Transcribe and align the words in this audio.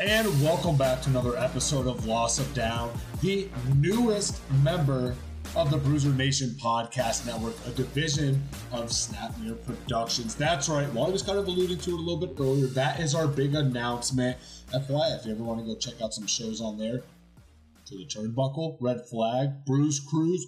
And 0.00 0.26
welcome 0.42 0.78
back 0.78 1.02
to 1.02 1.10
another 1.10 1.36
episode 1.36 1.86
of 1.86 2.06
Loss 2.06 2.38
of 2.38 2.54
Down, 2.54 2.90
the 3.20 3.50
newest 3.76 4.40
member 4.62 5.14
of 5.54 5.70
the 5.70 5.76
Bruiser 5.76 6.08
Nation 6.08 6.56
Podcast 6.58 7.26
Network, 7.26 7.54
a 7.66 7.70
division 7.72 8.42
of 8.72 8.88
Snapmere 8.88 9.62
Productions. 9.66 10.34
That's 10.34 10.70
right. 10.70 10.90
While 10.94 11.08
I 11.08 11.10
was 11.10 11.20
kind 11.20 11.38
of 11.38 11.46
alluding 11.46 11.76
to 11.80 11.90
it 11.90 11.92
a 11.92 11.96
little 11.96 12.16
bit 12.16 12.34
earlier. 12.40 12.66
That 12.68 12.98
is 12.98 13.14
our 13.14 13.28
big 13.28 13.54
announcement. 13.54 14.38
FYI, 14.72 15.18
if 15.18 15.26
you 15.26 15.32
ever 15.32 15.42
want 15.42 15.60
to 15.60 15.66
go 15.66 15.76
check 15.76 16.00
out 16.00 16.14
some 16.14 16.26
shows 16.26 16.62
on 16.62 16.78
there, 16.78 17.02
to 17.84 17.98
the 17.98 18.06
Turnbuckle, 18.06 18.78
Red 18.80 19.02
Flag, 19.10 19.66
Bruise 19.66 20.00
Cruise, 20.00 20.46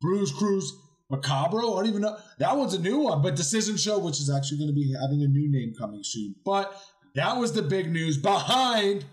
Bruise 0.00 0.30
Cruise, 0.30 0.72
Macabro. 1.10 1.74
I 1.74 1.80
don't 1.80 1.86
even 1.86 2.02
know. 2.02 2.16
That 2.38 2.56
one's 2.56 2.74
a 2.74 2.80
new 2.80 2.98
one, 2.98 3.22
but 3.22 3.34
Decision 3.34 3.76
Show, 3.76 3.98
which 3.98 4.20
is 4.20 4.30
actually 4.30 4.58
going 4.58 4.68
to 4.68 4.74
be 4.74 4.94
having 5.00 5.22
a 5.22 5.26
new 5.26 5.50
name 5.50 5.74
coming 5.76 6.02
soon. 6.04 6.34
But 6.44 6.80
that 7.18 7.36
was 7.36 7.52
the 7.52 7.62
big 7.62 7.90
news 7.90 8.16
behind 8.16 9.04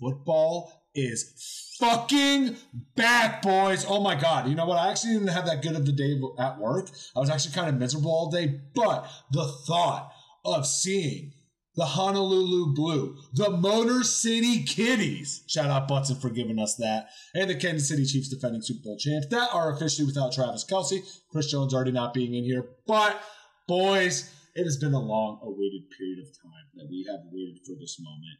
football 0.00 0.72
is 0.94 1.76
fucking 1.78 2.56
back, 2.96 3.42
boys. 3.42 3.84
Oh 3.88 4.00
my 4.00 4.14
God. 4.14 4.48
You 4.48 4.54
know 4.54 4.66
what? 4.66 4.78
I 4.78 4.90
actually 4.90 5.14
didn't 5.14 5.28
have 5.28 5.46
that 5.46 5.62
good 5.62 5.76
of 5.76 5.86
the 5.86 5.92
day 5.92 6.20
at 6.38 6.58
work. 6.58 6.90
I 7.16 7.20
was 7.20 7.30
actually 7.30 7.54
kind 7.54 7.68
of 7.68 7.76
miserable 7.76 8.10
all 8.10 8.30
day, 8.30 8.60
but 8.74 9.08
the 9.30 9.46
thought 9.66 10.12
of 10.44 10.66
seeing 10.66 11.32
the 11.76 11.84
Honolulu 11.84 12.74
Blue, 12.74 13.16
the 13.34 13.50
Motor 13.50 14.02
City 14.02 14.64
Kitties, 14.64 15.44
shout 15.46 15.70
out 15.70 15.86
Butson 15.86 16.16
for 16.16 16.28
giving 16.28 16.58
us 16.58 16.74
that, 16.74 17.06
and 17.34 17.48
the 17.48 17.54
Kansas 17.54 17.88
City 17.88 18.04
Chiefs 18.04 18.28
defending 18.28 18.62
Super 18.62 18.82
Bowl 18.82 18.98
champs 18.98 19.28
that 19.28 19.50
are 19.52 19.72
officially 19.72 20.04
without 20.04 20.32
Travis 20.32 20.64
Kelce. 20.68 21.02
Chris 21.30 21.48
Jones 21.48 21.72
already 21.72 21.92
not 21.92 22.12
being 22.12 22.34
in 22.34 22.42
here, 22.42 22.64
but 22.88 23.22
boys, 23.68 24.28
it 24.58 24.64
has 24.64 24.76
been 24.76 24.92
a 24.94 25.00
long 25.00 25.38
awaited 25.42 25.82
period 25.96 26.18
of 26.18 26.26
time 26.42 26.66
that 26.74 26.88
we 26.90 27.06
have 27.08 27.20
waited 27.30 27.58
for 27.64 27.74
this 27.78 27.96
moment. 28.00 28.38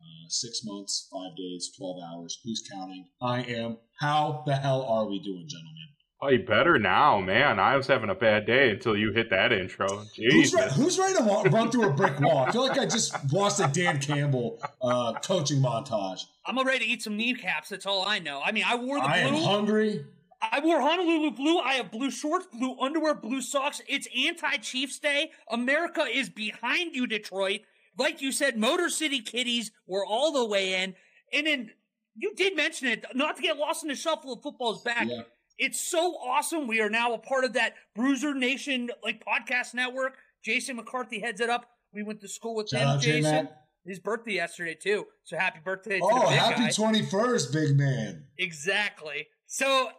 Uh, 0.00 0.26
six 0.28 0.62
months, 0.64 1.08
five 1.12 1.36
days, 1.36 1.70
12 1.78 1.96
hours. 2.10 2.40
Who's 2.44 2.68
counting? 2.72 3.06
I 3.20 3.42
am. 3.42 3.78
How 4.00 4.42
the 4.44 4.56
hell 4.56 4.82
are 4.82 5.06
we 5.08 5.20
doing, 5.20 5.46
gentlemen? 5.46 5.88
Oh, 6.20 6.28
you 6.28 6.40
better 6.40 6.78
now, 6.78 7.20
man. 7.20 7.60
I 7.60 7.76
was 7.76 7.86
having 7.86 8.10
a 8.10 8.14
bad 8.14 8.44
day 8.46 8.70
until 8.70 8.96
you 8.96 9.12
hit 9.12 9.30
that 9.30 9.52
intro. 9.52 9.86
Jesus. 10.14 10.32
Who's, 10.32 10.54
re- 10.54 10.70
who's 10.74 10.98
ready 10.98 11.14
to 11.14 11.50
run 11.50 11.70
through 11.70 11.88
a 11.88 11.92
brick 11.92 12.18
wall? 12.20 12.38
I 12.38 12.50
feel 12.52 12.62
like 12.62 12.78
I 12.78 12.84
just 12.86 13.14
watched 13.32 13.60
a 13.60 13.68
Dan 13.72 14.00
Campbell 14.00 14.60
uh, 14.80 15.14
coaching 15.14 15.60
montage. 15.60 16.20
I'm 16.46 16.56
ready 16.64 16.84
to 16.84 16.90
eat 16.90 17.02
some 17.02 17.16
kneecaps. 17.16 17.68
That's 17.68 17.86
all 17.86 18.04
I 18.06 18.18
know. 18.18 18.40
I 18.44 18.50
mean, 18.52 18.64
I 18.66 18.74
wore 18.76 18.98
the 19.00 19.06
I 19.06 19.28
blue. 19.28 19.38
am 19.38 19.44
hungry. 19.44 20.04
I 20.50 20.60
wore 20.60 20.80
Honolulu 20.80 21.30
blue. 21.30 21.58
I 21.58 21.74
have 21.74 21.92
blue 21.92 22.10
shorts, 22.10 22.46
blue 22.52 22.76
underwear, 22.80 23.14
blue 23.14 23.40
socks. 23.40 23.80
It's 23.88 24.08
anti 24.16 24.56
Chiefs 24.56 24.98
Day. 24.98 25.30
America 25.50 26.02
is 26.02 26.28
behind 26.28 26.96
you, 26.96 27.06
Detroit. 27.06 27.60
Like 27.96 28.20
you 28.20 28.32
said, 28.32 28.56
Motor 28.56 28.88
City 28.88 29.20
Kitties 29.20 29.70
were 29.86 30.04
all 30.04 30.32
the 30.32 30.44
way 30.44 30.82
in. 30.82 30.94
And 31.32 31.46
then 31.46 31.70
you 32.16 32.34
did 32.34 32.56
mention 32.56 32.88
it, 32.88 33.04
not 33.14 33.36
to 33.36 33.42
get 33.42 33.56
lost 33.56 33.84
in 33.84 33.88
the 33.88 33.94
shuffle 33.94 34.32
of 34.32 34.42
football's 34.42 34.82
back. 34.82 35.08
Yeah. 35.08 35.22
It's 35.58 35.80
so 35.80 36.16
awesome. 36.16 36.66
We 36.66 36.80
are 36.80 36.90
now 36.90 37.14
a 37.14 37.18
part 37.18 37.44
of 37.44 37.52
that 37.52 37.74
Bruiser 37.94 38.34
Nation 38.34 38.90
like 39.04 39.24
podcast 39.24 39.74
network. 39.74 40.16
Jason 40.44 40.76
McCarthy 40.76 41.20
heads 41.20 41.40
it 41.40 41.50
up. 41.50 41.66
We 41.94 42.02
went 42.02 42.20
to 42.22 42.28
school 42.28 42.56
with 42.56 42.68
Shout 42.68 42.96
him, 42.96 43.00
Jason. 43.00 43.48
His 43.84 43.98
birthday 43.98 44.34
yesterday 44.34 44.74
too. 44.74 45.06
So 45.24 45.36
happy 45.36 45.58
birthday 45.64 45.98
to 45.98 46.04
oh, 46.04 46.26
happy 46.28 46.72
twenty 46.72 47.04
first, 47.04 47.52
big 47.52 47.76
man. 47.76 48.24
Exactly. 48.38 49.26
So 49.46 49.90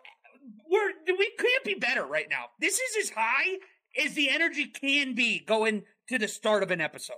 we're 0.69 0.91
we 1.07 1.31
can't 1.37 1.63
be 1.63 1.75
better 1.75 2.05
right 2.05 2.27
now. 2.29 2.45
This 2.59 2.79
is 2.79 3.05
as 3.05 3.09
high 3.15 3.57
as 4.03 4.13
the 4.13 4.29
energy 4.29 4.65
can 4.65 5.15
be 5.15 5.39
going 5.39 5.83
to 6.09 6.17
the 6.17 6.27
start 6.27 6.63
of 6.63 6.71
an 6.71 6.81
episode. 6.81 7.15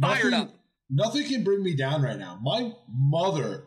Fired 0.00 0.30
nothing, 0.30 0.48
up. 0.48 0.54
Nothing 0.90 1.24
can 1.24 1.44
bring 1.44 1.62
me 1.62 1.74
down 1.74 2.02
right 2.02 2.18
now. 2.18 2.38
My 2.42 2.72
mother 2.88 3.64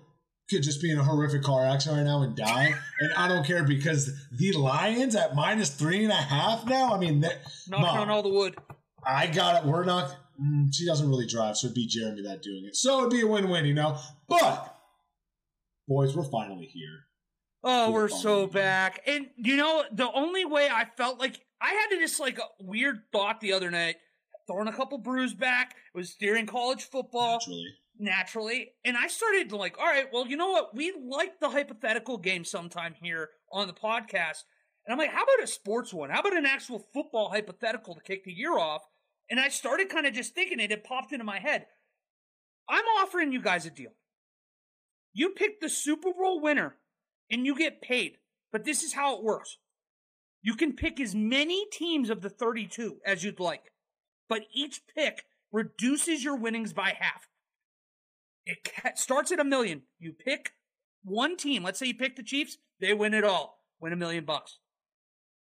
could 0.50 0.64
just 0.64 0.82
be 0.82 0.92
in 0.92 1.00
a 1.00 1.04
horrific 1.04 1.42
car 1.44 1.66
accident 1.66 2.00
right 2.00 2.06
now 2.06 2.22
and 2.22 2.36
die, 2.36 2.74
and 3.00 3.14
I 3.16 3.28
don't 3.28 3.46
care 3.46 3.64
because 3.64 4.12
the 4.32 4.54
Lions 4.54 5.16
at 5.16 5.36
minus 5.36 5.70
three 5.70 6.04
and 6.04 6.12
a 6.12 6.16
half 6.16 6.66
now. 6.66 6.94
I 6.94 7.00
mean, 7.00 7.22
knocking 7.68 7.86
on 7.86 8.10
all 8.10 8.24
the 8.24 8.30
wood. 8.30 8.58
I 9.06 9.28
got 9.28 9.64
it. 9.64 9.70
We're 9.70 9.86
not. 9.86 10.16
Mm, 10.42 10.74
she 10.74 10.86
doesn't 10.86 11.08
really 11.08 11.28
drive, 11.28 11.58
so 11.58 11.68
it'd 11.68 11.76
be 11.76 11.88
Jeremy 11.88 12.24
that 12.24 12.42
doing 12.42 12.66
it. 12.66 12.76
So 12.76 13.00
it'd 13.00 13.12
be 13.12 13.22
a 13.22 13.28
win-win, 13.28 13.66
you 13.66 13.74
know. 13.74 13.98
But 14.28 14.76
boys, 15.88 16.16
we're 16.16 16.30
finally 16.30 16.66
here. 16.66 17.06
Oh, 17.64 17.92
we're 17.92 18.10
so 18.10 18.46
back. 18.48 19.02
And 19.08 19.28
you 19.38 19.56
know, 19.56 19.84
the 19.92 20.12
only 20.12 20.46
way 20.46 20.68
I 20.72 20.86
felt 20.98 21.20
like 21.20 21.40
I 21.62 21.74
had 21.74 21.88
this 21.92 22.20
like 22.20 22.38
a 22.38 22.48
weird 22.60 23.00
thought 23.12 23.40
the 23.40 23.54
other 23.54 23.72
night, 23.72 23.96
throwing 24.48 24.68
a 24.68 24.74
couple 24.74 24.98
brews 24.98 25.34
back, 25.34 25.76
was 25.96 26.16
during 26.16 26.46
college 26.46 26.84
football. 26.84 27.36
Naturally. 27.40 27.68
Naturally. 28.00 28.72
And 28.84 28.98
I 28.98 29.08
started 29.08 29.50
to 29.50 29.56
like, 29.56 29.78
all 29.80 29.86
right, 29.86 30.08
well, 30.12 30.28
you 30.28 30.36
know 30.36 30.50
what? 30.50 30.76
We 30.76 30.94
like 31.10 31.40
the 31.40 31.50
hypothetical 31.50 32.18
game 32.18 32.44
sometime 32.44 32.96
here 33.02 33.30
on 33.52 33.68
the 33.68 33.74
podcast. 33.74 34.44
And 34.86 34.92
I'm 34.92 34.98
like, 34.98 35.12
how 35.12 35.24
about 35.24 35.44
a 35.44 35.48
sports 35.48 35.94
one? 35.94 36.10
How 36.10 36.20
about 36.20 36.36
an 36.36 36.46
actual 36.46 36.86
football 36.94 37.30
hypothetical 37.30 37.96
to 37.96 38.02
kick 38.02 38.26
the 38.26 38.34
year 38.34 38.58
off? 38.58 38.82
And 39.30 39.40
I 39.40 39.48
started 39.48 39.88
kind 39.88 40.06
of 40.06 40.14
just 40.14 40.36
thinking 40.36 40.60
it, 40.60 40.72
it 40.72 40.84
popped 40.84 41.14
into 41.14 41.24
my 41.24 41.40
head. 41.40 41.68
I'm 42.68 42.84
offering 43.02 43.32
you 43.32 43.42
guys 43.42 43.66
a 43.66 43.70
deal. 43.70 43.92
You 45.14 45.30
pick 45.30 45.62
the 45.62 45.70
Super 45.70 46.12
Bowl 46.12 46.42
winner 46.42 46.76
and 47.30 47.46
you 47.46 47.56
get 47.56 47.82
paid. 47.82 48.18
But 48.52 48.66
this 48.66 48.84
is 48.84 48.94
how 48.94 49.18
it 49.18 49.24
works. 49.24 49.58
You 50.42 50.56
can 50.56 50.74
pick 50.74 51.00
as 51.00 51.16
many 51.16 51.66
teams 51.72 52.10
of 52.10 52.22
the 52.22 52.30
32 52.30 52.98
as 53.06 53.24
you'd 53.24 53.40
like, 53.40 53.72
but 54.28 54.42
each 54.54 54.82
pick 54.94 55.24
reduces 55.52 56.24
your 56.24 56.36
winnings 56.36 56.74
by 56.74 56.94
half. 57.00 57.28
It 58.46 58.58
starts 58.98 59.32
at 59.32 59.40
a 59.40 59.46
million. 59.46 59.84
You 60.00 60.12
pick 60.12 60.52
one 61.04 61.38
team. 61.38 61.64
Let's 61.64 61.80
say 61.80 61.88
you 61.88 61.96
pick 61.96 62.18
the 62.18 62.24
Chiefs, 62.24 62.58
they 62.82 62.94
win 62.94 63.14
it 63.14 63.24
all, 63.24 63.60
win 63.80 63.94
a 63.94 63.98
million 63.98 64.26
bucks. 64.26 64.60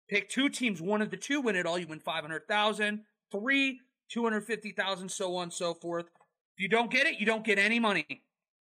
Pick 0.10 0.30
two 0.30 0.50
teams, 0.50 0.82
one 0.82 1.02
of 1.02 1.12
the 1.12 1.18
two 1.18 1.40
win 1.40 1.56
it 1.56 1.66
all, 1.66 1.78
you 1.78 1.88
win 1.88 2.00
500,000. 2.00 3.02
Three, 3.32 3.80
250,000, 4.10 5.10
so 5.10 5.36
on 5.36 5.44
and 5.44 5.54
so 5.54 5.74
forth. 5.76 6.06
If 6.08 6.64
you 6.64 6.68
don't 6.68 6.92
get 6.92 7.06
it, 7.06 7.20
you 7.20 7.26
don't 7.26 7.46
get 7.46 7.60
any 7.60 7.80
money. 7.80 8.24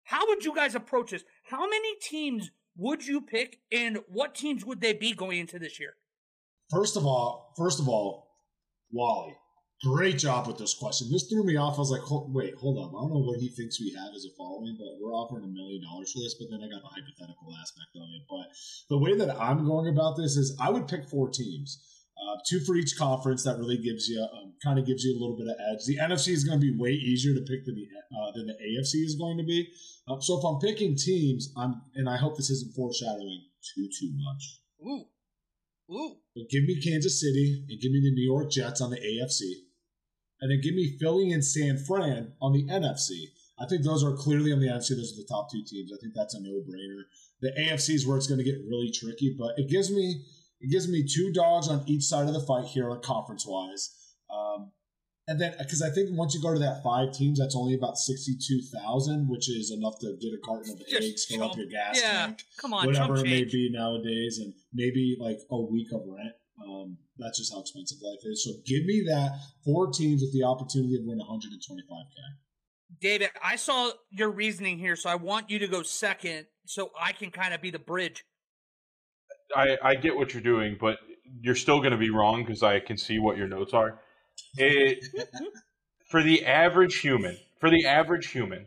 How 0.04 0.28
would 0.28 0.44
you 0.44 0.54
guys 0.54 0.74
approach 0.74 1.10
this? 1.12 1.24
How 1.44 1.66
many 1.68 1.94
teams 2.00 2.50
would 2.76 3.06
you 3.06 3.20
pick, 3.20 3.60
and 3.72 3.98
what 4.08 4.34
teams 4.34 4.64
would 4.64 4.80
they 4.80 4.92
be 4.92 5.12
going 5.12 5.38
into 5.38 5.58
this 5.58 5.78
year? 5.78 5.94
First 6.70 6.96
of 6.96 7.04
all, 7.04 7.52
first 7.56 7.80
of 7.80 7.88
all, 7.88 8.28
Wally, 8.92 9.36
great 9.82 10.18
job 10.18 10.46
with 10.46 10.58
this 10.58 10.74
question. 10.74 11.08
This 11.10 11.28
threw 11.28 11.44
me 11.44 11.56
off. 11.56 11.76
I 11.76 11.80
was 11.80 11.90
like, 11.90 12.02
wait, 12.10 12.54
hold 12.54 12.78
up. 12.78 12.90
I 12.90 13.00
don't 13.00 13.10
know 13.10 13.26
what 13.26 13.40
he 13.40 13.48
thinks 13.48 13.80
we 13.80 13.94
have 13.94 14.14
as 14.14 14.24
a 14.24 14.36
following, 14.36 14.76
but 14.78 15.00
we're 15.00 15.14
offering 15.14 15.44
a 15.44 15.48
million 15.48 15.82
dollars 15.82 16.12
for 16.12 16.20
this. 16.20 16.36
But 16.38 16.48
then 16.50 16.60
I 16.60 16.68
got 16.68 16.82
the 16.82 16.94
hypothetical 16.94 17.48
aspect 17.60 17.96
of 17.96 18.02
it. 18.02 18.22
But 18.28 18.46
the 18.88 18.98
way 18.98 19.16
that 19.16 19.40
I'm 19.40 19.64
going 19.64 19.88
about 19.88 20.16
this 20.16 20.36
is 20.36 20.56
I 20.60 20.70
would 20.70 20.88
pick 20.88 21.08
four 21.08 21.28
teams. 21.28 21.80
Uh, 22.20 22.36
two 22.46 22.60
for 22.60 22.76
each 22.76 22.98
conference. 22.98 23.44
That 23.44 23.58
really 23.58 23.78
gives 23.78 24.08
you, 24.08 24.20
um, 24.20 24.52
kind 24.62 24.78
of 24.78 24.86
gives 24.86 25.04
you 25.04 25.12
a 25.12 25.18
little 25.18 25.36
bit 25.36 25.48
of 25.48 25.56
edge. 25.72 25.86
The 25.86 25.96
NFC 25.96 26.28
is 26.28 26.44
going 26.44 26.60
to 26.60 26.66
be 26.66 26.76
way 26.76 26.90
easier 26.90 27.34
to 27.34 27.40
pick 27.40 27.64
than 27.64 27.74
the 27.74 27.86
uh, 28.14 28.32
than 28.32 28.46
the 28.46 28.52
AFC 28.52 29.04
is 29.04 29.16
going 29.16 29.38
to 29.38 29.44
be. 29.44 29.68
Um, 30.06 30.20
so 30.20 30.38
if 30.38 30.44
I'm 30.44 30.58
picking 30.60 30.96
teams, 30.96 31.52
I'm 31.56 31.80
and 31.94 32.08
I 32.08 32.16
hope 32.16 32.36
this 32.36 32.50
isn't 32.50 32.74
foreshadowing 32.74 33.44
too 33.74 33.88
too 33.98 34.12
much. 34.12 34.60
Ooh, 34.86 35.94
ooh. 35.94 36.16
But 36.36 36.50
give 36.50 36.64
me 36.64 36.80
Kansas 36.80 37.20
City 37.20 37.64
and 37.68 37.80
give 37.80 37.92
me 37.92 38.00
the 38.00 38.12
New 38.12 38.24
York 38.24 38.50
Jets 38.50 38.80
on 38.80 38.90
the 38.90 38.98
AFC, 38.98 39.64
and 40.40 40.50
then 40.50 40.60
give 40.60 40.74
me 40.74 40.98
Philly 41.00 41.32
and 41.32 41.44
San 41.44 41.78
Fran 41.78 42.32
on 42.42 42.52
the 42.52 42.66
NFC. 42.66 43.32
I 43.58 43.66
think 43.66 43.84
those 43.84 44.02
are 44.02 44.16
clearly 44.16 44.52
on 44.52 44.60
the 44.60 44.68
NFC. 44.68 44.96
Those 44.96 45.12
are 45.12 45.22
the 45.22 45.28
top 45.28 45.50
two 45.50 45.62
teams. 45.66 45.92
I 45.92 45.98
think 46.00 46.14
that's 46.14 46.34
a 46.34 46.40
no 46.40 46.62
brainer. 46.68 47.02
The 47.42 47.52
AFC 47.58 47.94
is 47.94 48.06
where 48.06 48.16
it's 48.16 48.26
going 48.26 48.38
to 48.38 48.44
get 48.44 48.60
really 48.68 48.90
tricky, 48.90 49.36
but 49.38 49.52
it 49.58 49.68
gives 49.68 49.90
me 49.90 50.24
it 50.60 50.70
gives 50.70 50.88
me 50.88 51.04
two 51.04 51.32
dogs 51.32 51.68
on 51.68 51.82
each 51.86 52.04
side 52.04 52.26
of 52.26 52.34
the 52.34 52.40
fight 52.40 52.66
here, 52.66 52.94
conference 52.96 53.46
wise. 53.46 53.90
Um, 54.30 54.72
and 55.26 55.40
then, 55.40 55.54
because 55.58 55.80
I 55.80 55.90
think 55.90 56.10
once 56.12 56.34
you 56.34 56.42
go 56.42 56.52
to 56.52 56.58
that 56.60 56.82
five 56.82 57.12
teams, 57.12 57.38
that's 57.38 57.54
only 57.54 57.74
about 57.74 57.96
sixty-two 57.96 58.62
thousand, 58.74 59.28
which 59.28 59.48
is 59.48 59.70
enough 59.70 59.98
to 60.00 60.16
get 60.20 60.32
a 60.34 60.38
carton 60.44 60.72
of 60.72 60.80
Just 60.88 61.02
eggs, 61.02 61.24
fill 61.26 61.44
up 61.44 61.56
your 61.56 61.66
gas 61.66 62.00
yeah, 62.02 62.26
tank, 62.26 62.42
come 62.58 62.74
on, 62.74 62.86
whatever 62.86 63.16
it 63.16 63.24
may 63.24 63.44
be 63.44 63.70
nowadays, 63.72 64.38
and 64.42 64.52
maybe 64.72 65.16
like 65.20 65.38
a 65.50 65.60
week 65.60 65.88
of 65.92 66.02
rent. 66.06 66.32
Um, 66.62 66.98
that's 67.16 67.38
just 67.38 67.52
how 67.52 67.60
expensive 67.60 67.98
life 68.02 68.18
is. 68.24 68.44
So 68.44 68.50
give 68.66 68.84
me 68.84 69.04
that 69.08 69.38
four 69.64 69.92
teams 69.92 70.20
with 70.20 70.32
the 70.32 70.42
opportunity 70.42 70.96
to 70.96 71.02
win 71.06 71.18
125k. 71.18 72.98
David, 73.00 73.30
I 73.42 73.56
saw 73.56 73.92
your 74.10 74.30
reasoning 74.30 74.78
here, 74.78 74.96
so 74.96 75.08
I 75.08 75.14
want 75.14 75.48
you 75.48 75.58
to 75.60 75.68
go 75.68 75.82
second, 75.82 76.46
so 76.66 76.90
I 77.00 77.12
can 77.12 77.30
kind 77.30 77.54
of 77.54 77.62
be 77.62 77.70
the 77.70 77.78
bridge. 77.78 78.24
I, 79.56 79.76
I 79.82 79.94
get 79.94 80.16
what 80.16 80.32
you're 80.32 80.42
doing, 80.42 80.76
but 80.80 80.98
you're 81.40 81.54
still 81.54 81.78
going 81.78 81.92
to 81.92 81.98
be 81.98 82.10
wrong 82.10 82.44
because 82.44 82.62
I 82.62 82.80
can 82.80 82.96
see 82.96 83.18
what 83.18 83.36
your 83.36 83.48
notes 83.48 83.72
are. 83.72 84.00
It, 84.56 85.04
for 86.08 86.22
the 86.22 86.44
average 86.44 86.98
human, 86.98 87.38
for 87.60 87.70
the 87.70 87.86
average 87.86 88.28
human, 88.28 88.66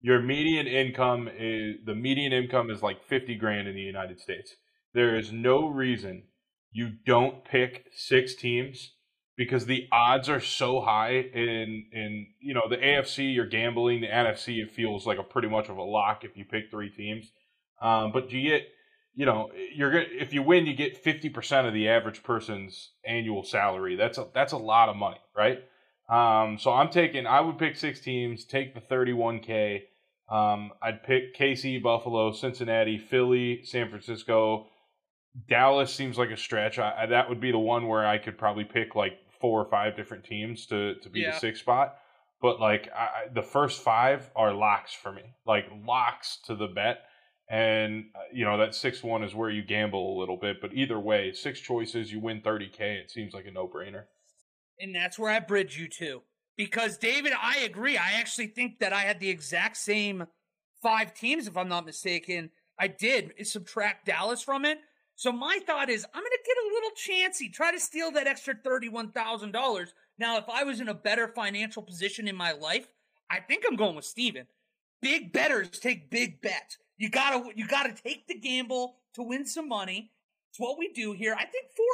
your 0.00 0.20
median 0.20 0.66
income 0.66 1.28
is 1.36 1.76
the 1.84 1.94
median 1.94 2.32
income 2.32 2.70
is 2.70 2.82
like 2.82 3.04
50 3.04 3.34
grand 3.36 3.68
in 3.68 3.74
the 3.74 3.82
United 3.82 4.20
States. 4.20 4.54
There 4.94 5.16
is 5.16 5.30
no 5.32 5.66
reason 5.66 6.24
you 6.72 6.90
don't 7.06 7.44
pick 7.44 7.86
six 7.94 8.34
teams 8.34 8.92
because 9.36 9.66
the 9.66 9.86
odds 9.92 10.28
are 10.28 10.40
so 10.40 10.80
high 10.80 11.12
in 11.12 11.86
in 11.92 12.26
you 12.40 12.54
know 12.54 12.68
the 12.68 12.76
AFC 12.76 13.34
you're 13.34 13.46
gambling 13.46 14.00
the 14.00 14.06
NFC 14.06 14.62
it 14.62 14.70
feels 14.70 15.06
like 15.06 15.18
a 15.18 15.22
pretty 15.22 15.48
much 15.48 15.68
of 15.68 15.76
a 15.76 15.82
lock 15.82 16.24
if 16.24 16.36
you 16.36 16.44
pick 16.44 16.70
three 16.70 16.90
teams 16.90 17.32
um, 17.80 18.12
but 18.12 18.28
do 18.28 18.38
you 18.38 18.50
get 18.50 18.68
you 19.14 19.26
know 19.26 19.50
you're 19.74 19.90
gonna 19.90 20.04
if 20.10 20.32
you 20.32 20.42
win 20.42 20.66
you 20.66 20.74
get 20.74 21.02
50% 21.04 21.66
of 21.66 21.74
the 21.74 21.88
average 21.88 22.22
person's 22.22 22.92
annual 23.04 23.42
salary 23.42 23.96
that's 23.96 24.18
a 24.18 24.26
that's 24.34 24.52
a 24.52 24.56
lot 24.58 24.88
of 24.88 24.96
money 24.96 25.20
right 25.36 25.64
um, 26.08 26.58
so 26.58 26.72
I'm 26.72 26.90
taking 26.90 27.26
I 27.26 27.40
would 27.40 27.58
pick 27.58 27.76
six 27.76 28.00
teams 28.00 28.44
take 28.44 28.74
the 28.74 28.80
31k 28.80 29.82
um, 30.28 30.70
I'd 30.82 31.02
pick 31.02 31.36
KC 31.36 31.82
Buffalo 31.82 32.32
Cincinnati 32.32 32.98
Philly 32.98 33.62
San 33.64 33.88
Francisco 33.90 34.66
Dallas 35.48 35.94
seems 35.94 36.18
like 36.18 36.30
a 36.30 36.36
stretch. 36.36 36.78
I, 36.80 37.02
I, 37.02 37.06
that 37.06 37.28
would 37.28 37.40
be 37.40 37.52
the 37.52 37.58
one 37.58 37.86
where 37.86 38.04
I 38.04 38.18
could 38.18 38.36
probably 38.36 38.64
pick 38.64 38.96
like 38.96 39.12
four 39.40 39.60
or 39.60 39.70
five 39.70 39.96
different 39.96 40.24
teams 40.24 40.66
to 40.66 40.96
to 40.96 41.08
be 41.08 41.20
Yeah. 41.20 41.30
the 41.32 41.38
sixth 41.38 41.62
spot. 41.62 41.96
But 42.42 42.58
like 42.60 42.88
I, 42.94 42.98
I- 43.00 43.28
the 43.32 43.42
first 43.42 43.80
five 43.82 44.28
are 44.34 44.52
locks 44.52 44.92
for 44.92 45.12
me, 45.12 45.22
like 45.46 45.66
locks 45.86 46.38
to 46.46 46.56
the 46.56 46.66
bet. 46.66 47.02
And 47.50 48.04
uh, 48.14 48.20
you 48.32 48.44
know 48.44 48.56
that 48.58 48.76
six 48.76 49.02
one 49.02 49.24
is 49.24 49.34
where 49.34 49.50
you 49.50 49.62
gamble 49.62 50.16
a 50.16 50.18
little 50.18 50.36
bit. 50.36 50.60
But 50.60 50.72
either 50.72 51.00
way, 51.00 51.32
six 51.32 51.60
choices, 51.60 52.12
you 52.12 52.20
win 52.20 52.40
thirty 52.40 52.68
k. 52.68 52.94
It 52.94 53.10
seems 53.10 53.34
like 53.34 53.46
a 53.46 53.50
no 53.50 53.66
brainer. 53.66 54.04
And 54.78 54.94
that's 54.94 55.18
where 55.18 55.30
I 55.30 55.40
bridge 55.40 55.76
you 55.76 55.88
to. 55.88 56.22
Because, 56.56 56.96
David, 56.96 57.32
I 57.40 57.58
agree. 57.58 57.96
I 57.96 58.12
actually 58.14 58.46
think 58.46 58.78
that 58.78 58.92
I 58.92 59.00
had 59.00 59.18
the 59.18 59.28
exact 59.28 59.76
same 59.76 60.26
five 60.80 61.12
teams, 61.12 61.46
if 61.46 61.56
I'm 61.56 61.68
not 61.68 61.86
mistaken. 61.86 62.50
I 62.78 62.86
did 62.86 63.32
subtract 63.46 64.06
Dallas 64.06 64.42
from 64.42 64.64
it. 64.64 64.78
So 65.16 65.32
my 65.32 65.58
thought 65.66 65.90
is, 65.90 66.06
I'm 66.14 66.22
going 66.22 66.30
to 66.30 66.38
get 66.46 66.56
a 66.56 66.72
little 66.74 66.90
chancy, 66.96 67.50
try 67.50 67.72
to 67.72 67.80
steal 67.80 68.10
that 68.12 68.26
extra 68.26 68.54
$31,000. 68.54 69.88
Now, 70.18 70.38
if 70.38 70.48
I 70.48 70.64
was 70.64 70.80
in 70.80 70.88
a 70.88 70.94
better 70.94 71.28
financial 71.28 71.82
position 71.82 72.26
in 72.26 72.36
my 72.36 72.52
life, 72.52 72.88
I 73.30 73.40
think 73.40 73.64
I'm 73.66 73.76
going 73.76 73.96
with 73.96 74.06
Steven. 74.06 74.46
Big 75.02 75.32
betters 75.32 75.68
take 75.70 76.10
big 76.10 76.40
bets. 76.40 76.78
You 77.00 77.08
gotta, 77.08 77.48
you 77.56 77.66
gotta 77.66 77.94
take 77.94 78.28
the 78.28 78.38
gamble 78.38 78.96
to 79.14 79.22
win 79.22 79.46
some 79.46 79.70
money. 79.70 80.10
It's 80.50 80.60
what 80.60 80.78
we 80.78 80.92
do 80.92 81.12
here. 81.12 81.34
I 81.34 81.46
think 81.46 81.68
four, 81.74 81.86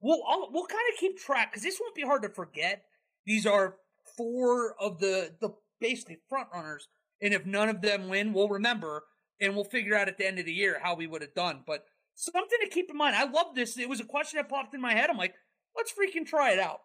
we'll, 0.00 0.22
I'll, 0.26 0.48
we'll 0.50 0.64
kind 0.64 0.80
of 0.90 0.98
keep 0.98 1.18
track 1.18 1.52
because 1.52 1.62
this 1.62 1.78
won't 1.78 1.94
be 1.94 2.00
hard 2.00 2.22
to 2.22 2.30
forget. 2.30 2.84
These 3.26 3.44
are 3.44 3.74
four 4.16 4.74
of 4.80 5.00
the, 5.00 5.34
the 5.38 5.50
basically 5.82 6.16
front 6.30 6.48
runners. 6.50 6.88
And 7.20 7.34
if 7.34 7.44
none 7.44 7.68
of 7.68 7.82
them 7.82 8.08
win, 8.08 8.32
we'll 8.32 8.48
remember 8.48 9.02
and 9.38 9.54
we'll 9.54 9.64
figure 9.64 9.94
out 9.94 10.08
at 10.08 10.16
the 10.16 10.26
end 10.26 10.38
of 10.38 10.46
the 10.46 10.52
year 10.54 10.80
how 10.82 10.94
we 10.94 11.06
would 11.06 11.20
have 11.20 11.34
done. 11.34 11.62
But 11.66 11.84
something 12.14 12.58
to 12.62 12.70
keep 12.70 12.88
in 12.88 12.96
mind. 12.96 13.16
I 13.16 13.24
love 13.24 13.54
this. 13.54 13.78
It 13.78 13.90
was 13.90 14.00
a 14.00 14.04
question 14.04 14.38
that 14.38 14.48
popped 14.48 14.74
in 14.74 14.80
my 14.80 14.94
head. 14.94 15.10
I'm 15.10 15.18
like, 15.18 15.34
let's 15.76 15.92
freaking 15.92 16.26
try 16.26 16.52
it 16.52 16.58
out. 16.58 16.80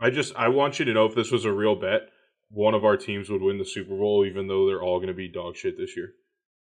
I 0.00 0.08
just 0.08 0.34
I 0.34 0.48
want 0.48 0.78
you 0.78 0.86
to 0.86 0.94
know 0.94 1.04
if 1.04 1.14
this 1.14 1.30
was 1.30 1.44
a 1.44 1.52
real 1.52 1.78
bet, 1.78 2.08
one 2.48 2.72
of 2.72 2.86
our 2.86 2.96
teams 2.96 3.28
would 3.28 3.42
win 3.42 3.58
the 3.58 3.66
Super 3.66 3.98
Bowl, 3.98 4.24
even 4.24 4.46
though 4.46 4.66
they're 4.66 4.82
all 4.82 4.98
going 4.98 5.08
to 5.08 5.14
be 5.14 5.28
dog 5.28 5.56
shit 5.56 5.76
this 5.76 5.94
year. 5.94 6.12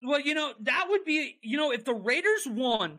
Well, 0.02 0.20
you 0.20 0.34
know, 0.34 0.52
that 0.60 0.86
would 0.88 1.04
be, 1.04 1.36
you 1.42 1.56
know, 1.56 1.70
if 1.72 1.84
the 1.84 1.94
Raiders 1.94 2.46
won, 2.46 2.98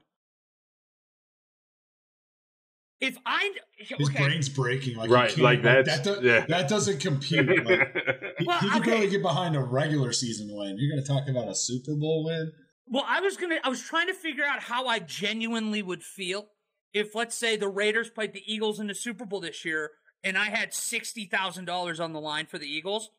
if 3.01 3.17
I, 3.25 3.53
His 3.77 4.09
brain's 4.09 4.47
breaking. 4.47 4.95
Like, 4.95 5.09
Right, 5.09 5.31
he 5.31 5.41
like 5.41 5.61
that's- 5.61 5.99
that. 6.05 6.21
do- 6.21 6.25
yeah. 6.27 6.45
That 6.47 6.69
doesn't 6.69 6.99
compute. 7.01 7.65
Like, 7.65 7.95
he, 8.39 8.45
Well, 8.45 8.59
he 8.59 8.69
can 8.69 8.81
okay. 8.81 8.91
barely 8.91 9.09
get 9.09 9.21
behind 9.21 9.55
a 9.55 9.59
regular 9.61 10.13
season 10.13 10.47
win. 10.55 10.77
You're 10.79 10.91
going 10.95 11.03
to 11.03 11.07
talk 11.07 11.27
about 11.27 11.49
a 11.49 11.55
Super 11.55 11.95
Bowl 11.95 12.23
win? 12.25 12.51
well, 12.87 13.05
I 13.07 13.19
was 13.21 13.37
gonna, 13.37 13.57
I 13.63 13.69
was 13.69 13.81
trying 13.81 14.07
to 14.07 14.13
figure 14.13 14.43
out 14.45 14.61
how 14.63 14.87
I 14.87 14.99
genuinely 14.99 15.81
would 15.81 16.03
feel 16.03 16.47
if, 16.93 17.15
let's 17.15 17.35
say, 17.35 17.55
the 17.55 17.67
Raiders 17.69 18.09
played 18.09 18.33
the 18.33 18.43
Eagles 18.45 18.79
in 18.79 18.87
the 18.87 18.95
Super 18.95 19.25
Bowl 19.25 19.39
this 19.39 19.65
year, 19.65 19.91
and 20.23 20.37
I 20.37 20.45
had 20.45 20.73
sixty 20.73 21.25
thousand 21.25 21.65
dollars 21.65 21.99
on 21.99 22.11
the 22.13 22.19
line 22.21 22.45
for 22.45 22.57
the 22.59 22.67
Eagles. 22.67 23.09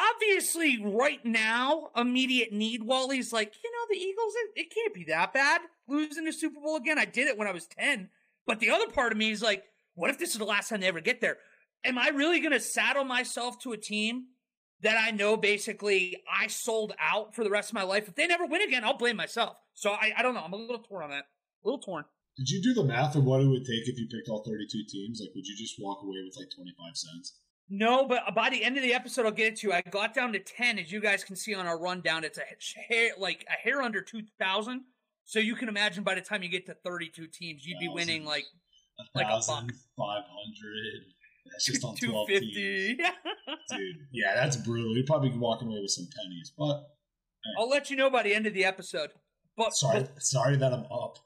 Obviously, 0.00 0.82
right 0.82 1.24
now, 1.24 1.90
immediate 1.96 2.52
need. 2.52 2.82
Wally's 2.82 3.32
like, 3.32 3.52
you 3.62 3.70
know, 3.70 3.86
the 3.90 4.00
Eagles, 4.02 4.32
it, 4.36 4.60
it 4.60 4.74
can't 4.74 4.94
be 4.94 5.04
that 5.04 5.32
bad 5.32 5.60
losing 5.88 6.24
the 6.24 6.32
Super 6.32 6.60
Bowl 6.60 6.76
again. 6.76 6.98
I 6.98 7.04
did 7.04 7.26
it 7.26 7.36
when 7.36 7.48
I 7.48 7.52
was 7.52 7.66
ten, 7.66 8.08
but 8.46 8.60
the 8.60 8.70
other 8.70 8.86
part 8.88 9.12
of 9.12 9.18
me 9.18 9.30
is 9.30 9.42
like, 9.42 9.64
what 9.94 10.10
if 10.10 10.18
this 10.18 10.30
is 10.30 10.38
the 10.38 10.44
last 10.44 10.68
time 10.68 10.80
they 10.80 10.86
ever 10.86 11.00
get 11.00 11.20
there? 11.20 11.36
Am 11.84 11.98
I 11.98 12.08
really 12.08 12.40
going 12.40 12.52
to 12.52 12.60
saddle 12.60 13.04
myself 13.04 13.58
to 13.60 13.72
a 13.72 13.76
team 13.76 14.26
that 14.82 14.96
I 14.96 15.10
know 15.10 15.36
basically 15.36 16.16
I 16.30 16.46
sold 16.46 16.94
out 16.98 17.34
for 17.34 17.44
the 17.44 17.50
rest 17.50 17.70
of 17.70 17.74
my 17.74 17.82
life? 17.82 18.08
If 18.08 18.14
they 18.14 18.26
never 18.26 18.46
win 18.46 18.62
again, 18.62 18.84
I'll 18.84 18.96
blame 18.96 19.16
myself. 19.16 19.56
So 19.74 19.90
I, 19.90 20.12
I 20.16 20.22
don't 20.22 20.34
know. 20.34 20.42
I'm 20.44 20.52
a 20.52 20.56
little 20.56 20.82
torn 20.82 21.04
on 21.04 21.10
that. 21.10 21.24
A 21.64 21.68
little 21.68 21.80
torn. 21.80 22.04
Did 22.36 22.48
you 22.48 22.62
do 22.62 22.74
the 22.74 22.84
math 22.84 23.16
of 23.16 23.24
what 23.24 23.40
it 23.40 23.48
would 23.48 23.64
take 23.64 23.88
if 23.88 23.98
you 23.98 24.06
picked 24.08 24.28
all 24.28 24.44
32 24.44 24.84
teams? 24.88 25.20
Like, 25.20 25.34
would 25.34 25.46
you 25.46 25.56
just 25.56 25.76
walk 25.80 26.02
away 26.02 26.22
with 26.24 26.36
like 26.36 26.48
25 26.54 26.96
cents? 26.96 27.36
No, 27.72 28.06
but 28.06 28.34
by 28.34 28.50
the 28.50 28.64
end 28.64 28.76
of 28.76 28.82
the 28.82 28.92
episode, 28.92 29.26
I'll 29.26 29.30
get 29.32 29.52
it 29.52 29.56
to 29.60 29.68
you. 29.68 29.72
I 29.72 29.80
got 29.82 30.12
down 30.12 30.32
to 30.32 30.40
ten, 30.40 30.78
as 30.78 30.90
you 30.90 31.00
guys 31.00 31.22
can 31.22 31.36
see 31.36 31.54
on 31.54 31.66
our 31.66 31.78
rundown. 31.78 32.24
It's 32.24 32.38
a 32.38 32.42
hair, 32.92 33.12
like 33.16 33.46
a 33.48 33.52
hair 33.52 33.80
under 33.80 34.02
two 34.02 34.22
thousand. 34.40 34.82
So 35.24 35.38
you 35.38 35.54
can 35.54 35.68
imagine 35.68 36.02
by 36.02 36.16
the 36.16 36.20
time 36.20 36.42
you 36.42 36.48
get 36.48 36.66
to 36.66 36.74
thirty-two 36.74 37.28
teams, 37.28 37.64
you'd 37.64 37.78
be 37.78 37.88
winning 37.88 38.24
like 38.24 38.44
Like 39.14 39.26
a 39.26 39.38
buck. 39.46 39.70
1,500. 39.96 41.04
That's 41.52 41.64
just 41.66 41.84
on 41.84 41.96
12 42.02 42.28
teams. 42.28 42.54
Dude, 43.70 43.96
yeah, 44.12 44.34
that's 44.34 44.56
brutal. 44.56 44.94
You're 44.96 45.06
probably 45.06 45.30
be 45.30 45.38
walking 45.38 45.68
away 45.68 45.80
with 45.80 45.90
some 45.92 46.08
pennies. 46.20 46.52
But 46.58 46.82
I'll 47.58 47.68
let 47.68 47.88
you 47.90 47.96
know 47.96 48.10
by 48.10 48.22
the 48.24 48.34
end 48.34 48.46
of 48.46 48.54
the 48.54 48.64
episode. 48.64 49.10
But 49.56 49.74
sorry, 49.74 50.00
but 50.02 50.22
sorry 50.22 50.56
that 50.56 50.72
I'm 50.72 50.86
up. 50.90 51.18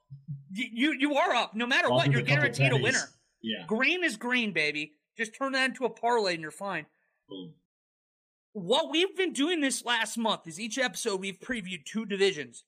you 0.53 0.93
you 0.99 1.15
are 1.17 1.35
up. 1.35 1.55
No 1.55 1.67
matter 1.67 1.87
I'll 1.89 1.95
what, 1.95 2.11
you're 2.13 2.23
guaranteed 2.23 2.73
a 2.73 2.77
winner. 2.77 3.09
Yeah. 3.43 3.65
Green 3.67 4.05
is 4.05 4.17
green, 4.17 4.53
baby. 4.53 4.93
Just 5.17 5.37
turn 5.37 5.53
that 5.53 5.71
into 5.71 5.85
a 5.85 5.91
parlay 5.91 6.35
and 6.35 6.43
you're 6.43 6.51
fine. 6.51 6.87
Boom. 7.29 7.55
what 8.53 8.91
we've 8.91 9.17
been 9.17 9.33
doing 9.33 9.61
this 9.61 9.85
last 9.85 10.17
month 10.17 10.47
is 10.47 10.61
each 10.61 10.79
episode 10.79 11.21
we've 11.21 11.41
previewed 11.41 11.85
two 11.85 12.05
divisions. 12.05 12.65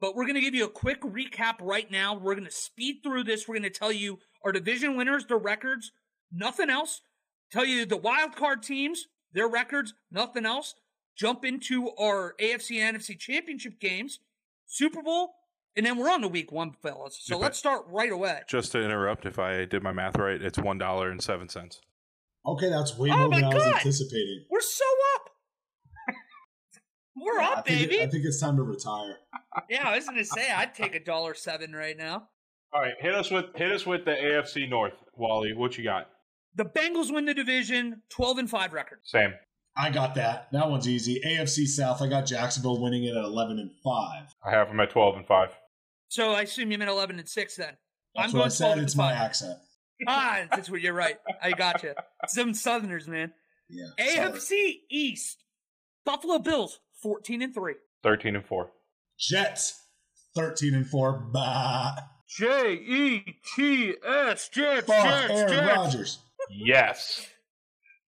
But 0.00 0.14
we're 0.14 0.24
going 0.24 0.34
to 0.34 0.42
give 0.42 0.54
you 0.54 0.66
a 0.66 0.70
quick 0.70 1.00
recap 1.00 1.54
right 1.60 1.90
now. 1.90 2.14
We're 2.14 2.34
going 2.34 2.44
to 2.44 2.50
speed 2.50 2.96
through 3.02 3.24
this. 3.24 3.48
We're 3.48 3.54
going 3.54 3.62
to 3.62 3.70
tell 3.70 3.92
you 3.92 4.18
our 4.44 4.52
division 4.52 4.96
winners, 4.96 5.24
their 5.24 5.38
records, 5.38 5.92
nothing 6.30 6.68
else. 6.68 7.00
Tell 7.50 7.64
you 7.64 7.86
the 7.86 7.96
wild 7.96 8.36
card 8.36 8.62
teams, 8.62 9.06
their 9.32 9.48
records, 9.48 9.94
nothing 10.10 10.44
else. 10.44 10.74
Jump 11.16 11.44
into 11.44 11.90
our 11.98 12.34
AFC 12.40 12.78
and 12.78 12.98
NFC 12.98 13.18
championship 13.18 13.80
games, 13.80 14.20
Super 14.66 15.02
Bowl, 15.02 15.34
and 15.76 15.84
then 15.84 15.96
we're 15.98 16.10
on 16.10 16.22
to 16.22 16.28
week 16.28 16.50
one, 16.52 16.72
fellas. 16.72 17.18
So 17.22 17.36
If 17.36 17.42
let's 17.42 17.58
start 17.58 17.84
right 17.88 18.10
away. 18.12 18.40
Just 18.48 18.72
to 18.72 18.82
interrupt, 18.82 19.26
if 19.26 19.38
I 19.38 19.64
did 19.64 19.82
my 19.82 19.92
math 19.92 20.16
right, 20.16 20.40
it's 20.40 20.58
one 20.58 20.78
dollar 20.78 21.10
and 21.10 21.22
seven 21.22 21.48
cents. 21.48 21.80
Okay, 22.46 22.68
that's 22.68 22.96
way 22.96 23.10
Oh 23.10 23.16
more 23.18 23.28
my 23.28 23.40
than 23.40 23.44
I 23.52 23.54
was 23.54 23.64
anticipating. 23.66 24.44
We're 24.50 24.60
so 24.60 24.84
up. 25.16 25.30
we're 27.16 27.40
I 27.40 27.52
up, 27.54 27.66
think 27.66 27.80
it- 27.82 27.90
baby. 27.90 28.02
I 28.02 28.06
think 28.08 28.24
it's 28.24 28.40
time 28.40 28.56
to 28.56 28.62
retire. 28.62 29.16
Yeah, 29.68 29.88
I 29.88 29.96
was 29.96 30.04
gonna 30.06 30.24
say 30.24 30.50
I'd 30.50 30.74
take 30.74 30.94
a 30.94 31.00
dollar 31.02 31.34
seven 31.34 31.72
right 31.72 31.96
now. 31.96 32.28
All 32.72 32.80
right, 32.82 32.94
hit 33.00 33.14
us 33.14 33.30
with 33.30 33.46
hit 33.54 33.72
us 33.72 33.86
with 33.86 34.04
the 34.04 34.12
AFC 34.12 34.68
North, 34.68 34.94
Wally. 35.14 35.52
What 35.52 35.78
you 35.78 35.84
got? 35.84 36.08
The 36.54 36.64
Bengals 36.64 37.12
win 37.12 37.24
the 37.26 37.34
division, 37.34 38.02
twelve 38.10 38.38
and 38.38 38.48
five 38.48 38.72
record. 38.72 38.98
Same. 39.04 39.34
I 39.78 39.90
got 39.90 40.14
that. 40.14 40.48
That 40.52 40.70
one's 40.70 40.88
easy. 40.88 41.20
AFC 41.26 41.66
South, 41.66 42.00
I 42.00 42.08
got 42.08 42.24
Jacksonville 42.24 42.80
winning 42.80 43.04
it 43.04 43.14
at 43.14 43.22
11 43.24 43.58
and 43.58 43.70
5. 43.84 44.34
I 44.46 44.50
have 44.50 44.68
them 44.68 44.80
at 44.80 44.90
twelve 44.90 45.16
and 45.16 45.26
five. 45.26 45.50
So 46.08 46.32
I 46.32 46.42
assume 46.42 46.70
you 46.70 46.78
meant 46.78 46.90
eleven 46.90 47.18
and 47.18 47.28
six 47.28 47.56
then. 47.56 47.76
That's 48.14 48.28
I'm 48.28 48.32
what 48.32 48.38
going 48.38 48.46
I 48.46 48.48
said. 48.48 48.78
It's 48.78 48.96
my 48.96 49.12
five. 49.12 49.20
accent. 49.22 49.58
Ah, 50.06 50.42
that's 50.50 50.68
what 50.70 50.82
you're 50.82 50.92
right. 50.92 51.16
I 51.42 51.52
got 51.52 51.82
you. 51.82 51.94
Some 52.28 52.52
Southerners, 52.52 53.08
man. 53.08 53.32
Yeah. 53.70 53.86
sorry. 54.14 54.30
AFC 54.34 54.74
East, 54.90 55.42
Buffalo 56.04 56.38
Bills, 56.38 56.80
fourteen 57.02 57.40
and 57.40 57.54
three. 57.54 57.76
Thirteen 58.02 58.36
and 58.36 58.44
four. 58.44 58.72
Jets, 59.18 59.80
13 60.34 60.74
and 60.74 60.86
4. 60.86 61.28
Bah. 61.32 61.94
J 62.28 62.74
E 62.74 63.36
T 63.56 63.94
S 64.06 64.50
Jets, 64.50 64.86
Fuck 64.86 65.30
Aaron 65.30 65.66
Rodgers. 65.66 66.18
Yes. 66.50 67.26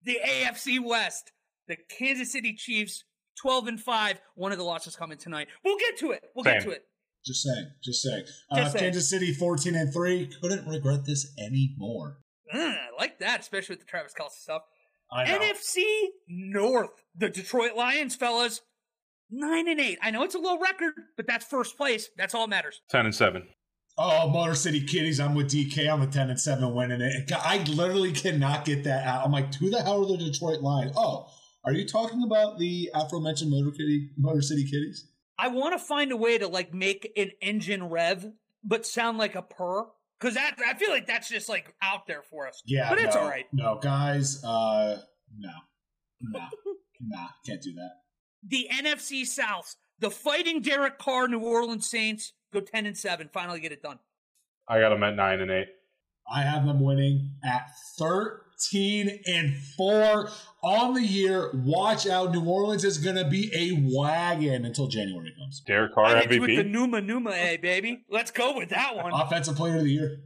The 0.04 0.18
AFC 0.26 0.84
West, 0.84 1.32
the 1.68 1.76
Kansas 1.98 2.30
City 2.32 2.52
Chiefs, 2.54 3.04
twelve 3.40 3.66
and 3.66 3.80
five. 3.80 4.20
One 4.34 4.52
of 4.52 4.58
the 4.58 4.64
losses 4.64 4.94
coming 4.96 5.16
tonight. 5.16 5.48
We'll 5.64 5.78
get 5.78 5.96
to 6.00 6.10
it. 6.10 6.24
We'll 6.34 6.44
get 6.44 6.60
Same. 6.62 6.70
to 6.70 6.76
it. 6.76 6.84
Just 7.24 7.42
saying. 7.42 7.66
Just 7.82 8.02
saying. 8.02 8.24
Just 8.24 8.40
uh, 8.50 8.68
saying. 8.70 8.84
Kansas 8.84 9.10
City, 9.10 9.32
14 9.32 9.74
and 9.74 9.92
3. 9.92 10.30
Couldn't 10.40 10.66
regret 10.68 11.04
this 11.04 11.32
anymore. 11.38 12.18
Mm, 12.54 12.76
I 12.76 12.88
like 12.98 13.18
that, 13.18 13.40
especially 13.40 13.74
with 13.74 13.80
the 13.80 13.86
Travis 13.86 14.14
Kelce 14.18 14.32
stuff. 14.32 14.62
I 15.10 15.24
know. 15.24 15.38
NFC 15.38 15.82
North, 16.28 17.02
the 17.16 17.28
Detroit 17.28 17.74
Lions, 17.76 18.14
fellas, 18.14 18.60
nine 19.30 19.68
and 19.68 19.80
eight. 19.80 19.98
I 20.02 20.10
know 20.10 20.22
it's 20.22 20.34
a 20.34 20.38
low 20.38 20.58
record, 20.58 20.94
but 21.16 21.26
that's 21.26 21.44
first 21.46 21.76
place. 21.76 22.10
That's 22.16 22.34
all 22.34 22.42
that 22.42 22.50
matters. 22.50 22.80
Ten 22.90 23.06
and 23.06 23.14
seven. 23.14 23.48
Oh, 24.00 24.28
Motor 24.28 24.54
City 24.54 24.80
Kitties. 24.80 25.18
I'm 25.18 25.34
with 25.34 25.50
DK. 25.50 25.92
I'm 25.92 26.02
a 26.02 26.06
10 26.06 26.30
and 26.30 26.38
7 26.38 26.72
winning 26.72 27.00
it. 27.00 27.32
I 27.32 27.64
literally 27.64 28.12
cannot 28.12 28.64
get 28.64 28.84
that 28.84 29.04
out. 29.04 29.24
I'm 29.24 29.32
like, 29.32 29.52
who 29.56 29.70
the 29.70 29.82
hell 29.82 30.04
are 30.04 30.16
the 30.16 30.24
Detroit 30.24 30.60
Lions? 30.60 30.92
Oh, 30.96 31.26
are 31.64 31.72
you 31.72 31.84
talking 31.84 32.22
about 32.22 32.60
the 32.60 32.88
aforementioned 32.94 33.50
Motor 33.50 33.72
Kitty, 33.72 34.10
Motor 34.16 34.40
City 34.40 34.62
Kitties? 34.62 35.08
I 35.38 35.48
want 35.48 35.78
to 35.78 35.78
find 35.78 36.10
a 36.12 36.16
way 36.16 36.38
to 36.38 36.48
like 36.48 36.74
make 36.74 37.12
an 37.16 37.30
engine 37.40 37.84
rev, 37.88 38.32
but 38.64 38.84
sound 38.86 39.18
like 39.18 39.34
a 39.34 39.42
purr. 39.42 39.86
because 40.18 40.34
that 40.34 40.56
I 40.66 40.74
feel 40.74 40.90
like 40.90 41.06
that's 41.06 41.28
just 41.28 41.48
like 41.48 41.74
out 41.80 42.06
there 42.06 42.22
for 42.22 42.48
us. 42.48 42.60
Yeah, 42.66 42.88
but 42.90 42.98
it's 42.98 43.14
no, 43.14 43.22
all 43.22 43.28
right. 43.28 43.46
No, 43.52 43.78
guys, 43.80 44.42
uh, 44.44 44.98
no, 45.38 45.50
no, 46.22 46.40
nah, 47.00 47.28
can't 47.46 47.62
do 47.62 47.72
that. 47.74 47.90
The 48.46 48.68
NFC 48.72 49.26
South, 49.26 49.76
the 49.98 50.10
Fighting 50.10 50.60
Derek 50.60 50.98
Carr 50.98 51.28
New 51.28 51.40
Orleans 51.40 51.88
Saints 51.88 52.32
go 52.52 52.60
ten 52.60 52.86
and 52.86 52.96
seven, 52.96 53.28
finally 53.32 53.60
get 53.60 53.72
it 53.72 53.82
done. 53.82 53.98
I 54.66 54.80
got 54.80 54.90
them 54.90 55.02
at 55.02 55.14
nine 55.14 55.40
and 55.40 55.50
eight. 55.50 55.68
I 56.30 56.42
have 56.42 56.66
them 56.66 56.80
winning 56.80 57.30
at 57.42 57.70
13 57.98 58.40
and 58.74 59.56
4 59.76 60.28
on 60.62 60.94
the 60.94 61.02
year. 61.02 61.50
Watch 61.54 62.06
out. 62.06 62.32
New 62.32 62.44
Orleans 62.44 62.84
is 62.84 62.98
going 62.98 63.16
to 63.16 63.24
be 63.24 63.50
a 63.54 63.96
wagon 63.96 64.64
until 64.64 64.88
January 64.88 65.32
comes. 65.38 65.62
Derek 65.66 65.94
Carr 65.94 66.06
I 66.06 66.20
hit 66.22 66.32
you 66.32 66.40
with 66.40 66.56
the 66.56 66.64
Numa 66.64 67.00
Numa, 67.00 67.30
A 67.30 67.56
baby. 67.56 68.04
Let's 68.10 68.30
go 68.30 68.56
with 68.56 68.70
that 68.70 68.96
one. 68.96 69.12
Offensive 69.12 69.56
player 69.56 69.76
of 69.76 69.84
the 69.84 69.90
year. 69.90 70.20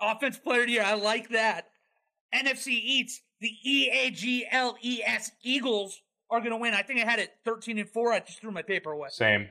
Offensive 0.00 0.44
player 0.44 0.60
of 0.60 0.66
the 0.66 0.72
year. 0.72 0.84
I 0.84 0.94
like 0.94 1.30
that. 1.30 1.68
NFC 2.34 2.68
East, 2.68 3.22
the 3.40 3.50
E 3.64 3.90
A 3.90 4.10
G 4.10 4.46
L 4.50 4.76
E 4.82 5.02
S 5.04 5.32
Eagles 5.42 6.00
are 6.30 6.40
going 6.40 6.52
to 6.52 6.56
win. 6.56 6.74
I 6.74 6.82
think 6.82 7.00
I 7.00 7.04
had 7.04 7.18
it 7.18 7.30
13 7.44 7.78
and 7.78 7.88
4. 7.88 8.12
I 8.12 8.20
just 8.20 8.40
threw 8.40 8.50
my 8.50 8.62
paper 8.62 8.90
away. 8.90 9.08
Same. 9.10 9.48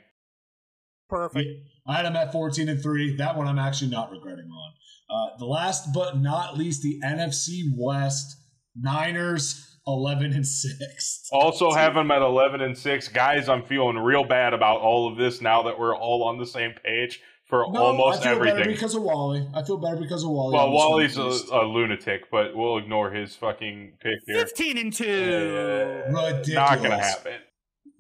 Perfect. 1.11 1.49
I 1.85 1.97
had 1.97 2.05
them 2.05 2.15
at 2.15 2.31
14 2.31 2.69
and 2.69 2.81
3. 2.81 3.17
That 3.17 3.37
one 3.37 3.47
I'm 3.47 3.59
actually 3.59 3.91
not 3.91 4.11
regretting 4.11 4.45
on. 4.45 4.71
Uh, 5.09 5.37
the 5.37 5.45
last 5.45 5.93
but 5.93 6.17
not 6.17 6.57
least, 6.57 6.81
the 6.81 7.01
NFC 7.03 7.63
West 7.77 8.37
Niners 8.75 9.77
11 9.85 10.31
and 10.31 10.47
6. 10.47 11.27
Also 11.33 11.71
have 11.71 11.95
them 11.95 12.11
at 12.11 12.21
eleven 12.21 12.61
and 12.61 12.77
six. 12.77 13.07
Guys, 13.07 13.49
I'm 13.49 13.63
feeling 13.63 13.97
real 13.97 14.23
bad 14.23 14.53
about 14.53 14.79
all 14.81 15.11
of 15.11 15.17
this 15.17 15.41
now 15.41 15.63
that 15.63 15.79
we're 15.79 15.95
all 15.95 16.23
on 16.23 16.37
the 16.37 16.45
same 16.45 16.73
page 16.83 17.21
for 17.47 17.65
No, 17.71 17.83
almost 17.83 18.25
I 18.25 18.33
feel 18.35 18.43
better 18.43 18.65
because 18.65 18.95
of 18.95 19.03
Wally. 19.03 19.47
I 19.53 19.63
feel 19.63 19.77
better 19.77 19.97
because 19.97 20.23
of 20.23 20.29
Wally. 20.29 20.53
Well, 20.53 20.65
on 20.67 21.01
this 21.01 21.15
one, 21.17 21.25
Wally's 21.27 21.49
a, 21.49 21.55
a 21.55 21.63
lunatic, 21.65 22.31
but 22.31 22.55
we'll 22.55 22.77
ignore 22.77 23.11
his 23.11 23.35
fucking 23.35 23.93
pick 24.01 24.19
here. 24.25 24.37
15 24.39 24.77
and 24.77 24.93
2. 24.93 25.03
Ridiculous. 25.05 26.49
Not 26.49 26.81
gonna 26.81 27.01
happen. 27.01 27.33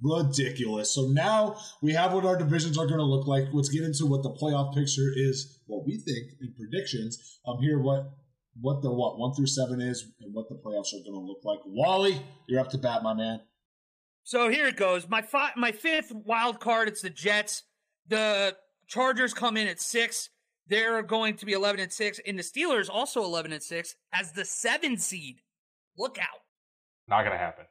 Ridiculous. 0.01 0.93
So 0.93 1.07
now 1.07 1.57
we 1.81 1.93
have 1.93 2.13
what 2.13 2.25
our 2.25 2.37
divisions 2.37 2.77
are 2.77 2.85
going 2.85 2.99
to 2.99 3.05
look 3.05 3.27
like. 3.27 3.45
Let's 3.53 3.69
get 3.69 3.83
into 3.83 4.05
what 4.05 4.23
the 4.23 4.31
playoff 4.31 4.73
picture 4.73 5.11
is, 5.15 5.59
what 5.67 5.85
we 5.85 5.97
think 5.97 6.33
in 6.41 6.53
predictions. 6.57 7.39
Um, 7.45 7.59
here 7.59 7.79
what 7.79 8.11
what 8.59 8.81
the 8.81 8.91
what 8.91 9.17
one 9.17 9.33
through 9.33 9.47
seven 9.47 9.79
is, 9.79 10.11
and 10.19 10.33
what 10.33 10.49
the 10.49 10.55
playoffs 10.55 10.93
are 10.93 11.03
going 11.03 11.13
to 11.13 11.19
look 11.19 11.41
like. 11.43 11.59
Wally, 11.65 12.21
you're 12.47 12.59
up 12.59 12.69
to 12.69 12.77
bat, 12.77 13.03
my 13.03 13.13
man. 13.13 13.41
So 14.23 14.49
here 14.49 14.67
it 14.67 14.75
goes. 14.75 15.07
My 15.09 15.21
fi- 15.21 15.53
my 15.55 15.71
fifth 15.71 16.11
wild 16.13 16.59
card. 16.59 16.87
It's 16.87 17.01
the 17.01 17.09
Jets. 17.09 17.63
The 18.07 18.57
Chargers 18.87 19.33
come 19.33 19.57
in 19.57 19.67
at 19.67 19.79
six. 19.79 20.29
They're 20.67 21.01
going 21.01 21.35
to 21.37 21.45
be 21.45 21.53
eleven 21.53 21.79
and 21.79 21.91
six, 21.91 22.19
and 22.25 22.37
the 22.37 22.43
Steelers 22.43 22.89
also 22.89 23.23
eleven 23.23 23.51
and 23.51 23.63
six 23.63 23.95
as 24.13 24.33
the 24.33 24.45
seven 24.45 24.97
seed. 24.97 25.37
Look 25.97 26.17
out! 26.17 26.39
Not 27.07 27.23
gonna 27.23 27.37
happen. 27.37 27.65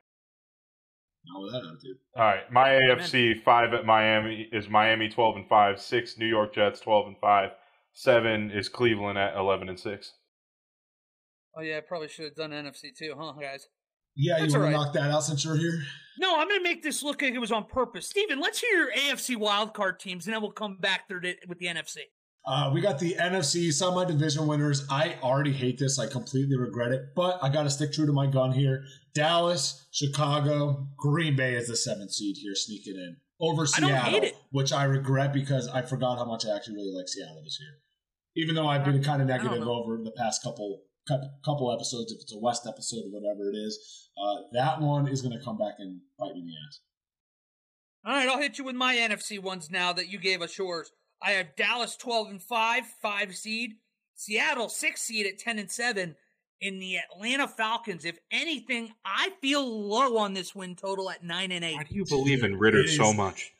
Not 1.24 1.42
with 1.42 1.52
that 1.52 1.68
attitude. 1.68 1.98
All 2.16 2.24
right, 2.24 2.50
my 2.50 2.68
AFC 2.70 3.42
five 3.42 3.74
at 3.74 3.84
Miami 3.84 4.48
is 4.52 4.68
Miami 4.68 5.08
twelve 5.08 5.36
and 5.36 5.48
five. 5.48 5.80
Six 5.80 6.16
New 6.18 6.26
York 6.26 6.54
Jets 6.54 6.80
twelve 6.80 7.06
and 7.06 7.16
five. 7.18 7.50
Seven 7.92 8.50
is 8.50 8.68
Cleveland 8.68 9.18
at 9.18 9.36
eleven 9.36 9.68
and 9.68 9.78
six. 9.78 10.14
Oh 11.56 11.60
yeah, 11.60 11.78
I 11.78 11.80
probably 11.80 12.08
should 12.08 12.26
have 12.26 12.36
done 12.36 12.50
NFC 12.50 12.96
too, 12.96 13.14
huh, 13.18 13.34
guys? 13.40 13.66
Yeah, 14.16 14.38
That's 14.38 14.54
you 14.54 14.60
want 14.60 14.74
all 14.74 14.82
to 14.82 14.86
knock 14.86 14.94
that 14.94 15.10
out 15.10 15.24
since 15.24 15.44
you're 15.44 15.56
here? 15.56 15.82
No, 16.18 16.38
I'm 16.38 16.48
gonna 16.48 16.62
make 16.62 16.82
this 16.82 17.02
look 17.02 17.22
like 17.22 17.34
it 17.34 17.38
was 17.38 17.52
on 17.52 17.64
purpose. 17.64 18.08
Steven, 18.08 18.40
let's 18.40 18.60
hear 18.60 18.78
your 18.78 18.92
AFC 18.92 19.36
wild 19.36 19.74
card 19.74 20.00
teams, 20.00 20.26
and 20.26 20.34
then 20.34 20.42
we'll 20.42 20.52
come 20.52 20.76
back 20.78 21.08
through 21.08 21.20
to, 21.20 21.34
with 21.48 21.58
the 21.58 21.66
NFC. 21.66 21.98
Uh, 22.46 22.70
we 22.72 22.80
got 22.80 22.98
the 22.98 23.14
NFC, 23.14 23.72
some 23.72 23.90
of 23.90 23.94
my 23.94 24.04
division 24.04 24.46
winners. 24.46 24.86
I 24.90 25.16
already 25.22 25.52
hate 25.52 25.78
this. 25.78 25.98
I 25.98 26.06
completely 26.06 26.56
regret 26.56 26.90
it, 26.90 27.14
but 27.14 27.38
I 27.42 27.50
got 27.50 27.64
to 27.64 27.70
stick 27.70 27.92
true 27.92 28.06
to 28.06 28.12
my 28.12 28.26
gun 28.26 28.52
here. 28.52 28.84
Dallas, 29.14 29.86
Chicago, 29.90 30.88
Green 30.96 31.36
Bay 31.36 31.54
is 31.54 31.68
the 31.68 31.76
seventh 31.76 32.12
seed 32.12 32.36
here, 32.38 32.54
sneaking 32.54 32.96
in 32.96 33.16
over 33.40 33.62
I 33.62 33.66
Seattle, 33.66 34.22
it. 34.22 34.36
which 34.52 34.72
I 34.72 34.84
regret 34.84 35.32
because 35.32 35.68
I 35.68 35.82
forgot 35.82 36.18
how 36.18 36.24
much 36.24 36.44
I 36.46 36.54
actually 36.54 36.74
really 36.76 36.96
like 36.96 37.08
Seattle 37.08 37.42
this 37.42 37.58
year. 37.60 37.78
Even 38.36 38.54
though 38.54 38.68
I've 38.68 38.84
been 38.84 39.02
kind 39.02 39.20
of 39.20 39.28
negative 39.28 39.66
over 39.66 39.98
the 40.02 40.12
past 40.12 40.42
couple 40.42 40.82
cou- 41.08 41.30
couple 41.44 41.72
episodes, 41.72 42.12
if 42.12 42.20
it's 42.20 42.34
a 42.34 42.38
West 42.38 42.66
episode 42.66 43.04
or 43.06 43.10
whatever 43.10 43.50
it 43.50 43.56
is, 43.56 44.08
uh, 44.22 44.42
that 44.52 44.80
one 44.80 45.08
is 45.08 45.22
going 45.22 45.36
to 45.36 45.44
come 45.44 45.58
back 45.58 45.74
and 45.78 46.00
bite 46.18 46.34
me 46.34 46.40
in 46.40 46.46
the 46.46 46.52
ass. 46.68 46.80
All 48.04 48.12
right, 48.14 48.28
I'll 48.28 48.40
hit 48.40 48.58
you 48.58 48.64
with 48.64 48.76
my 48.76 48.94
NFC 48.94 49.38
ones 49.38 49.68
now 49.70 49.92
that 49.92 50.08
you 50.08 50.18
gave 50.18 50.40
us 50.42 50.56
yours. 50.56 50.90
I 51.22 51.32
have 51.32 51.56
Dallas 51.56 51.96
12 51.96 52.30
and 52.30 52.42
5, 52.42 52.84
5 53.02 53.36
seed. 53.36 53.72
Seattle 54.14 54.68
6 54.68 55.00
seed 55.00 55.26
at 55.26 55.38
10 55.38 55.58
and 55.58 55.70
7. 55.70 56.16
In 56.62 56.78
the 56.78 56.98
Atlanta 56.98 57.48
Falcons, 57.48 58.04
if 58.04 58.18
anything, 58.30 58.92
I 59.04 59.30
feel 59.40 59.66
low 59.66 60.18
on 60.18 60.34
this 60.34 60.54
win 60.54 60.76
total 60.76 61.08
at 61.10 61.24
9 61.24 61.52
and 61.52 61.64
8. 61.64 61.74
Why 61.76 61.84
do 61.84 61.94
you 61.94 62.04
believe 62.04 62.44
in 62.44 62.58
Ridder 62.58 62.86
so 62.86 63.12
much? 63.14 63.52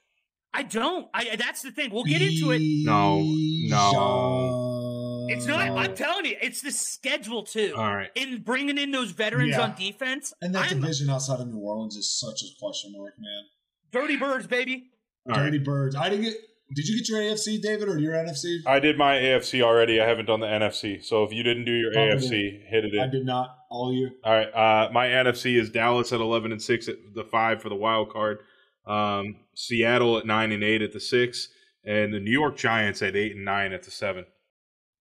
I 0.52 0.64
don't. 0.64 1.09
I 1.14 1.37
that's 1.37 1.62
the 1.62 1.71
thing. 1.71 1.90
We'll 1.93 2.05
get 2.05 2.21
into 2.21 2.50
it. 2.50 2.61
No, 2.85 3.21
no. 3.23 5.26
It's 5.31 5.47
not 5.47 5.61
I'm 5.61 5.95
telling 5.95 6.26
you, 6.26 6.37
it's 6.43 6.61
the 6.61 6.73
schedule 6.73 7.45
too. 7.45 7.73
All 7.76 7.95
right. 7.95 8.11
In 8.17 8.43
bringing 8.43 8.76
in 8.76 8.90
those 8.90 9.12
veterans 9.12 9.50
Yeah. 9.52 9.62
on 9.62 9.76
defense, 9.76 10.35
And 10.43 10.55
that 10.55 10.71
I'm 10.73 10.81
division 10.81 11.09
outside 11.09 11.40
of 11.40 11.49
New 11.49 11.61
Orleans 11.61 11.97
is 11.97 12.11
such 12.11 12.43
a 12.43 12.47
question 12.59 12.93
mark, 12.97 13.14
man. 13.19 13.45
dirty 13.93 14.17
birds, 14.17 14.47
baby. 14.47 14.90
All 15.29 15.37
right. 15.37 15.45
Dirty 15.45 15.59
birds. 15.59 15.95
I 15.95 16.09
didn't 16.11 16.25
get. 16.25 16.35
Did 16.73 16.87
you 16.87 16.99
get 16.99 17.09
your 17.09 17.21
AFC, 17.21 17.61
David, 17.61 17.89
or 17.89 17.99
your 17.99 18.12
NFC? 18.15 18.59
I 18.67 18.79
did 18.79 18.97
my 18.97 19.17
AFC 19.17 19.61
already. 19.61 20.00
I 20.00 20.07
haven't 20.07 20.27
done 20.27 20.41
the 20.41 20.47
NFC. 20.47 21.05
So 21.05 21.25
if 21.25 21.33
you 21.33 21.43
didn't 21.43 21.65
do 21.65 21.73
your 21.73 21.91
it 21.93 21.97
AFC, 21.97 22.65
hit 22.65 22.85
it 22.85 22.95
in. 22.95 23.00
I 23.00 23.09
did 23.09 23.27
not. 23.27 23.57
All 23.71 23.93
you. 23.93 24.11
All 24.25 24.33
right. 24.33 24.49
Uh, 24.55 24.91
my 24.93 25.09
NFC 25.09 25.59
is 25.59 25.71
Dallas 25.71 26.12
at 26.12 26.21
eleven 26.21 26.53
and 26.53 26.62
six 26.62 26.89
at 26.89 26.97
the 27.15 27.25
five 27.25 27.61
for 27.61 27.69
the 27.69 27.75
wild 27.75 28.12
card. 28.12 28.39
Um, 28.87 29.37
Seattle 29.55 30.19
at 30.19 30.27
nine 30.27 30.53
and 30.53 30.62
eight 30.62 30.83
at 30.83 30.93
the 30.93 31.00
six, 31.00 31.49
and 31.85 32.15
the 32.15 32.21
New 32.21 32.31
York 32.31 32.57
Giants 32.57 33.03
at 33.03 33.17
eight 33.17 33.35
and 33.35 33.45
nine 33.45 33.73
at 33.73 33.83
the 33.83 33.91
seven. 33.91 34.27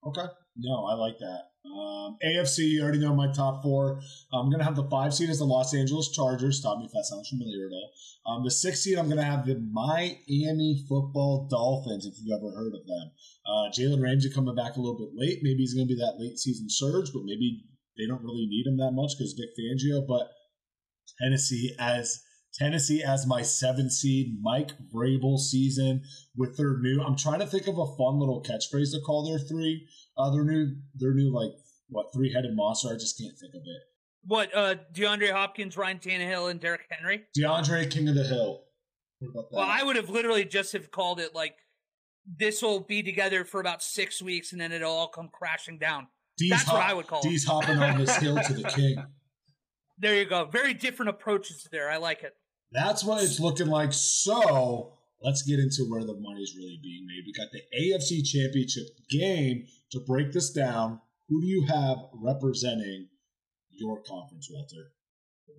Okay. 0.05 0.25
No, 0.57 0.85
I 0.85 0.95
like 0.95 1.17
that. 1.19 1.48
Um, 1.65 2.17
AFC, 2.25 2.69
you 2.69 2.81
already 2.81 2.99
know 2.99 3.13
my 3.13 3.31
top 3.33 3.61
four. 3.61 4.01
I'm 4.31 4.47
going 4.47 4.59
to 4.59 4.65
have 4.65 4.75
the 4.75 4.89
five 4.89 5.13
seed 5.13 5.29
as 5.29 5.39
the 5.39 5.45
Los 5.45 5.73
Angeles 5.73 6.09
Chargers. 6.11 6.59
Stop 6.59 6.79
me 6.79 6.85
if 6.85 6.91
that 6.91 7.05
sounds 7.05 7.29
familiar 7.29 7.67
at 7.67 7.73
all. 7.73 7.91
Um, 8.25 8.43
the 8.43 8.51
six 8.51 8.81
seed, 8.81 8.97
I'm 8.97 9.05
going 9.05 9.17
to 9.17 9.23
have 9.23 9.45
the 9.45 9.59
Miami 9.71 10.85
Football 10.87 11.47
Dolphins, 11.49 12.05
if 12.05 12.15
you've 12.17 12.37
ever 12.37 12.51
heard 12.55 12.73
of 12.73 12.87
them. 12.87 13.11
Uh, 13.45 13.69
Jalen 13.75 14.01
Ramsey 14.01 14.31
coming 14.33 14.55
back 14.55 14.75
a 14.75 14.79
little 14.79 14.97
bit 14.97 15.15
late. 15.15 15.39
Maybe 15.41 15.59
he's 15.59 15.73
going 15.73 15.87
to 15.87 15.93
be 15.93 15.99
that 15.99 16.19
late 16.19 16.39
season 16.39 16.67
surge, 16.69 17.11
but 17.13 17.23
maybe 17.25 17.63
they 17.97 18.07
don't 18.07 18.23
really 18.23 18.47
need 18.47 18.65
him 18.65 18.77
that 18.77 18.91
much 18.91 19.13
because 19.17 19.33
Vic 19.33 19.49
Fangio. 19.59 20.07
But 20.07 20.31
Tennessee 21.21 21.75
as 21.77 22.23
Tennessee 22.53 23.03
as 23.03 23.27
my 23.27 23.41
seven 23.41 23.89
seed, 23.89 24.37
Mike 24.41 24.71
Vrabel 24.93 25.37
season 25.37 26.01
with 26.35 26.57
their 26.57 26.79
new. 26.79 27.01
I'm 27.01 27.15
trying 27.15 27.39
to 27.39 27.45
think 27.45 27.67
of 27.67 27.77
a 27.77 27.85
fun 27.85 28.19
little 28.19 28.43
catchphrase 28.43 28.91
to 28.91 29.01
call 29.05 29.25
their 29.25 29.39
three. 29.39 29.87
Uh, 30.19 30.29
their 30.31 30.43
new, 30.43 30.75
their 30.95 31.13
new 31.13 31.33
like 31.33 31.51
what 31.87 32.07
three 32.13 32.31
headed 32.31 32.55
monster. 32.55 32.89
I 32.89 32.93
just 32.93 33.17
can't 33.17 33.37
think 33.39 33.53
of 33.55 33.61
it. 33.61 33.81
What, 34.25 34.55
uh 34.55 34.75
DeAndre 34.93 35.31
Hopkins, 35.31 35.77
Ryan 35.77 35.99
Tannehill, 35.99 36.51
and 36.51 36.59
Derrick 36.59 36.81
Henry? 36.89 37.23
DeAndre 37.37 37.89
King 37.89 38.09
of 38.09 38.15
the 38.15 38.25
Hill. 38.25 38.63
What 39.19 39.29
about 39.31 39.49
that? 39.51 39.57
Well, 39.57 39.67
I 39.67 39.81
would 39.83 39.95
have 39.95 40.09
literally 40.09 40.45
just 40.45 40.73
have 40.73 40.91
called 40.91 41.19
it 41.19 41.33
like 41.33 41.55
this 42.37 42.61
will 42.61 42.81
be 42.81 43.01
together 43.01 43.45
for 43.45 43.59
about 43.59 43.81
six 43.81 44.21
weeks 44.21 44.51
and 44.51 44.61
then 44.61 44.71
it'll 44.71 44.91
all 44.91 45.07
come 45.07 45.29
crashing 45.31 45.77
down. 45.77 46.07
D's 46.37 46.49
that's 46.51 46.67
what 46.71 46.81
I 46.81 46.93
would 46.93 47.07
call 47.07 47.19
it. 47.21 47.23
D's 47.23 47.45
hopping 47.45 47.77
on 47.79 47.97
this 47.97 48.15
hill 48.17 48.37
to 48.37 48.53
the 48.53 48.63
king. 48.69 49.03
There 50.01 50.15
you 50.15 50.23
go. 50.23 50.45
Very 50.45 50.73
different 50.73 51.09
approaches 51.09 51.67
there. 51.73 51.89
I 51.89 51.97
like 51.97 52.23
it. 52.23 52.33
That's 52.71 53.03
what 53.03 53.21
it's 53.21 53.37
looking 53.37 53.67
like. 53.67 53.91
So 53.91 54.93
let's 55.21 55.41
get 55.41 55.59
into 55.59 55.83
where 55.89 56.05
the 56.05 56.15
money's 56.17 56.55
really 56.55 56.79
being 56.81 57.05
made. 57.05 57.23
We 57.25 57.33
got 57.33 57.51
the 57.51 57.61
AFC 57.77 58.23
Championship 58.25 58.85
game 59.09 59.67
to 59.91 59.99
break 59.99 60.31
this 60.31 60.51
down. 60.51 60.99
Who 61.27 61.41
do 61.41 61.47
you 61.47 61.65
have 61.67 61.97
representing 62.13 63.07
your 63.69 64.01
conference, 64.01 64.49
Walter? 64.51 64.91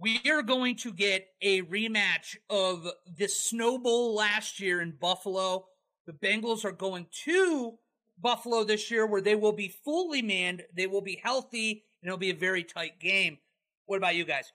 We 0.01 0.21
are 0.31 0.43
going 0.43 0.77
to 0.77 0.93
get 0.93 1.27
a 1.43 1.63
rematch 1.63 2.37
of 2.49 2.87
the 3.19 3.29
Snow 3.29 3.79
Bowl 3.79 4.15
last 4.15 4.61
year 4.61 4.81
in 4.81 4.93
Buffalo. 4.93 5.67
The 6.07 6.13
Bengals 6.13 6.65
are 6.65 6.73
going 6.73 7.07
to 7.25 7.79
Buffalo 8.19 8.65
this 8.65 8.91
year 8.91 9.07
where 9.07 9.21
they 9.21 9.35
will 9.35 9.53
be 9.53 9.75
fully 9.85 10.23
manned, 10.23 10.63
they 10.75 10.87
will 10.87 11.03
be 11.03 11.21
healthy, 11.23 11.85
and 12.03 12.09
it'll 12.09 12.19
be 12.19 12.31
a 12.31 12.35
very 12.35 12.65
tight 12.65 12.99
game. 13.01 13.39
What 13.87 13.97
about 13.97 14.15
you 14.15 14.25
guys? 14.25 14.53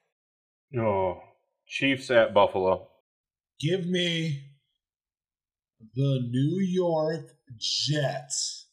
Oh, 0.78 1.22
Chiefs 1.68 2.10
at 2.12 2.34
Buffalo. 2.34 2.88
Give 3.60 3.86
me 3.86 4.52
the 5.94 6.20
New 6.30 6.60
York 6.60 7.32
Jets 7.58 8.65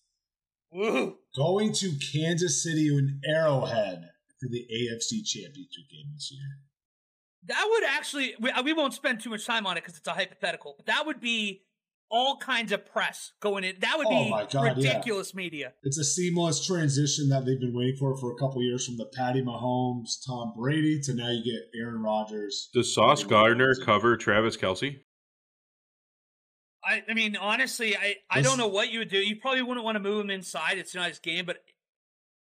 Woo! 0.73 1.17
going 1.37 1.73
to 1.75 1.93
Kansas 2.13 2.63
City 2.63 2.89
and 2.89 3.23
Arrowhead 3.27 4.09
for 4.41 4.49
the 4.49 4.67
AFC 4.73 5.25
Championship 5.25 5.85
game 5.91 6.11
this 6.15 6.31
year. 6.33 6.59
That 7.47 7.67
would 7.69 7.85
actually, 7.85 8.35
we, 8.41 8.51
uh, 8.51 8.63
we 8.63 8.73
won't 8.73 8.95
spend 8.95 9.21
too 9.21 9.31
much 9.31 9.45
time 9.47 9.67
on 9.67 9.77
it 9.77 9.81
because 9.83 9.97
it's 9.99 10.07
a 10.07 10.13
hypothetical, 10.13 10.75
but 10.77 10.87
that 10.87 11.05
would 11.07 11.21
be 11.21 11.63
all 12.09 12.37
kinds 12.37 12.73
of 12.73 12.85
press 12.87 13.33
going 13.41 13.65
in. 13.65 13.75
That 13.81 13.95
would 13.97 14.07
Oh 14.07 14.25
be 14.25 14.31
my 14.31 14.45
God, 14.45 14.77
yeah. 14.79 14.89
ridiculous 14.91 15.35
media. 15.35 15.73
It's 15.83 15.99
a 15.99 16.05
seamless 16.05 16.65
transition 16.65 17.29
that 17.31 17.45
they've 17.47 17.59
been 17.59 17.75
waiting 17.75 17.97
for 17.99 18.17
for 18.19 18.33
a 18.33 18.37
couple 18.37 18.63
years 18.63 18.87
from 18.87 18.97
the 18.99 19.07
Patty 19.17 19.43
Mahomes, 19.43 20.25
Tom 20.27 20.53
Brady 20.57 21.01
to 21.05 21.15
now 21.15 21.31
you 21.31 21.43
get 21.43 21.63
Aaron 21.81 22.03
Rodgers. 22.03 22.69
Does 22.75 22.95
Sauce 22.95 23.25
Gardner 23.25 23.75
cover 23.83 24.17
Travis 24.17 24.57
Kelce? 24.57 25.01
I, 26.85 27.03
I 27.09 27.15
mean, 27.15 27.37
honestly, 27.37 27.97
I, 27.97 28.17
I 28.31 28.37
Let's- 28.37 28.49
don't 28.49 28.59
know 28.59 28.69
what 28.69 28.91
you 28.91 28.99
would 29.01 29.09
do. 29.11 29.19
You 29.19 29.37
probably 29.37 29.63
wouldn't 29.63 29.85
want 29.85 29.97
to 29.97 30.01
move 30.01 30.21
him 30.25 30.31
inside. 30.31 30.79
It's 30.79 30.95
not 30.95 31.09
his 31.09 31.19
game, 31.19 31.47
but 31.47 31.59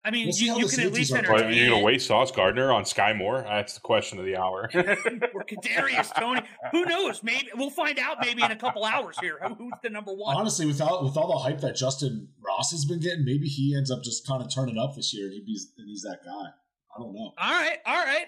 I 0.05 0.11
mean, 0.11 0.27
We'll 0.27 0.35
you, 0.35 0.57
you 0.57 0.67
can 0.67 0.81
at 0.81 0.91
least 0.91 1.13
are 1.13 1.19
Or 1.19 1.23
playing. 1.23 1.31
are 1.31 1.35
entertain 1.43 1.57
you 1.63 1.65
going 1.69 1.77
it. 1.77 1.81
to 1.81 1.85
waste 1.85 2.07
Sauce 2.07 2.31
Gardner 2.31 2.73
on 2.73 2.83
Skyy 2.83 3.15
Moore? 3.17 3.43
That's 3.47 3.75
the 3.75 3.79
question 3.79 4.19
of 4.19 4.25
the 4.25 4.35
hour. 4.35 4.69
or 4.73 5.45
Kadarius 5.45 6.13
Toney. 6.13 6.41
Who 6.71 6.83
knows? 6.83 7.23
Maybe 7.23 7.49
we'll 7.55 7.69
find 7.69 7.97
out. 7.99 8.17
Maybe 8.19 8.43
in 8.43 8.51
a 8.51 8.55
couple 8.57 8.83
hours 8.83 9.17
here. 9.21 9.39
Who's 9.57 9.71
the 9.81 9.89
number 9.89 10.11
one? 10.13 10.35
Honestly, 10.35 10.65
without 10.65 11.03
with 11.05 11.15
all 11.15 11.27
the 11.31 11.37
hype 11.37 11.61
that 11.61 11.75
Justyn 11.75 12.27
Ross 12.45 12.71
has 12.71 12.83
been 12.83 12.99
getting, 12.99 13.23
maybe 13.23 13.47
he 13.47 13.75
ends 13.77 13.91
up 13.91 14.03
just 14.03 14.27
kind 14.27 14.41
of 14.43 14.53
turning 14.53 14.77
up 14.77 14.93
this 14.95 15.13
year 15.13 15.27
and 15.27 15.41
he's 15.45 15.71
and 15.77 15.87
he's 15.87 16.01
that 16.01 16.19
guy. 16.25 16.49
I 16.95 16.99
don't 16.99 17.13
know. 17.13 17.31
All 17.37 17.51
right, 17.51 17.77
all 17.85 18.03
right. 18.03 18.25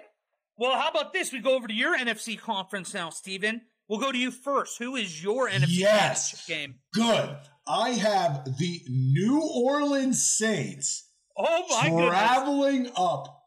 Well, 0.57 0.79
how 0.79 0.89
about 0.91 1.11
this? 1.11 1.33
We 1.33 1.39
go 1.39 1.55
over 1.55 1.67
to 1.67 1.73
your 1.73 1.97
NFC 1.97 2.39
conference 2.39 2.93
now, 2.93 3.09
Steven. 3.09 3.63
We'll 3.87 3.99
go 3.99 4.11
to 4.11 4.17
you 4.17 4.31
first. 4.31 4.77
Who 4.79 4.95
is 4.95 5.23
your 5.23 5.47
NFC 5.49 5.67
Yes. 5.79 6.45
game? 6.47 6.75
Good. 6.93 7.35
I 7.67 7.91
have 7.91 8.45
the 8.57 8.81
New 8.89 9.41
Orleans 9.41 10.23
Saints 10.23 11.09
Oh 11.37 11.65
my 11.69 11.89
goodness! 11.89 12.07
traveling 12.09 12.91
up 12.95 13.43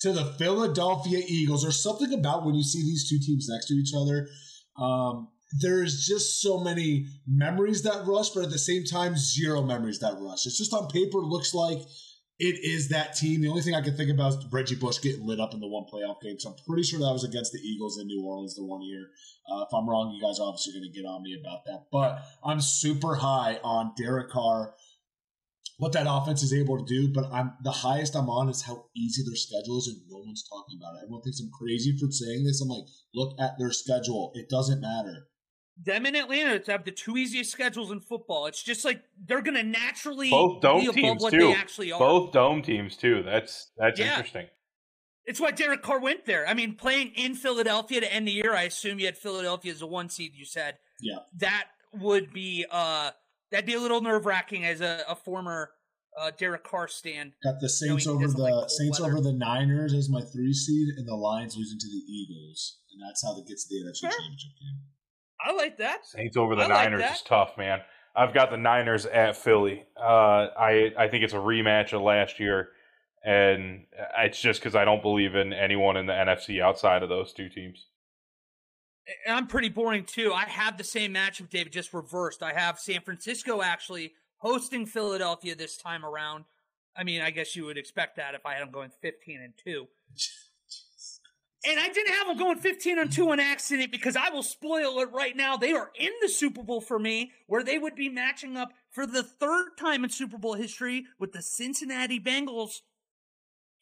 to 0.00 0.12
the 0.12 0.24
Philadelphia 0.24 1.22
Eagles. 1.26 1.62
There's 1.62 1.82
something 1.82 2.12
about 2.12 2.44
when 2.44 2.54
you 2.54 2.62
see 2.62 2.82
these 2.82 3.08
two 3.08 3.18
teams 3.18 3.48
next 3.48 3.66
to 3.66 3.74
each 3.74 3.92
other. 3.96 4.28
Um, 4.76 5.28
there's 5.60 6.06
just 6.06 6.40
so 6.42 6.58
many 6.60 7.06
memories 7.26 7.82
that 7.82 8.06
rush, 8.06 8.30
but 8.30 8.44
at 8.44 8.50
the 8.50 8.58
same 8.58 8.84
time, 8.84 9.16
zero 9.16 9.62
memories 9.62 9.98
that 10.00 10.14
rush. 10.18 10.46
It's 10.46 10.58
just 10.58 10.72
on 10.72 10.88
paper 10.88 11.18
looks 11.18 11.54
like 11.54 11.78
it 12.40 12.64
is 12.64 12.88
that 12.88 13.14
team. 13.14 13.42
The 13.42 13.48
only 13.48 13.62
thing 13.62 13.74
I 13.74 13.82
can 13.82 13.96
think 13.96 14.10
about 14.10 14.32
is 14.32 14.46
Reggie 14.50 14.74
Bush 14.74 14.98
getting 15.00 15.26
lit 15.26 15.38
up 15.38 15.54
in 15.54 15.60
the 15.60 15.68
one 15.68 15.84
playoff 15.84 16.20
game. 16.20 16.38
So 16.38 16.50
I'm 16.50 16.56
pretty 16.66 16.82
sure 16.82 16.98
that 16.98 17.12
was 17.12 17.22
against 17.22 17.52
the 17.52 17.60
Eagles 17.60 17.98
in 17.98 18.06
New 18.06 18.24
Orleans 18.24 18.56
the 18.56 18.64
one 18.64 18.82
year. 18.82 19.08
Uh, 19.50 19.62
if 19.62 19.68
I'm 19.74 19.88
wrong, 19.88 20.10
you 20.14 20.20
guys 20.20 20.40
are 20.40 20.48
obviously 20.48 20.72
going 20.72 20.90
to 20.90 20.98
get 20.98 21.06
on 21.06 21.22
me 21.22 21.38
about 21.38 21.64
that. 21.66 21.86
But 21.92 22.24
I'm 22.42 22.60
super 22.60 23.16
high 23.16 23.60
on 23.62 23.92
Derek 23.96 24.30
Carr 24.30 24.74
what 25.80 25.92
that 25.92 26.06
offense 26.06 26.42
is 26.42 26.52
able 26.52 26.76
to 26.76 26.84
do, 26.84 27.08
but 27.08 27.24
I'm 27.32 27.54
the 27.64 27.72
highest 27.72 28.14
I'm 28.14 28.28
on 28.28 28.50
is 28.50 28.60
how 28.60 28.84
easy 28.94 29.22
their 29.24 29.34
schedule 29.34 29.78
is, 29.78 29.88
and 29.88 29.96
no 30.10 30.18
one's 30.18 30.46
talking 30.46 30.78
about 30.78 30.96
it. 30.96 31.04
Everyone 31.04 31.22
thinks 31.22 31.40
I'm 31.40 31.50
crazy 31.50 31.96
for 31.96 32.10
saying 32.10 32.44
this. 32.44 32.60
I'm 32.60 32.68
like, 32.68 32.84
look 33.14 33.34
at 33.40 33.58
their 33.58 33.72
schedule. 33.72 34.30
It 34.34 34.50
doesn't 34.50 34.82
matter. 34.82 35.29
Them 35.82 36.04
and 36.06 36.16
Atlanta 36.16 36.58
to 36.58 36.72
have 36.72 36.84
the 36.84 36.90
two 36.90 37.16
easiest 37.16 37.50
schedules 37.50 37.90
in 37.90 38.00
football. 38.00 38.46
It's 38.46 38.62
just 38.62 38.84
like 38.84 39.02
they're 39.26 39.40
going 39.40 39.56
to 39.56 39.62
naturally 39.62 40.28
Both 40.30 40.60
dome 40.60 40.80
be 40.80 40.86
above 40.86 40.94
teams 40.94 41.22
what 41.22 41.32
too. 41.32 41.38
they 41.38 41.54
actually 41.54 41.90
are. 41.92 41.98
Both 41.98 42.32
dome 42.32 42.60
teams 42.62 42.96
too. 42.96 43.22
That's 43.24 43.70
that's 43.78 43.98
Yeah. 43.98 44.16
interesting. 44.16 44.48
It's 45.24 45.40
why 45.40 45.52
Derek 45.52 45.82
Carr 45.82 46.00
went 46.00 46.26
there. 46.26 46.46
I 46.46 46.54
mean, 46.54 46.74
playing 46.74 47.12
in 47.14 47.34
Philadelphia 47.34 48.00
to 48.00 48.12
end 48.12 48.26
the 48.28 48.32
year, 48.32 48.54
I 48.54 48.62
assume 48.62 48.98
you 48.98 49.06
had 49.06 49.16
Philadelphia 49.16 49.72
as 49.72 49.80
a 49.80 49.86
one 49.86 50.08
seed. 50.08 50.32
You 50.34 50.44
said, 50.44 50.78
Yeah. 51.00 51.18
that 51.38 51.68
would 51.94 52.32
be 52.32 52.66
uh 52.70 53.12
that'd 53.50 53.66
be 53.66 53.74
a 53.74 53.80
little 53.80 54.00
nerve 54.00 54.26
wracking 54.26 54.64
as 54.64 54.80
a, 54.80 55.02
a 55.08 55.14
former 55.16 55.70
uh, 56.18 56.30
Derek 56.36 56.64
Carr 56.64 56.88
stand. 56.88 57.32
Got 57.42 57.60
the 57.60 57.68
Saints 57.68 58.06
over 58.06 58.26
the 58.26 58.36
like 58.36 58.52
cold 58.52 58.70
Saints 58.70 59.00
weather. 59.00 59.12
over 59.12 59.22
the 59.22 59.32
Niners 59.32 59.94
as 59.94 60.08
my 60.10 60.20
three 60.20 60.52
seed, 60.52 60.88
and 60.98 61.06
the 61.06 61.14
Lions 61.14 61.56
losing 61.56 61.78
to 61.78 61.86
the 61.86 62.02
Eagles, 62.12 62.78
and 62.92 63.00
that's 63.08 63.22
how 63.24 63.38
it 63.38 63.46
gets 63.46 63.64
to 63.68 63.74
the 63.74 63.88
NFC 63.88 64.00
Fair. 64.02 64.10
Championship 64.10 64.50
game. 64.60 64.78
I 65.44 65.52
like 65.52 65.78
that. 65.78 66.06
Saints 66.06 66.36
over 66.36 66.54
the 66.54 66.62
I 66.62 66.66
like 66.66 66.90
Niners 66.90 67.00
that. 67.00 67.14
is 67.16 67.22
tough, 67.22 67.56
man. 67.56 67.80
I've 68.14 68.34
got 68.34 68.50
the 68.50 68.56
Niners 68.56 69.06
at 69.06 69.36
Philly. 69.36 69.84
Uh, 69.96 70.48
I 70.58 70.92
I 70.98 71.08
think 71.08 71.24
it's 71.24 71.32
a 71.32 71.38
rematch 71.38 71.92
of 71.92 72.02
last 72.02 72.40
year, 72.40 72.70
and 73.24 73.86
it's 74.18 74.40
just 74.40 74.60
because 74.60 74.74
I 74.74 74.84
don't 74.84 75.02
believe 75.02 75.34
in 75.34 75.52
anyone 75.52 75.96
in 75.96 76.06
the 76.06 76.12
NFC 76.12 76.60
outside 76.60 77.02
of 77.02 77.08
those 77.08 77.32
two 77.32 77.48
teams. 77.48 77.86
And 79.26 79.36
I'm 79.36 79.46
pretty 79.46 79.68
boring 79.68 80.04
too. 80.04 80.32
I 80.32 80.44
have 80.44 80.76
the 80.76 80.84
same 80.84 81.14
matchup, 81.14 81.50
David, 81.50 81.72
just 81.72 81.94
reversed. 81.94 82.42
I 82.42 82.52
have 82.52 82.78
San 82.78 83.00
Francisco 83.00 83.62
actually 83.62 84.12
hosting 84.38 84.86
Philadelphia 84.86 85.54
this 85.54 85.76
time 85.76 86.04
around. 86.04 86.44
I 86.96 87.04
mean, 87.04 87.22
I 87.22 87.30
guess 87.30 87.54
you 87.56 87.64
would 87.66 87.78
expect 87.78 88.16
that 88.16 88.34
if 88.34 88.44
I 88.44 88.54
had 88.54 88.62
them 88.62 88.72
going 88.72 88.90
15 89.00 89.40
and 89.40 89.54
2. 89.64 89.86
And 91.66 91.78
I 91.78 91.88
didn't 91.88 92.14
have 92.14 92.26
them 92.26 92.38
going 92.38 92.56
15 92.56 92.98
and 92.98 93.12
2 93.12 93.30
on 93.30 93.40
accident 93.40 93.92
because 93.92 94.16
I 94.16 94.30
will 94.30 94.42
spoil 94.42 94.98
it 95.00 95.10
right 95.12 95.36
now. 95.36 95.58
They 95.58 95.72
are 95.72 95.90
in 95.98 96.10
the 96.22 96.28
Super 96.28 96.62
Bowl 96.62 96.80
for 96.80 96.98
me, 96.98 97.32
where 97.46 97.62
they 97.62 97.76
would 97.76 97.94
be 97.94 98.08
matching 98.08 98.56
up 98.56 98.70
for 98.90 99.06
the 99.06 99.22
third 99.22 99.76
time 99.78 100.02
in 100.02 100.10
Super 100.10 100.38
Bowl 100.38 100.54
history 100.54 101.04
with 101.18 101.32
the 101.32 101.42
Cincinnati 101.42 102.18
Bengals. 102.18 102.80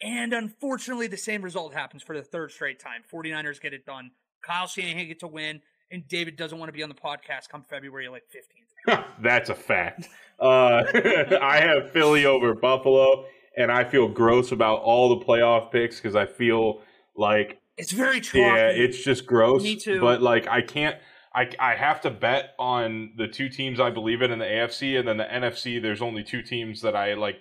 And 0.03 0.33
unfortunately, 0.33 1.07
the 1.07 1.17
same 1.17 1.43
result 1.43 1.73
happens 1.73 2.03
for 2.03 2.17
the 2.17 2.23
third 2.23 2.51
straight 2.51 2.81
time. 2.81 3.03
49ers 3.12 3.61
get 3.61 3.73
it 3.73 3.87
done. 3.87 4.11
Kyle 4.43 4.67
Shanahan 4.67 5.07
get 5.07 5.21
to 5.21 5.29
win, 5.29 5.61
and 5.91 6.07
David 6.09 6.37
doesn't 6.37 6.59
want 6.59 6.69
to 6.69 6.73
be 6.73 6.83
on 6.83 6.88
the 6.88 6.95
podcast 6.95 7.49
come 7.49 7.62
February 7.62 8.09
like 8.09 8.25
15th. 8.25 9.05
That's 9.23 9.51
a 9.51 9.55
fact. 9.55 10.09
Uh, 10.41 10.83
I 11.43 11.61
have 11.61 11.93
Philly 11.93 12.27
over 12.27 12.55
Buffalo, 12.55 13.27
and 13.57 13.71
I 13.71 13.85
feel 13.85 14.09
gross 14.09 14.53
about 14.53 14.81
all 14.81 15.19
the 15.19 15.25
playoff 15.25 15.71
picks 15.71 15.97
because 15.97 16.17
I 16.17 16.27
feel 16.27 16.81
like 17.17 17.61
It's 17.79 17.93
very 17.93 18.21
chalky. 18.21 18.41
yeah, 18.41 18.67
it's 18.69 19.03
just 19.03 19.25
gross. 19.25 19.62
Me 19.62 19.77
too. 19.77 20.01
But 20.01 20.21
like, 20.21 20.47
I 20.49 20.62
can't. 20.62 20.97
I 21.35 21.51
I 21.61 21.75
have 21.77 22.01
to 22.03 22.11
bet 22.11 22.55
on 22.59 23.12
the 23.17 23.29
two 23.29 23.49
teams 23.49 23.79
I 23.79 23.91
believe 23.91 24.21
in 24.23 24.33
in 24.33 24.38
the 24.38 24.45
AFC, 24.45 24.99
and 24.99 25.07
then 25.07 25.17
the 25.17 25.25
NFC. 25.25 25.81
There's 25.81 26.03
only 26.03 26.25
two 26.25 26.43
teams 26.43 26.83
that 26.83 26.97
I 26.97 27.14
like. 27.14 27.37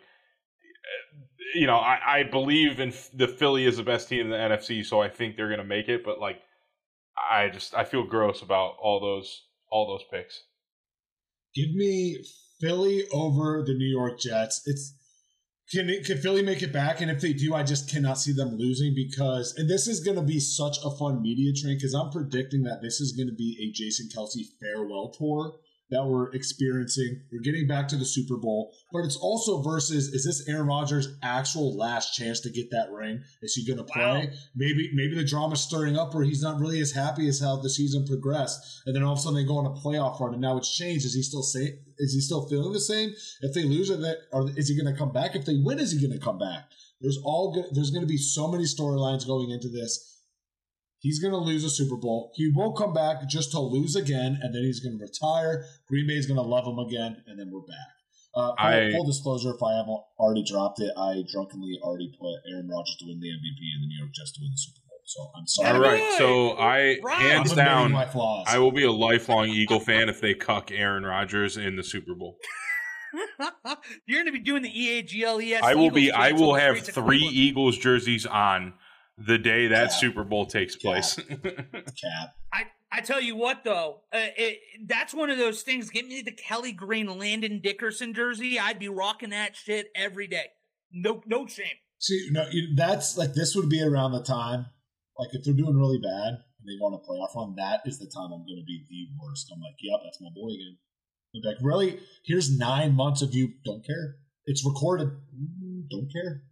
You 1.56 1.66
know, 1.66 1.78
I, 1.78 2.20
I 2.20 2.24
believe 2.24 2.80
in 2.80 2.94
the 3.14 3.28
Philly 3.28 3.66
is 3.66 3.78
the 3.78 3.84
best 3.84 4.10
team 4.10 4.26
in 4.26 4.30
the 4.30 4.38
NFC, 4.38 4.86
so 4.86 5.02
I 5.02 5.10
think 5.10 5.36
they're 5.36 5.50
gonna 5.50 5.64
make 5.64 5.90
it. 5.90 6.04
But 6.04 6.20
like, 6.20 6.40
I 7.32 7.50
just 7.50 7.74
I 7.74 7.84
feel 7.84 8.04
gross 8.04 8.42
about 8.42 8.76
all 8.82 9.00
those 9.00 9.44
all 9.72 9.88
those 9.88 10.06
picks. 10.12 10.44
Give 11.56 11.74
me 11.74 12.24
Philly 12.60 13.06
over 13.12 13.64
the 13.66 13.74
New 13.74 13.88
York 13.88 14.20
Jets. 14.20 14.62
It's 14.66 14.94
can 15.72 15.88
can 16.04 16.18
Philly 16.18 16.44
make 16.44 16.62
it 16.62 16.72
back? 16.72 17.02
And 17.02 17.12
if 17.12 17.22
they 17.22 17.34
do, 17.34 17.54
I 17.54 17.64
just 17.64 17.90
cannot 17.90 18.18
see 18.18 18.32
them 18.32 18.58
losing 18.58 18.94
because 18.96 19.54
and 19.58 19.70
this 19.70 19.88
is 19.88 20.00
going 20.00 20.18
to 20.18 20.24
be 20.24 20.40
such 20.40 20.78
a 20.84 20.92
fun 20.92 21.22
media 21.22 21.54
train 21.54 21.76
because 21.76 21.94
I'm 21.94 22.10
predicting 22.10 22.64
that 22.64 22.82
this 22.82 23.02
is 23.02 23.12
going 23.12 23.28
to 23.28 23.36
be 23.36 23.58
a 23.62 23.72
Jason 23.72 24.08
Kelce 24.08 24.46
farewell 24.60 25.10
tour 25.10 25.54
that 25.90 26.06
we're 26.06 26.32
experiencing. 26.34 27.22
We're 27.32 27.42
getting 27.42 27.68
back 27.68 27.88
to 27.90 27.96
the 27.96 28.06
Super 28.06 28.38
Bowl, 28.38 28.74
but 28.92 29.06
it's 29.06 29.16
also 29.18 29.62
versus 29.62 30.10
is 30.10 30.26
this 30.26 30.48
Aaron 30.48 30.68
Rodgers' 30.68 31.08
actual 31.24 31.78
last 31.78 32.14
chance 32.14 32.40
to 32.42 32.50
get 32.50 32.72
that 32.72 32.92
ring? 32.92 33.24
Is 33.42 33.54
he 33.54 33.66
going 33.66 33.78
to 33.78 33.84
play? 33.84 34.04
Wow. 34.04 34.24
Maybe 34.56 34.92
maybe 34.94 35.16
the 35.16 35.24
drama's 35.24 35.62
stirring 35.62 35.98
up 35.98 36.14
where 36.14 36.24
he's 36.24 36.42
not 36.42 36.60
really 36.60 36.80
as 36.80 36.92
happy 36.92 37.28
as 37.28 37.40
how 37.40 37.58
the 37.58 37.70
season 37.70 38.06
progressed, 38.06 38.82
and 38.86 38.96
then 38.96 39.04
all 39.04 39.14
of 39.14 39.20
a 39.20 39.22
sudden 39.22 39.38
they 39.38 39.46
go 39.46 39.58
on 39.58 39.66
a 39.66 39.80
playoff 39.82 40.20
run, 40.20 40.34
and 40.34 40.42
now 40.42 40.58
it's 40.58 40.76
changed. 40.76 41.06
Is 41.06 41.14
he 41.14 41.22
still 41.22 41.44
say? 41.44 41.80
Is 42.00 42.14
he 42.14 42.22
still 42.22 42.48
feeling 42.48 42.74
the 42.74 42.80
same? 42.80 43.14
If 43.42 43.54
they 43.54 43.64
lose, 43.64 43.90
are 43.90 43.98
they, 43.98 44.14
or 44.32 44.50
is 44.56 44.70
he 44.70 44.76
going 44.80 44.94
to 44.94 44.98
come 44.98 45.12
back? 45.12 45.36
If 45.36 45.46
they 45.46 45.56
win, 45.56 45.80
is 45.80 45.92
he 45.92 46.00
going 46.00 46.18
to 46.18 46.24
come 46.24 46.38
back? 46.38 46.66
There's 47.02 47.20
all 47.24 47.54
go- 47.54 47.70
there's 47.72 47.92
going 47.92 48.02
to 48.02 48.08
be 48.08 48.18
so 48.18 48.48
many 48.48 48.64
storylines 48.66 49.26
going 49.26 49.52
into 49.52 49.70
this. 49.70 50.17
He's 51.00 51.20
going 51.20 51.32
to 51.32 51.38
lose 51.38 51.64
a 51.64 51.70
Super 51.70 51.96
Bowl. 51.96 52.32
He 52.36 52.52
won't 52.54 52.76
come 52.78 52.94
back 52.94 53.28
just 53.30 53.52
to 53.52 53.60
lose 53.60 53.96
again, 53.96 54.40
and 54.42 54.54
then 54.54 54.64
he's 54.64 54.80
going 54.80 54.98
to 54.98 55.04
retire. 55.04 55.66
Green 55.88 56.08
Bay's 56.08 56.26
going 56.26 56.38
to 56.38 56.42
love 56.48 56.66
him 56.66 56.80
again, 56.80 57.18
and 57.28 57.40
then 57.40 57.52
we're 57.52 57.62
back. 57.62 57.94
Uh, 58.36 58.48
full, 58.56 58.56
I- 58.58 58.92
full 58.92 59.06
disclosure, 59.06 59.52
if 59.56 59.62
I 59.64 59.74
haven't 59.78 60.00
already 60.20 60.44
dropped 60.44 60.80
it, 60.82 60.92
I 60.98 61.24
drunkenly 61.32 61.80
already 61.84 62.12
put 62.20 62.36
Aaron 62.52 62.68
Rodgers 62.68 62.96
to 63.00 63.06
win 63.08 63.20
the 63.20 63.28
MVP 63.28 63.62
and 63.76 63.84
the 63.84 63.88
New 63.88 64.00
York 64.00 64.12
Jets 64.14 64.32
to 64.34 64.40
win 64.42 64.52
the 64.52 64.58
Super 64.58 64.80
Bowl. 64.88 65.00
So 65.06 65.32
I'm 65.38 65.48
sorry. 65.48 65.70
All 65.70 65.80
right. 65.82 66.16
So 66.18 66.52
I 66.60 66.98
Right. 67.02 67.16
hands 67.22 67.52
I'm 67.52 67.58
down, 67.58 67.92
my 67.94 68.06
flaws. 68.06 68.46
I 68.50 68.60
will 68.60 68.72
be 68.74 68.84
a 68.84 68.92
lifelong 68.92 69.48
Eagle 69.50 69.80
fan 69.80 70.10
if 70.10 70.20
they 70.20 70.34
cuck 70.34 70.70
Aaron 70.72 71.04
Rodgers 71.04 71.56
in 71.58 71.76
the 71.78 71.84
Super 71.84 72.14
Bowl. 72.14 72.38
You're 74.06 74.20
going 74.24 74.26
to 74.26 74.32
be 74.38 74.44
doing 74.44 74.64
the 74.64 74.70
E 74.70 75.00
EAGLES. 75.00 75.62
I 75.64 75.76
will 75.76 75.86
Eagles 75.86 75.96
be. 75.96 76.12
I 76.12 76.32
will 76.34 76.56
have 76.56 76.80
three 76.80 77.24
Eagles 77.24 77.78
jerseys 77.78 78.26
on 78.26 78.74
the 79.18 79.38
day 79.38 79.68
that 79.68 79.84
Yeah. 79.84 79.88
Super 79.88 80.24
Bowl 80.24 80.46
takes 80.46 80.76
place. 80.76 81.16
Cap. 81.42 82.36
I, 82.54 82.64
I 82.92 83.02
tell 83.02 83.22
you 83.22 83.36
what 83.36 83.64
though, 83.64 84.02
uh, 84.14 84.28
it, 84.38 84.60
that's 84.88 85.14
one 85.14 85.30
of 85.30 85.38
those 85.38 85.62
things. 85.64 85.90
Give 85.90 86.08
me 86.08 86.22
the 86.22 86.32
Kelly 86.32 86.72
Green 86.72 87.18
Landon 87.18 87.60
Dickerson 87.62 88.14
jersey. 88.14 88.60
I'd 88.60 88.80
be 88.80 88.90
rocking 88.90 89.32
that 89.32 89.56
shit 89.56 89.88
every 89.96 90.28
day. 90.28 90.46
No, 90.92 91.22
no 91.26 91.48
shame. 91.48 91.66
See, 92.00 92.28
no, 92.32 92.46
that's 92.76 93.18
like 93.18 93.34
this 93.34 93.56
would 93.56 93.70
be 93.70 93.82
around 93.82 94.12
the 94.12 94.22
time, 94.24 94.68
like 95.18 95.30
if 95.34 95.44
they're 95.44 95.54
doing 95.54 95.76
really 95.76 95.98
bad 95.98 96.34
and 96.60 96.66
they 96.68 96.78
want 96.80 96.94
to 96.94 97.00
a 97.02 97.12
playoff 97.12 97.36
run, 97.36 97.56
that 97.58 97.82
is 97.86 97.98
the 98.00 98.06
time 98.06 98.32
I'm 98.32 98.46
going 98.46 98.62
to 98.62 98.66
be 98.66 98.86
the 98.88 99.08
worst. 99.22 99.52
I'm 99.52 99.60
like, 99.60 99.76
yep, 99.82 100.00
that's 100.04 100.22
my 100.22 100.30
boy 100.36 100.50
again. 100.50 100.78
I'm 101.36 101.42
like, 101.44 101.58
really? 101.62 102.00
Here's 102.24 102.56
nine 102.56 102.94
months 102.94 103.22
of 103.22 103.34
you 103.34 103.50
don't 103.66 103.86
care. 103.86 104.16
It's 104.46 104.66
recorded. 104.66 105.10
Mm, 105.10 105.90
Don't 105.90 106.10
care. 106.12 106.44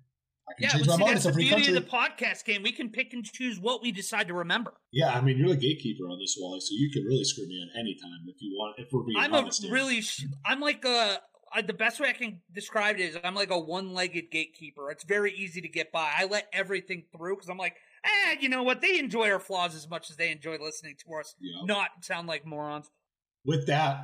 I 0.47 0.53
can 0.53 0.63
Yeah, 0.63 0.69
change 0.69 0.87
my 0.87 0.95
see, 0.95 0.99
mind. 1.03 1.15
that's 1.15 1.17
It's 1.17 1.25
a 1.25 1.27
the 1.29 1.33
free 1.33 1.43
beauty 1.49 1.55
country. 1.63 1.77
of 1.77 1.83
the 1.85 1.89
podcast 1.89 2.45
game. 2.45 2.61
We 2.63 2.71
can 2.71 2.89
pick 2.89 3.13
and 3.13 3.23
choose 3.25 3.59
what 3.59 3.81
we 3.81 3.91
decide 3.91 4.27
to 4.27 4.33
remember. 4.35 4.73
yeah, 4.91 5.09
I 5.11 5.21
mean, 5.21 5.37
you're 5.37 5.49
the 5.49 5.55
gatekeeper 5.57 6.03
on 6.07 6.19
this, 6.19 6.37
Wally, 6.39 6.59
so 6.59 6.69
you 6.71 6.91
can 6.91 7.03
really 7.03 7.23
screw 7.23 7.47
me 7.47 7.61
on 7.61 7.79
any 7.79 7.95
time 7.95 8.19
if 8.27 8.35
you 8.39 8.55
want. 8.57 8.75
If 8.77 8.89
we're 8.91 9.03
being 9.03 9.17
I'm 9.17 9.33
a 9.33 9.37
honest, 9.37 9.63
here. 9.63 9.73
really, 9.73 10.01
sh- 10.01 10.25
I'm 10.45 10.59
like 10.61 10.85
a. 10.85 11.19
The 11.65 11.73
best 11.73 12.01
way 12.01 12.09
I 12.09 12.13
can 12.13 12.41
describe 12.53 12.97
it 12.97 13.01
is 13.03 13.17
I'm 13.23 13.33
like 13.33 13.49
a 13.49 13.57
one-legged 13.57 14.29
gatekeeper. 14.29 14.91
It's 14.91 15.05
very 15.05 15.31
easy 15.33 15.61
to 15.61 15.69
get 15.69 15.89
by. 15.89 16.11
I 16.17 16.25
let 16.25 16.47
everything 16.51 17.05
through 17.15 17.35
because 17.37 17.47
I'm 17.47 17.57
like, 17.57 17.77
eh, 18.03 18.35
you 18.41 18.49
know 18.49 18.61
what? 18.63 18.81
They 18.81 18.99
enjoy 18.99 19.31
our 19.31 19.39
flaws 19.39 19.73
as 19.73 19.89
much 19.89 20.09
as 20.09 20.17
they 20.17 20.31
enjoy 20.33 20.57
listening 20.61 20.95
to 21.07 21.15
us. 21.17 21.33
Yeah. 21.39 21.61
Not 21.63 21.89
sound 22.01 22.27
like 22.27 22.45
morons. 22.45 22.89
With 23.45 23.67
that, 23.67 24.01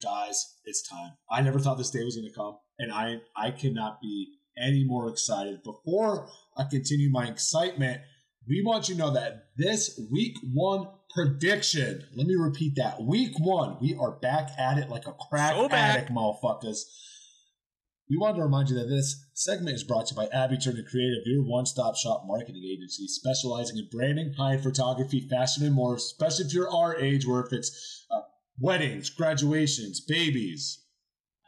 guys, 0.00 0.58
it's 0.64 0.88
time. 0.88 1.12
I 1.28 1.42
never 1.42 1.58
thought 1.58 1.76
this 1.76 1.90
day 1.90 2.04
was 2.04 2.14
going 2.16 2.28
to 2.28 2.34
come, 2.34 2.56
and 2.78 2.92
I 2.92 3.16
I 3.36 3.50
cannot 3.50 4.00
be 4.00 4.35
any 4.58 4.84
more 4.84 5.08
excited. 5.08 5.62
Before 5.62 6.28
I 6.56 6.64
continue 6.64 7.10
my 7.10 7.26
excitement, 7.26 8.00
we 8.48 8.62
want 8.64 8.88
you 8.88 8.94
to 8.94 9.00
know 9.00 9.12
that 9.14 9.48
this 9.56 10.00
week 10.10 10.36
one 10.52 10.88
prediction. 11.14 12.04
Let 12.14 12.26
me 12.26 12.36
repeat 12.36 12.74
that. 12.76 13.02
Week 13.02 13.32
one, 13.38 13.78
we 13.80 13.96
are 13.98 14.12
back 14.12 14.50
at 14.58 14.78
it 14.78 14.88
like 14.88 15.06
a 15.06 15.14
crack 15.14 15.54
So 15.54 15.68
addict, 15.70 16.10
motherfuckers. 16.10 16.80
We 18.08 18.16
wanted 18.16 18.36
to 18.36 18.44
remind 18.44 18.68
you 18.68 18.76
that 18.76 18.88
this 18.88 19.26
segment 19.34 19.74
is 19.74 19.82
brought 19.82 20.06
to 20.06 20.14
you 20.14 20.16
by 20.16 20.28
Abbey 20.32 20.58
Turner 20.58 20.84
Creative, 20.88 21.22
your 21.24 21.42
one-stop 21.42 21.96
shop 21.96 22.22
marketing 22.24 22.62
agency 22.64 23.08
specializing 23.08 23.78
in 23.78 23.88
branding, 23.90 24.32
high-end 24.38 24.62
photography, 24.62 25.26
fashion, 25.28 25.64
and 25.64 25.74
more. 25.74 25.96
Especially 25.96 26.44
if 26.44 26.54
you're 26.54 26.70
our 26.70 26.96
age, 26.96 27.26
where 27.26 27.40
if 27.40 27.52
it's 27.52 28.06
uh, 28.10 28.20
weddings, 28.60 29.10
graduations, 29.10 30.00
babies. 30.00 30.85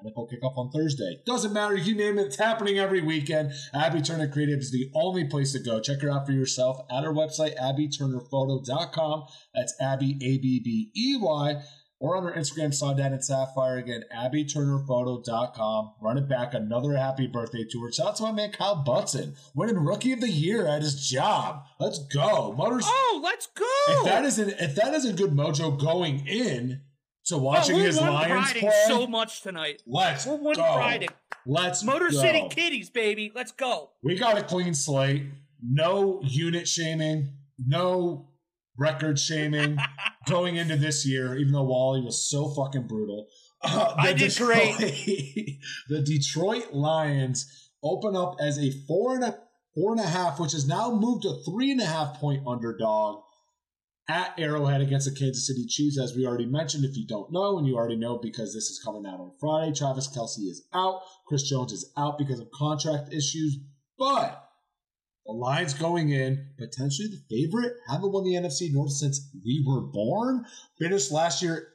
NFL 0.04 0.30
kickoff 0.30 0.56
on 0.56 0.70
Thursday. 0.70 1.20
Doesn't 1.26 1.52
matter. 1.52 1.76
You 1.76 1.96
name 1.96 2.18
it. 2.18 2.26
It's 2.26 2.38
happening 2.38 2.78
every 2.78 3.02
weekend. 3.02 3.52
Abbey 3.74 4.00
Turner 4.00 4.28
Creative 4.28 4.61
is 4.61 4.70
the 4.70 4.90
only 4.94 5.24
place 5.24 5.52
to 5.52 5.58
go. 5.58 5.80
Check 5.80 6.02
her 6.02 6.11
out 6.11 6.26
for 6.26 6.32
yourself 6.32 6.78
at 6.90 7.04
our 7.04 7.12
website, 7.12 7.58
abbeyturnerphoto.com. 7.58 9.24
That's 9.54 9.74
Abbey, 9.80 10.16
A-B-B-E-Y. 10.22 11.62
Or 12.00 12.16
on 12.16 12.22
her 12.22 12.32
Instagram, 12.32 12.68
Sawdad 12.68 13.06
and 13.06 13.24
Sapphire. 13.24 13.78
Again, 13.78 14.04
abbeyturnerphoto.com. 14.16 15.94
Run 16.00 16.18
it 16.18 16.28
back. 16.28 16.54
Another 16.54 16.96
happy 16.96 17.26
birthday 17.26 17.64
to 17.72 17.82
her. 17.82 17.90
Shout 17.90 18.06
out 18.06 18.16
to 18.16 18.22
my 18.22 18.30
man 18.30 18.52
Kyle 18.52 18.76
Butson, 18.76 19.34
winning 19.52 19.78
Rookie 19.78 20.12
of 20.12 20.20
the 20.20 20.30
Year 20.30 20.64
at 20.64 20.82
his 20.82 21.08
job. 21.08 21.64
Let's 21.80 21.98
go. 21.98 22.52
Motors. 22.52 22.84
Oh, 22.87 23.20
let's 23.24 23.48
go! 23.48 23.64
If 23.88 24.04
that 24.04 24.24
isn't 24.24 24.48
if 24.61 24.76
that 24.76 24.94
isn't 24.94 25.16
good 25.16 25.32
mojo 25.32 25.76
going 25.76 26.24
in 26.28 26.82
Oh, 27.36 27.42
watching 27.42 27.76
his 27.78 28.00
Lions 28.00 28.52
play, 28.52 28.70
so 28.86 29.06
much 29.06 29.42
tonight. 29.42 29.82
let's 29.86 30.26
We're 30.26 30.36
one 30.36 30.54
go. 30.54 30.62
priding. 30.62 31.08
Let's 31.46 31.82
Motor 31.82 32.10
go. 32.10 32.20
City 32.20 32.46
Kitties, 32.50 32.90
baby. 32.90 33.32
Let's 33.34 33.52
go. 33.52 33.90
We 34.02 34.18
got 34.18 34.38
a 34.38 34.42
clean 34.42 34.74
slate. 34.74 35.24
No 35.62 36.20
unit 36.22 36.68
shaming. 36.68 37.30
No 37.58 38.28
record 38.76 39.18
shaming 39.18 39.78
going 40.28 40.56
into 40.56 40.76
this 40.76 41.06
year. 41.06 41.36
Even 41.36 41.52
though 41.52 41.64
Wally 41.64 42.00
was 42.00 42.28
so 42.28 42.48
fucking 42.48 42.86
brutal. 42.86 43.26
Uh, 43.60 43.92
I 43.98 44.12
did 44.12 44.36
great. 44.36 44.76
the 45.88 46.00
Detroit 46.00 46.72
Lions 46.72 47.72
open 47.82 48.14
up 48.14 48.36
as 48.38 48.56
a 48.56 48.70
four 48.86 49.16
and 49.16 49.24
a 49.24 49.36
four 49.74 49.90
and 49.90 50.00
a 50.00 50.06
half, 50.06 50.38
which 50.38 50.52
has 50.52 50.68
now 50.68 50.92
moved 50.92 51.22
to 51.22 51.42
three 51.44 51.72
and 51.72 51.80
a 51.80 51.84
half 51.84 52.20
point 52.20 52.44
underdog 52.46 53.24
at 54.08 54.38
Arrowhead 54.38 54.80
against 54.80 55.06
the 55.08 55.18
Kansas 55.18 55.46
City 55.46 55.66
Chiefs, 55.66 55.98
as 55.98 56.16
we 56.16 56.26
already 56.26 56.46
mentioned. 56.46 56.84
If 56.84 56.96
you 56.96 57.06
don't 57.06 57.30
know, 57.30 57.58
and 57.58 57.66
you 57.66 57.76
already 57.76 57.96
know 57.96 58.18
because 58.18 58.54
this 58.54 58.70
is 58.70 58.80
coming 58.82 59.04
out 59.06 59.20
on 59.20 59.32
Friday, 59.38 59.72
Travis 59.72 60.08
Kelce 60.08 60.48
is 60.48 60.66
out. 60.72 61.02
Chris 61.26 61.42
Jones 61.42 61.72
is 61.72 61.92
out 61.96 62.16
because 62.16 62.40
of 62.40 62.50
contract 62.50 63.12
issues. 63.12 63.58
But 63.98 64.48
the 65.26 65.32
Lions 65.32 65.74
going 65.74 66.10
in, 66.10 66.48
potentially 66.58 67.08
the 67.08 67.22
favorite, 67.28 67.74
haven't 67.86 68.12
won 68.12 68.24
the 68.24 68.34
NFC 68.34 68.72
North 68.72 68.92
since 68.92 69.30
we 69.44 69.62
were 69.66 69.82
born. 69.82 70.44
Finished 70.78 71.12
last 71.12 71.42
year 71.42 71.68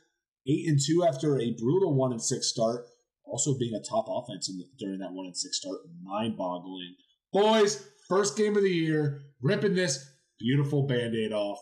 eight 0.47 0.67
and 0.67 0.79
two 0.83 1.05
after 1.07 1.39
a 1.39 1.51
brutal 1.51 1.93
one 1.93 2.11
and 2.11 2.21
six 2.21 2.47
start. 2.47 2.87
Also 3.25 3.57
being 3.57 3.73
a 3.75 3.87
top 3.87 4.05
offense 4.09 4.47
the, 4.47 4.65
during 4.77 4.99
that 4.99 5.11
one 5.11 5.27
and 5.27 5.37
six 5.37 5.57
start, 5.57 5.79
mind 6.01 6.35
boggling. 6.35 6.95
Boys, 7.31 7.87
first 8.09 8.35
game 8.35 8.57
of 8.57 8.63
the 8.63 8.69
year, 8.69 9.21
ripping 9.41 9.75
this 9.75 10.03
beautiful 10.39 10.87
band 10.87 11.15
aid 11.15 11.31
off. 11.31 11.59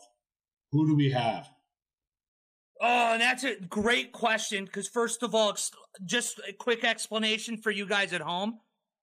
Who 0.71 0.87
do 0.87 0.95
we 0.95 1.11
have? 1.11 1.49
Oh, 2.79 3.13
and 3.13 3.21
that's 3.21 3.43
a 3.43 3.55
great 3.69 4.11
question. 4.11 4.65
Because 4.65 4.87
first 4.87 5.23
of 5.23 5.35
all, 5.35 5.55
just 6.05 6.39
a 6.47 6.53
quick 6.53 6.83
explanation 6.83 7.57
for 7.57 7.71
you 7.71 7.85
guys 7.85 8.13
at 8.13 8.21
home. 8.21 8.59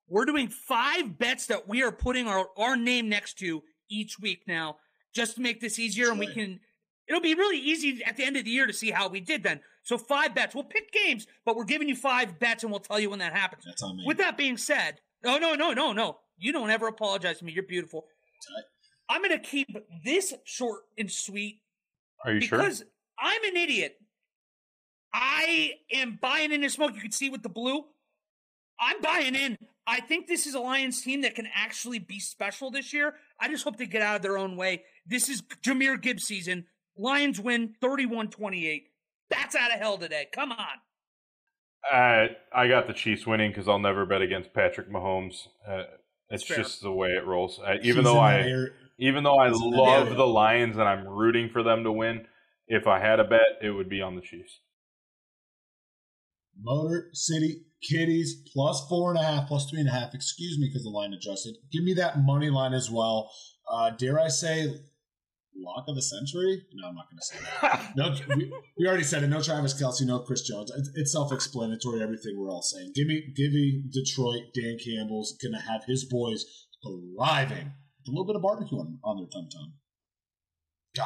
We're 0.09 0.25
doing 0.25 0.49
five 0.49 1.19
bets 1.19 1.47
that 1.47 1.69
we 1.69 1.83
are 1.83 1.93
putting 1.93 2.27
our, 2.27 2.47
our 2.57 2.77
name 2.77 3.09
next 3.09 3.39
to 3.41 3.63
each 3.91 4.19
week 4.19 4.45
now, 4.47 4.77
just 5.15 5.37
to 5.37 5.43
make 5.43 5.61
this 5.61 5.79
easier, 5.79 6.11
and 6.11 6.19
we 6.19 6.27
can. 6.27 6.61
It'll 7.07 7.21
be 7.21 7.35
really 7.35 7.59
easy 7.59 8.03
at 8.05 8.17
the 8.17 8.25
end 8.25 8.37
of 8.37 8.45
the 8.45 8.51
year 8.51 8.67
to 8.67 8.73
see 8.73 8.91
how 8.91 9.09
we 9.09 9.21
did 9.21 9.43
then. 9.43 9.61
So 9.83 9.97
five 9.97 10.35
bets. 10.35 10.55
We'll 10.55 10.65
pick 10.65 10.93
games, 10.93 11.27
but 11.45 11.57
we're 11.57 11.65
giving 11.65 11.89
you 11.89 11.97
five 11.97 12.39
bets, 12.39 12.63
and 12.63 12.73
we'll 12.73 12.81
tell 12.81 13.01
you 13.01 13.11
when 13.11 13.19
that 13.21 13.35
happens. 13.35 13.65
That's 13.65 13.83
on 13.83 13.97
me. 13.97 14.05
With 14.07 14.19
that 14.19 14.37
being 14.37 14.57
said, 14.57 15.01
no, 15.23 15.39
no, 15.39 15.55
no, 15.55 15.73
no, 15.73 15.93
no. 15.93 16.19
You 16.39 16.53
don't 16.53 16.71
ever 16.71 16.87
apologize 16.87 17.39
to 17.39 17.45
me. 17.45 17.53
You're 17.53 17.63
beautiful. 17.65 18.05
Tight. 19.09 19.15
I'm 19.15 19.23
going 19.23 19.39
to 19.39 19.45
keep 19.47 19.69
this 20.05 20.35
short 20.45 20.83
and 20.99 21.11
sweet 21.11 21.61
Are 22.25 22.33
you 22.33 22.41
sure? 22.41 22.59
because 22.59 22.85
I'm 23.19 23.43
an 23.45 23.57
idiot. 23.57 23.97
I 25.13 25.73
am 25.93 26.19
buying 26.21 26.53
into 26.53 26.69
smoke. 26.71 26.95
You 26.95 27.01
can 27.01 27.13
see 27.13 27.31
with 27.31 27.43
the 27.43 27.49
blue. 27.49 27.85
I'm 28.81 29.01
buying 29.01 29.35
in. 29.35 29.57
I 29.87 30.01
think 30.01 30.27
this 30.29 30.47
is 30.47 30.55
a 30.55 30.61
Lions 30.61 31.01
team 31.03 31.23
that 31.23 31.35
can 31.35 31.49
actually 31.55 31.99
be 31.99 32.21
special 32.21 32.71
this 32.71 32.93
year. 32.93 33.15
I 33.41 33.49
just 33.49 33.65
hope 33.65 33.77
they 33.79 33.87
get 33.87 34.03
out 34.03 34.17
of 34.17 34.23
their 34.23 34.37
own 34.39 34.57
way. 34.57 34.83
This 35.07 35.29
is 35.29 35.43
Jahmyr 35.65 36.01
Gibbs 36.01 36.25
season. 36.25 36.67
Lions 36.97 37.41
win 37.41 37.75
31 37.81 38.29
28. 38.29 38.85
That's 39.31 39.55
out 39.57 39.73
of 39.73 39.79
hell 39.81 39.99
today. 39.99 40.29
Come 40.33 40.53
on. 40.53 40.67
Uh, 41.91 42.27
I 42.53 42.69
got 42.69 42.87
the 42.87 42.93
Chiefs 42.93 43.27
winning 43.27 43.51
because 43.51 43.69
I'll 43.69 43.79
never 43.79 44.05
bet 44.05 44.21
against 44.21 44.53
Patrick 44.53 44.91
Mahomes. 44.91 45.47
Uh, 45.67 45.85
it's 46.29 46.45
fair. 46.45 46.59
just 46.59 46.83
the 46.83 46.93
way 46.93 47.11
it 47.11 47.25
rolls. 47.27 47.59
Uh, 47.65 47.77
even 47.83 47.99
in 47.99 48.05
though 48.05 48.19
I, 48.19 48.41
area- 48.41 48.71
even 48.99 49.23
though 49.25 49.39
I 49.39 49.49
he's 49.49 49.61
in 49.61 49.71
that 49.71 49.77
love 49.77 50.17
the 50.17 50.27
Lions 50.27 50.77
and 50.77 50.89
I'm 50.89 51.07
rooting 51.07 51.49
for 51.51 51.63
them 51.63 51.85
to 51.85 51.93
win, 51.93 52.27
if 52.67 52.87
I 52.87 53.01
had 53.01 53.21
a 53.21 53.25
bet, 53.25 53.59
it 53.63 53.71
would 53.71 53.89
be 53.89 54.03
on 54.03 54.17
the 54.17 54.21
Chiefs. 54.21 54.61
Motor 56.61 57.11
City 57.13 57.63
Kitties 57.83 58.43
plus 58.53 58.85
four 58.89 59.11
and 59.11 59.21
a 59.21 59.23
half, 59.23 59.47
plus 59.47 59.71
three 59.71 59.81
and 59.81 59.89
a 59.89 59.93
half. 59.93 60.15
Excuse 60.15 60.59
me, 60.59 60.69
because 60.69 60.83
the 60.83 60.91
line 60.91 61.13
adjusted. 61.13 61.55
Give 61.73 61.85
me 61.85 61.95
that 61.95 62.19
money 62.19 62.51
line 62.51 62.75
as 62.75 62.91
well. 62.91 63.31
Uh, 63.71 63.91
dare 63.91 64.19
I 64.19 64.29
say, 64.29 64.67
lock 65.57 65.85
of 65.87 65.95
the 65.95 66.03
century? 66.03 66.61
No, 66.75 66.89
I'm 66.89 66.97
not 66.97 67.07
going 67.09 67.19
to 67.19 67.25
say 67.25 67.39
that. 67.63 67.93
No, 67.97 68.35
we, 68.35 68.53
we 68.79 68.87
already 68.89 69.05
said 69.05 69.23
it. 69.23 69.29
No 69.29 69.41
Travis 69.41 69.81
Kelce, 69.81 70.05
no 70.05 70.19
Chris 70.21 70.43
Jones. 70.43 70.73
It's, 70.77 70.91
it's 70.95 71.13
self-explanatory. 71.13 72.03
Everything 72.03 72.35
we're 72.37 72.51
all 72.51 72.63
saying. 72.63 72.93
Give 72.95 73.07
me, 73.07 73.33
give 73.37 73.53
me 73.53 73.85
Detroit. 73.93 74.43
Dan 74.55 74.77
Campbell's 74.85 75.37
going 75.41 75.53
to 75.53 75.61
have 75.61 75.85
his 75.85 76.05
boys 76.05 76.45
thriving. 76.83 77.73
A 78.09 78.11
little 78.11 78.25
bit 78.27 78.37
of 78.37 78.43
barbecue 78.43 78.79
on, 78.79 78.99
on 79.05 79.17
their 79.19 79.27
tum 79.27 79.49
tum. 79.51 79.73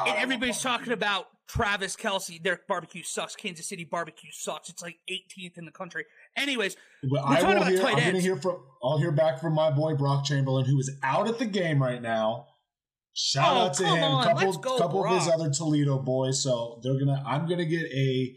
And 0.07 0.17
everybody's 0.17 0.61
talking 0.61 0.91
about 0.93 1.25
Travis 1.47 1.95
Kelce. 1.95 2.41
Their 2.41 2.61
barbecue 2.67 3.03
sucks. 3.03 3.35
Kansas 3.35 3.67
City 3.67 3.83
barbecue 3.83 4.31
sucks. 4.31 4.69
It's 4.69 4.81
like 4.81 4.95
18th 5.09 5.57
in 5.57 5.65
the 5.65 5.71
country. 5.71 6.05
Anyways, 6.35 6.75
But 7.03 7.11
We're 7.11 7.19
I 7.19 7.39
talking 7.41 7.47
will 7.49 7.57
about 7.57 7.71
hear. 7.71 7.79
tight 7.81 7.87
I'm 7.89 7.93
going 7.95 8.01
to 8.03 8.09
ends. 8.15 8.23
hear 8.23 8.37
from. 8.37 8.57
I'll 8.81 8.97
hear 8.97 9.11
back 9.11 9.39
from 9.39 9.53
my 9.53 9.69
boy 9.69 9.93
Brock 9.95 10.25
Chamberlain, 10.25 10.65
who 10.65 10.79
is 10.79 10.89
out 11.03 11.27
at 11.27 11.37
the 11.37 11.45
game 11.45 11.81
right 11.83 12.01
now. 12.01 12.47
Shout 13.15 13.55
Oh, 13.55 13.59
out 13.67 13.73
to 13.75 13.85
him. 13.85 14.03
on. 14.03 14.23
couple 14.23 14.53
go, 14.53 14.77
couple 14.79 15.05
of 15.05 15.11
his 15.19 15.27
other 15.31 15.51
Toledo 15.51 15.99
boys. 15.99 16.41
So 16.41 16.79
they're 16.81 16.97
gonna. 16.97 17.21
I'm 17.27 17.47
gonna 17.47 17.65
get 17.65 17.83
a. 17.91 18.35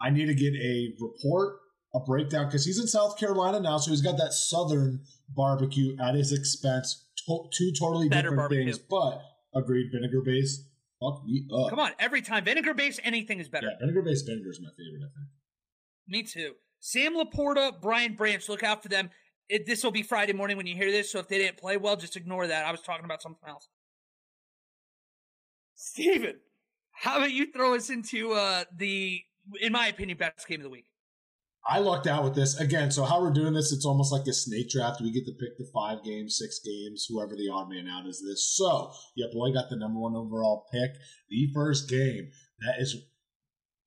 I 0.00 0.10
need 0.10 0.26
to 0.26 0.34
get 0.34 0.54
a 0.54 0.92
report, 1.00 1.56
a 1.94 2.00
breakdown, 2.00 2.46
because 2.46 2.64
he's 2.66 2.78
in 2.78 2.86
South 2.86 3.18
Carolina 3.18 3.58
now, 3.58 3.78
so 3.78 3.90
he's 3.90 4.02
got 4.02 4.18
that 4.18 4.32
Southern 4.34 5.00
barbecue 5.34 5.96
at 6.00 6.14
his 6.14 6.32
expense. 6.32 7.05
To, 7.26 7.48
two 7.52 7.72
totally 7.78 8.08
Better 8.08 8.30
different 8.30 8.36
barbecue. 8.38 8.64
things, 8.64 8.78
but 8.78 9.20
agreed. 9.54 9.90
Vinegar 9.92 10.22
base. 10.22 10.64
Fuck 11.00 11.24
me 11.26 11.46
up. 11.52 11.70
come 11.70 11.78
on. 11.78 11.92
Every 11.98 12.22
time 12.22 12.44
vinegar 12.44 12.72
based, 12.74 13.00
anything 13.04 13.38
is 13.38 13.48
better. 13.48 13.66
Yeah, 13.66 13.78
vinegar 13.80 14.02
based 14.02 14.26
vinegar 14.26 14.50
is 14.50 14.60
my 14.60 14.70
favorite. 14.70 15.02
I 15.02 15.10
think. 15.14 15.28
Me 16.08 16.22
too. 16.22 16.54
Sam 16.80 17.16
LaPorta, 17.16 17.80
Brian 17.80 18.14
Branch, 18.14 18.48
look 18.48 18.62
out 18.62 18.82
for 18.82 18.88
them. 18.88 19.10
It, 19.48 19.66
this 19.66 19.82
will 19.84 19.90
be 19.90 20.02
Friday 20.02 20.32
morning 20.32 20.56
when 20.56 20.66
you 20.66 20.74
hear 20.74 20.90
this, 20.90 21.10
so 21.10 21.18
if 21.18 21.28
they 21.28 21.38
didn't 21.38 21.56
play 21.58 21.76
well, 21.76 21.96
just 21.96 22.16
ignore 22.16 22.46
that. 22.46 22.64
I 22.64 22.70
was 22.72 22.80
talking 22.80 23.04
about 23.04 23.22
something 23.22 23.48
else. 23.48 23.68
Steven, 25.74 26.36
how 26.92 27.18
about 27.18 27.32
you 27.32 27.52
throw 27.52 27.74
us 27.74 27.90
into 27.90 28.32
uh, 28.32 28.64
the, 28.74 29.22
in 29.60 29.72
my 29.72 29.88
opinion, 29.88 30.18
best 30.18 30.46
game 30.48 30.60
of 30.60 30.64
the 30.64 30.70
week? 30.70 30.86
I 31.68 31.80
lucked 31.80 32.06
out 32.06 32.22
with 32.22 32.34
this 32.34 32.58
again. 32.60 32.90
So 32.90 33.04
how 33.04 33.20
we're 33.20 33.32
doing 33.32 33.52
this, 33.52 33.72
it's 33.72 33.84
almost 33.84 34.12
like 34.12 34.26
a 34.26 34.32
snake 34.32 34.70
draft. 34.70 35.00
We 35.00 35.10
get 35.10 35.26
to 35.26 35.32
pick 35.32 35.58
the 35.58 35.68
five 35.74 36.04
games, 36.04 36.38
six 36.38 36.60
games, 36.64 37.06
whoever 37.08 37.34
the 37.34 37.48
odd 37.52 37.68
man 37.68 37.88
out 37.88 38.06
is. 38.06 38.22
This 38.24 38.54
so 38.56 38.92
yeah, 39.16 39.26
boy 39.32 39.52
got 39.52 39.68
the 39.68 39.76
number 39.76 39.98
one 39.98 40.14
overall 40.14 40.66
pick. 40.72 40.92
The 41.28 41.48
first 41.52 41.88
game 41.88 42.30
that 42.60 42.80
is 42.80 42.96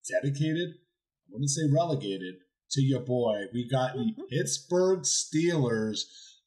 dedicated. 0.10 0.70
I 0.70 1.32
wouldn't 1.32 1.50
say 1.50 1.62
relegated 1.72 2.36
to 2.72 2.82
your 2.82 3.02
boy. 3.02 3.44
We 3.54 3.68
got 3.68 3.94
the 3.94 4.12
mm-hmm. 4.12 4.22
Pittsburgh 4.30 5.02
Steelers 5.02 6.02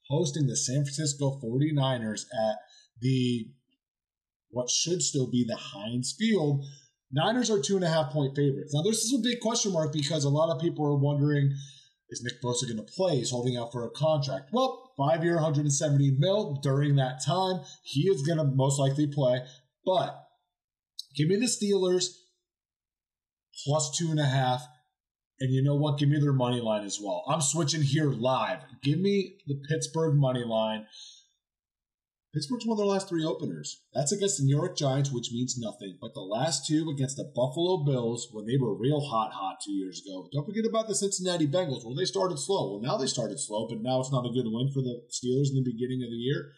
hosting 0.09 0.47
the 0.47 0.57
San 0.57 0.85
Francisco 0.85 1.41
49ers 1.43 2.25
at 2.33 2.57
the 3.01 3.47
what 4.51 4.69
should 4.69 5.03
still 5.03 5.31
be 5.31 5.45
the 5.49 5.57
Heinz 5.57 6.15
Field. 6.17 6.65
Niners 7.13 7.51
are 7.51 7.61
two 7.61 7.77
and 7.77 7.85
a 7.85 7.89
half 7.89 8.11
point 8.11 8.35
favorites. 8.35 8.73
Now, 8.75 8.83
this 8.83 9.05
is 9.05 9.15
a 9.19 9.23
big 9.23 9.41
question 9.41 9.73
mark 9.73 9.93
because 9.93 10.25
a 10.25 10.31
lot 10.31 10.55
of 10.55 10.61
people 10.61 10.87
are 10.87 10.97
wondering 10.97 11.53
is 12.13 12.23
Nick 12.23 12.43
Bosa 12.43 12.67
going 12.67 12.77
to 12.77 12.93
play? 12.93 13.17
He's 13.17 13.31
holding 13.31 13.57
out 13.57 13.73
for 13.73 13.87
a 13.87 13.91
contract. 13.91 14.51
Well, 14.53 14.93
five 14.99 15.25
year, 15.25 15.35
170 15.35 16.17
mil 16.19 16.61
during 16.63 16.97
that 16.97 17.25
time. 17.25 17.63
He 17.83 18.03
is 18.03 18.23
going 18.23 18.37
to 18.39 18.45
most 18.45 18.79
likely 18.79 19.07
play. 19.07 19.41
But 19.85 20.23
give 21.17 21.29
me 21.29 21.37
the 21.37 21.47
Steelers 21.47 22.09
plus 23.65 23.97
two 23.97 24.11
and 24.11 24.21
a 24.21 24.27
half. 24.27 24.67
And 25.41 25.53
you 25.53 25.63
know 25.63 25.75
what? 25.75 25.99
Give 25.99 26.09
me 26.09 26.21
their 26.21 26.35
money 26.35 26.61
line 26.61 26.85
as 26.85 27.01
well. 27.03 27.25
I'm 27.27 27.41
switching 27.41 27.83
here 27.83 28.11
live. 28.11 28.61
Give 28.83 28.99
me 29.01 29.39
the 29.47 29.61
Pittsburgh 29.69 30.15
money 30.15 30.45
line. 30.45 30.87
Pittsburgh's 32.35 32.67
won 32.67 32.79
their 32.79 32.87
last 32.87 33.11
three 33.11 33.25
openers. 33.25 33.83
That's 33.93 34.11
against 34.11 34.39
the 34.39 34.45
New 34.45 34.57
York 34.57 34.75
Giants, 34.75 35.13
which 35.13 35.31
means 35.33 35.59
nothing. 35.59 35.99
But 36.01 36.15
the 36.15 36.21
last 36.21 36.67
two 36.67 36.89
against 36.89 37.17
the 37.17 37.25
Buffalo 37.25 37.85
Bills, 37.85 38.29
when 38.33 38.47
they 38.47 38.57
were 38.57 38.75
real 38.75 39.01
hot, 39.01 39.33
hot 39.33 39.59
two 39.63 39.73
years 39.73 40.01
ago. 40.01 40.29
Don't 40.33 40.47
forget 40.47 40.65
about 40.65 40.89
the 40.89 40.95
Cincinnati 40.95 41.47
Bengals, 41.47 41.85
where 41.85 41.95
they 41.95 42.07
started 42.07 42.39
slow. 42.39 42.73
Well, 42.73 42.81
now 42.81 42.97
they 42.97 43.07
started 43.07 43.39
slow, 43.39 43.69
but 43.69 43.83
now 43.83 44.01
it's 44.01 44.11
not 44.11 44.25
a 44.25 44.33
good 44.33 44.47
win 44.47 44.71
for 44.73 44.81
the 44.81 45.03
Steelers 45.11 45.51
in 45.51 45.57
the 45.57 45.71
beginning 45.71 46.03
of 46.03 46.11
the 46.11 46.17
year. 46.17 46.53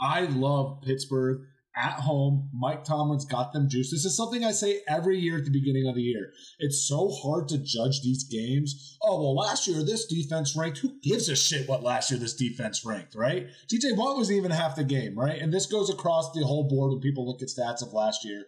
I 0.00 0.22
love 0.22 0.80
Pittsburgh 0.82 1.42
at 1.76 1.94
home. 2.00 2.50
Mike 2.52 2.84
Tomlin's 2.84 3.24
got 3.24 3.52
them 3.52 3.68
juice. 3.68 3.90
This 3.90 4.04
is 4.04 4.16
something 4.16 4.44
I 4.44 4.52
say 4.52 4.80
every 4.88 5.18
year 5.18 5.38
at 5.38 5.44
the 5.44 5.50
beginning 5.50 5.86
of 5.88 5.94
the 5.94 6.02
year. 6.02 6.32
It's 6.58 6.86
so 6.86 7.08
hard 7.08 7.48
to 7.48 7.58
judge 7.58 8.02
these 8.02 8.24
games. 8.24 8.96
Oh, 9.02 9.20
well, 9.20 9.34
last 9.34 9.66
year 9.66 9.82
this 9.84 10.06
defense 10.06 10.56
ranked. 10.56 10.78
Who 10.78 11.00
gives 11.02 11.28
a 11.28 11.36
shit 11.36 11.68
what 11.68 11.82
last 11.82 12.10
year 12.10 12.20
this 12.20 12.34
defense 12.34 12.84
ranked, 12.84 13.14
right? 13.14 13.48
TJ 13.72 13.96
Watt 13.96 14.16
was 14.16 14.30
even 14.30 14.50
half 14.50 14.76
the 14.76 14.84
game, 14.84 15.18
right? 15.18 15.40
And 15.40 15.52
this 15.52 15.66
goes 15.66 15.90
across 15.90 16.32
the 16.32 16.44
whole 16.44 16.68
board 16.68 16.92
when 16.92 17.00
people 17.00 17.26
look 17.26 17.42
at 17.42 17.48
stats 17.48 17.82
of 17.82 17.92
last 17.92 18.24
year. 18.24 18.44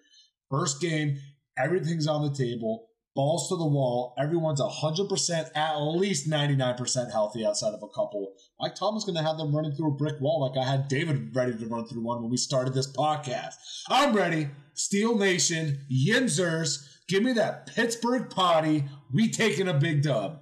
First 0.50 0.80
game, 0.80 1.18
everything's 1.56 2.06
on 2.06 2.22
the 2.22 2.34
table 2.34 2.88
balls 3.14 3.48
to 3.48 3.56
the 3.56 3.66
wall. 3.66 4.14
Everyone's 4.18 4.60
100%, 4.60 5.50
at 5.54 5.76
least 5.76 6.28
99% 6.28 7.12
healthy 7.12 7.46
outside 7.46 7.74
of 7.74 7.82
a 7.82 7.88
couple. 7.88 8.34
Mike 8.60 8.74
Tomlin's 8.74 9.04
going 9.04 9.16
to 9.16 9.22
have 9.22 9.38
them 9.38 9.54
running 9.54 9.72
through 9.72 9.88
a 9.88 9.96
brick 9.96 10.20
wall 10.20 10.40
like 10.40 10.60
I 10.60 10.68
had 10.68 10.88
David 10.88 11.34
ready 11.34 11.56
to 11.56 11.66
run 11.66 11.86
through 11.86 12.02
one 12.02 12.22
when 12.22 12.30
we 12.30 12.36
started 12.36 12.74
this 12.74 12.90
podcast. 12.90 13.54
I'm 13.88 14.14
ready. 14.14 14.48
Steel 14.74 15.16
Nation, 15.16 15.78
Yinzers, 15.90 16.88
give 17.08 17.22
me 17.22 17.32
that 17.34 17.66
Pittsburgh 17.66 18.28
potty. 18.30 18.84
We 19.12 19.30
taking 19.30 19.68
a 19.68 19.74
big 19.74 20.02
dub. 20.02 20.40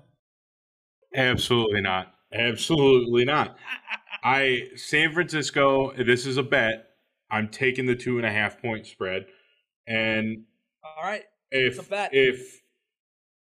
Absolutely 1.15 1.83
not. 1.83 2.15
Absolutely 2.33 3.27
not. 3.27 3.57
I 4.25 4.69
San 4.77 5.13
Francisco. 5.13 5.93
This 5.93 6.27
is 6.27 6.39
a 6.39 6.43
bet. 6.43 6.87
I'm 7.31 7.49
taking 7.49 7.87
the 7.87 7.95
two 7.97 8.17
and 8.17 8.27
a 8.27 8.31
half 8.31 8.61
point 8.61 8.87
spread, 8.87 9.27
and 9.87 10.45
all 10.83 11.03
right, 11.03 11.25
if 11.51 11.89
if 11.91 12.62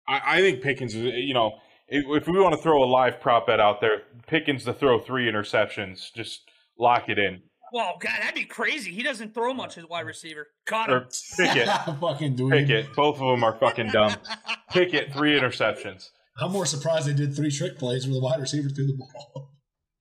I, 0.08 0.20
I 0.24 0.40
think 0.40 0.62
Pickens 0.62 0.94
is, 0.94 1.02
you 1.02 1.34
know, 1.34 1.58
if, 1.88 2.04
if, 2.08 2.28
we 2.28 2.40
want 2.40 2.54
to 2.54 2.60
throw 2.60 2.82
a 2.82 2.86
live 2.86 3.20
prop 3.20 3.46
bet 3.46 3.60
out 3.60 3.80
there, 3.80 4.02
Pickens 4.26 4.64
to 4.64 4.72
throw 4.72 4.98
three 4.98 5.30
interceptions, 5.30 6.12
just 6.14 6.42
lock 6.78 7.08
it 7.08 7.18
in. 7.18 7.42
Well, 7.72 7.96
God, 8.00 8.12
that'd 8.20 8.34
be 8.34 8.44
crazy. 8.44 8.92
He 8.92 9.02
doesn't 9.02 9.34
throw 9.34 9.52
much 9.52 9.76
as 9.76 9.86
wide 9.86 10.06
receiver. 10.06 10.48
Caught 10.66 10.88
him. 10.88 10.94
Or 10.94 11.08
Pickett. 11.36 11.68
fucking 12.00 12.36
doing 12.36 12.50
Pickett. 12.52 12.94
Both 12.94 13.16
of 13.16 13.26
them 13.26 13.42
are 13.42 13.56
fucking 13.58 13.88
dumb. 13.88 14.14
Pickett, 14.70 15.12
three 15.12 15.38
interceptions. 15.38 16.10
I'm 16.40 16.52
more 16.52 16.66
surprised 16.66 17.08
they 17.08 17.14
did 17.14 17.34
three 17.34 17.50
trick 17.50 17.78
plays 17.78 18.06
where 18.06 18.14
the 18.14 18.20
wide 18.20 18.40
receiver 18.40 18.68
threw 18.68 18.86
the 18.86 18.96
ball. 18.96 19.52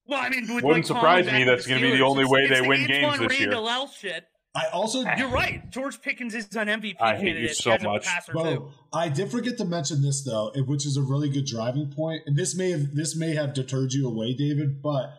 Well, 0.07 0.19
I 0.21 0.29
mean, 0.29 0.47
wouldn't 0.61 0.85
surprise 0.85 1.25
me. 1.25 1.43
That's 1.43 1.65
going 1.65 1.81
to 1.81 1.91
be 1.91 1.97
the 1.97 2.03
only 2.03 2.25
way 2.25 2.47
they 2.47 2.61
win 2.61 2.85
games 2.85 3.17
this 3.19 3.39
year. 3.39 3.51
Shit. 3.97 4.25
I 4.55 4.67
also 4.67 5.03
you're 5.17 5.29
right. 5.29 5.69
George 5.71 6.01
Pickens 6.01 6.33
is 6.33 6.55
an 6.55 6.67
MVP 6.67 6.95
I 6.99 7.17
hate 7.17 7.35
you 7.35 7.49
so 7.49 7.77
much. 7.81 8.07
Bro, 8.31 8.71
I 8.93 9.09
did 9.09 9.29
forget 9.29 9.57
to 9.57 9.65
mention 9.65 10.01
this 10.01 10.23
though, 10.23 10.51
which 10.65 10.85
is 10.85 10.97
a 10.97 11.01
really 11.01 11.29
good 11.29 11.45
driving 11.45 11.87
point. 11.87 11.95
point, 11.95 12.21
and 12.25 12.37
this 12.37 12.55
may 12.55 12.71
have 12.71 12.95
this 12.95 13.15
may 13.15 13.35
have 13.35 13.53
deterred 13.53 13.93
you 13.93 14.07
away, 14.07 14.33
David. 14.33 14.81
But 14.81 15.13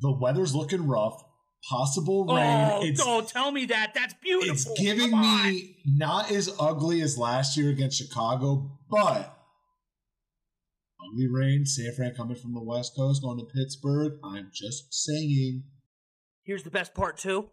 the 0.00 0.12
weather's 0.12 0.54
looking 0.54 0.86
rough. 0.86 1.24
Possible 1.68 2.26
oh, 2.28 2.36
rain. 2.36 2.70
Oh, 2.70 2.80
it's, 2.84 3.02
oh 3.04 3.20
tell 3.20 3.50
me 3.50 3.66
that. 3.66 3.92
That's 3.92 4.14
beautiful. 4.22 4.52
It's 4.52 4.80
giving 4.80 5.10
me 5.10 5.76
not 5.84 6.30
as 6.30 6.54
ugly 6.60 7.00
as 7.02 7.18
last 7.18 7.56
year 7.56 7.70
against 7.70 7.98
Chicago, 7.98 8.78
but 8.88 9.36
ugly 11.04 11.26
rain. 11.28 11.66
San 11.66 11.92
Fran 11.96 12.14
coming 12.14 12.36
from 12.36 12.54
the 12.54 12.62
West 12.62 12.94
Coast 12.96 13.22
going 13.22 13.38
to 13.38 13.44
Pittsburgh. 13.44 14.12
I'm 14.24 14.50
just 14.54 14.94
saying. 14.94 15.64
Here's 16.44 16.62
the 16.62 16.70
best 16.70 16.94
part 16.94 17.18
too 17.18 17.50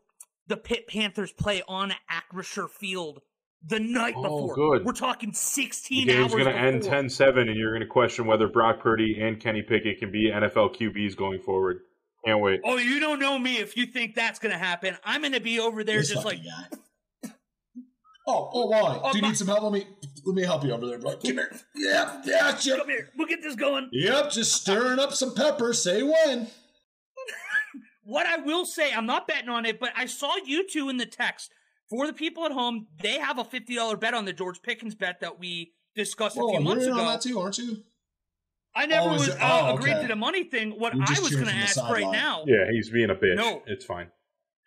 the 0.47 0.57
Pitt 0.57 0.87
Panthers 0.87 1.31
play 1.31 1.61
on 1.67 1.93
Acrisure 2.11 2.69
Field 2.69 3.21
the 3.67 3.79
night 3.79 4.13
oh, 4.17 4.23
before. 4.23 4.55
Good. 4.55 4.85
We're 4.85 4.93
talking 4.93 5.33
16 5.33 6.07
the 6.07 6.13
game's 6.13 6.31
going 6.31 6.45
to 6.45 6.55
end 6.55 6.83
10-7, 6.83 7.37
and 7.37 7.55
you're 7.55 7.71
going 7.71 7.81
to 7.81 7.87
question 7.87 8.25
whether 8.25 8.47
Brock 8.47 8.79
Purdy 8.79 9.19
and 9.21 9.39
Kenny 9.39 9.61
Pickett 9.61 9.99
can 9.99 10.11
be 10.11 10.31
NFL 10.31 10.75
QBs 10.75 11.15
going 11.15 11.39
forward. 11.39 11.79
Can't 12.25 12.39
wait. 12.39 12.61
Oh, 12.63 12.77
you 12.77 12.99
don't 12.99 13.19
know 13.19 13.37
me 13.37 13.57
if 13.57 13.77
you 13.77 13.85
think 13.85 14.15
that's 14.15 14.39
going 14.39 14.51
to 14.51 14.57
happen. 14.57 14.97
I'm 15.03 15.21
going 15.21 15.33
to 15.33 15.39
be 15.39 15.59
over 15.59 15.83
there 15.83 15.99
this 15.99 16.09
just 16.09 16.25
like. 16.25 16.39
oh, 18.27 18.49
oh, 18.53 18.65
why? 18.67 18.99
Oh, 19.03 19.11
Do 19.11 19.19
you 19.19 19.21
my- 19.21 19.29
need 19.29 19.37
some 19.37 19.47
help? 19.47 19.61
Let 19.61 19.71
me 19.71 19.85
let 20.25 20.35
me 20.35 20.41
help 20.41 20.63
you 20.63 20.71
over 20.71 20.87
there, 20.87 20.97
bro. 20.97 21.17
Come 21.17 21.33
here. 21.33 21.55
Yeah, 21.75 22.21
yeah, 22.25 22.57
Come 22.77 22.89
here. 22.89 23.11
We'll 23.15 23.27
get 23.27 23.43
this 23.43 23.55
going. 23.55 23.89
Yep, 23.91 24.31
just 24.31 24.53
stirring 24.53 24.97
up 24.97 25.13
some 25.13 25.35
pepper. 25.35 25.71
Say 25.71 26.01
when. 26.01 26.47
What 28.05 28.27
I 28.27 28.37
will 28.37 28.67
say, 28.67 28.93
I'm 28.93 29.07
not 29.07 29.27
betting 29.27 29.49
on 29.49 29.65
it, 29.65 29.79
but 29.79 29.91
I 29.97 30.05
saw 30.05 30.35
you 30.45 30.67
two 30.67 30.89
in 30.89 30.97
the 30.97 31.07
text. 31.07 31.51
For 31.89 32.05
the 32.05 32.13
people 32.13 32.45
at 32.45 32.51
home, 32.51 32.85
they 33.01 33.17
have 33.17 33.39
a 33.39 33.43
$50 33.43 33.99
bet 33.99 34.13
on 34.13 34.25
the 34.25 34.33
George 34.33 34.61
Pickens 34.61 34.93
bet 34.93 35.21
that 35.21 35.39
we 35.39 35.73
discussed 35.95 36.37
Whoa, 36.37 36.49
a 36.49 36.51
few 36.51 36.59
months 36.59 36.85
ago. 36.85 36.99
on 36.99 37.05
that 37.05 37.21
too, 37.21 37.39
aren't 37.39 37.57
you? 37.57 37.83
I 38.75 38.85
never 38.85 39.09
oh, 39.09 39.13
was 39.13 39.29
uh, 39.29 39.37
oh, 39.41 39.75
agreed 39.75 39.93
okay. 39.93 40.01
to 40.03 40.07
the 40.09 40.15
money 40.15 40.43
thing. 40.43 40.71
What 40.71 40.93
I 40.93 41.19
was 41.19 41.33
going 41.33 41.47
to 41.47 41.53
ask 41.53 41.77
right 41.77 42.11
now. 42.11 42.43
Yeah, 42.45 42.71
he's 42.71 42.91
being 42.91 43.09
a 43.09 43.15
bitch. 43.15 43.37
No, 43.37 43.63
it's 43.65 43.85
fine. 43.85 44.09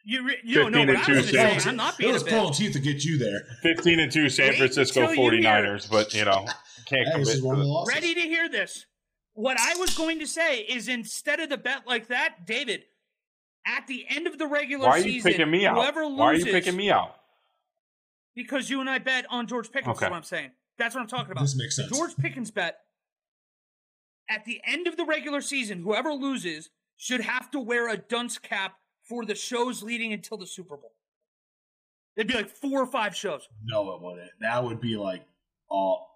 You, 0.05 0.27
re- 0.27 0.39
you 0.43 0.55
don't 0.57 0.73
know 0.73 0.85
what 0.85 1.09
I 1.09 1.13
was 1.13 1.31
saying. 1.31 1.61
I'm 1.65 1.77
not 1.77 1.97
being 1.97 2.11
it 2.11 2.15
was 2.15 2.23
pulling 2.25 2.55
teeth 2.55 2.73
to 2.73 2.81
get 2.81 3.05
you 3.05 3.19
there. 3.19 3.43
15 3.63 4.01
and 4.01 4.11
2 4.11 4.31
San 4.31 4.55
Francisco 4.55 5.07
49ers, 5.07 5.89
but, 5.89 6.13
you 6.13 6.25
know, 6.25 6.45
can't 6.87 7.07
hey, 7.07 7.13
commit 7.13 7.39
to 7.39 7.85
Ready 7.87 8.15
to 8.15 8.21
hear 8.21 8.49
this. 8.49 8.87
What 9.35 9.59
I 9.61 9.77
was 9.77 9.97
going 9.97 10.19
to 10.19 10.27
say 10.27 10.61
is 10.61 10.89
instead 10.89 11.39
of 11.39 11.51
the 11.51 11.59
bet 11.59 11.87
like 11.87 12.09
that, 12.09 12.45
David– 12.45 12.83
at 13.67 13.87
the 13.87 14.05
end 14.09 14.27
of 14.27 14.39
the 14.39 14.47
regular 14.47 14.87
Why 14.87 14.95
are 14.95 14.99
you 14.99 15.13
season, 15.15 15.33
picking 15.33 15.51
me 15.51 15.67
out? 15.67 15.77
whoever 15.77 16.05
loses, 16.05 16.19
Why 16.19 16.27
are 16.27 16.35
you 16.35 16.45
picking 16.45 16.77
me 16.77 16.91
out? 16.91 17.15
Because 18.35 18.71
you 18.71 18.81
and 18.81 18.89
I 18.89 18.99
bet 18.99 19.27
on 19.31 19.47
George 19.47 19.71
Pickens. 19.71 19.97
Okay. 19.97 20.07
Is 20.07 20.11
what 20.11 20.17
I'm 20.17 20.23
saying. 20.23 20.51
That's 20.79 20.95
what 20.95 21.01
I'm 21.01 21.09
talking 21.09 21.33
about. 21.33 21.43
This 21.43 21.57
makes 21.57 21.77
sense. 21.77 21.91
George 21.91 22.17
Pickens 22.17 22.51
bet 22.51 22.79
at 24.31 24.45
the 24.45 24.61
end 24.65 24.87
of 24.87 24.97
the 24.97 25.05
regular 25.05 25.41
season, 25.41 25.83
whoever 25.83 26.13
loses 26.13 26.71
should 26.97 27.21
have 27.21 27.51
to 27.51 27.61
wear 27.61 27.89
a 27.89 27.97
dunce 27.97 28.39
cap 28.39 28.77
for 29.03 29.25
the 29.25 29.35
shows 29.35 29.83
leading 29.83 30.13
until 30.13 30.37
the 30.37 30.47
Super 30.47 30.77
Bowl. 30.77 30.93
It'd 32.17 32.29
be 32.29 32.35
like 32.35 32.51
four 32.51 32.83
or 32.83 32.87
five 32.87 33.15
shows. 33.15 33.49
No, 33.65 33.93
it 33.95 34.03
wouldn't. 34.03 34.31
That 34.41 34.63
would 34.65 34.81
be 34.81 34.97
like 34.97 35.25
all. 35.71 36.07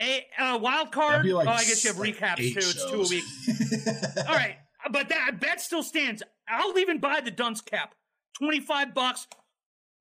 A 0.00 0.26
uh, 0.38 0.58
wild 0.58 0.90
card. 0.90 1.26
Like 1.26 1.46
oh, 1.46 1.50
I 1.50 1.58
guess 1.58 1.84
you 1.84 1.92
have 1.92 2.00
recaps 2.00 2.36
too. 2.36 2.60
Shows. 2.60 2.74
It's 2.74 2.90
two 2.90 3.02
a 3.02 3.08
week. 3.08 4.26
all 4.28 4.34
right, 4.34 4.56
but 4.90 5.08
that 5.08 5.40
bet 5.40 5.60
still 5.60 5.82
stands. 5.82 6.22
I'll 6.48 6.78
even 6.78 6.98
buy 6.98 7.20
the 7.20 7.30
dunce 7.30 7.60
cap. 7.60 7.94
25 8.38 8.94
bucks. 8.94 9.26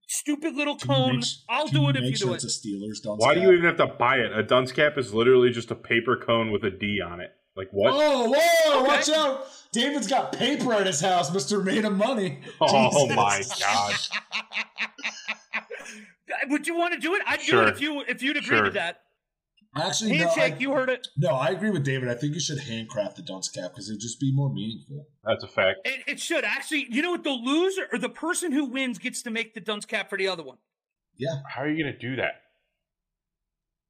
Stupid 0.08 0.56
little 0.56 0.78
cone. 0.78 1.18
Make, 1.18 1.26
I'll 1.50 1.68
do 1.68 1.90
it 1.90 1.96
if 1.96 2.04
you 2.04 2.16
sure 2.16 2.28
do 2.28 2.34
it. 2.34 2.44
It's 2.44 2.64
a 2.64 2.68
Steelers 2.68 3.02
dunce 3.02 3.22
Why 3.22 3.34
cap? 3.34 3.36
do 3.36 3.42
you 3.42 3.54
even 3.54 3.66
have 3.66 3.78
to 3.78 3.88
buy 3.88 4.18
it? 4.18 4.38
A 4.38 4.44
dunce 4.44 4.72
cap 4.72 4.98
is 4.98 5.14
literally 5.14 5.50
just 5.50 5.72
a 5.72 5.76
paper 5.76 6.18
cone 6.18 6.52
with 6.52 6.64
a 6.64 6.72
D 6.72 7.02
on 7.02 7.20
it. 7.20 7.32
Like 7.56 7.70
what? 7.72 7.94
Oh, 7.96 8.30
whoa! 8.36 8.80
Okay. 8.80 8.88
Watch 8.88 9.10
out! 9.10 9.48
David's 9.72 10.08
got 10.08 10.34
paper 10.34 10.74
at 10.74 10.88
his 10.88 11.00
house. 11.02 11.32
Mister 11.32 11.62
made 11.62 11.86
him 11.86 11.98
money. 11.98 12.40
Oh 12.60 13.08
my 13.10 13.44
god! 13.60 13.96
Would 16.50 16.68
you 16.68 16.76
want 16.76 16.96
to 16.96 17.00
do 17.00 17.14
it? 17.14 17.22
I'd 17.28 17.42
sure. 17.42 17.62
do 17.62 17.68
it 17.68 17.74
if 17.74 17.82
you 17.82 18.02
if 18.02 18.24
you'd 18.24 18.38
agree 18.38 18.58
sure. 18.58 18.66
to 18.66 18.72
that. 18.72 19.02
Actually, 19.76 20.18
handshake. 20.18 20.54
No, 20.54 20.56
I, 20.56 20.60
you 20.60 20.72
heard 20.74 20.90
it. 20.90 21.08
No, 21.18 21.30
I 21.30 21.48
agree 21.48 21.72
with 21.72 21.84
David. 21.84 22.08
I 22.08 22.14
think 22.14 22.36
you 22.36 22.40
should 22.40 22.60
handcraft 22.60 23.16
the 23.16 23.24
dunce 23.24 23.50
cap 23.50 23.72
because 23.72 23.90
it'd 23.90 24.02
just 24.02 24.20
be 24.20 24.32
more 24.32 24.54
meaningful. 24.54 25.08
That's 25.24 25.44
a 25.44 25.48
fact. 25.48 25.80
It, 25.86 26.04
it, 26.06 26.20
should 26.20 26.44
actually. 26.44 26.88
You 26.90 27.02
know 27.02 27.12
what? 27.12 27.24
The 27.24 27.32
loser 27.32 27.88
or 27.92 27.98
the 27.98 28.10
person 28.10 28.52
who 28.52 28.66
wins 28.66 29.00
gets 29.00 29.24
to 29.24 29.32
make 29.32 29.56
the 29.56 29.60
dunce 29.60 29.86
cap 29.86 30.10
for 30.10 30.18
the 30.18 30.28
other 30.28 30.44
one. 30.44 30.58
Yeah. 31.18 31.38
How 31.50 31.62
are 31.62 31.70
you 31.70 31.84
going 31.84 31.94
to 31.94 32.00
do 32.00 32.16
that? 32.18 32.42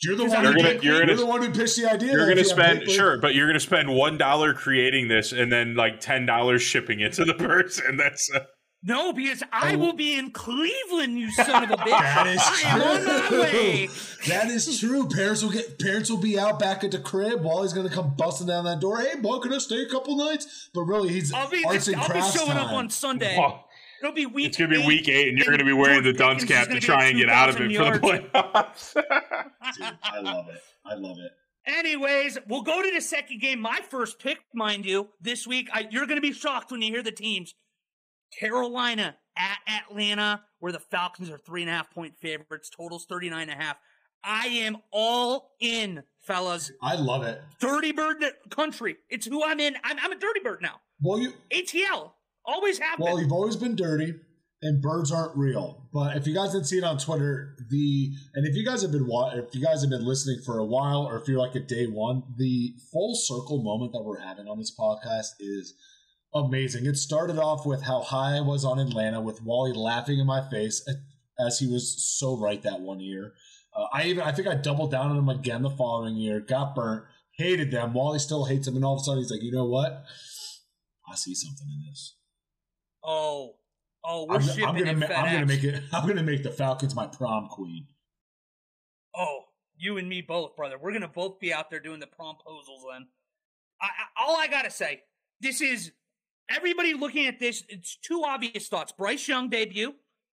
You're 0.01 0.15
the 0.15 0.25
one. 0.25 0.43
You're, 0.43 0.53
gonna, 0.53 0.79
you're, 0.81 1.05
you're 1.05 1.15
the 1.15 1.25
one 1.25 1.41
who 1.41 1.51
pitched 1.51 1.77
the 1.77 1.91
idea. 1.91 2.11
You're 2.11 2.25
going 2.25 2.37
to 2.37 2.45
spend 2.45 2.89
sure, 2.89 3.19
but 3.19 3.35
you're 3.35 3.47
going 3.47 3.59
to 3.59 3.59
spend 3.59 3.93
one 3.93 4.17
dollar 4.17 4.53
creating 4.53 5.07
this 5.07 5.31
and 5.31 5.51
then 5.51 5.75
like 5.75 5.99
ten 5.99 6.25
dollars 6.25 6.61
shipping 6.61 6.99
it 6.99 7.13
to 7.13 7.25
the 7.25 7.33
person. 7.37 7.97
That's. 7.97 8.29
Uh, 8.33 8.39
No, 8.85 9.13
because 9.13 9.41
I 9.51 9.75
Oh. 9.75 9.77
will 9.77 9.93
be 9.93 10.17
in 10.17 10.31
Cleveland, 10.31 11.17
you 11.17 11.31
son 11.31 11.63
of 11.63 11.71
a 11.71 11.77
bitch. 11.77 11.87
That 12.01 12.27
is 12.27 12.41
I 12.43 12.61
am 12.65 12.81
on 12.81 13.05
my 13.05 13.27
true. 13.27 13.41
way. 13.41 13.89
That 14.27 14.47
is 14.49 14.79
true. 14.79 15.07
Parents 15.07 15.41
will 15.41 15.51
get 15.51 15.79
parents 15.79 16.09
will 16.09 16.17
be 16.17 16.37
out 16.37 16.59
back 16.59 16.83
at 16.83 16.91
the 16.91 16.99
crib. 16.99 17.41
Wally's 17.43 17.71
gonna 17.73 17.89
come 17.89 18.13
busting 18.17 18.47
down 18.47 18.65
that 18.65 18.79
door. 18.81 18.99
Hey, 18.99 19.19
boy, 19.19 19.39
can 19.39 19.53
I 19.53 19.57
stay 19.59 19.81
a 19.83 19.89
couple 19.89 20.17
nights? 20.17 20.69
But 20.73 20.81
really, 20.81 21.09
he's 21.09 21.31
I'll 21.33 21.49
be, 21.49 21.63
arts 21.65 21.87
and 21.87 21.95
I'll 21.95 22.07
be 22.07 22.11
crafts 22.11 22.33
showing 22.37 22.51
up 22.57 22.67
time. 22.67 22.75
on 22.75 22.89
Sunday. 22.89 23.37
Well, 23.37 23.65
It'll 24.01 24.13
be 24.13 24.25
week. 24.25 24.47
it's 24.47 24.57
gonna 24.57 24.69
be 24.69 24.81
eight, 24.81 24.85
week 24.87 25.07
eight, 25.07 25.29
and 25.29 25.37
you're 25.37 25.47
and 25.47 25.57
gonna 25.59 25.69
be 25.69 25.71
wearing 25.73 26.03
the 26.03 26.11
dunce 26.11 26.43
cap 26.43 26.67
gonna 26.67 26.81
try 26.81 27.05
and 27.05 27.17
get 27.17 27.29
out 27.29 27.47
of 27.47 27.55
2,000 27.55 27.71
it 27.71 27.77
for 27.77 27.99
the 27.99 28.21
playoffs. 28.33 28.93
Dude, 29.77 29.97
I 30.03 30.19
love 30.19 30.49
it. 30.49 30.59
I 30.85 30.95
love 30.95 31.17
it. 31.19 31.31
Anyways, 31.65 32.37
we'll 32.49 32.63
go 32.63 32.81
to 32.81 32.91
the 32.91 32.99
second 32.99 33.39
game. 33.39 33.61
My 33.61 33.79
first 33.89 34.19
pick, 34.19 34.39
mind 34.53 34.85
you, 34.85 35.07
this 35.21 35.47
week. 35.47 35.69
I, 35.73 35.87
you're 35.89 36.05
going 36.05 36.17
to 36.17 36.21
be 36.21 36.33
shocked 36.33 36.71
when 36.71 36.81
you 36.81 36.91
hear 36.91 37.01
the 37.01 37.11
teams. 37.13 37.55
Carolina 38.39 39.15
at 39.37 39.57
Atlanta, 39.67 40.41
where 40.59 40.71
the 40.71 40.79
Falcons 40.79 41.29
are 41.29 41.37
three 41.37 41.61
and 41.61 41.69
a 41.69 41.73
half 41.73 41.91
point 41.91 42.15
favorites. 42.17 42.69
Totals 42.69 43.05
39 43.05 43.49
and 43.49 43.51
a 43.51 43.63
half. 43.63 43.77
I 44.23 44.47
am 44.47 44.77
all 44.91 45.51
in, 45.59 46.03
fellas. 46.21 46.71
I 46.81 46.95
love 46.95 47.23
it. 47.23 47.41
Dirty 47.59 47.91
Bird 47.91 48.23
country. 48.49 48.95
It's 49.09 49.25
who 49.25 49.43
I'm 49.43 49.59
in. 49.59 49.75
I'm, 49.83 49.97
I'm 50.01 50.11
a 50.11 50.17
Dirty 50.17 50.39
Bird 50.41 50.61
now. 50.61 50.79
Well, 51.01 51.19
you 51.19 51.33
ATL. 51.51 52.11
Always 52.45 52.79
have 52.79 52.99
well, 52.99 53.15
been. 53.15 53.23
you've 53.23 53.33
always 53.33 53.55
been 53.55 53.75
dirty, 53.75 54.13
and 54.61 54.81
birds 54.81 55.11
aren't 55.11 55.37
real. 55.37 55.87
But 55.93 56.17
if 56.17 56.27
you 56.27 56.33
guys 56.33 56.51
didn't 56.51 56.67
see 56.67 56.77
it 56.77 56.83
on 56.83 56.97
Twitter, 56.97 57.55
the 57.69 58.11
and 58.33 58.45
if 58.45 58.55
you 58.55 58.65
guys 58.65 58.81
have 58.81 58.91
been 58.91 59.07
if 59.33 59.55
you 59.55 59.63
guys 59.63 59.81
have 59.81 59.89
been 59.89 60.05
listening 60.05 60.41
for 60.45 60.59
a 60.59 60.65
while, 60.65 61.03
or 61.03 61.17
if 61.17 61.27
you're 61.27 61.39
like 61.39 61.55
a 61.55 61.61
day 61.61 61.85
one, 61.85 62.23
the 62.37 62.73
full 62.91 63.15
circle 63.15 63.63
moment 63.63 63.93
that 63.93 64.03
we're 64.03 64.19
having 64.19 64.47
on 64.47 64.57
this 64.57 64.75
podcast 64.77 65.31
is 65.39 65.73
amazing. 66.33 66.85
It 66.85 66.97
started 66.97 67.37
off 67.37 67.65
with 67.65 67.83
how 67.83 68.01
high 68.01 68.37
I 68.37 68.41
was 68.41 68.65
on 68.65 68.79
Atlanta, 68.79 69.21
with 69.21 69.41
Wally 69.41 69.73
laughing 69.73 70.19
in 70.19 70.27
my 70.27 70.47
face 70.49 70.85
as 71.39 71.59
he 71.59 71.67
was 71.67 72.03
so 72.03 72.37
right 72.37 72.61
that 72.63 72.81
one 72.81 72.99
year. 72.99 73.33
Uh, 73.75 73.85
I 73.93 74.03
even 74.05 74.23
I 74.23 74.31
think 74.31 74.47
I 74.47 74.55
doubled 74.55 74.91
down 74.91 75.11
on 75.11 75.17
him 75.17 75.29
again 75.29 75.61
the 75.61 75.69
following 75.69 76.15
year. 76.15 76.39
Got 76.39 76.75
burnt, 76.75 77.05
hated 77.37 77.71
them. 77.71 77.93
Wally 77.93 78.19
still 78.19 78.45
hates 78.45 78.65
them, 78.65 78.75
and 78.75 78.85
all 78.85 78.95
of 78.95 79.01
a 79.01 79.03
sudden 79.03 79.21
he's 79.21 79.31
like, 79.31 79.43
you 79.43 79.51
know 79.51 79.65
what? 79.65 80.03
I 81.09 81.15
see 81.15 81.35
something 81.35 81.67
in 81.67 81.89
this. 81.89 82.15
Oh. 83.03 83.55
Oh, 84.05 84.25
we're 84.27 84.35
I'm, 84.35 84.41
shipping 84.41 84.65
I'm 84.65 84.77
gonna 84.77 84.95
ma- 84.95 85.05
I'm 85.05 85.33
gonna 85.33 85.45
make 85.45 85.63
it. 85.63 85.81
I'm 85.93 86.05
gonna 86.05 86.23
make 86.23 86.43
the 86.43 86.51
Falcons 86.51 86.93
my 86.93 87.07
prom 87.07 87.47
queen. 87.47 87.87
Oh, 89.15 89.43
you 89.77 89.97
and 89.97 90.09
me 90.09 90.21
both, 90.21 90.57
brother. 90.57 90.77
We're 90.77 90.91
gonna 90.91 91.07
both 91.07 91.39
be 91.39 91.53
out 91.53 91.69
there 91.69 91.79
doing 91.79 92.01
the 92.01 92.07
promposals 92.07 92.83
then. 92.91 93.07
I, 93.81 93.85
I, 93.85 94.23
all 94.25 94.35
I 94.35 94.47
gotta 94.47 94.69
say, 94.69 95.03
this 95.39 95.61
is 95.61 95.93
everybody 96.49 96.93
looking 96.93 97.27
at 97.27 97.39
this. 97.39 97.63
It's 97.69 97.95
two 97.95 98.23
obvious 98.25 98.67
thoughts: 98.67 98.91
Bryce 98.91 99.27
Young 99.27 99.49
debut, 99.49 99.93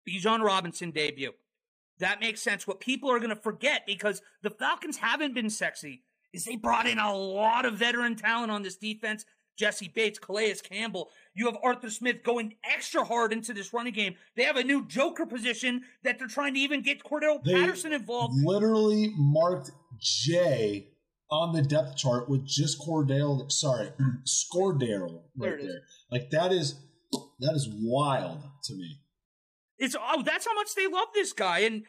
Bijan 0.09 0.43
Robinson 0.43 0.91
debut. 0.91 1.33
That 1.99 2.21
makes 2.21 2.41
sense. 2.41 2.67
What 2.67 2.81
people 2.81 3.11
are 3.11 3.19
gonna 3.19 3.37
forget 3.37 3.87
because 3.87 4.23
the 4.43 4.51
Falcons 4.51 4.99
haven't 4.99 5.35
been 5.35 5.51
sexy 5.51 6.03
is 6.33 6.45
they 6.45 6.57
brought 6.57 6.87
in 6.87 6.99
a 6.99 7.15
lot 7.15 7.65
of 7.65 7.75
veteran 7.75 8.17
talent 8.17 8.51
on 8.51 8.63
this 8.63 8.77
defense. 8.77 9.25
Jessie 9.59 9.91
Bates, 9.93 10.21
Calais 10.21 10.55
Campbell. 10.63 11.11
You 11.35 11.47
have 11.47 11.57
Arthur 11.63 11.91
Smith 11.91 12.23
going 12.23 12.55
extra 12.63 13.05
hard 13.05 13.33
into 13.33 13.53
this 13.53 13.73
running 13.73 13.93
game. 13.93 14.15
They 14.37 14.45
have 14.45 14.57
a 14.57 14.63
new 14.63 14.87
Joker 14.87 15.27
position 15.27 15.83
that 16.05 16.19
they're 16.19 16.29
trying 16.29 16.55
to 16.55 16.61
even 16.61 16.81
get 16.81 17.03
Cordell 17.03 17.43
They 17.43 17.55
Patterson 17.55 17.93
involved. 17.93 18.35
Literally 18.45 19.13
marked 19.17 19.73
J 19.99 20.91
on 21.31 21.53
the 21.53 21.63
depth 21.63 21.97
chart 21.97 22.29
with 22.29 22.47
just 22.47 22.81
Cordell. 22.81 23.51
Sorry, 23.51 23.91
Scordale 24.25 25.23
right 25.37 25.61
there. 25.61 25.83
Like 26.11 26.31
that 26.31 26.53
is 26.53 26.81
that 27.41 27.55
is 27.55 27.69
wild 27.71 28.45
to 28.65 28.75
me. 28.75 29.01
It's 29.79 29.97
oh, 29.99 30.23
that's 30.23 30.47
how 30.47 30.55
much 30.55 30.75
they 30.75 30.87
love 30.87 31.09
this 31.15 31.33
guy, 31.33 31.61
and 31.61 31.85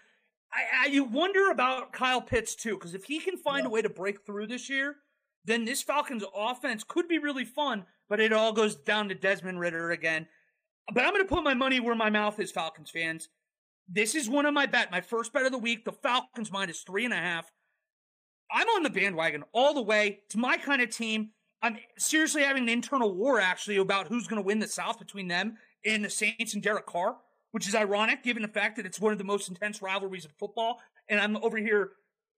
I, 0.51 0.85
I 0.85 0.87
you 0.87 1.03
wonder 1.03 1.51
about 1.51 1.93
Kyle 1.93 2.21
Pitts 2.21 2.55
too, 2.55 2.75
because 2.75 2.93
if 2.93 3.05
he 3.05 3.19
can 3.19 3.37
find 3.37 3.65
a 3.65 3.69
way 3.69 3.81
to 3.81 3.89
break 3.89 4.25
through 4.25 4.47
this 4.47 4.69
year, 4.69 4.97
then 5.45 5.65
this 5.65 5.81
Falcons 5.81 6.23
offense 6.35 6.83
could 6.83 7.07
be 7.07 7.17
really 7.17 7.45
fun. 7.45 7.85
But 8.07 8.19
it 8.19 8.33
all 8.33 8.53
goes 8.53 8.75
down 8.75 9.09
to 9.09 9.15
Desmond 9.15 9.59
Ridder 9.59 9.91
again. 9.91 10.27
But 10.91 11.05
I'm 11.05 11.13
going 11.13 11.23
to 11.23 11.29
put 11.29 11.43
my 11.43 11.53
money 11.53 11.79
where 11.79 11.95
my 11.95 12.09
mouth 12.09 12.39
is, 12.39 12.51
Falcons 12.51 12.89
fans. 12.89 13.29
This 13.87 14.15
is 14.15 14.27
one 14.27 14.47
of 14.47 14.53
my 14.53 14.65
bet, 14.65 14.91
my 14.91 15.01
first 15.01 15.31
bet 15.31 15.45
of 15.45 15.51
the 15.51 15.59
week. 15.59 15.85
The 15.85 15.91
Falcons 15.91 16.51
minus 16.51 16.81
three 16.81 17.05
and 17.05 17.13
a 17.13 17.17
half. 17.17 17.51
I'm 18.51 18.67
on 18.67 18.83
the 18.83 18.89
bandwagon 18.89 19.43
all 19.53 19.73
the 19.73 19.81
way. 19.81 20.19
It's 20.25 20.35
my 20.35 20.57
kind 20.57 20.81
of 20.81 20.89
team. 20.89 21.31
I'm 21.61 21.77
seriously 21.97 22.41
having 22.43 22.63
an 22.63 22.69
internal 22.69 23.13
war 23.13 23.39
actually 23.39 23.77
about 23.77 24.07
who's 24.07 24.27
going 24.27 24.41
to 24.41 24.45
win 24.45 24.59
the 24.59 24.67
South 24.67 24.97
between 24.97 25.27
them 25.27 25.57
and 25.85 26.03
the 26.03 26.09
Saints 26.09 26.53
and 26.53 26.63
Derek 26.63 26.85
Carr, 26.85 27.17
which 27.51 27.67
is 27.67 27.75
ironic 27.75 28.23
given 28.23 28.41
the 28.41 28.47
fact 28.47 28.77
that 28.77 28.85
it's 28.85 28.99
one 28.99 29.11
of 29.11 29.17
the 29.17 29.23
most 29.23 29.49
intense 29.49 29.81
rivalries 29.81 30.25
in 30.25 30.31
football. 30.39 30.79
And 31.09 31.19
I'm 31.19 31.37
over 31.37 31.57
here 31.57 31.91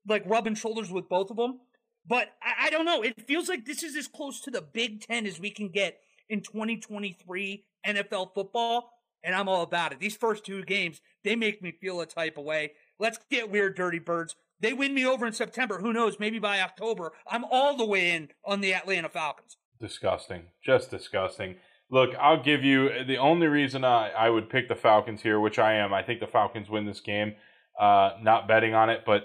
like 0.07 0.23
rubbing 0.25 0.55
shoulders 0.55 0.91
with 0.91 1.07
both 1.07 1.29
of 1.29 1.37
them. 1.37 1.59
But 2.07 2.29
I, 2.41 2.67
I 2.67 2.69
don't 2.71 2.85
know. 2.85 3.03
It 3.03 3.27
feels 3.27 3.47
like 3.47 3.65
this 3.65 3.83
is 3.83 3.95
as 3.95 4.07
close 4.07 4.41
to 4.41 4.51
the 4.51 4.61
Big 4.61 5.01
Ten 5.01 5.25
as 5.25 5.39
we 5.39 5.51
can 5.51 5.69
get 5.69 5.99
in 6.29 6.41
2023 6.41 7.63
NFL 7.85 8.33
football. 8.33 8.91
And 9.23 9.35
I'm 9.35 9.47
all 9.47 9.61
about 9.61 9.91
it. 9.91 9.99
These 9.99 10.17
first 10.17 10.43
two 10.43 10.63
games, 10.63 10.99
they 11.23 11.35
make 11.35 11.61
me 11.61 11.71
feel 11.71 12.01
a 12.01 12.07
type 12.07 12.39
of 12.39 12.43
way. 12.43 12.71
Let's 12.97 13.19
get 13.29 13.51
weird, 13.51 13.75
dirty 13.75 13.99
birds. 13.99 14.35
They 14.61 14.73
win 14.73 14.93
me 14.93 15.05
over 15.05 15.25
in 15.25 15.33
September. 15.33 15.79
Who 15.79 15.91
knows? 15.93 16.19
Maybe 16.19 16.39
by 16.39 16.61
October, 16.61 17.13
I'm 17.27 17.43
all 17.45 17.75
the 17.75 17.85
way 17.85 18.11
in 18.11 18.29
on 18.45 18.61
the 18.61 18.73
Atlanta 18.73 19.09
Falcons. 19.09 19.57
disgusting. 19.79 20.43
Just 20.63 20.91
disgusting. 20.91 21.55
Look, 21.89 22.11
I'll 22.19 22.41
give 22.41 22.63
you 22.63 23.03
the 23.05 23.17
only 23.17 23.47
reason 23.47 23.83
I, 23.83 24.11
I 24.11 24.29
would 24.29 24.49
pick 24.49 24.69
the 24.69 24.75
Falcons 24.75 25.21
here, 25.23 25.39
which 25.39 25.59
I 25.59 25.73
am. 25.73 25.93
I 25.93 26.03
think 26.03 26.19
the 26.21 26.27
Falcons 26.27 26.69
win 26.69 26.85
this 26.85 27.01
game. 27.01 27.33
Uh, 27.79 28.11
not 28.21 28.47
betting 28.47 28.73
on 28.73 28.89
it, 28.89 29.01
but 29.05 29.23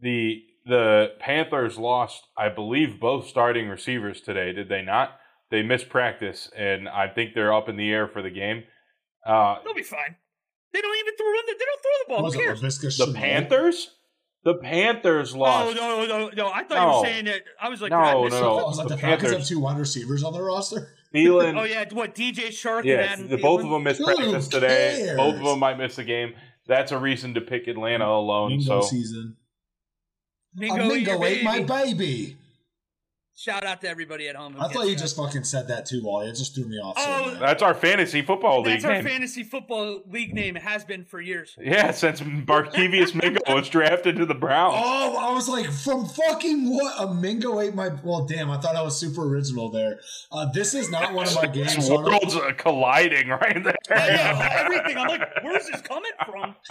the 0.00 0.42
the 0.66 1.12
Panthers 1.18 1.78
lost, 1.78 2.22
I 2.36 2.48
believe, 2.48 3.00
both 3.00 3.26
starting 3.28 3.68
receivers 3.68 4.20
today. 4.20 4.52
Did 4.52 4.68
they 4.68 4.82
not? 4.82 5.12
They 5.50 5.62
missed 5.62 5.88
practice, 5.88 6.50
and 6.56 6.88
I 6.88 7.08
think 7.08 7.34
they're 7.34 7.52
up 7.52 7.68
in 7.68 7.76
the 7.76 7.90
air 7.90 8.06
for 8.08 8.22
the 8.22 8.30
game. 8.30 8.64
Uh, 9.26 9.56
They'll 9.64 9.74
be 9.74 9.82
fine. 9.82 10.16
They 10.72 10.80
don't 10.80 10.96
even 10.98 11.16
throw. 11.16 11.32
They 11.46 11.52
don't 11.52 11.82
throw 11.82 12.16
the 12.16 12.22
ball. 12.22 12.30
Who 12.30 12.38
cares? 12.38 12.60
The 12.60 12.68
Shenault? 12.68 13.14
Panthers. 13.14 13.90
The 14.42 14.54
Panthers 14.54 15.34
Oh 15.34 15.38
lost. 15.38 15.76
no, 15.76 16.06
no, 16.06 16.30
no! 16.34 16.50
I 16.50 16.64
thought 16.64 16.80
you 16.80 17.00
were 17.00 17.06
saying 17.06 17.24
that. 17.26 17.42
I 17.60 17.68
was 17.68 17.82
like, 17.82 17.90
No, 17.90 17.98
God, 17.98 18.30
no, 18.30 18.40
no. 18.40 18.60
Oh, 18.60 18.64
was 18.66 18.78
that 18.78 18.88
The 18.88 18.94
the 18.94 19.00
Falcons 19.00 19.32
have 19.32 19.46
two 19.46 19.60
wide 19.60 19.78
receivers 19.78 20.22
on 20.24 20.32
their 20.32 20.44
roster? 20.44 20.94
Thielen, 21.14 21.58
Oh 21.58 21.64
yeah, 21.64 21.84
what 21.92 22.14
DJ 22.14 22.48
Chark? 22.48 22.84
Yeah, 22.84 23.00
and 23.00 23.10
Adam 23.10 23.28
the, 23.28 23.36
both 23.36 23.62
of 23.62 23.68
them 23.70 23.82
missed 23.82 23.98
Who 23.98 24.06
practice 24.06 24.48
today. 24.48 25.12
Both 25.16 25.36
of 25.36 25.44
them 25.44 25.58
might 25.58 25.76
miss 25.76 25.98
a 25.98 26.04
game. 26.04 26.34
That's 26.66 26.92
a 26.92 26.98
reason 26.98 27.34
to 27.34 27.40
pick 27.40 27.66
Atlanta 27.66 28.06
alone. 28.06 28.50
Mingo 28.50 28.80
so 28.80 28.86
season. 28.88 29.36
Mingo, 30.54 30.88
Mingo 30.88 31.12
your 31.12 31.24
ate 31.24 31.44
my 31.44 31.62
baby. 31.62 32.36
Baby. 33.46 33.56
Shout 33.56 33.64
out 33.64 33.80
to 33.80 33.88
everybody 33.88 34.28
at 34.28 34.36
home. 34.36 34.54
who 34.54 34.60
I 34.60 34.62
gets 34.64 34.74
thought 34.74 34.84
you 34.88 34.94
that. 34.94 35.00
just 35.00 35.16
fucking 35.16 35.44
said 35.44 35.68
that 35.68 35.86
too, 35.86 36.02
Wally. 36.04 36.28
It 36.28 36.34
just 36.36 36.54
threw 36.54 36.64
me 36.66 36.78
off. 36.78 36.94
Oh, 36.98 37.30
bad. 37.32 37.40
that's 37.40 37.62
our 37.62 37.74
fantasy 37.74 38.22
football 38.22 38.62
league 38.62 38.74
That's 38.74 38.84
our 38.84 38.92
name. 38.94 39.04
fantasy 39.04 39.42
football 39.44 40.00
league 40.10 40.34
name. 40.34 40.56
It 40.56 40.62
has 40.62 40.84
been 40.84 41.04
for 41.04 41.20
years. 41.20 41.56
yeah, 41.60 41.90
since 41.90 42.20
Barkevius 42.20 43.14
Mingo 43.14 43.40
was 43.54 43.68
drafted 43.68 44.16
to 44.16 44.26
the 44.26 44.34
Browns. 44.34 44.74
Oh, 44.78 45.16
I 45.18 45.32
was 45.34 45.48
like, 45.48 45.70
from 45.70 46.06
fucking 46.06 46.70
what? 46.74 46.94
A 47.08 47.14
Mingo 47.14 47.60
ate 47.60 47.74
my. 47.74 47.90
Well, 48.04 48.26
damn, 48.26 48.50
I 48.50 48.58
thought 48.58 48.76
I 48.76 48.82
was 48.82 48.96
super 48.98 49.22
original 49.26 49.70
there. 49.70 50.00
Uh, 50.32 50.46
this 50.52 50.74
is 50.74 50.90
not 50.90 51.12
one 51.14 51.26
of 51.26 51.34
my 51.34 51.46
games. 51.52 51.76
This 51.76 51.86
so 51.86 51.94
I 51.94 51.96
don't- 52.02 52.04
world's 52.10 52.36
uh, 52.36 52.52
colliding 52.56 53.28
right 53.28 53.56
I 53.56 53.58
know, 53.60 53.72
everything. 54.50 54.96
I'm 54.98 55.08
like, 55.08 55.42
where's 55.42 55.66
this 55.68 55.80
coming 55.82 56.12
from? 56.26 56.54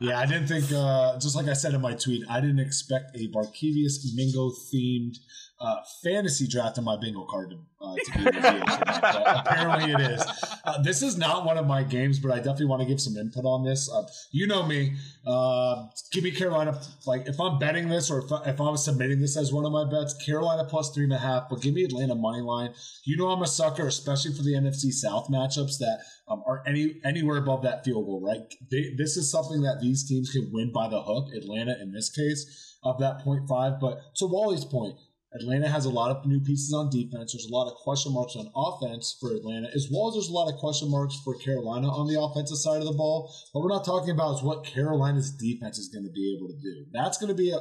Yeah, 0.00 0.18
I 0.20 0.26
didn't 0.26 0.46
think. 0.46 0.64
Uh, 0.72 1.18
just 1.18 1.34
like 1.36 1.46
I 1.46 1.52
said 1.52 1.74
in 1.74 1.80
my 1.80 1.92
tweet, 1.92 2.24
I 2.30 2.40
didn't 2.40 2.60
expect 2.60 3.16
a 3.16 3.28
Barkevius 3.28 3.98
Mingo 4.14 4.50
themed 4.50 5.18
uh, 5.60 5.76
fantasy 6.04 6.46
draft 6.46 6.78
on 6.78 6.84
my 6.84 6.96
bingo 6.96 7.24
card 7.24 7.50
to, 7.50 7.58
uh, 7.80 7.94
to 7.94 8.18
be 8.18 8.24
but 8.30 9.22
apparently, 9.46 9.92
it 9.92 10.00
is. 10.00 10.24
Uh, 10.64 10.80
this 10.82 11.02
is 11.02 11.18
not 11.18 11.44
one 11.44 11.58
of 11.58 11.66
my 11.66 11.82
games, 11.82 12.20
but 12.20 12.30
I 12.30 12.36
definitely 12.36 12.66
want 12.66 12.82
to 12.82 12.86
give 12.86 13.00
some 13.00 13.16
input 13.16 13.44
on 13.44 13.64
this. 13.64 13.90
Uh, 13.90 14.04
you 14.30 14.46
know 14.46 14.64
me. 14.64 14.94
Uh, 15.26 15.86
give 16.12 16.22
me 16.22 16.30
Carolina. 16.30 16.80
Like 17.06 17.26
if 17.26 17.40
I'm 17.40 17.58
betting 17.58 17.88
this, 17.88 18.08
or 18.08 18.20
if 18.20 18.30
I, 18.30 18.44
if 18.44 18.60
I 18.60 18.70
was 18.70 18.84
submitting 18.84 19.20
this 19.20 19.36
as 19.36 19.52
one 19.52 19.64
of 19.64 19.72
my 19.72 19.84
bets, 19.84 20.14
Carolina 20.24 20.64
plus 20.64 20.90
three 20.94 21.04
and 21.04 21.12
a 21.12 21.18
half. 21.18 21.48
But 21.48 21.60
give 21.60 21.74
me 21.74 21.82
Atlanta 21.82 22.14
money 22.14 22.40
line. 22.40 22.72
You 23.04 23.16
know 23.16 23.28
I'm 23.28 23.42
a 23.42 23.46
sucker, 23.46 23.88
especially 23.88 24.34
for 24.34 24.42
the 24.42 24.52
NFC 24.52 24.92
South 24.92 25.28
matchups 25.28 25.78
that 25.78 26.02
um, 26.28 26.44
are 26.46 26.62
any 26.66 27.00
anywhere 27.04 27.38
above 27.38 27.62
that 27.62 27.84
field 27.84 28.06
goal. 28.06 28.20
Right? 28.20 28.42
They, 28.70 28.94
this 28.96 29.16
is 29.16 29.30
something 29.30 29.62
that 29.62 29.80
these 29.80 30.06
teams 30.08 30.30
can 30.30 30.50
win 30.52 30.70
by 30.72 30.88
the 30.88 31.02
hook. 31.02 31.34
Atlanta, 31.34 31.76
in 31.80 31.90
this 31.90 32.10
case, 32.10 32.76
of 32.84 33.00
that 33.00 33.24
0.5. 33.24 33.80
But 33.80 34.14
to 34.16 34.26
Wally's 34.26 34.64
point. 34.64 34.96
Atlanta 35.34 35.68
has 35.68 35.84
a 35.84 35.90
lot 35.90 36.10
of 36.10 36.24
new 36.26 36.40
pieces 36.40 36.72
on 36.72 36.88
defense. 36.88 37.32
There's 37.32 37.46
a 37.46 37.54
lot 37.54 37.70
of 37.70 37.76
question 37.76 38.14
marks 38.14 38.34
on 38.34 38.50
offense 38.56 39.16
for 39.20 39.34
Atlanta, 39.34 39.68
as 39.74 39.88
well 39.92 40.08
as 40.08 40.14
there's 40.14 40.28
a 40.28 40.32
lot 40.32 40.50
of 40.50 40.58
question 40.58 40.90
marks 40.90 41.16
for 41.22 41.36
Carolina 41.38 41.88
on 41.88 42.06
the 42.06 42.20
offensive 42.20 42.56
side 42.56 42.80
of 42.80 42.86
the 42.86 42.94
ball. 42.94 43.30
What 43.52 43.62
we're 43.62 43.74
not 43.74 43.84
talking 43.84 44.10
about 44.10 44.36
is 44.36 44.42
what 44.42 44.64
Carolina's 44.64 45.30
defense 45.36 45.78
is 45.78 45.90
going 45.92 46.04
to 46.04 46.12
be 46.12 46.34
able 46.34 46.48
to 46.48 46.58
do. 46.60 46.86
That's 46.92 47.18
going 47.18 47.28
to 47.28 47.34
be 47.34 47.50
a 47.50 47.60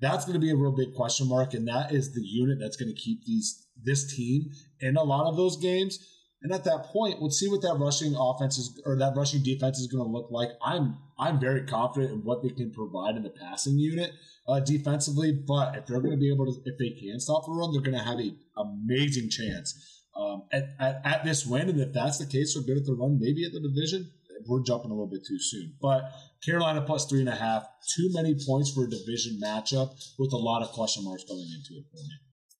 that's 0.00 0.24
going 0.24 0.34
to 0.34 0.40
be 0.40 0.50
a 0.50 0.56
real 0.56 0.74
big 0.74 0.92
question 0.94 1.28
mark, 1.28 1.54
and 1.54 1.68
that 1.68 1.92
is 1.92 2.12
the 2.14 2.20
unit 2.20 2.58
that's 2.60 2.76
going 2.76 2.92
to 2.92 3.00
keep 3.00 3.24
these 3.24 3.68
this 3.80 4.14
team 4.14 4.50
in 4.80 4.96
a 4.96 5.02
lot 5.02 5.28
of 5.28 5.36
those 5.36 5.56
games. 5.56 5.98
And 6.42 6.52
at 6.52 6.64
that 6.64 6.86
point, 6.86 7.20
we'll 7.20 7.30
see 7.30 7.48
what 7.48 7.62
that 7.62 7.78
rushing 7.78 8.14
offense 8.18 8.58
is 8.58 8.82
or 8.84 8.98
that 8.98 9.14
rushing 9.16 9.42
defense 9.42 9.78
is 9.78 9.86
going 9.86 10.04
to 10.04 10.10
look 10.10 10.30
like. 10.30 10.50
I'm 10.62 10.98
I'm 11.18 11.38
very 11.38 11.62
confident 11.62 12.12
in 12.12 12.18
what 12.24 12.42
they 12.42 12.50
can 12.50 12.72
provide 12.72 13.16
in 13.16 13.22
the 13.22 13.30
passing 13.30 13.78
unit 13.78 14.12
uh, 14.48 14.60
defensively. 14.60 15.32
But 15.32 15.76
if 15.76 15.86
they're 15.86 16.00
going 16.00 16.12
to 16.12 16.18
be 16.18 16.32
able 16.32 16.46
to, 16.46 16.60
if 16.64 16.78
they 16.78 16.90
can 16.90 17.20
stop 17.20 17.46
the 17.46 17.52
run, 17.52 17.72
they're 17.72 17.82
going 17.82 17.98
to 17.98 18.04
have 18.04 18.18
an 18.18 18.36
amazing 18.56 19.30
chance 19.30 20.02
um, 20.16 20.42
at, 20.52 20.64
at, 20.80 21.00
at 21.04 21.24
this 21.24 21.46
win. 21.46 21.68
And 21.68 21.80
if 21.80 21.92
that's 21.92 22.18
the 22.18 22.26
case, 22.26 22.54
they're 22.54 22.64
good 22.64 22.80
at 22.80 22.86
the 22.86 22.94
run, 22.94 23.18
maybe 23.20 23.44
at 23.44 23.52
the 23.52 23.60
division. 23.60 24.10
We're 24.46 24.62
jumping 24.62 24.90
a 24.90 24.94
little 24.94 25.10
bit 25.10 25.24
too 25.26 25.38
soon. 25.38 25.74
But 25.80 26.10
Carolina 26.44 26.82
plus 26.82 27.06
three 27.06 27.20
and 27.20 27.28
a 27.28 27.34
half, 27.34 27.64
too 27.96 28.10
many 28.12 28.34
points 28.46 28.70
for 28.72 28.84
a 28.84 28.90
division 28.90 29.40
matchup 29.42 29.94
with 30.18 30.32
a 30.32 30.36
lot 30.36 30.62
of 30.62 30.68
question 30.72 31.04
marks 31.04 31.24
going 31.24 31.46
into 31.54 31.80
it 31.80 31.84
for 31.90 31.96
me. 31.96 32.10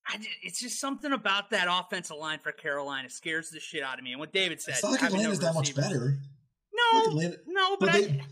I, 0.07 0.19
it's 0.43 0.61
just 0.61 0.81
something 0.81 1.13
about 1.13 1.51
that 1.51 1.67
offensive 1.71 2.17
line 2.17 2.39
for 2.43 2.53
Carolina 2.53 3.11
scares 3.11 3.51
the 3.51 3.61
shit 3.61 3.83
out 3.83 3.99
of 3.99 4.05
me. 4.05 4.13
And 4.13 4.21
what 4.21 4.33
David 4.33 4.61
said, 4.63 4.75
It's 4.75 4.83
not 4.83 4.93
like 4.93 5.03
Atlanta's 5.03 5.41
no 5.41 5.47
that 5.49 5.55
much 5.55 5.75
better. 5.75 6.19
No, 6.75 6.99
Like 6.99 7.09
Atlanta- 7.09 7.37
no, 7.47 7.77
but, 7.79 7.87
but 7.87 7.95
I, 7.95 8.01
they, 8.03 8.23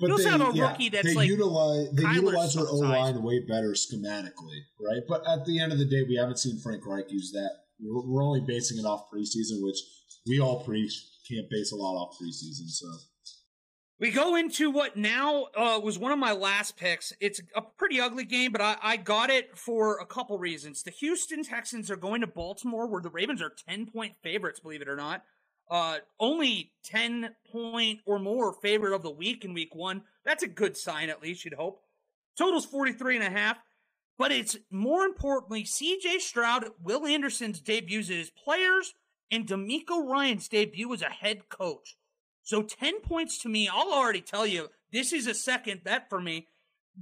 but 0.00 0.06
You 0.06 0.12
also 0.14 0.24
they, 0.24 0.30
have 0.30 0.54
a 0.54 0.56
yeah, 0.56 0.70
rookie 0.70 0.88
that's 0.88 1.06
they 1.06 1.14
like 1.14 1.28
utilize 1.28 1.90
they 1.92 2.02
Kyler's 2.02 2.16
utilize 2.16 2.54
their 2.54 2.68
O 2.68 2.76
line 2.76 3.22
way 3.22 3.40
better 3.40 3.72
schematically, 3.72 4.60
right? 4.80 5.02
But 5.06 5.22
at 5.28 5.44
the 5.44 5.60
end 5.60 5.72
of 5.72 5.78
the 5.78 5.84
day, 5.84 6.04
we 6.08 6.16
haven't 6.16 6.38
seen 6.38 6.58
Frank 6.58 6.86
Reich 6.86 7.10
use 7.10 7.30
that. 7.32 7.50
We're, 7.78 8.06
we're 8.06 8.24
only 8.24 8.40
basing 8.40 8.78
it 8.78 8.86
off 8.86 9.10
preseason, 9.12 9.62
which 9.62 9.78
we 10.26 10.40
all 10.40 10.64
preach 10.64 11.04
can't 11.30 11.48
base 11.50 11.72
a 11.72 11.76
lot 11.76 11.94
off 11.94 12.16
preseason. 12.20 12.68
So 12.68 12.88
We 13.98 14.10
go 14.10 14.36
into 14.36 14.70
what 14.70 14.96
now 14.96 15.44
uh, 15.56 15.80
was 15.82 15.98
one 15.98 16.12
of 16.12 16.18
my 16.18 16.32
last 16.32 16.76
picks. 16.76 17.12
It's 17.20 17.40
a 17.54 17.62
pretty 17.62 18.00
ugly 18.00 18.24
game, 18.24 18.52
but 18.52 18.60
I, 18.60 18.76
I 18.82 18.96
got 18.96 19.30
it 19.30 19.56
for 19.56 19.98
a 19.98 20.06
couple 20.06 20.38
reasons. 20.38 20.82
The 20.82 20.90
Houston 20.92 21.44
Texans 21.44 21.90
are 21.90 21.96
going 21.96 22.22
to 22.22 22.26
Baltimore, 22.26 22.86
where 22.86 23.02
the 23.02 23.10
Ravens 23.10 23.42
are 23.42 23.52
10 23.68 23.86
point 23.86 24.14
favorites, 24.22 24.60
believe 24.60 24.82
it 24.82 24.88
or 24.88 24.96
not. 24.96 25.24
Uh, 25.70 25.98
only 26.18 26.72
10 26.84 27.30
point 27.52 28.00
or 28.04 28.18
more 28.18 28.52
favorite 28.52 28.94
of 28.94 29.02
the 29.02 29.10
week 29.10 29.44
in 29.44 29.54
week 29.54 29.74
one. 29.74 30.02
That's 30.24 30.42
a 30.42 30.48
good 30.48 30.76
sign, 30.76 31.08
at 31.08 31.22
least, 31.22 31.44
you'd 31.44 31.54
hope. 31.54 31.82
Total's 32.36 32.66
43 32.66 33.16
and 33.16 33.24
a 33.24 33.30
half. 33.30 33.58
But 34.18 34.32
it's 34.32 34.56
more 34.70 35.04
importantly, 35.04 35.62
CJ 35.62 36.20
Stroud, 36.20 36.66
Will 36.82 37.06
Anderson's 37.06 37.60
debuts 37.60 38.10
as 38.10 38.30
players, 38.30 38.92
and 39.30 39.46
DeMeco 39.46 40.06
Ryans' 40.06 40.48
debut 40.48 40.92
as 40.92 41.00
a 41.02 41.08
head 41.08 41.48
coach. 41.48 41.96
So 42.42 42.62
10 42.62 43.00
points 43.00 43.38
to 43.38 43.48
me, 43.48 43.68
I'll 43.72 43.92
already 43.92 44.20
tell 44.20 44.46
you, 44.46 44.68
this 44.92 45.12
is 45.12 45.26
a 45.26 45.34
second 45.34 45.84
bet 45.84 46.08
for 46.10 46.20
me. 46.20 46.48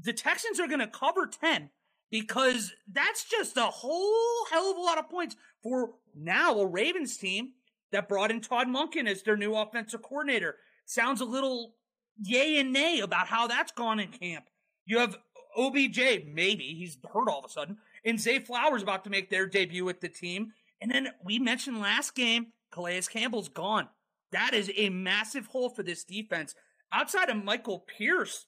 The 0.00 0.12
Texans 0.12 0.60
are 0.60 0.68
going 0.68 0.78
to 0.80 0.86
cover 0.86 1.26
10 1.26 1.70
because 2.10 2.72
that's 2.90 3.24
just 3.24 3.56
a 3.56 3.64
whole 3.64 4.44
hell 4.50 4.70
of 4.70 4.76
a 4.76 4.80
lot 4.80 4.98
of 4.98 5.08
points 5.08 5.36
for 5.62 5.94
now 6.14 6.58
a 6.60 6.66
Ravens 6.66 7.16
team 7.16 7.52
that 7.92 8.08
brought 8.08 8.30
in 8.30 8.40
Todd 8.40 8.68
Monken 8.68 9.08
as 9.08 9.22
their 9.22 9.36
new 9.36 9.54
offensive 9.54 10.02
coordinator. 10.02 10.56
Sounds 10.84 11.20
a 11.20 11.24
little 11.24 11.74
yay 12.22 12.58
and 12.58 12.72
nay 12.72 13.00
about 13.00 13.28
how 13.28 13.46
that's 13.46 13.72
gone 13.72 14.00
in 14.00 14.08
camp. 14.08 14.44
You 14.86 14.98
have 14.98 15.16
OBJ, 15.56 16.24
maybe 16.32 16.74
he's 16.78 16.98
hurt 17.12 17.28
all 17.28 17.40
of 17.40 17.44
a 17.44 17.48
sudden, 17.48 17.78
and 18.04 18.20
Zay 18.20 18.38
Flowers 18.38 18.82
about 18.82 19.04
to 19.04 19.10
make 19.10 19.30
their 19.30 19.46
debut 19.46 19.84
with 19.84 20.00
the 20.00 20.08
team. 20.08 20.52
And 20.80 20.90
then 20.90 21.08
we 21.24 21.38
mentioned 21.38 21.80
last 21.80 22.14
game, 22.14 22.48
Calais 22.70 23.02
Campbell's 23.10 23.48
gone. 23.48 23.88
That 24.30 24.54
is 24.54 24.70
a 24.76 24.90
massive 24.90 25.46
hole 25.46 25.70
for 25.70 25.82
this 25.82 26.04
defense. 26.04 26.54
Outside 26.92 27.28
of 27.28 27.42
Michael 27.42 27.80
Pierce, 27.80 28.46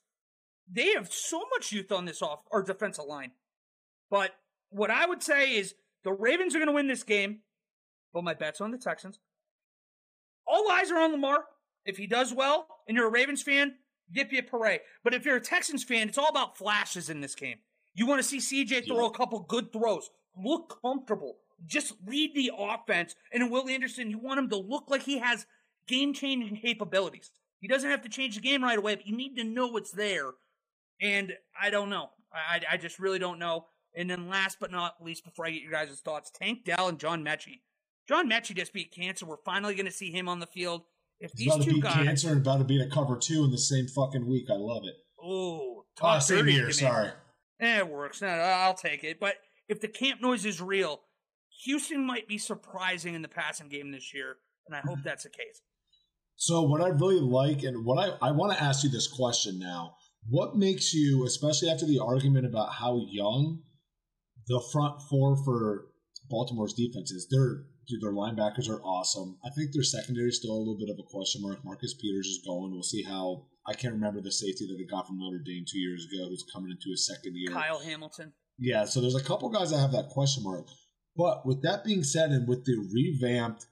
they 0.71 0.93
have 0.93 1.13
so 1.13 1.43
much 1.53 1.73
youth 1.73 1.91
on 1.91 2.05
this 2.05 2.23
off 2.23 2.41
or 2.51 2.63
defensive 2.63 3.07
line. 3.07 3.33
But 4.11 4.33
what 4.69 4.91
I 4.91 5.07
would 5.07 5.23
say 5.23 5.57
is 5.57 5.75
the 6.05 6.13
Ravens 6.13 6.55
are 6.55 6.59
going 6.59 6.69
to 6.69 6.75
win 6.75 6.87
this 6.87 7.03
game, 7.03 7.41
but 8.13 8.25
my 8.25 8.35
bet's 8.35 8.61
on 8.61 8.71
the 8.71 8.79
Texans. 8.79 9.19
All 10.51 10.71
eyes 10.71 10.91
are 10.91 10.99
on 10.99 11.13
Lamar. 11.13 11.45
If 11.85 11.97
he 11.97 12.07
does 12.07 12.35
well 12.35 12.67
and 12.87 12.97
you're 12.97 13.07
a 13.07 13.11
Ravens 13.11 13.43
fan, 13.43 13.75
yip 14.11 14.33
yip 14.33 14.51
hooray. 14.51 14.81
But 15.05 15.15
if 15.15 15.25
you're 15.25 15.37
a 15.37 15.41
Texans 15.41 15.85
fan, 15.85 16.09
it's 16.09 16.19
all 16.19 16.29
about 16.29 16.59
flashes 16.59 17.09
in 17.09 17.21
this 17.21 17.35
game. 17.35 17.59
You 17.95 18.07
want 18.07 18.23
to 18.23 18.29
see 18.29 18.65
CJ 18.65 18.87
throw 18.87 19.07
a 19.07 19.11
couple 19.11 19.41
good 19.41 19.73
throws, 19.73 20.11
look 20.37 20.79
comfortable, 20.83 21.37
just 21.67 21.95
lead 22.07 22.35
the 22.35 22.53
offense. 22.57 23.15
And 23.33 23.43
in 23.43 23.51
Will 23.51 23.69
Anderson, 23.69 24.11
you 24.11 24.19
want 24.19 24.39
him 24.39 24.49
to 24.51 24.57
look 24.57 24.85
like 24.89 25.03
he 25.03 25.19
has 25.19 25.47
game 25.87 26.13
changing 26.13 26.57
capabilities. 26.57 27.31
He 27.61 27.69
doesn't 27.69 27.91
have 27.91 28.03
to 28.03 28.09
change 28.09 28.37
the 28.37 28.41
game 28.41 28.63
right 28.63 28.79
away, 28.79 28.95
but 28.95 29.07
you 29.07 29.17
need 29.17 29.37
to 29.37 29.45
know 29.45 29.77
it's 29.77 29.91
there. 29.91 30.31
And 31.01 31.33
I 31.61 31.71
don't 31.71 31.91
know. 31.91 32.11
I, 32.33 32.61
I 32.73 32.77
just 32.77 32.99
really 32.99 33.19
don't 33.19 33.39
know. 33.39 33.67
And 33.95 34.09
then 34.09 34.29
last 34.29 34.59
but 34.61 34.71
not 34.71 35.03
least, 35.03 35.25
before 35.25 35.47
I 35.47 35.51
get 35.51 35.63
your 35.63 35.73
guys' 35.73 36.01
thoughts, 36.01 36.31
Tank 36.31 36.65
Dell 36.65 36.89
and 36.89 36.99
John 36.99 37.25
Metchie. 37.25 37.61
John 38.11 38.29
Metchie 38.29 38.57
just 38.57 38.73
beat 38.73 38.91
cancer. 38.91 39.25
We're 39.25 39.37
finally 39.45 39.77
going 39.77 39.87
to 39.87 39.93
see 39.93 40.11
him 40.11 40.29
on 40.29 40.41
the 40.41 40.47
field. 40.47 40.83
If 41.21 41.33
these 41.33 41.47
about 41.47 41.61
to 41.61 41.65
two 41.65 41.75
beat 41.75 41.83
guys, 41.85 41.95
cancer 41.95 42.29
and 42.31 42.41
about 42.41 42.59
to 42.59 42.65
beat 42.65 42.81
a 42.81 42.89
cover 42.89 43.17
two 43.17 43.45
in 43.45 43.53
the 43.53 43.59
same 43.59 43.87
fucking 43.87 44.27
week. 44.27 44.47
I 44.51 44.57
love 44.57 44.83
it. 44.85 44.95
oh, 45.23 45.77
Oh, 45.81 45.85
talk 45.97 46.23
same 46.23 46.49
year. 46.49 46.73
Sorry. 46.73 47.11
Eh, 47.61 47.79
it 47.79 47.89
works. 47.89 48.21
No, 48.21 48.29
I'll 48.29 48.75
take 48.75 49.05
it. 49.05 49.21
But 49.21 49.35
if 49.69 49.81
the 49.81 49.87
camp 49.87 50.21
noise 50.21 50.45
is 50.45 50.61
real, 50.61 51.03
Houston 51.65 52.05
might 52.05 52.27
be 52.27 52.39
surprising 52.39 53.15
in 53.15 53.23
the 53.23 53.29
passing 53.29 53.69
game 53.69 53.93
this 53.93 54.13
year, 54.13 54.37
and 54.67 54.75
I 54.75 54.81
hope 54.81 54.99
that's 55.05 55.23
the 55.23 55.31
case. 55.31 55.61
So 56.35 56.63
what 56.63 56.81
I 56.81 56.89
really 56.89 57.21
like 57.21 57.63
and 57.63 57.85
what 57.85 57.99
I, 57.99 58.29
I 58.29 58.33
want 58.33 58.53
to 58.57 58.63
ask 58.63 58.83
you 58.83 58.91
this 58.91 59.07
question 59.07 59.59
now. 59.59 59.95
What 60.29 60.57
makes 60.57 60.93
you, 60.95 61.25
especially 61.27 61.71
after 61.71 61.87
the 61.87 62.01
argument 62.01 62.47
about 62.47 62.73
how 62.73 63.01
young 63.11 63.61
the 64.49 64.61
front 64.73 65.01
four 65.03 65.37
for 65.45 65.87
Baltimore's 66.29 66.75
defense 66.75 67.11
is, 67.11 67.29
their 67.31 67.67
dude, 67.87 68.03
their 68.03 68.13
linebackers 68.13 68.69
are 68.69 68.83
awesome. 68.83 69.39
I 69.45 69.51
think 69.51 69.73
their 69.73 69.83
secondary 69.83 70.29
is 70.29 70.37
still 70.37 70.53
a 70.53 70.59
little 70.59 70.79
bit 70.79 70.91
of 70.91 70.99
a 70.99 71.03
question 71.03 71.43
mark. 71.43 71.65
Marcus 71.65 71.95
Peters 71.95 72.27
is 72.27 72.43
going. 72.47 72.73
We'll 72.73 72.83
see 72.83 73.03
how 73.03 73.47
I 73.67 73.75
can't 73.75 73.95
remember 73.95 74.21
the 74.21 74.33
safety 74.33 74.67
that 74.67 74.77
they 74.79 74.85
got 74.85 75.07
from 75.07 75.19
Notre 75.19 75.39
Dame 75.39 75.65
two 75.67 75.79
years 75.79 76.07
ago 76.07 76.29
who's 76.29 76.45
coming 76.53 76.71
into 76.71 76.91
his 76.91 77.07
second 77.07 77.37
year. 77.37 77.51
Kyle 77.51 77.79
Hamilton. 77.79 78.33
Yeah, 78.59 78.85
so 78.85 79.01
there's 79.01 79.15
a 79.15 79.25
couple 79.25 79.49
guys 79.49 79.71
that 79.71 79.79
have 79.79 79.93
that 79.93 80.09
question 80.11 80.45
mark. 80.45 80.67
But 81.17 81.47
with 81.47 81.63
that 81.63 81.85
being 81.85 82.05
said, 82.05 82.31
and 82.31 82.47
with 82.47 82.65
the 82.65 82.77
revamped, 82.93 83.67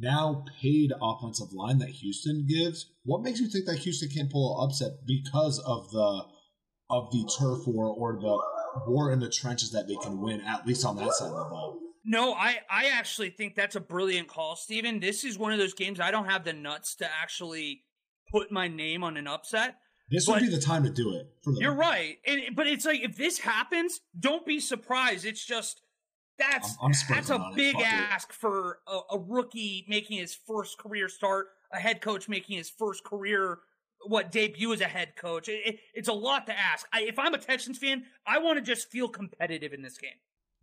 now 0.00 0.44
paid 0.60 0.92
offensive 1.00 1.52
line 1.52 1.78
that 1.78 1.90
Houston 1.90 2.46
gives, 2.48 2.90
what 3.04 3.22
makes 3.22 3.40
you 3.40 3.48
think 3.48 3.66
that 3.66 3.78
Houston 3.78 4.08
can't 4.08 4.30
pull 4.30 4.58
an 4.60 4.68
upset 4.68 5.06
because 5.06 5.58
of 5.60 5.90
the 5.90 6.24
of 6.90 7.10
the 7.12 7.28
turf 7.38 7.66
war 7.66 7.86
or 7.86 8.20
the 8.20 8.90
war 8.90 9.10
in 9.12 9.20
the 9.20 9.30
trenches 9.30 9.70
that 9.70 9.88
they 9.88 9.96
can 9.96 10.20
win, 10.20 10.40
at 10.42 10.66
least 10.66 10.84
on 10.84 10.96
that 10.96 11.12
side 11.12 11.30
of 11.30 11.36
the 11.36 11.44
ball? 11.44 11.78
No, 12.04 12.34
I, 12.34 12.58
I 12.70 12.86
actually 12.88 13.30
think 13.30 13.54
that's 13.54 13.76
a 13.76 13.80
brilliant 13.80 14.28
call, 14.28 14.56
Steven. 14.56 15.00
This 15.00 15.24
is 15.24 15.38
one 15.38 15.52
of 15.52 15.58
those 15.58 15.72
games 15.74 16.00
I 16.00 16.10
don't 16.10 16.26
have 16.28 16.44
the 16.44 16.52
nuts 16.52 16.94
to 16.96 17.08
actually 17.22 17.82
put 18.30 18.52
my 18.52 18.68
name 18.68 19.02
on 19.02 19.16
an 19.16 19.26
upset. 19.26 19.76
This 20.10 20.28
would 20.28 20.40
be 20.40 20.48
the 20.50 20.60
time 20.60 20.84
to 20.84 20.90
do 20.90 21.14
it. 21.16 21.26
You're 21.58 21.74
right. 21.74 22.18
And, 22.26 22.54
but 22.54 22.66
it's 22.66 22.84
like 22.84 23.00
if 23.00 23.16
this 23.16 23.38
happens, 23.38 24.00
don't 24.18 24.44
be 24.44 24.60
surprised. 24.60 25.24
It's 25.24 25.42
just 25.44 25.80
that's 26.38 26.76
I'm- 26.82 26.92
I'm 27.08 27.14
that's 27.14 27.30
a 27.30 27.50
big 27.54 27.76
it. 27.76 27.86
ask 27.86 28.32
for 28.32 28.80
a, 28.86 29.00
a 29.12 29.18
rookie 29.18 29.86
making 29.88 30.18
his 30.18 30.34
first 30.34 30.76
career 30.78 31.08
start, 31.08 31.46
a 31.72 31.78
head 31.78 32.02
coach 32.02 32.28
making 32.28 32.58
his 32.58 32.68
first 32.68 33.02
career 33.02 33.60
what 34.06 34.30
debut 34.30 34.74
as 34.74 34.82
a 34.82 34.86
head 34.86 35.16
coach. 35.16 35.48
It, 35.48 35.62
it- 35.64 35.80
it's 35.94 36.08
a 36.08 36.12
lot 36.12 36.44
to 36.48 36.58
ask. 36.58 36.86
I, 36.92 37.02
if 37.02 37.18
I'm 37.18 37.32
a 37.32 37.38
Texans 37.38 37.78
fan, 37.78 38.04
I 38.26 38.38
want 38.40 38.58
to 38.58 38.62
just 38.62 38.90
feel 38.90 39.08
competitive 39.08 39.72
in 39.72 39.80
this 39.80 39.96
game. 39.96 40.10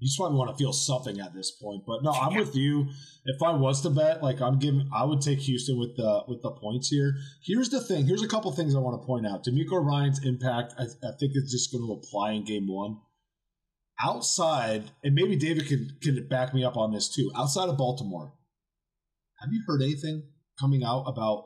You 0.01 0.07
just 0.07 0.17
probably 0.17 0.35
want 0.39 0.49
to 0.49 0.57
feel 0.57 0.73
something 0.73 1.19
at 1.19 1.31
this 1.35 1.51
point. 1.51 1.83
But 1.85 2.01
no, 2.01 2.09
I'm 2.11 2.31
Yeah. 2.33 2.39
with 2.39 2.55
you. 2.55 2.89
If 3.23 3.43
I 3.43 3.51
was 3.53 3.81
to 3.81 3.91
bet, 3.91 4.23
like 4.23 4.41
I'm 4.41 4.57
giving, 4.57 4.89
I 4.91 5.03
would 5.05 5.21
take 5.21 5.37
Houston 5.41 5.77
with 5.77 5.95
the 5.95 6.23
with 6.27 6.41
the 6.41 6.49
points 6.49 6.87
here. 6.89 7.13
Here's 7.43 7.69
the 7.69 7.79
thing. 7.79 8.07
Here's 8.07 8.23
a 8.23 8.27
couple 8.27 8.51
things 8.51 8.73
I 8.73 8.79
want 8.79 8.99
to 8.99 9.05
point 9.05 9.27
out. 9.27 9.45
DeMeco 9.45 9.85
Ryans' 9.85 10.25
impact, 10.25 10.73
I, 10.79 10.85
I 10.85 11.11
think, 11.19 11.33
is 11.35 11.51
just 11.51 11.71
going 11.71 11.85
to 11.85 11.93
apply 11.93 12.31
in 12.31 12.43
Game 12.45 12.67
One. 12.67 12.97
Outside, 14.03 14.89
and 15.03 15.13
maybe 15.13 15.35
David 15.35 15.67
can 15.67 15.95
can 16.01 16.27
back 16.27 16.55
me 16.55 16.63
up 16.63 16.75
on 16.75 16.91
this 16.91 17.07
too. 17.07 17.31
Outside 17.35 17.69
of 17.69 17.77
Baltimore, 17.77 18.33
have 19.39 19.53
you 19.53 19.61
heard 19.67 19.83
anything 19.83 20.23
coming 20.59 20.83
out 20.83 21.03
about 21.03 21.45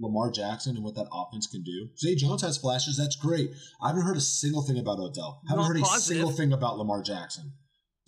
Lamar 0.00 0.30
Jackson 0.30 0.76
and 0.76 0.82
what 0.84 0.94
that 0.94 1.08
offense 1.12 1.46
can 1.46 1.62
do? 1.62 1.90
Zay 1.98 2.14
Jones 2.14 2.40
has 2.40 2.56
flashes. 2.56 2.96
That's 2.96 3.16
great. 3.16 3.50
I 3.82 3.88
haven't 3.88 4.04
heard 4.04 4.16
a 4.16 4.22
single 4.22 4.62
thing 4.62 4.78
about 4.78 4.98
Odell. 4.98 5.42
haven't 5.46 5.60
Not 5.62 5.68
heard 5.68 5.76
a 5.82 5.84
single 6.00 6.30
thing 6.32 6.54
about 6.54 6.78
Lamar 6.78 7.02
Jackson. 7.02 7.52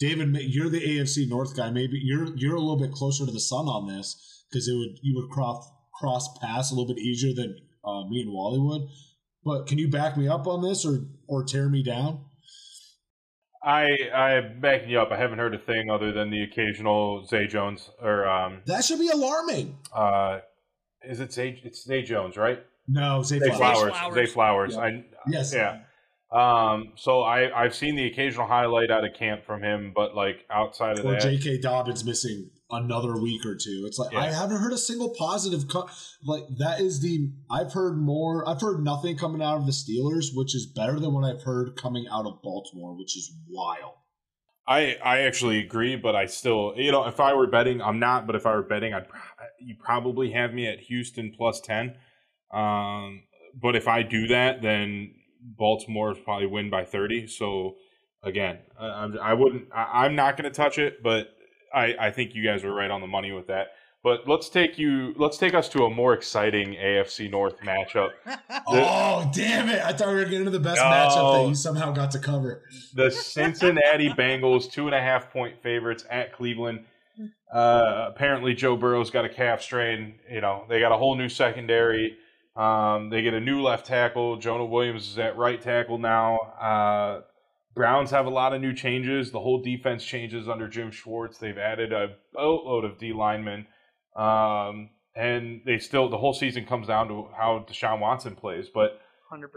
David, 0.03 0.37
you're 0.53 0.69
the 0.69 0.81
AFC 0.81 1.29
North 1.29 1.57
guy. 1.57 1.71
Maybe 1.71 2.01
you're 2.03 2.35
you're 2.35 2.57
a 2.57 2.61
little 2.61 2.77
bit 2.77 2.91
closer 2.91 3.25
to 3.25 3.31
the 3.31 3.39
sun 3.39 3.67
on 3.67 3.87
this 3.87 4.45
because 4.51 4.67
it 4.67 4.75
would 4.75 4.99
you 5.01 5.15
would 5.15 5.31
cross 5.31 5.65
cross 5.95 6.37
pass 6.39 6.73
a 6.73 6.75
little 6.75 6.93
bit 6.93 7.01
easier 7.01 7.33
than 7.33 7.57
uh, 7.85 8.03
me 8.09 8.23
and 8.23 8.33
Wally 8.33 8.59
would. 8.59 8.89
But 9.45 9.69
can 9.69 9.79
you 9.79 9.89
back 9.89 10.17
me 10.17 10.27
up 10.27 10.49
on 10.49 10.61
this 10.61 10.85
or 10.85 11.05
or 11.29 11.45
tear 11.45 11.69
me 11.69 11.85
down? 11.85 12.25
I 13.63 13.87
I'm 14.13 14.61
backing 14.61 14.91
you 14.91 14.99
up. 14.99 15.13
I 15.13 15.17
haven't 15.19 15.39
heard 15.39 15.55
a 15.55 15.59
thing 15.59 15.89
other 15.89 16.11
than 16.11 16.31
the 16.31 16.43
occasional 16.43 17.25
Zay 17.27 17.47
Jones 17.47 17.89
or 18.01 18.29
um 18.29 18.63
That 18.67 18.85
should 18.85 18.99
be 18.99 19.09
alarming. 19.09 19.79
uh 19.95 20.41
is 21.05 21.21
it 21.21 21.33
Zay 21.33 21.61
it's 21.63 21.85
Zay 21.85 22.03
Jones, 22.03 22.37
right? 22.37 22.61
No, 22.89 23.23
Zay 23.23 23.39
Zay 23.39 23.51
Flowers. 23.51 23.79
Flowers. 23.79 23.93
Flowers. 23.93 24.15
Zay 24.15 24.27
Flowers. 24.27 24.75
Yeah. 24.75 24.81
I 24.81 25.05
Yes. 25.29 25.55
yeah. 25.55 25.79
Um, 26.33 26.93
so 26.97 27.21
I 27.23 27.65
I've 27.65 27.75
seen 27.75 27.95
the 27.95 28.07
occasional 28.07 28.47
highlight 28.47 28.91
out 28.91 29.05
of 29.05 29.13
camp 29.13 29.45
from 29.45 29.63
him, 29.63 29.93
but 29.95 30.15
like 30.15 30.47
outside 30.51 30.99
of 30.99 31.05
Or 31.05 31.13
that, 31.13 31.21
J.K. 31.21 31.59
Dobbins 31.61 32.05
missing 32.05 32.51
another 32.71 33.21
week 33.21 33.45
or 33.45 33.55
two. 33.55 33.85
It's 33.87 33.99
like 33.99 34.13
Yeah. 34.13 34.21
I 34.21 34.27
haven't 34.33 34.57
heard 34.57 34.73
a 34.73 34.79
single 34.79 35.15
positive. 35.19 35.69
Co- 35.69 35.91
like 36.25 36.45
that 36.59 36.81
is 36.81 37.01
the 37.01 37.31
I've 37.51 37.75
heard 37.75 37.99
more. 37.99 38.49
I've 38.49 38.63
heard 38.63 38.83
nothing 38.83 39.19
coming 39.19 39.43
out 39.43 39.59
of 39.59 39.67
the 39.67 39.73
Steelers, 39.73 40.29
which 40.35 40.55
is 40.55 40.67
better 40.67 40.99
than 40.99 41.13
what 41.13 41.25
I've 41.25 41.43
heard 41.43 41.77
coming 41.77 42.07
out 42.11 42.25
of 42.25 42.41
Baltimore, 42.43 42.97
which 42.97 43.15
is 43.15 43.31
wild. 43.51 43.93
I 44.67 44.97
I 45.05 45.21
actually 45.23 45.59
agree, 45.59 45.97
but 45.97 46.17
I 46.17 46.25
still 46.25 46.73
you 46.77 46.93
know 46.93 47.07
if 47.07 47.21
I 47.21 47.35
were 47.35 47.47
betting, 47.47 47.83
I'm 47.83 47.99
not. 47.99 48.27
But 48.27 48.37
if 48.37 48.47
I 48.47 48.55
were 48.55 48.63
betting, 48.63 48.95
I'd 48.95 49.07
you 49.61 49.75
probably 49.79 50.31
have 50.31 50.55
me 50.55 50.67
at 50.67 50.81
Houston 50.81 51.35
plus 51.37 51.61
ten. 51.61 51.97
Um, 52.55 53.25
but 53.61 53.77
if 53.77 53.87
I 53.87 54.03
do 54.03 54.29
that, 54.29 54.63
then 54.63 55.15
Baltimore 55.43 56.15
probably 56.15 56.47
win 56.47 56.71
by 56.71 56.85
thirty. 56.85 57.27
So 57.27 57.77
again, 58.23 58.59
I, 58.79 58.87
I'm- 58.87 59.19
I 59.23 59.35
wouldn't. 59.35 59.69
I, 59.75 60.05
I'm 60.05 60.15
not 60.15 60.37
going 60.37 60.51
to 60.51 60.57
touch 60.57 60.79
it, 60.79 61.03
but 61.03 61.29
I 61.75 61.95
I 61.99 62.11
think 62.11 62.35
you 62.35 62.45
guys 62.45 62.65
are 62.65 62.73
right 62.75 62.91
on 62.91 63.01
the 63.01 63.07
money 63.07 63.33
with 63.33 63.47
that. 63.49 63.69
But 64.05 64.27
let's 64.27 64.49
take 64.49 64.79
you. 64.79 65.15
Let's 65.17 65.39
take 65.39 65.55
us 65.55 65.69
to 65.71 65.85
a 65.85 65.91
more 65.91 66.13
exciting 66.13 66.75
AFC 66.75 67.31
North 67.31 67.59
matchup. 67.61 68.11
Oh 68.67 69.29
damn 69.35 69.69
it! 69.69 69.81
I 69.83 69.93
thought 69.93 70.09
we 70.09 70.15
were 70.15 70.25
getting 70.25 70.45
to 70.45 70.51
the 70.51 70.59
best 70.61 70.77
No. 70.81 70.85
matchup 70.85 71.33
that 71.43 71.49
you 71.49 71.55
somehow 71.55 71.91
got 71.93 72.11
to 72.13 72.19
cover. 72.19 72.63
the 72.95 73.11
Cincinnati 73.11 74.09
Bengals 74.19 74.71
two 74.71 74.87
and 74.87 74.95
a 74.95 75.01
half 75.01 75.33
point 75.33 75.61
favorites 75.63 76.05
at 76.11 76.33
Cleveland. 76.33 76.85
Uh, 77.53 78.07
apparently, 78.09 78.55
Joe 78.55 78.77
Burrow's 78.77 79.11
got 79.11 79.25
a 79.25 79.29
calf 79.29 79.63
strain. 79.63 80.15
You 80.31 80.41
know, 80.41 80.65
they 80.69 80.81
got 80.81 80.93
a 80.93 80.97
whole 80.97 81.17
new 81.17 81.29
secondary. 81.29 82.17
Um, 82.55 83.09
they 83.11 83.23
get 83.23 83.35
a 83.35 83.41
new 83.41 83.63
left 83.63 83.87
tackle. 83.87 84.37
Jonah 84.37 84.65
Williams 84.65 85.09
is 85.09 85.19
at 85.19 85.37
right 85.37 85.61
tackle 85.61 85.99
now. 85.99 86.39
Uh, 86.61 87.23
Browns 87.75 88.11
have 88.11 88.27
a 88.27 88.31
lot 88.31 88.53
of 88.53 88.61
new 88.61 88.75
changes. 88.75 89.31
The 89.31 89.41
whole 89.41 89.63
defense 89.63 90.05
changes 90.05 90.49
under 90.49 90.69
Jim 90.69 90.91
Schwartz. 90.91 91.39
They've 91.39 91.57
added 91.57 91.93
a 91.93 92.17
boatload 92.35 92.85
of 92.85 92.99
D 92.99 93.13
linemen. 93.15 93.67
Um, 94.15 94.91
and 95.17 95.63
they 95.65 95.79
still, 95.79 96.11
the 96.11 96.19
whole 96.19 96.35
season 96.35 96.67
comes 96.67 96.89
down 96.89 97.09
to 97.09 97.29
how 97.37 97.65
Deshaun 97.69 98.01
Watson 98.01 98.37
plays. 98.37 98.69
But 98.73 99.01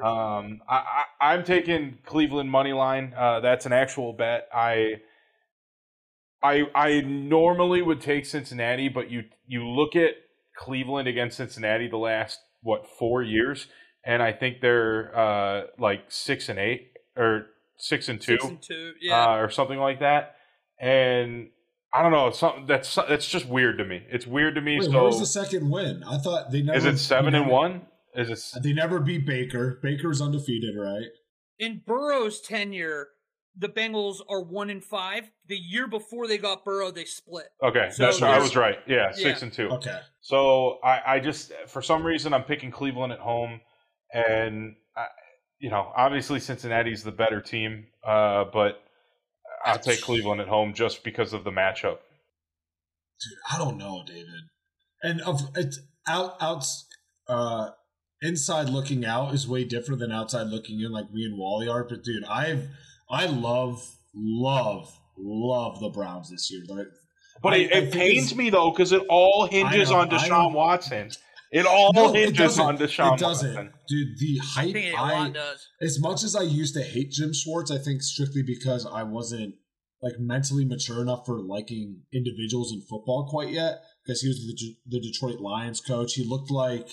um, 0.01 0.61
I, 0.69 1.03
I, 1.19 1.33
I'm 1.33 1.43
taking 1.43 1.97
Cleveland 2.05 2.49
money 2.49 2.71
line. 2.71 3.13
Uh, 3.17 3.41
that's 3.41 3.65
an 3.65 3.73
actual 3.73 4.13
bet. 4.13 4.47
I, 4.53 5.01
I, 6.41 6.63
I 6.73 7.01
normally 7.01 7.81
would 7.81 7.99
take 7.99 8.25
Cincinnati, 8.25 8.87
but 8.87 9.09
you 9.09 9.23
you 9.47 9.67
look 9.67 9.95
at 9.95 10.11
Cleveland 10.55 11.07
against 11.07 11.37
Cincinnati 11.37 11.87
the 11.87 11.97
last 11.97 12.39
what 12.65 12.85
four 12.99 13.21
years, 13.23 13.67
and 14.03 14.21
I 14.21 14.33
think 14.33 14.59
they're 14.61 15.17
uh, 15.17 15.61
like 15.79 16.01
six 16.09 16.49
and 16.49 16.59
eight 16.59 16.91
or 17.15 17.45
six 17.77 18.09
and 18.09 18.19
two, 18.19 18.33
Six 18.33 18.45
and 18.45 18.61
two. 18.61 18.93
Yeah. 19.01 19.23
uh, 19.25 19.35
or 19.37 19.49
something 19.49 19.79
like 19.79 19.99
that. 20.01 20.35
And 20.79 21.49
I 21.93 22.01
don't 22.01 22.11
know. 22.11 22.31
Something 22.31 22.65
that's 22.65 22.93
that's 22.95 23.27
just 23.29 23.45
weird 23.47 23.77
to 23.77 23.85
me. 23.85 24.01
It's 24.09 24.27
weird 24.27 24.55
to 24.55 24.61
me. 24.61 24.79
Wait, 24.79 24.85
so 24.85 24.91
where 24.91 25.03
was 25.03 25.19
the 25.19 25.25
second 25.25 25.69
win? 25.69 26.03
I 26.03 26.17
thought 26.17 26.51
they 26.51 26.61
never. 26.61 26.77
is 26.77 26.85
it 26.85 26.97
seven 26.97 27.31
they 27.31 27.37
and 27.39 27.47
never- 27.47 27.53
one? 27.55 27.81
Is 28.15 28.29
it? 28.55 28.61
They 28.63 28.73
never 28.73 28.99
beat 28.99 29.25
Baker. 29.25 29.79
Baker's 29.81 30.21
undefeated, 30.21 30.75
right? 30.77 31.07
in 31.57 31.81
Burrow's 31.87 32.41
tenure, 32.41 33.07
the 33.57 33.69
Bengals 33.69 34.17
are 34.29 34.41
one 34.41 34.69
in 34.69 34.81
five. 34.81 35.29
The 35.47 35.55
year 35.57 35.87
before 35.87 36.27
they 36.27 36.37
got 36.37 36.65
Burrow, 36.65 36.91
they 36.91 37.05
split. 37.05 37.45
Okay, 37.63 37.89
So 37.91 38.03
that's 38.03 38.21
I 38.21 38.37
was 38.39 38.55
right. 38.55 38.79
Yeah, 38.87 39.11
six 39.11 39.39
Yeah. 39.39 39.45
and 39.45 39.53
two. 39.53 39.69
Okay. 39.69 39.99
So 40.21 40.79
I, 40.83 41.01
I 41.15 41.19
just 41.19 41.51
for 41.67 41.81
some 41.81 42.05
reason 42.05 42.33
I'm 42.33 42.43
picking 42.43 42.71
Cleveland 42.71 43.13
at 43.13 43.19
home, 43.19 43.61
and 44.13 44.75
I, 44.95 45.05
you 45.59 45.69
know 45.69 45.91
obviously 45.95 46.39
Cincinnati's 46.39 47.03
the 47.03 47.11
better 47.11 47.41
team, 47.41 47.87
uh, 48.05 48.45
but 48.51 48.81
I'll 49.65 49.79
take 49.79 50.01
Cleveland 50.01 50.41
at 50.41 50.47
home 50.47 50.73
just 50.73 51.03
because 51.03 51.33
of 51.33 51.43
the 51.43 51.51
matchup. 51.51 51.97
Dude, 53.21 53.39
I 53.51 53.57
don't 53.57 53.77
know, 53.77 54.03
David. 54.05 54.27
And 55.01 55.21
of 55.21 55.41
it's 55.55 55.79
out 56.07 56.35
out 56.41 56.65
uh 57.27 57.69
inside 58.21 58.69
looking 58.69 59.05
out 59.05 59.33
is 59.33 59.47
way 59.47 59.63
different 59.63 59.99
than 59.99 60.11
outside 60.11 60.47
looking 60.47 60.79
in 60.81 60.91
like 60.91 61.11
me 61.11 61.23
and 61.25 61.37
Wally 61.37 61.67
are. 61.67 61.83
But 61.83 62.03
dude, 62.03 62.25
I've 62.25 62.67
I 63.09 63.25
love, 63.27 63.85
love, 64.15 64.91
love 65.17 65.79
the 65.79 65.89
Browns 65.89 66.29
this 66.29 66.49
year. 66.51 66.63
Like, 66.67 66.87
But 67.41 67.53
I- 67.53 67.57
it, 67.57 67.71
it 67.71 67.93
pains 67.93 68.35
me 68.35 68.49
though 68.49 68.71
because 68.71 68.91
it 68.91 69.03
all 69.09 69.47
hinges 69.47 69.89
know, 69.91 69.97
on 69.99 70.09
Deshaun. 70.09 70.53
Watson. 70.53 71.11
It 71.51 71.65
all 71.65 71.93
No, 71.93 72.11
hinges 72.11 72.37
doesn't. 72.37 72.65
on 72.65 72.77
Deshaun 72.77 73.11
Watson. 73.11 73.15
it 73.15 73.19
doesn't. 73.29 73.55
Watson. 73.55 73.73
Dude, 73.87 74.07
the 74.19 74.39
I 74.41 74.45
hype 74.45 74.73
think 74.73 74.85
it 74.87 74.93
a 74.93 74.97
I 74.99 75.11
lot 75.19 75.33
does. 75.33 75.67
as 75.81 75.99
much 76.01 76.23
as 76.23 76.35
I 76.35 76.41
used 76.41 76.73
to 76.75 76.81
hate 76.81 77.11
Jim 77.11 77.31
Schwartz, 77.33 77.71
I 77.71 77.77
think 77.77 78.01
strictly 78.01 78.41
because 78.45 78.85
I 78.85 79.03
wasn't 79.03 79.55
like 80.01 80.19
mentally 80.19 80.65
mature 80.65 81.01
enough 81.01 81.25
for 81.25 81.39
liking 81.41 82.01
individuals 82.13 82.71
in 82.73 82.81
football 82.81 83.27
quite 83.29 83.49
yet. 83.53 83.79
Because 84.03 84.21
he 84.21 84.27
was 84.27 84.37
the, 84.39 84.75
the 84.87 84.99
Detroit 84.99 85.39
Lions 85.39 85.79
coach. 85.81 86.13
He 86.15 86.23
looked 86.23 86.51
like, 86.51 86.89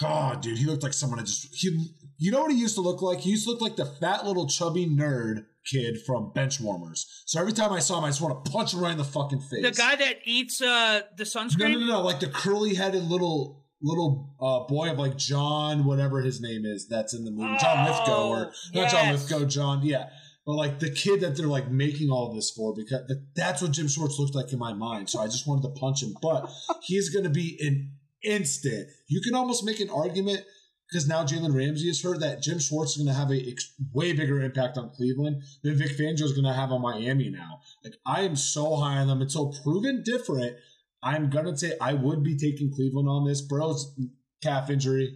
God, 0.00 0.42
dude, 0.42 0.58
he 0.58 0.66
looked 0.66 0.82
like 0.82 0.92
someone 0.92 1.18
I 1.18 1.22
just 1.22 1.48
he. 1.54 1.92
You 2.18 2.30
know 2.30 2.40
what 2.42 2.50
he 2.52 2.58
used 2.58 2.74
to 2.76 2.80
look 2.80 3.02
like? 3.02 3.20
He 3.20 3.30
used 3.30 3.44
to 3.44 3.50
look 3.50 3.60
like 3.60 3.76
the 3.76 3.84
fat 3.84 4.24
little 4.26 4.46
chubby 4.46 4.86
nerd 4.86 5.44
kid 5.70 5.98
from 6.06 6.32
Benchwarmers. 6.34 7.04
So 7.26 7.40
every 7.40 7.52
time 7.52 7.72
I 7.72 7.78
saw 7.80 7.98
him, 7.98 8.04
I 8.04 8.08
just 8.08 8.20
want 8.22 8.42
to 8.44 8.50
punch 8.50 8.72
him 8.72 8.80
right 8.80 8.92
in 8.92 8.98
the 8.98 9.04
fucking 9.04 9.40
face. 9.40 9.62
The 9.62 9.70
guy 9.72 9.96
that 9.96 10.16
eats 10.24 10.62
uh, 10.62 11.02
the 11.16 11.24
sunscreen. 11.24 11.72
no, 11.72 11.78
no, 11.80 11.86
no, 11.86 12.00
like 12.02 12.20
the 12.20 12.28
curly-headed 12.28 13.02
little 13.04 13.64
little 13.82 14.34
uh, 14.40 14.60
boy 14.66 14.90
of 14.90 14.98
like 14.98 15.16
John, 15.18 15.84
whatever 15.84 16.22
his 16.22 16.40
name 16.40 16.64
is, 16.64 16.88
that's 16.88 17.12
in 17.14 17.24
the 17.24 17.30
movie, 17.30 17.58
John 17.60 17.84
Lithgow, 17.86 18.28
or 18.28 18.52
Oh, 18.74 18.80
not 18.80 18.90
John 18.90 19.06
yes. 19.08 19.30
Lithgow, 19.30 19.46
John, 19.46 19.80
yeah, 19.84 20.08
but 20.46 20.54
like 20.54 20.78
the 20.78 20.90
kid 20.90 21.20
that 21.20 21.36
they're 21.36 21.46
like 21.46 21.70
making 21.70 22.08
all 22.10 22.32
this 22.34 22.50
for, 22.50 22.74
because 22.74 23.00
that's 23.34 23.60
what 23.60 23.72
Jim 23.72 23.88
Schwartz 23.88 24.18
looked 24.18 24.34
like 24.34 24.52
in 24.52 24.58
my 24.58 24.72
mind. 24.72 25.10
So 25.10 25.20
I 25.20 25.26
just 25.26 25.46
wanted 25.46 25.62
to 25.62 25.78
punch 25.80 26.02
him, 26.02 26.14
but 26.22 26.48
he's 26.82 27.10
going 27.10 27.24
to 27.24 27.30
be 27.30 27.58
an 27.60 27.92
instant. 28.26 28.88
You 29.08 29.20
can 29.20 29.34
almost 29.34 29.64
make 29.64 29.80
an 29.80 29.90
argument 29.90 30.44
because 30.90 31.08
now 31.08 31.24
Jalen 31.24 31.54
Ramsey 31.54 31.88
has 31.88 32.02
heard 32.02 32.20
that 32.20 32.42
Jim 32.42 32.58
Schwartz 32.58 32.92
is 32.92 32.98
going 32.98 33.12
to 33.12 33.18
have 33.18 33.30
a 33.30 33.50
ex- 33.50 33.74
way 33.92 34.12
bigger 34.12 34.40
impact 34.40 34.78
on 34.78 34.90
Cleveland 34.90 35.42
than 35.62 35.76
Vic 35.76 35.96
Fangio 35.96 36.22
is 36.22 36.32
going 36.32 36.44
to 36.44 36.52
have 36.52 36.70
on 36.70 36.82
Miami 36.82 37.30
now. 37.30 37.60
Like 37.84 37.94
I 38.06 38.22
am 38.22 38.36
so 38.36 38.76
high 38.76 38.98
on 38.98 39.08
them. 39.08 39.22
It's 39.22 39.34
so 39.34 39.52
proven 39.62 40.02
different. 40.04 40.56
I'm 41.02 41.30
gonna 41.30 41.56
say 41.56 41.74
I 41.80 41.92
would 41.92 42.24
be 42.24 42.36
taking 42.36 42.72
Cleveland 42.72 43.08
on 43.08 43.24
this. 43.24 43.40
Burrow's 43.40 43.94
calf 44.42 44.70
injury. 44.70 45.14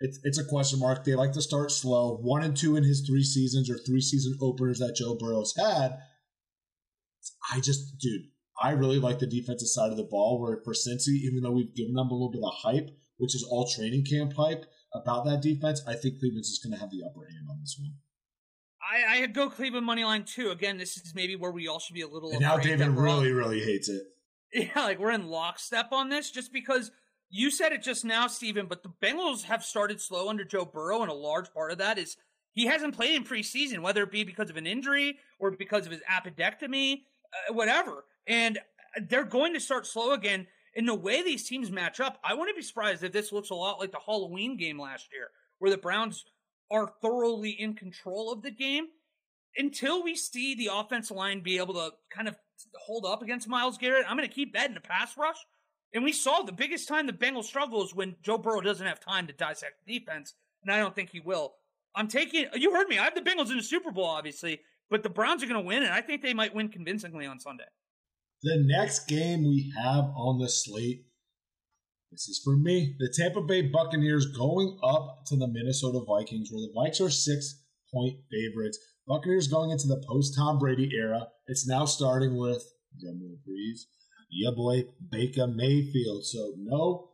It's 0.00 0.18
it's 0.22 0.38
a 0.38 0.44
question 0.44 0.80
mark. 0.80 1.04
They 1.04 1.14
like 1.14 1.32
to 1.32 1.40
start 1.40 1.70
slow. 1.70 2.18
One 2.18 2.42
and 2.42 2.56
two 2.56 2.76
in 2.76 2.84
his 2.84 3.06
three 3.06 3.22
seasons 3.22 3.70
or 3.70 3.78
three 3.78 4.02
season 4.02 4.36
openers 4.42 4.80
that 4.80 4.96
Joe 4.96 5.16
Burrow's 5.18 5.54
had. 5.56 5.98
I 7.52 7.60
just, 7.60 7.98
dude, 7.98 8.28
I 8.60 8.72
really 8.72 8.98
like 8.98 9.18
the 9.18 9.26
defensive 9.26 9.68
side 9.68 9.90
of 9.90 9.96
the 9.96 10.04
ball. 10.04 10.40
Where 10.40 10.60
for 10.64 10.74
Cincy, 10.74 11.20
even 11.24 11.42
though 11.42 11.52
we've 11.52 11.74
given 11.74 11.94
them 11.94 12.08
a 12.08 12.14
little 12.14 12.30
bit 12.30 12.42
of 12.44 12.52
hype, 12.52 12.90
which 13.16 13.34
is 13.34 13.46
all 13.48 13.68
training 13.68 14.04
camp 14.04 14.34
hype 14.34 14.66
about 14.94 15.24
that 15.24 15.40
defense, 15.40 15.82
I 15.86 15.94
think 15.94 16.18
Cleveland's 16.18 16.50
just 16.50 16.62
gonna 16.62 16.80
have 16.80 16.90
the 16.90 17.02
upper 17.04 17.26
hand 17.26 17.46
on 17.48 17.60
this 17.60 17.76
one. 17.80 17.94
I, 18.82 19.22
I 19.22 19.26
go 19.26 19.48
Cleveland 19.48 19.86
money 19.86 20.04
line 20.04 20.24
too. 20.24 20.50
Again, 20.50 20.78
this 20.78 20.96
is 20.96 21.14
maybe 21.14 21.36
where 21.36 21.52
we 21.52 21.68
all 21.68 21.78
should 21.78 21.94
be 21.94 22.00
a 22.02 22.08
little. 22.08 22.30
And 22.30 22.40
now 22.40 22.58
David 22.58 22.88
really, 22.88 23.32
really 23.32 23.60
hates 23.60 23.88
it. 23.88 24.02
Yeah, 24.52 24.82
like 24.82 24.98
we're 24.98 25.12
in 25.12 25.28
lockstep 25.28 25.92
on 25.92 26.08
this 26.08 26.28
just 26.28 26.52
because 26.52 26.90
you 27.28 27.52
said 27.52 27.70
it 27.70 27.84
just 27.84 28.04
now, 28.04 28.26
Steven, 28.26 28.66
but 28.66 28.82
the 28.82 28.92
Bengals 29.00 29.44
have 29.44 29.64
started 29.64 30.00
slow 30.00 30.28
under 30.28 30.44
Joe 30.44 30.64
Burrow, 30.64 31.02
and 31.02 31.10
a 31.10 31.14
large 31.14 31.52
part 31.54 31.70
of 31.70 31.78
that 31.78 31.98
is 31.98 32.16
he 32.52 32.66
hasn't 32.66 32.96
played 32.96 33.14
in 33.14 33.22
preseason, 33.22 33.78
whether 33.78 34.02
it 34.02 34.10
be 34.10 34.24
because 34.24 34.50
of 34.50 34.56
an 34.56 34.66
injury 34.66 35.18
or 35.38 35.52
because 35.52 35.86
of 35.86 35.92
his 35.92 36.00
appendectomy, 36.10 37.02
uh, 37.48 37.54
whatever. 37.54 38.04
And 38.30 38.58
they're 39.08 39.24
going 39.24 39.52
to 39.54 39.60
start 39.60 39.86
slow 39.86 40.12
again. 40.12 40.46
In 40.76 40.86
the 40.86 40.94
way 40.94 41.22
these 41.22 41.48
teams 41.48 41.70
match 41.70 41.98
up, 41.98 42.20
I 42.24 42.32
wouldn't 42.32 42.56
be 42.56 42.62
surprised 42.62 43.02
if 43.02 43.12
this 43.12 43.32
looks 43.32 43.50
a 43.50 43.54
lot 43.54 43.80
like 43.80 43.90
the 43.90 43.98
Halloween 43.98 44.56
game 44.56 44.80
last 44.80 45.08
year, 45.12 45.30
where 45.58 45.70
the 45.70 45.76
Browns 45.76 46.24
are 46.70 46.92
thoroughly 47.02 47.50
in 47.50 47.74
control 47.74 48.32
of 48.32 48.42
the 48.42 48.52
game 48.52 48.86
until 49.56 50.04
we 50.04 50.14
see 50.14 50.54
the 50.54 50.70
offensive 50.72 51.16
line 51.16 51.40
be 51.40 51.58
able 51.58 51.74
to 51.74 51.90
kind 52.14 52.28
of 52.28 52.36
hold 52.78 53.04
up 53.04 53.20
against 53.20 53.48
Myles 53.48 53.78
Garrett, 53.78 54.06
I'm 54.08 54.16
going 54.16 54.28
to 54.28 54.34
keep 54.34 54.52
betting 54.52 54.74
the 54.74 54.80
pass 54.80 55.16
rush. 55.18 55.38
And 55.92 56.04
we 56.04 56.12
saw 56.12 56.42
the 56.42 56.52
biggest 56.52 56.86
time 56.86 57.08
the 57.08 57.12
Bengals 57.12 57.44
struggle 57.44 57.82
is 57.82 57.92
when 57.92 58.14
Joe 58.22 58.38
Burrow 58.38 58.60
doesn't 58.60 58.86
have 58.86 59.00
time 59.00 59.26
to 59.26 59.32
dissect 59.32 59.84
defense, 59.88 60.34
and 60.62 60.72
I 60.72 60.78
don't 60.78 60.94
think 60.94 61.10
he 61.10 61.18
will. 61.18 61.54
I'm 61.96 62.06
taking. 62.06 62.46
You 62.54 62.72
heard 62.72 62.86
me. 62.86 62.96
I 62.96 63.04
have 63.04 63.16
the 63.16 63.28
Bengals 63.28 63.50
in 63.50 63.56
the 63.56 63.62
Super 63.62 63.90
Bowl, 63.90 64.04
obviously, 64.04 64.60
but 64.88 65.02
the 65.02 65.08
Browns 65.08 65.42
are 65.42 65.46
going 65.46 65.60
to 65.60 65.66
win, 65.66 65.82
and 65.82 65.92
I 65.92 66.00
think 66.00 66.22
they 66.22 66.32
might 66.32 66.54
win 66.54 66.68
convincingly 66.68 67.26
on 67.26 67.40
Sunday. 67.40 67.64
The 68.42 68.56
next 68.58 69.06
game 69.06 69.42
we 69.42 69.72
have 69.76 70.04
on 70.16 70.38
the 70.38 70.48
slate, 70.48 71.04
this 72.10 72.28
is 72.28 72.40
for 72.42 72.56
me. 72.56 72.96
The 72.98 73.12
Tampa 73.14 73.42
Bay 73.42 73.62
Buccaneers 73.62 74.26
going 74.26 74.78
up 74.82 75.24
to 75.26 75.36
the 75.36 75.46
Minnesota 75.46 76.00
Vikings, 76.06 76.50
where 76.50 76.62
the 76.62 76.72
Vikes 76.74 77.04
are 77.04 77.10
six 77.10 77.62
point 77.92 78.16
favorites. 78.30 78.78
Buccaneers 79.06 79.48
going 79.48 79.70
into 79.70 79.88
the 79.88 80.02
post 80.08 80.34
Tom 80.36 80.58
Brady 80.58 80.90
era. 80.96 81.28
It's 81.46 81.68
now 81.68 81.84
starting 81.84 82.36
with 82.36 82.62
drumroll 82.96 83.42
please. 83.44 83.86
Yeah, 84.30 84.50
boy, 84.56 84.84
Baker 85.10 85.46
Mayfield. 85.46 86.24
So 86.24 86.54
no 86.56 87.10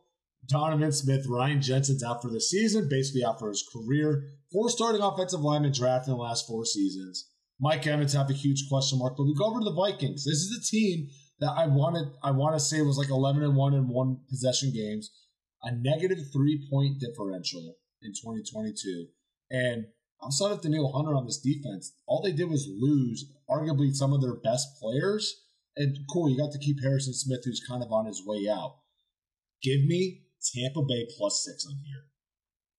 Donovan 0.47 0.91
Smith, 0.91 1.25
Ryan 1.27 1.61
Jensen's 1.61 2.03
out 2.03 2.21
for 2.21 2.29
the 2.29 2.39
season, 2.39 2.87
basically 2.89 3.25
out 3.25 3.39
for 3.39 3.49
his 3.49 3.67
career. 3.73 4.23
Four 4.51 4.69
starting 4.69 5.01
offensive 5.01 5.41
linemen 5.41 5.73
drafted 5.73 6.11
in 6.11 6.17
the 6.17 6.23
last 6.23 6.47
four 6.47 6.63
seasons. 6.63 7.29
Mike 7.59 7.87
Evans 7.87 8.13
have 8.13 8.29
a 8.29 8.33
huge 8.33 8.67
question 8.69 8.99
mark, 8.99 9.15
but 9.17 9.25
we 9.25 9.33
go 9.33 9.45
over 9.45 9.59
to 9.59 9.65
the 9.65 9.73
Vikings. 9.73 10.25
This 10.25 10.37
is 10.37 10.57
a 10.57 10.63
team 10.63 11.09
that 11.39 11.51
I 11.51 11.67
wanted 11.67 12.09
I 12.23 12.31
want 12.31 12.55
to 12.55 12.59
say 12.59 12.81
was 12.81 12.97
like 12.97 13.09
11 13.09 13.43
and 13.43 13.55
1 13.55 13.73
in 13.73 13.87
one 13.87 14.19
possession 14.29 14.71
games, 14.73 15.11
a 15.63 15.71
negative 15.71 16.19
3 16.33 16.67
point 16.69 16.99
differential 16.99 17.75
in 18.01 18.11
2022. 18.11 19.07
And 19.49 19.85
I'm 20.21 20.27
outside 20.27 20.51
of 20.51 20.61
Danielle 20.61 20.91
Hunter 20.91 21.15
on 21.15 21.25
this 21.25 21.39
defense, 21.39 21.93
all 22.07 22.21
they 22.21 22.31
did 22.31 22.49
was 22.49 22.67
lose 22.67 23.31
arguably 23.49 23.93
some 23.93 24.13
of 24.13 24.21
their 24.21 24.35
best 24.35 24.67
players. 24.81 25.43
And 25.75 25.95
cool, 26.11 26.29
you 26.29 26.37
got 26.37 26.51
to 26.53 26.59
keep 26.59 26.81
Harrison 26.81 27.13
Smith, 27.13 27.41
who's 27.45 27.63
kind 27.67 27.83
of 27.83 27.91
on 27.91 28.07
his 28.07 28.23
way 28.25 28.47
out. 28.49 28.77
Give 29.61 29.85
me 29.85 30.23
Tampa 30.55 30.81
Bay 30.81 31.07
plus 31.17 31.43
six 31.45 31.65
on 31.67 31.79
here. 31.85 32.05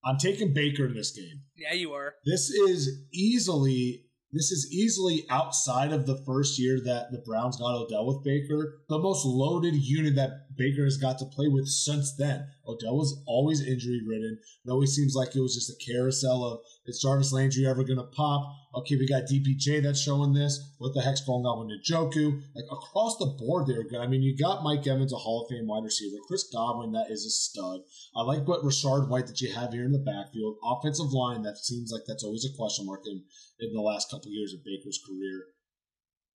I'm 0.05 0.19
taking 0.19 0.53
Baker 0.53 0.87
in 0.87 0.95
this 0.95 1.13
game. 1.13 1.43
Yeah, 1.57 1.75
you 1.75 1.93
are. 1.93 2.15
This 2.25 2.51
is 2.51 3.07
easily 3.13 4.08
this 4.33 4.51
is 4.51 4.71
easily 4.73 5.27
outside 5.31 5.93
of 5.93 6.07
the 6.07 6.23
first 6.27 6.59
year 6.59 6.81
that 6.85 7.11
the 7.11 7.19
Browns 7.19 7.57
got 7.57 7.75
Odell 7.75 8.07
with 8.07 8.25
Baker, 8.25 8.81
the 8.89 8.99
most 8.99 9.25
loaded 9.25 9.75
unit 9.75 10.17
that 10.17 10.48
Baker 10.59 10.85
has 10.85 10.99
got 10.99 11.19
to 11.19 11.25
play 11.25 11.47
with 11.49 11.69
since 11.69 12.15
then. 12.17 12.47
Odell 12.67 12.97
was 12.97 13.23
always 13.27 13.65
injury 13.65 14.01
ridden. 14.07 14.39
It 14.67 14.71
always 14.71 14.93
seems 14.93 15.15
like 15.15 15.35
it 15.35 15.41
was 15.41 15.55
just 15.55 15.71
a 15.71 15.85
carousel 15.87 16.45
of 16.45 16.61
is 16.85 17.01
Jarvis 17.01 17.33
Landry 17.33 17.67
ever 17.67 17.85
going 17.85 17.99
to 17.99 18.05
pop? 18.05 18.53
Okay, 18.75 18.97
we 18.97 19.07
got 19.07 19.25
DPJ 19.25 19.83
that's 19.83 20.03
showing 20.03 20.33
this. 20.35 20.75
What 20.79 20.93
the 20.95 21.01
heck's 21.01 21.25
going 21.25 21.47
on 21.47 21.67
with 21.67 21.79
Njoku? 21.81 22.43
Like 22.55 22.67
across 22.71 23.17
the 23.17 23.35
board, 23.39 23.67
they're 23.67 23.85
good. 23.85 24.01
I 24.01 24.07
mean, 24.07 24.23
you 24.23 24.37
got 24.37 24.63
Mike 24.63 24.87
Evans, 24.87 25.13
a 25.13 25.17
Hall 25.17 25.45
of 25.45 25.51
Fame 25.51 25.67
wide 25.67 25.85
receiver. 25.85 26.17
Chris 26.27 26.49
Godwin, 26.53 26.93
that 26.93 27.11
is 27.11 27.25
a 27.25 27.31
stud. 27.31 27.81
I 28.17 28.23
like 28.23 28.47
what 28.47 28.63
Rachaad 28.63 29.09
White 29.09 29.29
that 29.29 29.41
you 29.41 29.55
have 29.55 29.73
here 29.73 29.85
in 29.85 29.93
the 29.93 29.99
backfield. 29.99 30.57
Offensive 30.65 31.13
line, 31.13 31.43
that 31.43 31.57
seems 31.59 31.91
like 31.93 32.03
that's 32.07 32.25
always 32.25 32.45
a 32.45 32.57
question 32.57 32.85
mark 32.85 33.03
in, 33.07 33.23
in 33.61 33.73
the 33.73 33.81
last 33.81 34.11
couple 34.11 34.29
of 34.29 34.35
years 34.35 34.53
of 34.53 34.65
Baker's 34.65 35.01
career. 35.07 35.45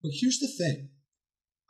But 0.02 0.12
here's 0.14 0.38
the 0.38 0.48
thing 0.48 0.90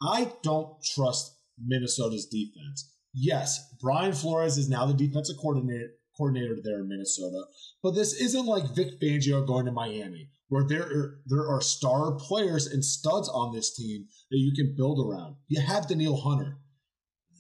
I 0.03 0.33
don't 0.43 0.83
trust 0.83 1.34
Minnesota's 1.63 2.27
defense. 2.27 2.93
Yes, 3.13 3.75
Brian 3.81 4.13
Flores 4.13 4.59
is 4.59 4.69
now 4.69 4.87
the 4.87 4.95
defensive 4.95 5.37
coordinator 5.41 5.91
coordinator 6.17 6.57
there 6.63 6.81
in 6.81 6.89
Minnesota. 6.89 7.45
But 7.83 7.93
this 7.93 8.13
isn't 8.15 8.47
like 8.47 8.75
Vic 8.75 9.01
Fangio 9.01 9.47
going 9.47 9.67
to 9.67 9.73
Miami, 9.73 10.31
where 10.49 10.65
there 10.65 10.83
are, 10.83 11.21
there 11.27 11.49
are 11.49 11.61
star 11.61 12.13
players 12.13 12.67
and 12.67 12.85
studs 12.85 13.29
on 13.29 13.53
this 13.53 13.75
team 13.75 14.07
that 14.31 14.39
you 14.39 14.53
can 14.55 14.75
build 14.77 15.05
around. 15.05 15.37
You 15.49 15.61
have 15.61 15.89
Danielle 15.89 16.21
Hunter. 16.21 16.59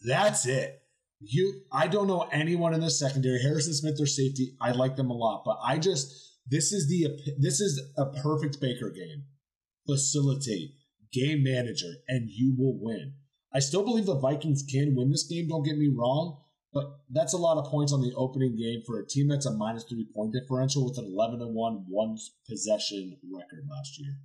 That's 0.04 0.46
it. 0.46 0.82
You, 1.20 1.62
I 1.72 1.86
don't 1.86 2.08
know 2.08 2.28
anyone 2.32 2.74
in 2.74 2.80
the 2.80 2.90
secondary. 2.90 3.40
Harrison 3.40 3.74
Smith 3.74 4.00
or 4.00 4.06
safety, 4.06 4.56
I 4.60 4.72
like 4.72 4.96
them 4.96 5.10
a 5.10 5.14
lot, 5.14 5.42
but 5.44 5.58
I 5.64 5.78
just 5.78 6.12
this 6.46 6.72
is 6.72 6.88
the 6.88 7.06
this 7.38 7.60
is 7.60 7.80
a 7.96 8.06
perfect 8.06 8.60
Baker 8.60 8.90
game. 8.90 9.24
Facilitate, 9.86 10.72
game 11.12 11.42
manager, 11.42 11.92
and 12.08 12.28
you 12.28 12.54
will 12.58 12.78
win. 12.78 13.14
I 13.54 13.60
still 13.60 13.84
believe 13.84 14.06
the 14.06 14.18
Vikings 14.18 14.64
can 14.68 14.94
win 14.96 15.10
this 15.10 15.26
game. 15.26 15.48
Don't 15.48 15.62
get 15.62 15.78
me 15.78 15.88
wrong, 15.94 16.40
but 16.72 16.84
that's 17.10 17.32
a 17.34 17.36
lot 17.38 17.56
of 17.56 17.70
points 17.70 17.92
on 17.92 18.00
the 18.02 18.12
opening 18.16 18.56
game 18.56 18.82
for 18.86 18.98
a 19.00 19.06
team 19.06 19.28
that's 19.28 19.46
a 19.46 19.52
minus 19.52 19.84
three 19.84 20.06
point 20.14 20.32
differential 20.32 20.84
with 20.84 20.98
an 20.98 21.04
11 21.04 21.40
and 21.40 21.54
1 21.54 21.84
one 21.88 22.16
possession 22.48 23.16
record 23.32 23.66
last 23.70 23.98
year. 24.00 24.16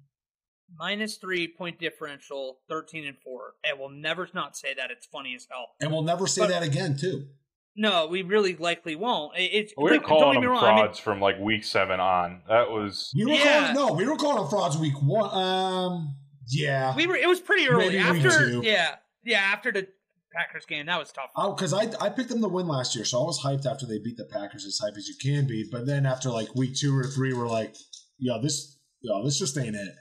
Minus 0.78 1.18
three 1.18 1.48
point 1.48 1.80
differential, 1.80 2.60
13 2.70 3.06
and 3.06 3.18
4. 3.24 3.54
And 3.70 3.80
we'll 3.80 3.90
never 3.90 4.28
not 4.34 4.56
say 4.58 4.74
that. 4.76 4.92
It's 4.92 5.06
funny 5.08 5.36
as 5.36 5.48
hell. 5.50 5.68
And 5.82 5.92
we'll 5.92 6.04
never 6.04 6.28
say 6.28 6.42
But- 6.42 6.50
that 6.50 6.64
again, 6.64 6.98
too. 6.98 7.28
No, 7.76 8.08
we 8.08 8.24
really 8.24 8.56
likely 8.58 8.96
won't. 8.96 9.34
It's 9.38 9.74
We 9.78 9.84
were 9.84 9.92
like, 9.92 10.04
calling 10.04 10.42
them 10.42 10.50
wrong, 10.50 10.64
I 10.64 10.68
mean, 10.76 10.84
frauds 10.86 11.00
from 11.00 11.22
like 11.22 11.40
week 11.40 11.64
seven 11.64 12.00
on. 12.00 12.42
That 12.50 12.72
was 12.72 13.12
We 13.16 13.26
were 13.26 13.32
Yeah. 13.34 13.74
calling 13.74 13.76
no, 13.90 13.94
we 13.94 14.06
were 14.06 14.18
calling 14.18 14.38
them 14.38 14.50
frauds 14.50 14.78
week 14.78 15.02
one. 15.02 15.30
Um, 15.34 16.16
yeah, 16.48 16.94
we 16.96 17.08
were. 17.08 17.16
It 17.16 17.28
was 17.28 17.40
pretty 17.40 17.70
early 17.70 17.86
Maybe 17.98 18.00
after. 18.00 18.62
Yeah, 18.64 18.96
yeah. 19.24 19.40
After 19.40 19.72
the 19.72 19.88
Packers 20.34 20.66
game, 20.66 20.86
that 20.86 21.00
was 21.00 21.12
tough. 21.12 21.32
Oh, 21.36 21.54
because 21.54 21.74
I 21.74 21.92
I 22.00 22.10
picked 22.10 22.30
them 22.30 22.42
to 22.42 22.48
win 22.48 22.68
last 22.68 22.96
year, 22.96 23.06
so 23.06 23.22
I 23.22 23.24
was 23.24 23.42
hyped 23.44 23.66
after 23.66 23.86
they 23.86 24.00
beat 24.00 24.18
the 24.18 24.26
Packers 24.26 24.66
as 24.66 24.80
hype 24.80 24.98
as 24.98 25.08
you 25.08 25.16
can 25.22 25.48
be. 25.48 25.68
But 25.72 25.86
then 25.86 26.06
after 26.06 26.30
like 26.30 26.54
week 26.56 26.76
two 26.76 26.98
or 26.98 27.04
three, 27.04 27.34
we're 27.34 27.48
like, 27.48 27.76
yo, 28.18 28.42
this, 28.42 28.78
yo, 29.02 29.24
this 29.24 29.40
just 29.40 29.58
ain't 29.58 29.76
it. 29.76 29.94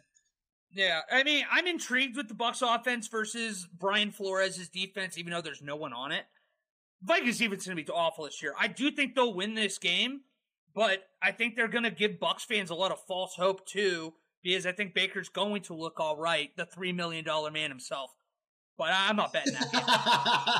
Yeah, 0.70 1.00
I 1.10 1.22
mean, 1.22 1.44
I'm 1.50 1.66
intrigued 1.66 2.16
with 2.16 2.28
the 2.28 2.34
Bucs 2.34 2.62
offense 2.62 3.08
versus 3.08 3.66
Brian 3.72 4.10
Flores' 4.10 4.68
defense, 4.68 5.16
even 5.16 5.32
though 5.32 5.40
there's 5.40 5.62
no 5.62 5.76
one 5.76 5.92
on 5.92 6.12
it. 6.12 6.24
Vikings 7.02 7.38
defense 7.38 7.62
is 7.62 7.66
going 7.68 7.78
to 7.78 7.84
be 7.84 7.90
awful 7.90 8.24
this 8.26 8.42
year. 8.42 8.54
I 8.58 8.68
do 8.68 8.90
think 8.90 9.14
they'll 9.14 9.32
win 9.32 9.54
this 9.54 9.78
game, 9.78 10.20
but 10.74 11.04
I 11.22 11.32
think 11.32 11.56
they're 11.56 11.68
going 11.68 11.84
to 11.84 11.90
give 11.90 12.20
Bucs 12.20 12.44
fans 12.44 12.70
a 12.70 12.74
lot 12.74 12.92
of 12.92 13.00
false 13.06 13.34
hope 13.34 13.66
too, 13.66 14.14
because 14.42 14.66
I 14.66 14.72
think 14.72 14.94
Baker's 14.94 15.28
going 15.28 15.62
to 15.62 15.74
look 15.74 16.00
all 16.00 16.16
right, 16.16 16.54
the 16.56 16.66
three 16.66 16.92
million 16.92 17.24
dollar 17.24 17.50
man 17.50 17.70
himself. 17.70 18.14
But 18.78 18.90
I'm 18.92 19.16
not 19.16 19.32
betting 19.32 19.54
that 19.54 19.72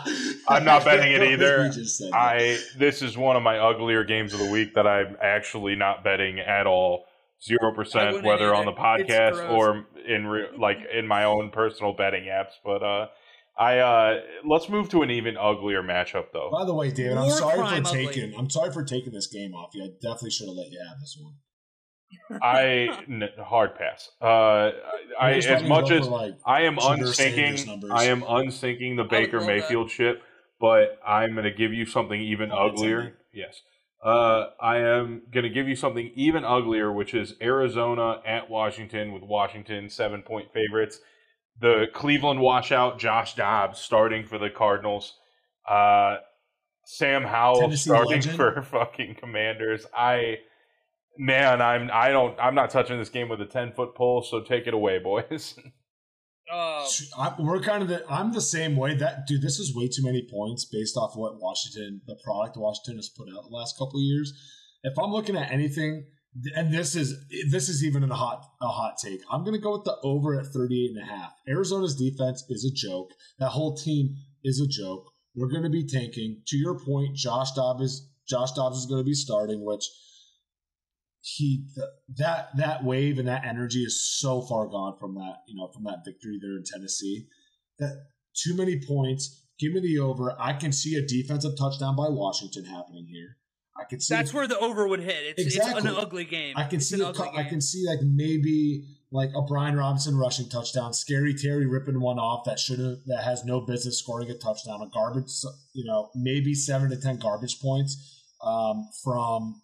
game. 0.05 0.41
I'm 0.49 0.65
not 0.65 0.85
betting 0.85 1.13
it 1.13 1.23
either. 1.23 1.67
You 1.67 1.73
just 1.73 1.99
said 1.99 2.11
that. 2.11 2.17
I 2.17 2.59
this 2.77 3.01
is 3.01 3.17
one 3.17 3.37
of 3.37 3.45
my 3.45 3.59
uglier 3.59 4.03
games 4.03 4.33
of 4.33 4.41
the 4.41 4.51
week 4.51 4.75
that 4.75 4.89
I'm 4.89 5.17
actually 5.23 5.77
not 5.77 6.03
betting 6.03 6.41
at 6.41 6.67
all. 6.67 7.05
Zero 7.41 7.73
percent, 7.73 8.07
wouldn't 8.07 8.25
whether 8.25 8.53
on 8.53 8.65
the 8.65 8.73
podcast 8.73 9.49
or 9.49 9.87
in 10.05 10.27
re- 10.27 10.49
like 10.59 10.79
in 10.93 11.07
my 11.07 11.23
own 11.23 11.51
personal 11.51 11.93
betting 11.93 12.25
apps. 12.25 12.55
But 12.65 12.83
uh, 12.83 13.07
I 13.57 13.79
uh, 13.79 14.21
let's 14.45 14.69
move 14.69 14.89
to 14.89 15.03
an 15.03 15.13
even 15.13 15.37
uglier 15.37 15.85
matchup 15.85 16.33
though. 16.33 16.51
By 16.51 16.65
the 16.65 16.75
way, 16.75 16.91
David, 16.91 17.17
I'm 17.17 17.29
War 17.29 17.37
sorry 17.37 17.59
crime 17.59 17.85
for 17.85 17.91
ugly. 17.91 18.07
taking. 18.07 18.35
I'm 18.37 18.51
sorry 18.51 18.73
for 18.73 18.83
taking 18.83 19.13
this 19.13 19.29
game 19.29 19.55
off 19.55 19.73
you. 19.75 19.85
I 19.85 19.89
definitely 20.03 20.31
should 20.31 20.49
have 20.49 20.57
let 20.57 20.73
you 20.73 20.81
have 20.89 20.99
this 20.99 21.17
one. 21.21 21.35
I 22.43 23.03
n- 23.09 23.29
hard 23.43 23.75
pass. 23.77 24.11
Uh, 24.21 24.71
I 25.19 25.33
We're 25.33 25.37
as 25.49 25.63
much 25.69 25.91
as 25.91 26.09
like, 26.09 26.35
I 26.45 26.63
am 26.63 26.77
unsinking. 26.79 27.91
I 27.91 28.05
am 28.05 28.23
unsinking 28.23 28.97
the 28.97 29.05
Baker 29.05 29.39
love 29.39 29.47
that. 29.47 29.53
Mayfield 29.55 29.91
ship, 29.91 30.23
but 30.61 30.99
I'm 31.07 31.33
going 31.33 31.45
to 31.45 31.51
give 31.53 31.73
you 31.73 31.87
something 31.87 32.21
even 32.21 32.51
Oh, 32.53 32.69
uglier. 32.69 33.17
Yes. 33.33 33.61
Uh, 34.05 34.51
I 34.61 34.77
am 34.79 35.23
going 35.33 35.43
to 35.45 35.51
give 35.51 35.69
you 35.69 35.75
something 35.75 36.13
even 36.15 36.45
uglier, 36.45 36.93
which 36.93 37.15
is 37.15 37.35
Arizona 37.43 38.21
at 38.25 38.49
Washington 38.49 39.13
with 39.13 39.23
Washington 39.23 39.89
seven 39.91 40.23
point 40.23 40.53
favorites. 40.53 41.01
The 41.61 41.87
Cleveland 41.93 42.41
washout, 42.41 42.99
Josh 43.01 43.35
Dobbs 43.35 43.81
starting 43.81 44.25
for 44.25 44.39
the 44.39 44.51
Cardinals. 44.51 45.15
Uh, 45.69 46.19
Sam 46.85 47.25
Howell 47.25 47.61
Tennessee 47.61 47.91
starting 47.91 48.13
legend. 48.13 48.37
for 48.37 48.63
fucking 48.71 49.17
Commanders. 49.17 49.85
I 49.93 50.39
man, 51.19 51.61
I'm 51.61 51.91
I 51.93 52.09
don't 52.11 52.39
I'm 52.41 52.55
not 52.55 52.71
touching 52.71 52.99
this 52.99 53.11
game 53.11 53.29
with 53.29 53.41
a 53.41 53.47
ten 53.47 53.73
foot 53.73 53.95
pole. 53.95 54.23
So 54.23 54.41
take 54.41 54.67
it 54.67 54.75
away, 54.75 54.99
boys. 55.03 55.59
Oh, 56.51 56.89
I, 57.19 57.35
we're 57.39 57.61
kind 57.61 57.83
of 57.83 57.89
the. 57.89 58.05
I'm 58.09 58.33
the 58.33 58.41
same 58.41 58.77
way. 58.77 58.95
That 58.95 59.27
dude, 59.27 59.43
this 59.43 59.59
is 59.59 59.75
way 59.75 59.89
too 59.89 60.03
many 60.03 60.27
points 60.31 60.65
based 60.65 60.97
off 60.97 61.15
what 61.15 61.39
Washington, 61.41 62.01
the 62.07 62.17
product 62.25 62.57
Washington 62.57 62.97
has 62.97 63.11
put 63.11 63.29
out 63.29 63.45
the 63.49 63.55
last 63.55 63.77
couple 63.77 63.99
of 63.99 64.05
years. 64.05 64.33
If 64.83 64.99
I'm 64.99 65.11
looking 65.11 65.37
at 65.37 65.51
anything, 65.51 66.07
and 66.57 66.73
this 66.73 66.95
is 66.97 67.17
this 67.51 67.69
is 67.69 67.85
even 67.85 68.03
a 68.05 68.15
hot 68.15 68.47
a 68.63 68.69
hot 68.69 68.95
take, 69.03 69.21
I'm 69.31 69.45
going 69.45 69.57
to 69.57 69.61
go 69.61 69.73
with 69.73 69.85
the 69.85 69.97
over 70.03 70.39
at 70.41 70.47
38 70.47 70.97
and 70.97 71.03
a 71.03 71.13
half. 71.13 71.35
Arizona's 71.47 71.97
defense 71.97 72.45
is 72.49 72.65
a 72.65 72.75
joke. 72.75 73.11
That 73.39 73.51
whole 73.51 73.77
team 73.77 74.17
is 74.43 74.61
a 74.61 74.67
joke. 74.67 75.11
We're 75.35 75.51
going 75.51 75.65
to 75.65 75.71
be 75.71 75.87
tanking. 75.87 76.43
To 76.47 76.57
your 76.57 76.79
point, 76.79 77.15
Josh 77.15 77.53
Dobbs 77.53 77.83
is 77.83 78.09
Josh 78.27 78.53
Dobbs 78.53 78.79
is 78.79 78.87
going 78.87 79.01
to 79.01 79.07
be 79.07 79.15
starting, 79.15 79.65
which 79.65 79.85
he 81.21 81.67
th- 81.75 81.87
that 82.17 82.57
that 82.57 82.85
wave 82.85 83.19
and 83.19 83.29
that 83.29 83.45
energy 83.45 83.81
is 83.83 84.01
so 84.19 84.41
far 84.43 84.67
gone 84.67 84.97
from 84.99 85.15
that 85.15 85.39
you 85.47 85.57
know 85.57 85.69
from 85.69 85.85
that 85.85 86.03
victory 86.05 86.39
there 86.41 86.57
in 86.57 86.65
Tennessee. 86.65 87.27
That 87.79 88.07
too 88.35 88.57
many 88.57 88.81
points. 88.81 89.45
Give 89.59 89.73
me 89.73 89.81
the 89.81 89.99
over. 89.99 90.37
I 90.39 90.53
can 90.53 90.71
see 90.71 90.95
a 90.97 91.03
defensive 91.05 91.59
touchdown 91.59 91.97
by 91.97 92.09
Washington 92.09 92.65
happening 92.65 93.07
here. 93.11 93.37
I 93.77 93.85
can 93.85 94.01
see 94.01 94.15
that's 94.15 94.33
where 94.33 94.47
the 94.47 94.59
over 94.59 94.87
would 94.87 95.01
hit. 95.01 95.17
It's, 95.37 95.43
it's 95.47 95.57
Exactly. 95.57 95.91
an 95.91 95.97
ugly 95.97 96.25
game. 96.25 96.55
I 96.57 96.65
can 96.65 96.77
It's 96.79 96.89
see 96.89 96.97
an 96.97 97.03
a, 97.03 97.09
ugly 97.09 97.29
I 97.35 97.45
can 97.45 97.61
see 97.61 97.85
like 97.87 98.01
maybe 98.03 98.85
like 99.11 99.31
a 99.37 99.43
Brian 99.43 99.77
Robinson 99.77 100.17
rushing 100.17 100.49
touchdown, 100.49 100.93
Scary 100.93 101.35
Terry 101.35 101.67
ripping 101.67 102.01
one 102.01 102.19
off 102.19 102.45
that 102.45 102.59
should 102.59 102.79
have 102.79 102.99
that 103.07 103.25
has 103.25 103.45
no 103.45 103.61
business 103.61 103.99
scoring 103.99 104.31
a 104.31 104.35
touchdown, 104.35 104.81
a 104.83 104.89
garbage 104.89 105.31
you 105.73 105.85
know 105.85 106.11
maybe 106.15 106.55
seven 106.55 106.91
to 106.91 106.97
ten 106.97 107.19
garbage 107.19 107.61
points 107.61 108.23
um, 108.45 108.89
from 109.03 109.61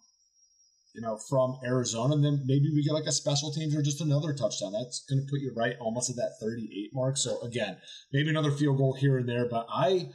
you 0.95 1.01
know 1.01 1.17
from 1.29 1.57
Arizona, 1.63 2.15
and 2.15 2.23
then 2.23 2.43
maybe 2.45 2.71
we 2.73 2.83
get 2.83 2.93
like 2.93 3.05
a 3.05 3.11
special 3.11 3.51
teams 3.51 3.75
or 3.75 3.81
just 3.81 4.01
another 4.01 4.33
touchdown. 4.33 4.71
That's 4.71 5.05
going 5.09 5.19
to 5.19 5.29
put 5.29 5.41
you 5.41 5.51
right 5.55 5.75
almost 5.79 6.09
at 6.09 6.15
that 6.15 6.37
thirty 6.39 6.69
eight 6.73 6.91
mark. 6.93 7.17
So 7.17 7.41
again, 7.41 7.77
maybe 8.11 8.29
another 8.29 8.51
field 8.51 8.77
goal 8.77 8.93
here 8.93 9.17
and 9.17 9.27
there, 9.29 9.47
but 9.47 9.67
I. 9.69 10.09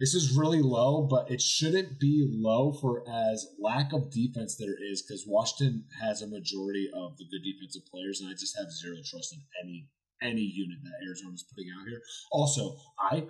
This 0.00 0.14
is 0.14 0.36
really 0.36 0.62
low, 0.62 1.06
but 1.08 1.30
it 1.30 1.40
shouldn't 1.40 2.00
be 2.00 2.26
low 2.28 2.72
for 2.72 3.08
as 3.08 3.46
lack 3.60 3.92
of 3.92 4.10
defense 4.10 4.56
there 4.56 4.74
is 4.74 5.00
because 5.00 5.24
Washington 5.28 5.84
has 6.02 6.20
a 6.20 6.26
majority 6.26 6.90
of 6.92 7.16
the 7.18 7.24
good 7.30 7.44
defensive 7.44 7.86
players, 7.88 8.20
and 8.20 8.28
I 8.28 8.32
just 8.32 8.58
have 8.58 8.72
zero 8.72 8.96
trust 9.04 9.32
in 9.32 9.42
any 9.62 9.86
any 10.20 10.42
unit 10.42 10.78
that 10.82 11.06
Arizona's 11.06 11.44
putting 11.44 11.70
out 11.70 11.86
here. 11.86 12.00
Also, 12.32 12.78
I 12.98 13.26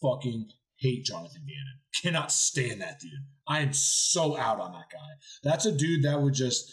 fucking 0.00 0.48
hate 0.78 1.04
Jonathan 1.04 1.42
Gannon. 1.46 1.80
Cannot 2.02 2.32
stand 2.32 2.80
that 2.80 3.00
dude. 3.00 3.10
I 3.48 3.60
am 3.60 3.72
so 3.72 4.36
out 4.36 4.60
on 4.60 4.72
that 4.72 4.90
guy. 4.92 5.08
That's 5.42 5.66
a 5.66 5.72
dude 5.72 6.04
that 6.04 6.20
would 6.20 6.34
just. 6.34 6.70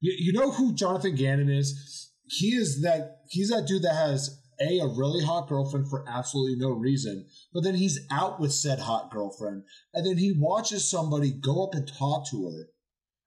You, 0.00 0.14
you 0.18 0.32
know 0.32 0.50
who 0.50 0.74
Jonathan 0.74 1.14
Gannon 1.14 1.48
is? 1.48 2.10
He 2.26 2.48
is 2.48 2.82
that. 2.82 3.18
He's 3.28 3.50
that 3.50 3.66
dude 3.66 3.82
that 3.82 3.94
has 3.94 4.40
a 4.60 4.78
a 4.78 4.86
really 4.86 5.24
hot 5.24 5.48
girlfriend 5.48 5.88
for 5.88 6.04
absolutely 6.08 6.56
no 6.56 6.70
reason, 6.70 7.26
but 7.52 7.64
then 7.64 7.74
he's 7.74 8.00
out 8.10 8.40
with 8.40 8.52
said 8.52 8.80
hot 8.80 9.10
girlfriend, 9.10 9.64
and 9.92 10.06
then 10.06 10.18
he 10.18 10.34
watches 10.36 10.88
somebody 10.88 11.30
go 11.30 11.64
up 11.64 11.74
and 11.74 11.86
talk 11.88 12.28
to 12.30 12.48
her, 12.48 12.68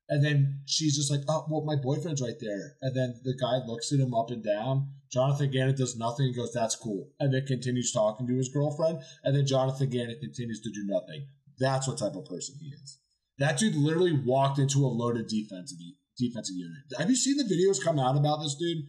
and 0.10 0.24
then 0.24 0.62
she's 0.66 0.96
just 0.96 1.12
like, 1.12 1.22
"Oh, 1.28 1.46
well, 1.50 1.64
my 1.64 1.76
boyfriend's 1.76 2.22
right 2.22 2.40
there," 2.40 2.76
and 2.82 2.96
then 2.96 3.20
the 3.24 3.36
guy 3.36 3.66
looks 3.66 3.92
at 3.92 4.00
him 4.00 4.14
up 4.14 4.32
and 4.32 4.44
down. 4.44 4.94
Jonathan 5.12 5.52
Gannon 5.52 5.76
does 5.76 5.98
nothing 5.98 6.28
and 6.28 6.36
goes, 6.36 6.54
"That's 6.54 6.76
cool," 6.76 7.12
and 7.20 7.34
then 7.34 7.46
continues 7.46 7.92
talking 7.92 8.28
to 8.28 8.36
his 8.36 8.50
girlfriend, 8.50 9.00
and 9.24 9.36
then 9.36 9.46
Jonathan 9.46 9.90
Gannon 9.90 10.20
continues 10.20 10.62
to 10.62 10.72
do 10.72 10.86
nothing. 10.86 11.28
That's 11.60 11.88
what 11.88 11.98
type 11.98 12.16
of 12.16 12.26
person 12.26 12.56
he 12.60 12.68
is. 12.68 13.00
That 13.40 13.58
dude 13.58 13.76
literally 13.76 14.14
walked 14.14 14.60
into 14.60 14.86
a 14.86 14.88
loaded 14.88 15.28
defensive 15.28 15.78
defensive 16.18 16.56
unit. 16.56 16.84
Have 16.98 17.10
you 17.10 17.16
seen 17.16 17.38
the 17.38 17.44
videos 17.44 17.84
come 17.84 18.00
out 18.00 18.18
about 18.18 18.42
this 18.42 18.56
dude? 18.56 18.86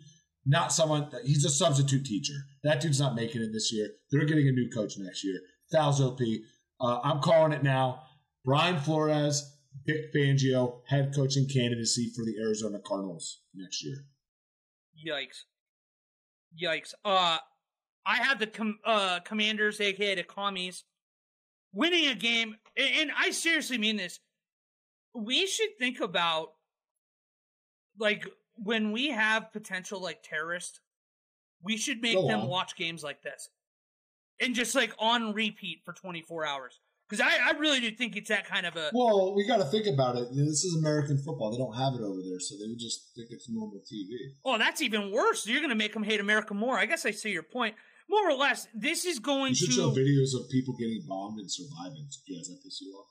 not 0.49 0.73
someone. 0.73 1.11
He's 1.25 1.45
a 1.45 1.51
substitute 1.51 2.05
teacher. 2.05 2.35
That 2.65 2.81
dude's 2.81 2.99
not 2.99 3.15
making 3.15 3.43
it 3.43 3.53
this 3.53 3.73
year. 3.73 3.91
They're 4.11 4.25
getting 4.25 4.49
a 4.49 4.53
new 4.53 4.69
coach 4.71 4.95
next 4.99 5.23
year. 5.23 5.39
Thals 5.73 6.01
OP. 6.01 6.21
Uh, 6.81 7.01
I'm 7.05 7.21
calling 7.21 7.53
it 7.53 7.63
now. 7.63 8.03
Brian 8.45 8.81
Flores, 8.81 9.58
Vic 9.87 10.13
Fangio, 10.15 10.81
head 10.87 11.13
coaching 11.15 11.49
candidacy 11.49 12.11
for 12.15 12.25
the 12.25 12.37
Arizona 12.41 12.79
Cardinals 12.85 13.41
next 13.55 13.85
year. 13.85 14.05
Yikes! 15.07 15.45
Yikes! 16.61 16.95
Uh, 17.05 17.39
I 18.07 18.17
have 18.17 18.39
the 18.39 18.47
com- 18.47 18.79
uh, 18.85 19.21
Commanders, 19.21 19.81
aka 19.81 20.15
the 20.15 20.23
Commies, 20.23 20.85
winning 21.73 22.07
a 22.09 22.15
game, 22.15 22.57
and, 22.77 23.11
I 23.17 23.31
seriously 23.31 23.79
mean 23.79 23.97
this. 23.97 24.21
We 25.15 25.47
should 25.47 25.71
think 25.79 26.01
about 26.01 26.49
like 27.99 28.27
when 28.57 28.93
we 28.93 29.09
have 29.09 29.53
potential 29.53 30.01
like 30.01 30.23
terrorists, 30.23 30.81
we 31.63 31.77
should 31.77 32.01
make 32.01 32.15
Go 32.15 32.27
them 32.29 32.41
on. 32.41 32.49
watch 32.49 32.77
games 32.77 33.03
like 33.03 33.23
this 33.23 33.49
and 34.41 34.55
just 34.55 34.75
like 34.75 34.93
on 34.99 35.33
repeat 35.33 35.81
for 35.85 35.93
24 35.93 36.47
hours. 36.47 36.81
Because 37.09 37.25
I, 37.25 37.49
I 37.49 37.59
really 37.59 37.81
do 37.81 37.91
think 37.91 38.17
it's 38.17 38.29
that 38.29 38.47
kind 38.47 38.67
of 38.67 38.77
a. 38.77 38.91
Well, 38.93 39.35
we 39.35 39.47
got 39.47 39.59
to 39.59 39.65
think 39.65 39.87
about 39.87 40.17
it. 40.17 40.29
This 40.31 40.65
is 40.65 40.77
American 40.79 41.17
football. 41.17 41.51
They 41.51 41.57
don't 41.57 41.75
have 41.75 41.95
it 41.95 42.03
over 42.05 42.21
there, 42.23 42.39
so 42.39 42.57
they 42.61 42.69
would 42.69 42.79
just 42.79 43.13
think 43.17 43.29
it's 43.31 43.49
normal 43.49 43.81
TV. 43.91 44.11
Oh, 44.45 44.59
that's 44.59 44.83
even 44.83 45.11
worse. 45.11 45.47
You're 45.47 45.61
going 45.61 45.71
to 45.71 45.75
make 45.77 45.95
them 45.95 46.03
hate 46.03 46.21
America 46.21 46.53
more. 46.53 46.77
I 46.79 46.85
guess 46.87 47.07
I 47.07 47.13
see 47.13 47.31
your 47.31 47.43
point. 47.43 47.77
More 48.11 48.29
or 48.31 48.35
less, 48.35 48.69
this 48.75 49.05
is 49.05 49.19
going 49.19 49.51
You 49.51 49.55
should 49.57 49.67
to. 49.69 49.73
show 49.75 49.91
videos 49.91 50.35
of 50.39 50.51
people 50.51 50.75
getting 50.79 51.03
bombed 51.09 51.39
and 51.41 51.51
surviving. 51.51 52.07
Yeah, 52.27 52.39
does 52.39 52.49
that 52.49 52.63
piss 52.63 52.81
you 52.83 52.93
off? 52.93 53.07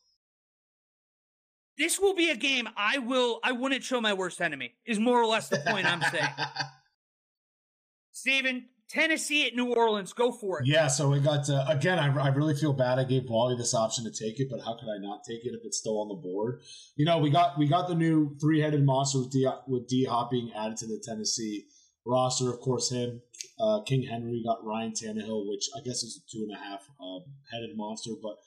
this 1.78 2.00
will 2.00 2.16
be 2.16 2.32
a 2.32 2.36
game 2.36 2.68
I 2.76 2.98
will. 2.98 3.40
I 3.44 3.52
wouldn't 3.52 3.84
show 3.84 4.02
my 4.02 4.14
worst 4.14 4.42
enemy. 4.42 4.74
Is 4.86 5.00
more 5.00 5.22
or 5.22 5.26
less 5.28 5.50
the 5.50 5.58
point 5.58 5.86
I'm 5.86 6.02
saying. 6.02 6.28
Steven, 8.12 8.66
Tennessee 8.90 9.46
at 9.46 9.56
New 9.56 9.74
Orleans. 9.74 10.14
Go 10.14 10.32
for 10.32 10.62
it. 10.62 10.68
Yeah, 10.68 10.88
so 10.88 11.10
we 11.10 11.20
got 11.20 11.50
uh, 11.50 11.66
again. 11.68 12.00
I, 12.00 12.08
I 12.18 12.30
really 12.30 12.56
feel 12.56 12.72
bad. 12.72 13.00
I 13.00 13.04
gave 13.04 13.30
Wally 13.30 13.56
this 13.58 13.74
option 13.74 14.06
to 14.06 14.12
take 14.12 14.40
it, 14.40 14.48
but 14.50 14.62
how 14.62 14.78
could 14.80 14.90
I 14.90 14.98
not 15.00 15.24
take 15.28 15.46
it 15.46 15.54
if 15.54 15.66
it's 15.66 15.78
still 15.78 16.00
on 16.00 16.08
the 16.08 16.16
board? 16.16 16.62
You 16.96 17.06
know, 17.06 17.18
we 17.18 17.30
got 17.30 17.58
we 17.58 17.68
got 17.68 17.88
the 17.90 17.96
new 17.96 18.38
three 18.40 18.62
headed 18.62 18.86
monster 18.86 19.20
with 19.20 19.32
D 19.32 19.48
with 19.68 19.88
D 19.88 20.06
Hop 20.06 20.32
being 20.32 20.52
added 20.54 20.78
to 20.78 20.88
the 20.88 21.02
Tennessee 21.04 21.66
roster. 22.06 22.50
Of 22.50 22.62
course, 22.62 22.90
him, 22.90 23.22
uh, 23.60 23.82
King 23.86 24.04
Henry. 24.04 24.42
Got 24.46 24.66
Ryan 24.66 24.94
Tannehill, 24.94 25.50
which 25.50 25.70
I 25.76 25.82
guess 25.82 26.04
is 26.04 26.22
a 26.24 26.32
two 26.32 26.48
and 26.48 26.56
a 26.56 26.64
half 26.64 26.88
uh, 27.02 27.20
headed 27.52 27.76
monster. 27.76 28.12
But 28.22 28.38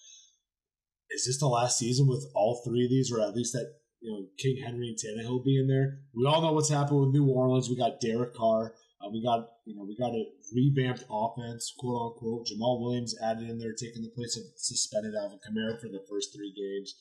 is 1.11 1.26
this 1.26 1.38
the 1.38 1.49
last 1.49 1.78
season 1.78 2.07
with 2.07 2.26
all 2.34 2.62
three 2.64 2.84
of 2.84 2.91
these, 2.91 3.12
or 3.12 3.20
at 3.20 3.34
least 3.34 3.53
that 3.53 3.74
you 4.01 4.11
know 4.11 4.26
King 4.38 4.62
Henry 4.64 4.88
and 4.88 4.97
Tannehill 4.97 5.45
being 5.45 5.66
there? 5.68 5.99
We 6.14 6.24
all 6.24 6.41
know 6.41 6.53
what's 6.53 6.70
happened 6.70 7.01
with 7.01 7.11
New 7.11 7.26
Orleans. 7.28 7.68
We 7.68 7.76
got 7.76 8.01
Derek 8.01 8.34
Carr. 8.34 8.72
We 9.13 9.23
got 9.23 9.49
you 9.65 9.77
know 9.77 9.85
we 9.85 9.97
got 9.97 10.15
a 10.15 10.25
revamped 10.55 11.05
offense, 11.11 11.73
quote 11.79 12.13
unquote. 12.13 12.47
Jamaal 12.47 12.81
Williams 12.81 13.15
added 13.23 13.49
in 13.49 13.59
there, 13.59 13.73
taking 13.73 14.03
the 14.03 14.11
place 14.11 14.37
of 14.37 14.45
suspended 14.57 15.15
Alvin 15.15 15.39
Kamara 15.39 15.81
for 15.81 15.89
the 15.89 16.05
first 16.09 16.35
three 16.35 16.53
games. 16.53 16.95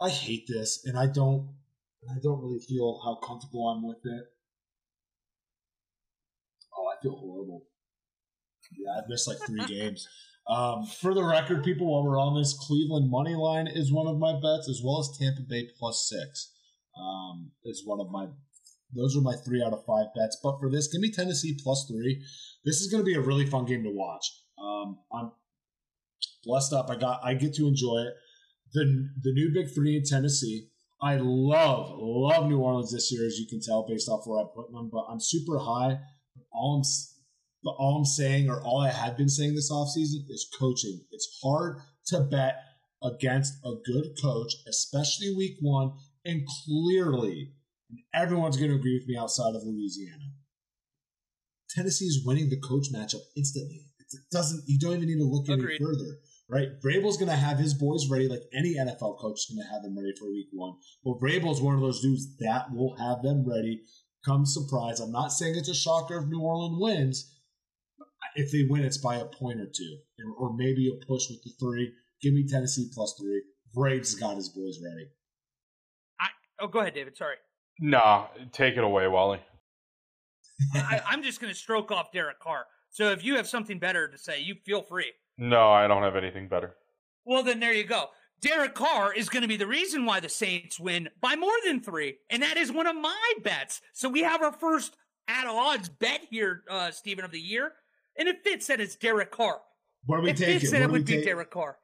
I 0.00 0.08
hate 0.08 0.46
this, 0.48 0.82
and 0.86 0.98
I 0.98 1.06
don't, 1.06 1.50
I 2.10 2.18
don't 2.22 2.40
really 2.40 2.60
feel 2.60 3.00
how 3.04 3.16
comfortable 3.16 3.68
I'm 3.68 3.86
with 3.86 3.98
it. 4.04 4.24
Oh, 6.76 6.86
I 6.88 7.00
feel 7.02 7.16
horrible. 7.16 7.64
Yeah, 8.76 8.98
I've 8.98 9.08
missed 9.08 9.28
like 9.28 9.38
three 9.46 9.66
games. 9.68 10.08
Um, 10.48 10.84
for 10.84 11.12
the 11.12 11.22
record, 11.22 11.62
people, 11.62 11.92
while 11.92 12.02
we're 12.02 12.18
on 12.18 12.34
this, 12.34 12.54
Cleveland 12.54 13.10
money 13.10 13.34
line 13.34 13.66
is 13.66 13.92
one 13.92 14.06
of 14.06 14.18
my 14.18 14.32
bets, 14.32 14.68
as 14.68 14.80
well 14.82 15.00
as 15.00 15.16
Tampa 15.18 15.42
Bay 15.42 15.68
plus 15.78 16.08
six 16.08 16.52
um, 16.98 17.50
is 17.64 17.82
one 17.84 18.00
of 18.00 18.10
my 18.10 18.26
those 18.94 19.16
are 19.16 19.20
my 19.20 19.34
three 19.44 19.62
out 19.62 19.72
of 19.72 19.84
five 19.84 20.06
bets. 20.14 20.38
But 20.42 20.58
for 20.58 20.70
this, 20.70 20.88
give 20.88 21.00
me 21.00 21.12
Tennessee 21.12 21.58
plus 21.62 21.86
three. 21.88 22.22
This 22.64 22.80
is 22.80 22.90
going 22.90 23.02
to 23.02 23.06
be 23.06 23.14
a 23.14 23.20
really 23.20 23.46
fun 23.46 23.64
game 23.64 23.82
to 23.84 23.90
watch. 23.90 24.26
Um, 24.60 24.98
I'm 25.12 25.32
blessed 26.44 26.72
up. 26.72 26.90
I 26.90 26.96
got. 26.96 27.20
I 27.24 27.34
get 27.34 27.54
to 27.54 27.66
enjoy 27.66 27.98
it. 28.06 28.14
the 28.72 29.08
The 29.22 29.32
new 29.32 29.50
big 29.52 29.72
three 29.72 29.96
in 29.96 30.04
Tennessee. 30.04 30.68
I 31.02 31.16
love 31.16 31.92
love 31.96 32.46
New 32.46 32.58
Orleans 32.58 32.92
this 32.92 33.10
year, 33.10 33.26
as 33.26 33.38
you 33.38 33.46
can 33.48 33.60
tell 33.60 33.86
based 33.88 34.08
off 34.08 34.26
where 34.26 34.40
I'm 34.40 34.48
putting 34.48 34.74
them. 34.74 34.90
But 34.92 35.06
I'm 35.08 35.20
super 35.20 35.58
high. 35.58 36.00
All 36.52 36.76
I'm 36.76 36.82
but 37.62 37.72
all 37.78 37.98
I'm 37.98 38.04
saying, 38.04 38.48
or 38.48 38.62
all 38.62 38.80
I 38.80 38.90
have 38.90 39.16
been 39.16 39.28
saying 39.28 39.54
this 39.54 39.70
offseason, 39.70 40.24
is 40.28 40.50
coaching. 40.58 41.04
It's 41.10 41.40
hard 41.42 41.78
to 42.06 42.20
bet 42.20 42.56
against 43.02 43.54
a 43.64 43.72
good 43.84 44.14
coach, 44.20 44.52
especially 44.68 45.34
week 45.34 45.56
one, 45.60 45.92
and 46.24 46.46
clearly 46.64 47.52
and 47.90 48.00
everyone's 48.14 48.56
going 48.56 48.70
to 48.70 48.76
agree 48.76 48.98
with 48.98 49.08
me 49.08 49.16
outside 49.16 49.54
of 49.54 49.62
Louisiana. 49.64 50.32
Tennessee 51.70 52.06
is 52.06 52.24
winning 52.24 52.48
the 52.50 52.60
coach 52.60 52.86
matchup 52.92 53.22
instantly. 53.36 53.86
It 53.98 54.20
doesn't. 54.32 54.64
You 54.66 54.78
don't 54.78 54.94
even 54.94 55.08
need 55.08 55.18
to 55.18 55.24
look 55.24 55.48
any 55.48 55.78
further, 55.78 56.18
right? 56.48 56.68
Vrabel's 56.82 57.16
going 57.16 57.30
to 57.30 57.36
have 57.36 57.58
his 57.58 57.74
boys 57.74 58.08
ready, 58.10 58.28
like 58.28 58.42
any 58.52 58.74
NFL 58.74 59.18
coach 59.20 59.38
is 59.38 59.46
going 59.54 59.64
to 59.64 59.72
have 59.72 59.82
them 59.82 59.96
ready 59.96 60.12
for 60.18 60.28
Week 60.28 60.48
One. 60.52 60.74
Well, 61.04 61.18
Vrabel's 61.20 61.60
one 61.62 61.74
of 61.74 61.80
those 61.80 62.00
dudes 62.00 62.36
that 62.38 62.72
will 62.72 62.96
have 62.96 63.22
them 63.22 63.48
ready. 63.48 63.82
Come 64.24 64.44
surprise. 64.44 64.98
I'm 64.98 65.12
not 65.12 65.32
saying 65.32 65.54
it's 65.56 65.68
a 65.68 65.74
shocker 65.74 66.18
if 66.18 66.26
New 66.26 66.40
Orleans 66.40 66.78
wins. 66.80 67.36
If 68.34 68.52
they 68.52 68.66
win, 68.68 68.84
it's 68.84 68.98
by 68.98 69.16
a 69.16 69.24
point 69.24 69.60
or 69.60 69.66
two, 69.66 69.98
or 70.38 70.54
maybe 70.56 70.88
a 70.88 71.06
push 71.06 71.28
with 71.30 71.42
the 71.42 71.50
three. 71.60 71.92
Give 72.20 72.34
me 72.34 72.46
Tennessee 72.46 72.90
plus 72.92 73.14
three. 73.18 73.42
Braves 73.72 74.14
got 74.14 74.36
his 74.36 74.48
boys 74.48 74.78
ready. 74.82 75.06
I, 76.20 76.26
Oh, 76.60 76.68
go 76.68 76.80
ahead, 76.80 76.94
David. 76.94 77.16
Sorry. 77.16 77.36
Nah, 77.80 78.26
take 78.52 78.76
it 78.76 78.84
away, 78.84 79.08
Wally. 79.08 79.40
I, 80.74 81.00
I'm 81.08 81.22
just 81.22 81.40
going 81.40 81.52
to 81.52 81.58
stroke 81.58 81.90
off 81.90 82.12
Derek 82.12 82.38
Carr. 82.38 82.66
So 82.90 83.10
if 83.10 83.24
you 83.24 83.36
have 83.36 83.48
something 83.48 83.78
better 83.78 84.08
to 84.08 84.18
say, 84.18 84.40
you 84.40 84.54
feel 84.64 84.82
free. 84.82 85.12
No, 85.38 85.70
I 85.70 85.86
don't 85.88 86.02
have 86.02 86.16
anything 86.16 86.48
better. 86.48 86.76
Well, 87.24 87.42
then 87.42 87.60
there 87.60 87.72
you 87.72 87.84
go. 87.84 88.06
Derek 88.42 88.74
Carr 88.74 89.12
is 89.14 89.28
going 89.28 89.42
to 89.42 89.48
be 89.48 89.56
the 89.56 89.66
reason 89.66 90.04
why 90.06 90.20
the 90.20 90.28
Saints 90.28 90.80
win 90.80 91.08
by 91.20 91.36
more 91.36 91.52
than 91.64 91.80
three, 91.80 92.16
and 92.30 92.42
that 92.42 92.56
is 92.56 92.72
one 92.72 92.86
of 92.86 92.96
my 92.96 93.32
bets. 93.42 93.80
So 93.92 94.08
we 94.08 94.22
have 94.22 94.42
our 94.42 94.52
first 94.52 94.96
at 95.28 95.46
odds 95.46 95.88
bet 95.90 96.22
here, 96.30 96.62
uh, 96.70 96.90
Steven 96.90 97.24
of 97.24 97.30
the 97.30 97.40
year, 97.40 97.72
and 98.18 98.28
if 98.28 98.36
it 98.36 98.42
fits 98.44 98.66
that 98.68 98.80
it's 98.80 98.96
Derek 98.96 99.30
Carr. 99.30 99.60
Where 100.06 100.18
do 100.20 100.24
we 100.24 100.30
It 100.30 100.38
take 100.38 100.60
fits 100.60 100.64
it? 100.64 100.70
that 100.72 100.78
Where 100.80 100.88
it 100.88 100.92
would 100.92 101.04
be 101.04 101.16
take- 101.16 101.24
Derek 101.24 101.50
Carr. 101.50 101.76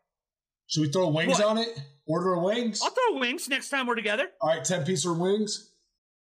Should 0.68 0.80
we 0.80 0.88
throw 0.90 1.08
wings 1.08 1.38
What? 1.38 1.44
on 1.44 1.58
it? 1.58 1.68
Order 2.06 2.32
a 2.34 2.42
wings? 2.42 2.80
I'll 2.82 2.90
throw 2.90 3.20
wings 3.20 3.48
next 3.48 3.68
time 3.68 3.86
we're 3.86 3.94
together. 3.94 4.28
All 4.40 4.48
right, 4.48 4.64
10 4.64 4.84
piece 4.84 5.04
or 5.06 5.12
wings? 5.12 5.72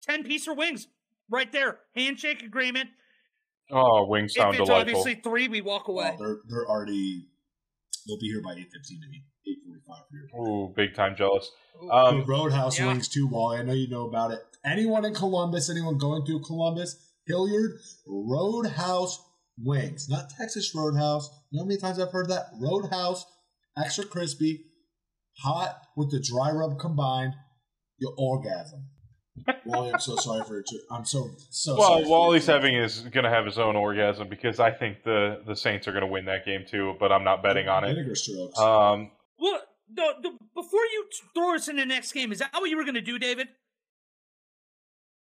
Ten 0.09 0.23
piece 0.23 0.47
or 0.47 0.55
wings, 0.55 0.87
right 1.29 1.51
there. 1.51 1.79
Handshake 1.95 2.43
agreement. 2.43 2.89
Oh, 3.71 4.07
wings 4.07 4.33
sound 4.33 4.55
if 4.55 4.61
it's 4.61 4.69
delightful. 4.69 4.99
obviously 4.99 5.21
three, 5.21 5.47
we 5.47 5.61
walk 5.61 5.87
away. 5.89 6.11
Oh, 6.13 6.17
they're, 6.17 6.37
they're 6.47 6.69
already, 6.69 7.27
they'll 8.07 8.19
be 8.19 8.27
here 8.27 8.41
by 8.41 8.53
8.15 8.53 8.61
and 9.03 9.13
8.45 9.45 9.97
here. 10.11 10.39
Ooh, 10.39 10.73
big 10.75 10.95
time 10.95 11.15
jealous. 11.17 11.51
Um, 11.91 12.19
the 12.19 12.25
Roadhouse 12.25 12.79
yeah. 12.79 12.87
wings 12.87 13.09
too, 13.09 13.27
Wally. 13.27 13.59
I 13.59 13.63
know 13.63 13.73
you 13.73 13.89
know 13.89 14.07
about 14.07 14.31
it. 14.31 14.39
Anyone 14.65 15.03
in 15.05 15.13
Columbus, 15.13 15.69
anyone 15.69 15.97
going 15.97 16.25
through 16.25 16.41
Columbus, 16.41 16.95
Hilliard, 17.27 17.71
Roadhouse 18.07 19.21
wings. 19.57 20.07
Not 20.09 20.29
Texas 20.29 20.73
Roadhouse. 20.73 21.29
You 21.51 21.57
know 21.57 21.63
how 21.63 21.67
many 21.67 21.79
times 21.79 21.99
I've 21.99 22.11
heard 22.11 22.29
that? 22.29 22.47
Roadhouse, 22.59 23.25
extra 23.77 24.05
crispy, 24.05 24.65
hot 25.39 25.81
with 25.95 26.11
the 26.11 26.19
dry 26.19 26.51
rub 26.51 26.79
combined. 26.79 27.33
You'll 27.97 28.15
orgasm. 28.17 28.87
Wally, 29.65 29.91
I'm 29.93 29.99
so 29.99 30.15
sorry 30.17 30.43
for 30.45 30.59
it. 30.59 30.67
too. 30.69 30.79
I'm 30.91 31.05
so, 31.05 31.29
so 31.49 31.77
well, 31.77 32.01
for 32.01 32.09
Wally's 32.09 32.47
it. 32.47 32.51
having 32.51 32.75
is 32.75 33.01
going 33.01 33.23
to 33.23 33.29
have 33.29 33.45
his 33.45 33.57
own 33.59 33.75
orgasm 33.75 34.27
because 34.29 34.59
I 34.59 34.71
think 34.71 35.03
the 35.03 35.41
the 35.45 35.55
Saints 35.55 35.87
are 35.87 35.91
going 35.91 36.01
to 36.01 36.07
win 36.11 36.25
that 36.25 36.45
game 36.45 36.65
too, 36.67 36.95
but 36.99 37.11
I'm 37.11 37.23
not 37.23 37.43
betting 37.43 37.67
on 37.67 37.83
it. 37.83 37.93
Vinegar 37.93 38.15
strokes. 38.15 38.57
Um, 38.59 39.11
Well, 39.39 39.61
the, 39.93 40.13
the, 40.21 40.29
before 40.55 40.81
you 40.93 41.05
throw 41.33 41.55
us 41.55 41.67
in 41.67 41.75
the 41.77 41.85
next 41.85 42.11
game, 42.11 42.31
is 42.31 42.39
that 42.39 42.49
what 42.53 42.69
you 42.69 42.77
were 42.77 42.83
going 42.83 42.95
to 42.95 43.01
do, 43.01 43.17
David? 43.19 43.47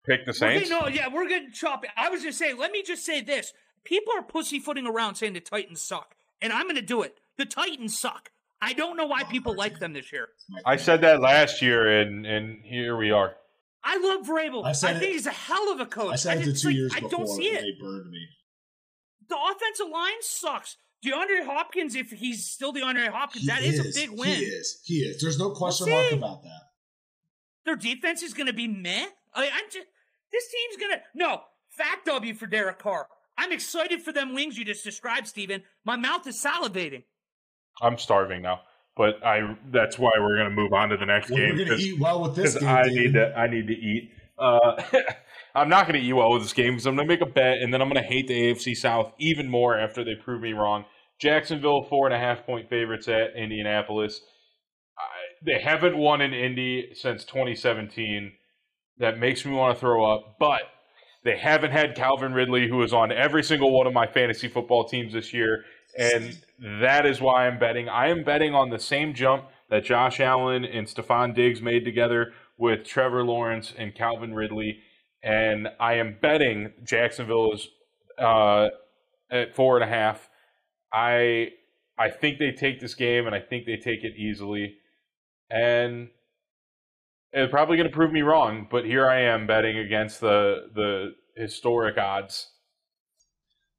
pick 0.04 0.24
the 0.24 0.30
We're 0.30 0.32
Saints. 0.34 0.68
gonna- 0.68 0.82
no, 0.82 0.88
yeah, 0.88 1.08
we're 1.08 1.28
going 1.28 1.46
to 1.46 1.52
chop 1.52 1.84
it. 1.84 1.90
I 1.96 2.08
was 2.08 2.22
just 2.22 2.38
saying, 2.38 2.56
let 2.58 2.72
me 2.72 2.82
just 2.82 3.04
say 3.04 3.20
this. 3.20 3.52
People 3.84 4.12
are 4.16 4.22
pussyfooting 4.22 4.86
around 4.86 5.14
saying 5.16 5.32
the 5.32 5.40
Titans 5.40 5.80
suck, 5.80 6.16
and 6.40 6.52
I'm 6.52 6.64
going 6.64 6.76
to 6.76 6.82
do 6.82 7.02
it. 7.02 7.18
The 7.38 7.46
Titans 7.46 7.98
suck. 7.98 8.30
I 8.60 8.72
don't 8.74 8.96
know 8.96 9.06
why 9.06 9.24
people 9.24 9.54
like 9.56 9.80
them 9.80 9.92
this 9.92 10.12
year. 10.12 10.28
I 10.64 10.76
said 10.76 11.00
that 11.00 11.20
last 11.20 11.62
year, 11.62 12.00
and 12.00 12.24
and 12.24 12.62
here 12.64 12.96
we 12.96 13.10
are. 13.10 13.34
I 13.84 13.98
love 13.98 14.26
Vrabel. 14.26 14.64
I 14.64 14.70
I, 14.70 14.72
think 14.72 15.02
it- 15.02 15.12
he's 15.12 15.26
a 15.26 15.30
hell 15.30 15.72
of 15.72 15.80
a 15.80 15.86
coach. 15.86 16.12
I 16.12 16.16
said 16.16 16.46
it 16.46 16.54
two 16.56 16.68
like, 16.68 16.76
years 16.76 16.92
I 16.94 17.00
before, 17.00 17.10
don't 17.26 17.28
see 17.28 17.48
it. 17.48 17.60
they 17.62 17.72
burned 17.80 18.10
me. 18.10 18.26
The 19.28 19.36
offensive 19.36 19.88
line 19.92 20.20
sucks. 20.20 20.76
DeAndre 21.04 21.44
Hopkins, 21.44 21.96
if 21.96 22.10
he's 22.10 22.48
still 22.48 22.72
DeAndre 22.72 23.08
Hopkins, 23.08 23.42
He 23.44 23.48
that 23.50 23.62
is, 23.62 23.80
a 23.80 23.98
big 23.98 24.10
win. 24.16 24.28
He 24.36 24.44
is. 24.44 24.80
He 24.84 24.94
is. 24.98 25.20
There's 25.20 25.38
no 25.38 25.50
question 25.50 25.86
We'll 25.88 25.96
mark 26.00 26.12
about 26.12 26.42
that. 26.44 26.60
Their 27.64 27.76
defense 27.76 28.22
is 28.22 28.34
going 28.34 28.46
to 28.46 28.52
be 28.52 28.68
meh. 28.68 29.06
I, 29.34 29.44
I'm 29.46 29.64
just 29.70 29.86
this 30.30 30.44
team's 30.50 30.76
going 30.80 30.92
to 30.98 31.02
no 31.14 31.40
fat 31.70 32.00
W 32.06 32.34
for 32.34 32.46
Derek 32.46 32.78
Carr. 32.78 33.08
I'm 33.36 33.50
excited 33.52 34.02
for 34.02 34.12
them 34.12 34.34
wings 34.34 34.56
you 34.58 34.64
just 34.64 34.84
described, 34.84 35.26
Steven. 35.26 35.62
My 35.84 35.96
mouth 35.96 36.26
is 36.26 36.36
salivating. 36.42 37.02
I'm 37.80 37.98
starving 37.98 38.42
now, 38.42 38.60
but 38.96 39.24
I 39.24 39.56
that's 39.70 39.98
why 39.98 40.10
we're 40.20 40.36
gonna 40.36 40.50
move 40.50 40.72
on 40.72 40.90
to 40.90 40.96
the 40.96 41.06
next 41.06 41.30
Well, 41.30 41.38
game 41.38 41.56
we're 41.56 41.64
gonna 41.64 41.76
eat 41.78 42.00
well 42.00 42.22
with 42.22 42.36
this 42.36 42.56
game. 42.58 42.68
I 42.68 42.82
David. 42.84 42.96
need 43.02 43.12
to 43.14 43.38
I 43.38 43.46
need 43.46 43.66
to 43.68 43.74
eat. 43.74 44.10
Uh, 44.38 44.82
I'm 45.54 45.68
not 45.68 45.86
gonna 45.86 45.98
eat 45.98 46.12
well 46.12 46.32
with 46.32 46.42
this 46.42 46.52
game 46.52 46.72
because 46.72 46.86
I'm 46.86 46.96
gonna 46.96 47.08
make 47.08 47.20
a 47.20 47.26
bet 47.26 47.58
and 47.58 47.72
then 47.72 47.80
I'm 47.82 47.88
gonna 47.88 48.02
hate 48.02 48.28
the 48.28 48.34
AFC 48.34 48.76
South 48.76 49.12
even 49.18 49.48
more 49.48 49.78
after 49.78 50.04
they 50.04 50.14
prove 50.14 50.42
me 50.42 50.52
wrong. 50.52 50.84
Jacksonville 51.18 51.84
four 51.84 52.06
and 52.06 52.14
a 52.14 52.18
half 52.18 52.44
point 52.44 52.68
favorites 52.68 53.08
at 53.08 53.36
Indianapolis. 53.36 54.20
I, 54.98 55.02
they 55.44 55.60
haven't 55.60 55.96
won 55.96 56.20
in 56.20 56.32
Indy 56.34 56.90
since 56.94 57.24
2017. 57.24 58.32
That 58.98 59.18
makes 59.18 59.44
me 59.44 59.52
want 59.52 59.74
to 59.76 59.80
throw 59.80 60.04
up, 60.04 60.36
but 60.38 60.62
they 61.24 61.36
haven't 61.38 61.70
had 61.70 61.94
Calvin 61.94 62.32
Ridley, 62.34 62.68
who 62.68 62.82
is 62.82 62.92
on 62.92 63.10
every 63.12 63.42
single 63.42 63.70
one 63.76 63.86
of 63.86 63.92
my 63.92 64.06
fantasy 64.06 64.48
football 64.48 64.86
teams 64.88 65.12
this 65.12 65.32
year, 65.32 65.64
and 65.98 66.38
that 66.80 67.06
is 67.06 67.20
why 67.20 67.46
I'm 67.46 67.58
betting. 67.58 67.88
I 67.88 68.08
am 68.08 68.24
betting 68.24 68.54
on 68.54 68.70
the 68.70 68.78
same 68.78 69.14
jump 69.14 69.44
that 69.68 69.84
Josh 69.84 70.20
Allen 70.20 70.64
and 70.64 70.86
Stefon 70.86 71.34
Diggs 71.34 71.60
made 71.62 71.84
together 71.84 72.32
with 72.56 72.84
Trevor 72.84 73.24
Lawrence 73.24 73.72
and 73.76 73.94
Calvin 73.94 74.34
Ridley, 74.34 74.78
and 75.22 75.68
I 75.80 75.94
am 75.94 76.16
betting 76.20 76.72
Jacksonville 76.84 77.52
is 77.52 77.68
uh, 78.18 78.68
at 79.30 79.54
four 79.54 79.76
and 79.76 79.84
a 79.84 79.92
half. 79.92 80.28
I 80.92 81.50
I 81.98 82.10
think 82.10 82.38
they 82.38 82.52
take 82.52 82.80
this 82.80 82.94
game, 82.94 83.26
and 83.26 83.34
I 83.34 83.40
think 83.40 83.66
they 83.66 83.76
take 83.76 84.04
it 84.04 84.16
easily, 84.16 84.76
and 85.50 86.08
it's 87.32 87.50
probably 87.50 87.76
going 87.76 87.88
to 87.88 87.94
prove 87.94 88.12
me 88.12 88.22
wrong. 88.22 88.66
But 88.70 88.84
here 88.84 89.08
I 89.08 89.22
am 89.22 89.46
betting 89.46 89.78
against 89.78 90.20
the 90.20 90.68
the 90.74 91.14
historic 91.36 91.98
odds. 91.98 92.50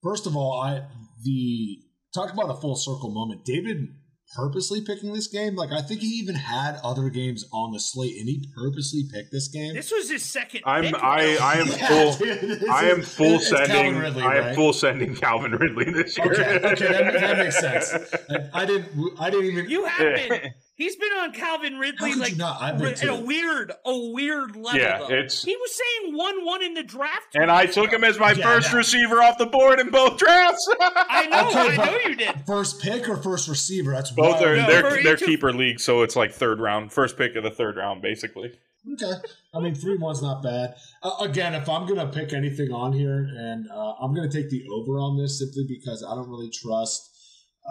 First 0.02 0.28
of 0.28 0.36
all, 0.36 0.60
I 0.60 0.82
the 1.24 1.80
talk 2.14 2.32
about 2.34 2.50
a 2.50 2.56
full 2.62 2.76
circle 2.76 3.10
moment. 3.12 3.46
David 3.46 3.88
purposely 4.36 4.82
picking 4.82 5.14
this 5.14 5.28
game. 5.28 5.56
Like 5.56 5.72
I 5.72 5.82
think 5.82 6.02
he 6.02 6.08
even 6.08 6.36
had 6.36 6.78
other 6.84 7.10
games 7.10 7.46
on 7.54 7.72
the 7.72 7.80
slate, 7.80 8.16
and 8.18 8.28
he 8.28 8.44
purposely 8.56 9.04
picked 9.14 9.32
this 9.32 9.48
game. 9.48 9.74
This 9.76 9.92
was 9.92 10.10
his 10.10 10.24
second. 10.24 10.62
I'm 10.66 10.86
pick. 10.86 10.96
I 11.04 11.38
I 11.38 11.54
am 11.60 11.68
Yeah, 11.68 11.88
full. 11.88 12.14
dude, 12.26 12.68
I 12.70 12.86
am 12.90 13.00
is- 13.02 13.14
full 13.14 13.40
sending. 13.40 13.98
Ridley, 14.00 14.24
I 14.24 14.38
am 14.50 14.56
full 14.56 14.74
sending 14.74 15.16
Calvin 15.16 15.52
Ridley 15.52 15.92
this 15.92 16.18
year. 16.18 16.32
Okay, 16.32 16.60
okay, 16.68 16.88
that, 16.92 17.14
that 17.14 17.38
makes 17.38 17.60
sense. 17.60 17.94
I, 18.54 18.62
I 18.62 18.66
didn't. 18.66 19.20
I 19.20 19.30
didn't 19.30 19.46
even. 19.46 19.70
You 19.70 19.86
have 19.86 20.30
been. 20.30 20.54
He's 20.76 20.96
been 20.96 21.12
on 21.12 21.34
Calvin 21.34 21.78
Ridley 21.78 22.12
could 22.14 22.20
like 22.20 22.32
you 22.32 22.38
not? 22.40 22.60
I've 22.60 22.80
been 22.80 22.94
at 22.94 23.04
a 23.04 23.16
weird, 23.16 23.72
a 23.86 24.12
weird 24.12 24.56
level. 24.56 24.80
Yeah, 24.82 24.98
though. 25.00 25.06
it's- 25.12 25.44
He 25.44 25.56
was 25.56 25.72
saying 25.76 26.16
one 26.18 26.44
one 26.44 26.64
in 26.64 26.74
the 26.74 26.82
draft, 26.82 27.36
and 27.36 27.52
I 27.52 27.68
took 27.68 27.92
him 27.94 28.04
as 28.04 28.18
my 28.18 28.32
Yeah, 28.32 28.44
first 28.44 28.72
yeah. 28.72 28.78
receiver 28.78 29.22
off 29.22 29.38
the 29.38 29.46
board 29.46 29.80
in 29.80 29.92
both 29.92 30.18
drafts. 30.18 30.68
I 30.82 31.28
know, 31.28 31.48
Okay, 31.50 31.82
I 31.82 31.86
know 31.86 32.10
you 32.10 32.16
did. 32.16 32.46
First 32.48 32.82
pick 32.82 33.08
or 33.08 33.18
first 33.18 33.48
receiver? 33.48 33.92
That's 33.92 34.10
both 34.12 34.42
wild. 34.42 34.44
are 34.46 34.56
No, 34.56 34.68
they're 34.68 34.82
they're 35.04 35.14
each 35.16 35.22
of- 35.22 35.28
keeper 35.28 35.54
leagues, 35.54 35.84
so 35.84 36.02
it's 36.02 36.16
like 36.16 36.34
third 36.34 36.60
round, 36.60 36.92
first 36.92 37.18
pick 37.18 37.36
of 37.36 37.44
the 37.44 37.52
third 37.52 37.78
round, 37.78 38.02
basically. 38.02 38.52
Okay. 38.94 39.14
I 39.54 39.60
mean, 39.60 39.76
three 39.76 39.98
one's 39.98 40.22
not 40.24 40.42
bad. 40.44 40.74
Uh, 41.04 41.12
again, 41.22 41.54
if 41.54 41.70
I'm 41.70 41.86
gonna 41.88 42.08
pick 42.08 42.34
anything 42.34 42.72
on 42.74 42.92
here, 42.94 43.30
and 43.38 43.70
uh, 43.72 43.94
I'm 44.02 44.14
gonna 44.16 44.28
take 44.30 44.50
the 44.50 44.66
over 44.74 44.94
on 45.00 45.18
this 45.18 45.38
simply 45.40 45.66
because 45.70 46.04
I 46.04 46.16
don't 46.16 46.28
really 46.30 46.50
trust. 46.50 47.10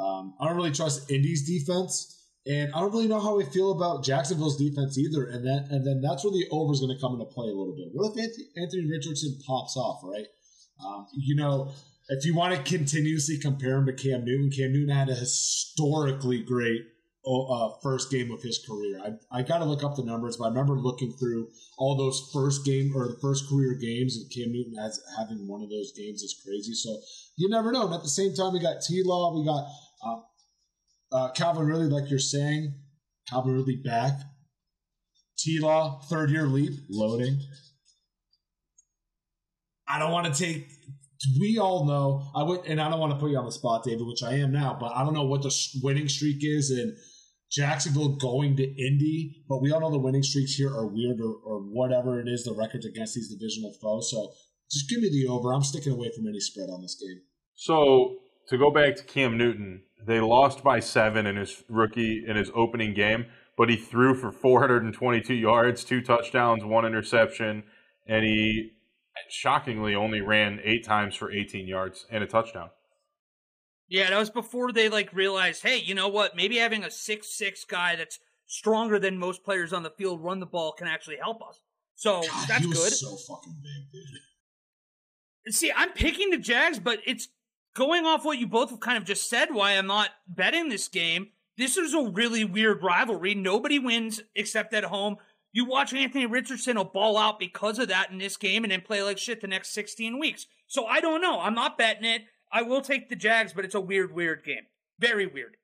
Um, 0.00 0.34
I 0.40 0.46
don't 0.46 0.56
really 0.56 0.70
trust 0.70 1.10
Indy's 1.10 1.46
defense, 1.46 2.21
and 2.46 2.72
I 2.74 2.80
don't 2.80 2.92
really 2.92 3.08
know 3.08 3.20
how 3.20 3.40
I 3.40 3.44
feel 3.44 3.72
about 3.72 4.04
Jacksonville's 4.04 4.56
defense 4.56 4.98
either. 4.98 5.24
And 5.26 5.44
that, 5.46 5.68
and 5.70 5.86
then 5.86 6.00
that's 6.00 6.24
where 6.24 6.32
the 6.32 6.46
over 6.50 6.72
is 6.72 6.80
going 6.80 6.94
to 6.94 7.00
come 7.00 7.12
into 7.12 7.26
play 7.26 7.48
a 7.48 7.54
little 7.54 7.74
bit. 7.74 7.88
What 7.92 8.12
if 8.16 8.32
Anthony, 8.56 8.90
Richardson 8.90 9.38
pops 9.46 9.76
off? 9.76 10.00
Right. 10.02 10.26
Um, 10.84 11.06
you 11.14 11.36
know, 11.36 11.70
if 12.08 12.24
you 12.24 12.34
want 12.34 12.54
to 12.54 12.62
continuously 12.62 13.38
compare 13.38 13.76
him 13.76 13.86
to 13.86 13.92
Cam 13.92 14.24
Newton, 14.24 14.50
Cam 14.50 14.72
Newton 14.72 14.94
had 14.94 15.08
a 15.08 15.14
historically 15.14 16.42
great 16.42 16.82
oh, 17.24 17.46
uh, 17.46 17.80
first 17.80 18.10
game 18.10 18.32
of 18.32 18.42
his 18.42 18.58
career. 18.66 19.00
I, 19.00 19.38
I 19.38 19.42
got 19.42 19.58
to 19.58 19.64
look 19.64 19.84
up 19.84 19.94
the 19.94 20.04
numbers, 20.04 20.36
but 20.36 20.46
I 20.46 20.48
remember 20.48 20.74
looking 20.74 21.12
through 21.12 21.48
all 21.78 21.96
those 21.96 22.30
first 22.32 22.64
game 22.64 22.92
or 22.96 23.06
the 23.06 23.18
first 23.20 23.48
career 23.48 23.74
games, 23.74 24.16
and 24.16 24.30
Cam 24.30 24.52
Newton 24.52 24.74
as 24.78 25.00
having 25.16 25.46
one 25.46 25.62
of 25.62 25.70
those 25.70 25.92
games 25.96 26.22
is 26.22 26.40
crazy. 26.44 26.74
So 26.74 26.98
you 27.36 27.48
never 27.48 27.70
know. 27.70 27.86
And 27.86 27.94
at 27.94 28.02
the 28.02 28.08
same 28.08 28.34
time, 28.34 28.52
we 28.52 28.60
got 28.60 28.82
T 28.82 29.02
Law, 29.04 29.38
we 29.38 29.46
got 29.46 29.66
uh, 30.04 30.20
uh, 31.12 31.30
Calvin 31.32 31.66
Ridley, 31.66 31.88
like 31.88 32.10
you're 32.10 32.18
saying, 32.18 32.74
Calvin 33.28 33.54
Ridley 33.54 33.76
back. 33.76 34.18
T 35.38 35.58
Law, 35.60 36.00
third 36.08 36.30
year 36.30 36.46
leap, 36.46 36.72
loading. 36.88 37.40
I 39.88 39.98
don't 39.98 40.12
want 40.12 40.32
to 40.32 40.42
take. 40.42 40.68
We 41.40 41.58
all 41.58 41.84
know 41.84 42.30
I 42.34 42.42
would, 42.42 42.66
and 42.66 42.80
I 42.80 42.88
don't 42.88 42.98
want 42.98 43.12
to 43.12 43.18
put 43.18 43.30
you 43.30 43.38
on 43.38 43.44
the 43.44 43.52
spot, 43.52 43.84
David, 43.84 44.06
which 44.06 44.22
I 44.22 44.34
am 44.34 44.52
now. 44.52 44.76
But 44.78 44.92
I 44.94 45.04
don't 45.04 45.14
know 45.14 45.24
what 45.24 45.42
the 45.42 45.54
winning 45.82 46.08
streak 46.08 46.38
is 46.40 46.70
in 46.70 46.96
Jacksonville 47.50 48.16
going 48.16 48.56
to 48.56 48.64
Indy. 48.64 49.44
But 49.48 49.62
we 49.62 49.72
all 49.72 49.80
know 49.80 49.90
the 49.90 49.98
winning 49.98 50.22
streaks 50.22 50.54
here 50.54 50.70
are 50.70 50.86
weird, 50.86 51.20
or, 51.20 51.34
or 51.44 51.60
whatever 51.60 52.20
it 52.20 52.28
is. 52.28 52.44
The 52.44 52.54
records 52.54 52.86
against 52.86 53.14
these 53.14 53.28
divisional 53.28 53.74
foes. 53.82 54.10
So 54.10 54.32
just 54.70 54.88
give 54.88 55.00
me 55.00 55.10
the 55.10 55.28
over. 55.28 55.52
I'm 55.52 55.62
sticking 55.62 55.92
away 55.92 56.10
from 56.14 56.26
any 56.26 56.40
spread 56.40 56.70
on 56.70 56.82
this 56.82 56.96
game. 57.00 57.20
So 57.54 58.16
to 58.52 58.58
go 58.58 58.70
back 58.70 58.96
to 58.96 59.02
Cam 59.02 59.36
Newton, 59.36 59.82
they 60.06 60.20
lost 60.20 60.62
by 60.62 60.78
seven 60.78 61.26
in 61.26 61.36
his 61.36 61.64
rookie 61.68 62.24
in 62.26 62.36
his 62.36 62.50
opening 62.54 62.92
game, 62.92 63.26
but 63.56 63.70
he 63.70 63.76
threw 63.76 64.14
for 64.14 64.30
422 64.30 65.32
yards, 65.34 65.84
two 65.84 66.02
touchdowns, 66.02 66.62
one 66.62 66.84
interception, 66.84 67.64
and 68.06 68.24
he 68.24 68.72
shockingly 69.30 69.94
only 69.94 70.20
ran 70.20 70.60
eight 70.64 70.84
times 70.84 71.14
for 71.14 71.32
18 71.32 71.66
yards 71.66 72.06
and 72.10 72.22
a 72.22 72.26
touchdown. 72.26 72.68
Yeah, 73.88 74.10
that 74.10 74.18
was 74.18 74.28
before 74.28 74.70
they 74.70 74.90
like 74.90 75.12
realized, 75.14 75.62
hey, 75.62 75.78
you 75.78 75.94
know 75.94 76.08
what? 76.08 76.36
Maybe 76.36 76.58
having 76.58 76.84
a 76.84 76.90
six 76.90 77.34
six 77.34 77.64
guy 77.64 77.96
that's 77.96 78.18
stronger 78.46 78.98
than 78.98 79.16
most 79.16 79.44
players 79.44 79.72
on 79.72 79.82
the 79.82 79.90
field 79.90 80.22
run 80.22 80.40
the 80.40 80.46
ball 80.46 80.72
can 80.72 80.86
actually 80.86 81.16
help 81.16 81.40
us. 81.42 81.60
So 81.94 82.20
God, 82.20 82.48
that's 82.48 82.62
he 82.62 82.66
was 82.66 82.78
good. 82.78 82.92
so 82.92 83.16
fucking 83.16 83.56
big, 83.62 83.92
dude. 83.92 85.54
See, 85.54 85.72
I'm 85.74 85.92
picking 85.92 86.30
the 86.30 86.38
Jags, 86.38 86.78
but 86.78 87.00
it's 87.06 87.28
going 87.74 88.04
off 88.06 88.24
what 88.24 88.38
you 88.38 88.46
both 88.46 88.70
have 88.70 88.80
kind 88.80 88.98
of 88.98 89.04
just 89.04 89.28
said. 89.28 89.52
Why 89.52 89.72
I'm 89.72 89.86
not 89.86 90.10
betting 90.26 90.68
this 90.68 90.88
game. 90.88 91.28
This 91.58 91.76
is 91.76 91.94
a 91.94 92.10
really 92.10 92.44
weird 92.44 92.82
rivalry. 92.82 93.34
Nobody 93.34 93.78
wins 93.78 94.22
except 94.34 94.72
at 94.74 94.84
home. 94.84 95.16
You 95.52 95.66
watch 95.66 95.92
Anthony 95.92 96.24
Richardson 96.24 96.76
will 96.76 96.84
ball 96.84 97.18
out 97.18 97.38
because 97.38 97.78
of 97.78 97.88
that 97.88 98.10
in 98.10 98.18
this 98.18 98.38
game 98.38 98.64
and 98.64 98.72
then 98.72 98.80
play 98.80 99.02
like 99.02 99.18
shit 99.18 99.42
the 99.42 99.46
next 99.46 99.74
16 99.74 100.18
weeks. 100.18 100.46
So 100.66 100.86
I 100.86 101.00
don't 101.00 101.20
know. 101.20 101.40
I'm 101.40 101.54
not 101.54 101.76
betting 101.76 102.06
it. 102.06 102.22
I 102.50 102.62
will 102.62 102.80
take 102.80 103.08
the 103.08 103.16
Jags, 103.16 103.52
but 103.52 103.64
it's 103.64 103.74
a 103.74 103.80
weird, 103.80 104.14
weird 104.14 104.44
game. 104.44 104.66
Very 104.98 105.26
weird. 105.26 105.56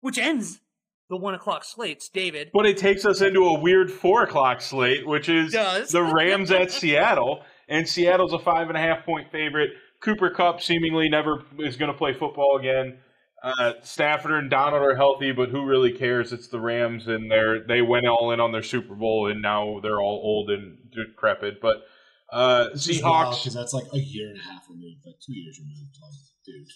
Which 0.00 0.18
ends 0.18 0.60
the 1.08 1.16
one 1.16 1.34
o'clock 1.34 1.64
slates, 1.64 2.08
David. 2.08 2.50
But 2.52 2.66
it 2.66 2.76
takes 2.76 3.04
us 3.06 3.20
into 3.20 3.46
a 3.46 3.58
weird 3.58 3.90
four 3.90 4.22
o'clock 4.22 4.60
slate, 4.60 5.06
which 5.06 5.28
is 5.28 5.52
the 5.52 6.10
Rams 6.14 6.50
at 6.50 6.70
Seattle, 6.70 7.42
and 7.68 7.88
Seattle's 7.88 8.32
a 8.32 8.38
five 8.38 8.68
and 8.68 8.76
a 8.76 8.80
half 8.80 9.04
point 9.04 9.30
favorite. 9.30 9.70
Cooper 10.04 10.30
Kupp 10.30 10.62
seemingly 10.62 11.08
never 11.08 11.42
is 11.58 11.76
going 11.76 11.90
to 11.90 11.96
play 11.96 12.12
football 12.12 12.58
again. 12.60 12.98
Uh, 13.42 13.72
Stafford 13.82 14.32
and 14.32 14.50
Donald 14.50 14.82
are 14.82 14.94
healthy, 14.94 15.32
but 15.32 15.48
who 15.48 15.64
really 15.64 15.92
cares? 15.92 16.32
It's 16.32 16.48
the 16.48 16.60
Rams, 16.60 17.08
and 17.08 17.30
they're 17.30 17.66
they 17.66 17.82
went 17.82 18.06
all 18.06 18.30
in 18.30 18.40
on 18.40 18.52
their 18.52 18.62
Super 18.62 18.94
Bowl, 18.94 19.30
and 19.30 19.42
now 19.42 19.80
they're 19.82 20.00
all 20.00 20.20
old 20.22 20.50
and 20.50 20.78
decrepit. 20.92 21.60
But 21.60 21.84
uh, 22.32 22.68
Seahawks, 22.74 23.40
because 23.40 23.54
that's 23.54 23.74
like 23.74 23.84
a 23.92 23.98
year 23.98 24.28
and 24.28 24.38
a 24.38 24.42
half 24.42 24.62
removed, 24.68 25.00
like 25.04 25.16
two 25.24 25.34
years 25.34 25.58
removed. 25.58 25.96
Like, 26.02 26.12
dude, 26.46 26.66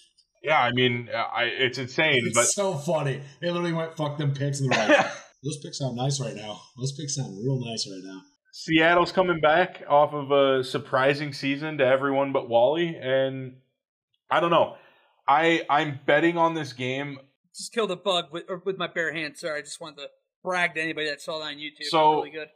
yeah, 0.43 0.59
I 0.59 0.71
mean, 0.71 1.09
I, 1.13 1.45
it's 1.45 1.77
insane, 1.77 2.21
it's 2.23 2.35
but 2.35 2.45
so 2.45 2.75
funny. 2.75 3.21
They 3.41 3.49
literally 3.49 3.73
went 3.73 3.95
fuck 3.97 4.17
them 4.17 4.33
picks, 4.33 4.59
and 4.59 4.71
they're 4.71 4.89
like, 4.89 5.11
those 5.43 5.59
picks 5.63 5.79
sound 5.79 5.95
nice 5.95 6.19
right 6.19 6.35
now. 6.35 6.61
Those 6.77 6.93
picks 6.93 7.15
sound 7.15 7.35
real 7.43 7.59
nice 7.63 7.87
right 7.91 8.03
now. 8.03 8.21
Seattle's 8.51 9.11
coming 9.11 9.39
back 9.39 9.83
off 9.87 10.13
of 10.13 10.31
a 10.31 10.63
surprising 10.63 11.33
season 11.33 11.77
to 11.77 11.85
everyone 11.85 12.31
but 12.33 12.49
Wally, 12.49 12.95
and 12.95 13.57
I 14.29 14.39
don't 14.39 14.51
know. 14.51 14.75
I 15.27 15.63
I'm 15.69 15.99
betting 16.05 16.37
on 16.37 16.53
this 16.55 16.73
game. 16.73 17.19
Just 17.55 17.73
killed 17.73 17.91
a 17.91 17.95
bug 17.95 18.25
with, 18.31 18.45
or 18.49 18.61
with 18.65 18.77
my 18.77 18.87
bare 18.87 19.13
hands. 19.13 19.39
Sorry, 19.41 19.59
I 19.59 19.61
just 19.61 19.79
wanted 19.81 19.97
to 19.97 20.07
brag 20.43 20.75
to 20.75 20.81
anybody 20.81 21.07
that 21.09 21.21
saw 21.21 21.39
that 21.39 21.45
on 21.45 21.55
YouTube. 21.57 21.83
So- 21.83 22.15
really 22.17 22.29
good. 22.31 22.47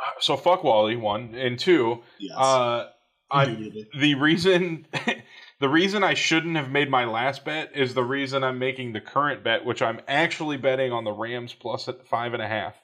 uh, 0.00 0.10
So 0.20 0.36
fuck 0.36 0.62
Wally 0.64 0.96
one 0.96 1.34
and 1.34 1.58
two. 1.58 2.02
Yes, 2.18 2.36
Uh, 2.38 2.90
I 3.30 3.44
Indubitably. 3.44 3.88
the 3.98 4.14
reason 4.14 4.86
The 5.58 5.68
reason 5.70 6.04
I 6.04 6.12
shouldn't 6.14 6.56
have 6.56 6.70
made 6.70 6.90
my 6.90 7.06
last 7.06 7.44
bet 7.46 7.74
is 7.74 7.94
the 7.94 8.04
reason 8.04 8.44
I'm 8.44 8.58
making 8.58 8.92
the 8.92 9.00
current 9.00 9.42
bet, 9.42 9.64
which 9.64 9.80
I'm 9.80 10.00
actually 10.06 10.58
betting 10.58 10.92
on 10.92 11.04
the 11.04 11.12
Rams 11.12 11.54
plus 11.54 11.88
at 11.88 12.06
five 12.06 12.34
and 12.34 12.42
a 12.42 12.46
half. 12.46 12.74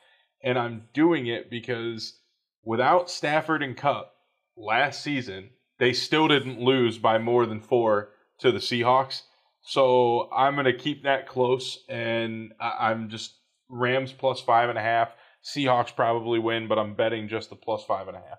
And 0.42 0.58
I'm 0.58 0.88
doing 0.94 1.26
it 1.26 1.50
because 1.50 2.18
without 2.64 3.10
Stafford 3.10 3.62
and 3.62 3.76
Kupp 3.76 4.12
last 4.56 5.02
season, 5.02 5.50
they 5.78 5.92
still 5.92 6.28
didn't 6.28 6.60
lose 6.60 6.98
by 6.98 7.18
more 7.18 7.46
than 7.46 7.60
four 7.60 8.10
to 8.38 8.52
the 8.52 8.58
Seahawks. 8.58 9.22
So 9.62 10.28
I'm 10.32 10.54
going 10.54 10.66
to 10.66 10.72
keep 10.72 11.04
that 11.04 11.28
close, 11.28 11.84
and 11.88 12.52
I'm 12.60 13.08
just 13.08 13.34
Rams 13.68 14.12
plus 14.12 14.40
five 14.40 14.68
and 14.68 14.78
a 14.78 14.82
half. 14.82 15.12
Seahawks 15.44 15.94
probably 15.94 16.38
win, 16.38 16.68
but 16.68 16.78
I'm 16.78 16.94
betting 16.94 17.28
just 17.28 17.50
the 17.50 17.56
plus 17.56 17.84
five 17.84 18.08
and 18.08 18.16
a 18.16 18.20
half. 18.20 18.38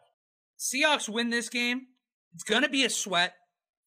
Seahawks 0.60 1.10
win 1.10 1.30
this 1.30 1.50
game. 1.50 1.88
It's 2.34 2.44
gonna 2.44 2.70
be 2.70 2.86
a 2.86 2.90
sweat. 2.90 3.34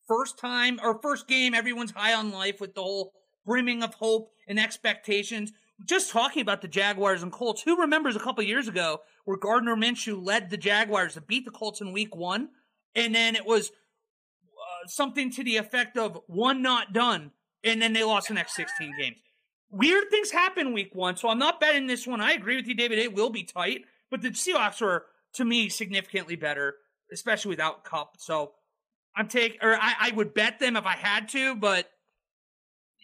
First 0.06 0.38
time 0.38 0.78
or 0.82 1.00
first 1.00 1.26
game, 1.26 1.54
everyone's 1.54 1.90
high 1.90 2.14
on 2.14 2.30
life 2.30 2.60
with 2.60 2.74
the 2.74 2.82
whole 2.82 3.12
brimming 3.44 3.82
of 3.82 3.94
hope 3.94 4.30
and 4.46 4.58
expectations. 4.58 5.52
Just 5.84 6.10
talking 6.10 6.42
about 6.42 6.62
the 6.62 6.68
Jaguars 6.68 7.22
and 7.22 7.30
Colts. 7.30 7.62
Who 7.62 7.80
remembers 7.80 8.16
a 8.16 8.20
couple 8.20 8.42
years 8.44 8.66
ago 8.66 9.02
where 9.24 9.36
Gardner 9.36 9.76
Minshew 9.76 10.24
led 10.24 10.48
the 10.48 10.56
Jaguars 10.56 11.14
to 11.14 11.20
beat 11.20 11.44
the 11.44 11.50
Colts 11.50 11.80
in 11.80 11.92
Week 11.92 12.16
One, 12.16 12.48
and 12.94 13.14
then 13.14 13.36
it 13.36 13.44
was 13.44 13.70
uh, 13.70 14.88
something 14.88 15.30
to 15.32 15.44
the 15.44 15.58
effect 15.58 15.98
of 15.98 16.18
one 16.26 16.62
not 16.62 16.92
done, 16.92 17.32
and 17.62 17.80
then 17.80 17.92
they 17.92 18.04
lost 18.04 18.28
the 18.28 18.34
next 18.34 18.56
16 18.56 18.94
games. 18.98 19.16
Weird 19.70 20.10
things 20.10 20.30
happen 20.30 20.72
Week 20.72 20.94
One, 20.94 21.16
so 21.16 21.28
I'm 21.28 21.38
not 21.38 21.60
betting 21.60 21.86
this 21.86 22.06
one. 22.06 22.20
I 22.20 22.32
agree 22.32 22.56
with 22.56 22.68
you, 22.68 22.74
David. 22.74 22.98
It 22.98 23.14
will 23.14 23.30
be 23.30 23.42
tight, 23.42 23.82
but 24.10 24.22
the 24.22 24.30
Seahawks 24.30 24.80
are 24.80 25.04
to 25.34 25.44
me 25.44 25.68
significantly 25.68 26.36
better, 26.36 26.76
especially 27.12 27.50
without 27.50 27.84
Kupp. 27.84 28.14
So 28.18 28.52
I'm 29.16 29.28
taking, 29.28 29.58
or 29.62 29.74
I, 29.74 29.94
I 30.00 30.10
would 30.12 30.34
bet 30.34 30.58
them 30.58 30.76
if 30.76 30.86
I 30.86 30.94
had 30.94 31.28
to, 31.30 31.56
but 31.56 31.90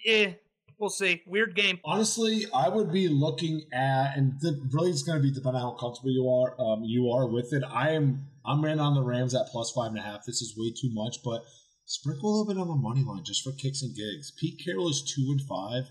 eh, 0.07 0.35
we'll 0.79 0.91
see. 0.91 1.23
Weird 1.27 1.55
game. 1.55 1.79
Honestly, 1.85 2.47
I 2.55 2.69
would 2.69 2.93
be 2.93 3.09
looking 3.09 3.63
at, 3.73 4.17
and 4.17 4.41
the, 4.41 4.61
really 4.73 4.91
it's 4.91 5.03
going 5.03 5.19
to 5.19 5.23
be 5.23 5.33
depending 5.33 5.63
on 5.63 5.73
how 5.73 5.79
comfortable 5.79 6.11
you 6.11 6.29
are. 6.29 6.61
Um, 6.61 6.85
you 6.85 7.11
are 7.11 7.27
with 7.27 7.53
it. 7.53 7.63
I 7.69 7.91
am. 7.91 8.27
I'm 8.45 8.65
in 8.65 8.81
on 8.81 8.95
the 8.95 9.03
Rams 9.03 9.35
at 9.35 9.47
plus 9.47 9.71
five 9.71 9.91
and 9.91 9.99
a 9.99 10.03
half. 10.03 10.25
This 10.27 10.43
is 10.43 10.57
way 10.57 10.73
too 10.73 10.91
much, 10.93 11.23
but 11.25 11.45
sprinkle 11.85 12.29
a 12.29 12.31
little 12.31 12.55
bit 12.55 12.61
on 12.61 12.69
the 12.69 12.75
money 12.75 13.05
line 13.05 13.25
just 13.25 13.43
for 13.43 13.53
kicks 13.53 13.83
and 13.83 13.95
gigs. 13.95 14.33
Pete 14.33 14.61
Carroll 14.65 14.89
is 14.89 15.03
two 15.03 15.27
and 15.31 15.41
five 15.43 15.91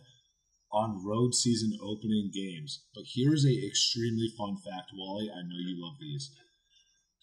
on 0.72 1.06
road 1.06 1.34
season 1.34 1.78
opening 1.82 2.32
games. 2.34 2.86
But 2.94 3.04
here's 3.14 3.46
a 3.46 3.68
extremely 3.68 4.28
fun 4.38 4.58
fact, 4.58 4.92
Wally. 4.94 5.30
I 5.30 5.42
know 5.42 5.60
you 5.60 5.82
love 5.82 5.96
these. 6.00 6.32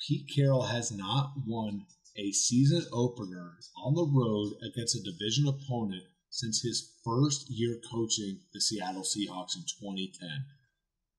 Pete 0.07 0.31
Carroll 0.35 0.67
has 0.67 0.93
not 0.93 1.33
won 1.47 1.87
a 2.17 2.33
season 2.33 2.85
opener 2.93 3.57
on 3.85 3.95
the 3.95 4.07
road 4.07 4.55
against 4.63 4.97
a 4.97 5.03
division 5.03 5.49
opponent 5.49 6.05
since 6.39 6.63
his 6.63 6.93
first 7.05 7.51
year 7.51 7.81
coaching 7.91 8.39
the 8.53 8.61
Seattle 8.61 9.03
Seahawks 9.03 9.57
in 9.57 9.63
2010. 9.81 10.29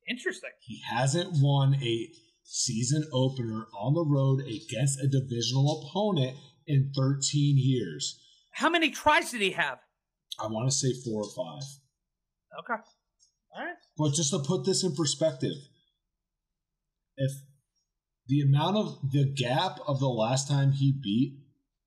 Interesting. 0.07 0.51
He 0.61 0.81
hasn't 0.89 1.31
won 1.33 1.75
a 1.75 2.07
season 2.43 3.05
opener 3.11 3.67
on 3.77 3.93
the 3.95 4.05
road 4.05 4.39
against 4.47 5.01
a 5.01 5.07
divisional 5.07 5.83
opponent 5.83 6.37
in 6.65 6.93
13 6.95 7.57
years. 7.57 8.17
How 8.51 8.69
many 8.69 8.91
tries 8.91 9.31
did 9.31 9.41
he 9.41 9.51
have? 9.51 9.79
I 10.39 10.47
want 10.47 10.71
to 10.71 10.75
say 10.75 10.93
four 11.03 11.23
or 11.23 11.29
five. 11.35 11.67
Okay. 12.59 12.81
All 13.53 13.65
right. 13.65 13.75
But 13.97 14.13
just 14.13 14.31
to 14.31 14.39
put 14.39 14.65
this 14.65 14.85
in 14.85 14.95
perspective, 14.95 15.57
if 17.17 17.31
the 18.27 18.39
amount 18.39 18.77
of 18.77 19.11
the 19.11 19.25
gap 19.25 19.79
of 19.85 19.99
the 19.99 20.07
last 20.07 20.47
time 20.47 20.71
he 20.71 20.93
beat 20.93 21.39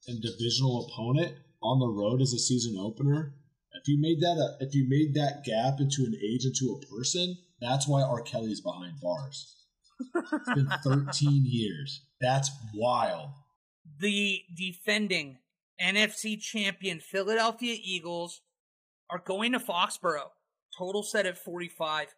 a 0.07 0.13
divisional 0.21 0.87
opponent 0.87 1.37
on 1.63 1.79
the 1.79 1.89
road 1.89 2.21
as 2.21 2.33
a 2.33 2.39
season 2.39 2.77
opener, 2.79 3.35
if 3.75 3.89
you 3.89 4.01
made 4.01 4.21
that 4.21 4.37
a, 4.37 4.65
if 4.65 4.75
you 4.75 4.87
made 4.89 5.15
that 5.15 5.45
gap 5.45 5.81
into 5.81 6.05
an 6.05 6.15
age 6.23 6.45
into 6.45 6.73
a 6.73 6.87
person, 6.95 7.37
that's 7.61 7.87
why 7.89 8.03
R. 8.03 8.23
Kelly's 8.23 8.61
behind 8.61 9.01
bars. 9.01 9.57
It's 10.15 10.55
been 10.55 10.69
13 10.85 11.43
years. 11.47 12.03
That's 12.21 12.51
wild. 12.75 13.31
the 14.01 14.41
defending 14.57 15.39
NFC 15.81 16.41
champion 16.41 17.01
Philadelphia 17.01 17.77
Eagles 17.83 18.41
are 19.11 19.23
going 19.25 19.53
to 19.53 19.59
Foxborough. 19.59 20.31
Total 20.79 21.03
set 21.03 21.27
at 21.27 21.39
45. 21.39 22.15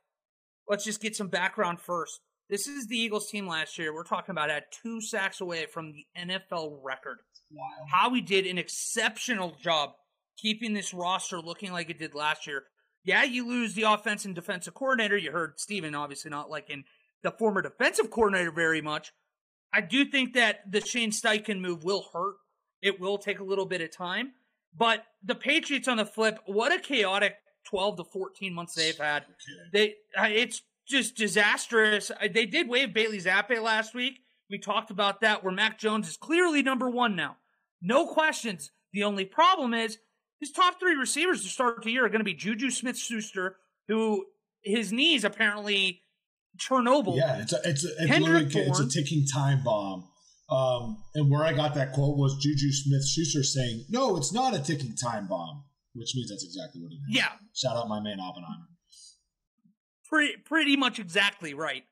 Let's 0.68 0.84
just 0.84 1.00
get 1.00 1.16
some 1.16 1.28
background 1.28 1.80
first. 1.80 2.20
This 2.50 2.66
is 2.68 2.86
the 2.86 2.98
Eagles 2.98 3.30
team 3.30 3.46
last 3.46 3.78
year. 3.78 3.92
We're 3.94 4.04
talking 4.04 4.32
about 4.32 4.50
at 4.50 4.70
two 4.70 5.00
sacks 5.00 5.40
away 5.40 5.66
from 5.66 5.92
the 5.92 6.04
NFL 6.18 6.78
record. 6.82 7.18
Wild. 7.54 7.88
Howie 7.90 8.20
did 8.20 8.46
an 8.46 8.58
exceptional 8.58 9.56
job 9.60 9.90
keeping 10.36 10.72
this 10.72 10.92
roster 10.92 11.40
looking 11.40 11.72
like 11.72 11.90
it 11.90 11.98
did 11.98 12.14
last 12.14 12.46
year. 12.46 12.64
Yeah, 13.04 13.22
you 13.22 13.46
lose 13.46 13.74
the 13.74 13.82
offense 13.82 14.24
and 14.24 14.34
defensive 14.34 14.74
coordinator. 14.74 15.16
You 15.16 15.30
heard 15.30 15.60
Steven 15.60 15.94
obviously 15.94 16.30
not 16.30 16.50
liking 16.50 16.84
the 17.22 17.30
former 17.30 17.62
defensive 17.62 18.10
coordinator 18.10 18.50
very 18.50 18.80
much. 18.80 19.12
I 19.72 19.80
do 19.80 20.04
think 20.04 20.34
that 20.34 20.60
the 20.70 20.80
Shane 20.80 21.10
Steichen 21.10 21.60
move 21.60 21.84
will 21.84 22.06
hurt. 22.12 22.36
It 22.80 23.00
will 23.00 23.18
take 23.18 23.40
a 23.40 23.44
little 23.44 23.66
bit 23.66 23.80
of 23.80 23.94
time. 23.94 24.32
But 24.76 25.04
the 25.22 25.34
Patriots 25.34 25.88
on 25.88 25.98
the 25.98 26.04
flip, 26.04 26.38
what 26.46 26.72
a 26.72 26.78
chaotic 26.78 27.34
12 27.70 27.96
to 27.98 28.04
14 28.04 28.54
months 28.54 28.74
they've 28.74 28.96
had. 28.98 29.24
They 29.72 29.94
it's 30.16 30.62
just 30.86 31.16
disastrous. 31.16 32.10
They 32.32 32.46
did 32.46 32.68
waive 32.68 32.92
Bailey 32.92 33.18
Zappe 33.18 33.62
last 33.62 33.94
week. 33.94 34.18
We 34.50 34.58
talked 34.58 34.90
about 34.90 35.22
that 35.22 35.42
where 35.42 35.52
Mac 35.52 35.78
Jones 35.78 36.08
is 36.08 36.16
clearly 36.16 36.62
number 36.62 36.90
1 36.90 37.16
now. 37.16 37.36
No 37.84 38.06
questions. 38.06 38.70
The 38.92 39.04
only 39.04 39.24
problem 39.24 39.74
is 39.74 39.98
his 40.40 40.50
top 40.50 40.80
3 40.80 40.94
receivers 40.94 41.42
to 41.42 41.48
start 41.48 41.82
the 41.82 41.92
year 41.92 42.06
are 42.06 42.08
going 42.08 42.20
to 42.20 42.24
be 42.24 42.34
Juju 42.34 42.70
Smith-Schuster 42.70 43.56
who 43.88 44.24
his 44.62 44.92
knees 44.92 45.24
apparently 45.24 46.02
Chernobyl. 46.58 47.16
Yeah, 47.16 47.40
it's 47.40 47.52
a, 47.52 47.60
it's 47.64 47.84
a, 47.84 47.88
it's 47.98 48.54
it's 48.54 48.80
a 48.80 48.88
ticking 48.88 49.26
time 49.26 49.62
bomb. 49.62 50.08
Um, 50.50 51.02
and 51.14 51.30
where 51.30 51.44
I 51.44 51.52
got 51.52 51.74
that 51.74 51.92
quote 51.92 52.16
was 52.16 52.36
Juju 52.36 52.72
Smith 52.72 53.06
Schuster 53.06 53.42
saying, 53.42 53.86
"No, 53.88 54.16
it's 54.16 54.32
not 54.32 54.54
a 54.54 54.60
ticking 54.60 54.94
time 54.94 55.26
bomb," 55.26 55.64
which 55.94 56.14
means 56.14 56.30
that's 56.30 56.44
exactly 56.44 56.82
what 56.82 56.92
it 56.92 56.96
is. 56.96 57.16
Yeah, 57.16 57.32
Shout 57.54 57.76
out 57.76 57.88
my 57.88 58.00
man 58.00 58.20
Oppenheimer. 58.20 58.68
pretty 60.08 60.36
pretty 60.44 60.76
much 60.76 60.98
exactly 60.98 61.54
right. 61.54 61.84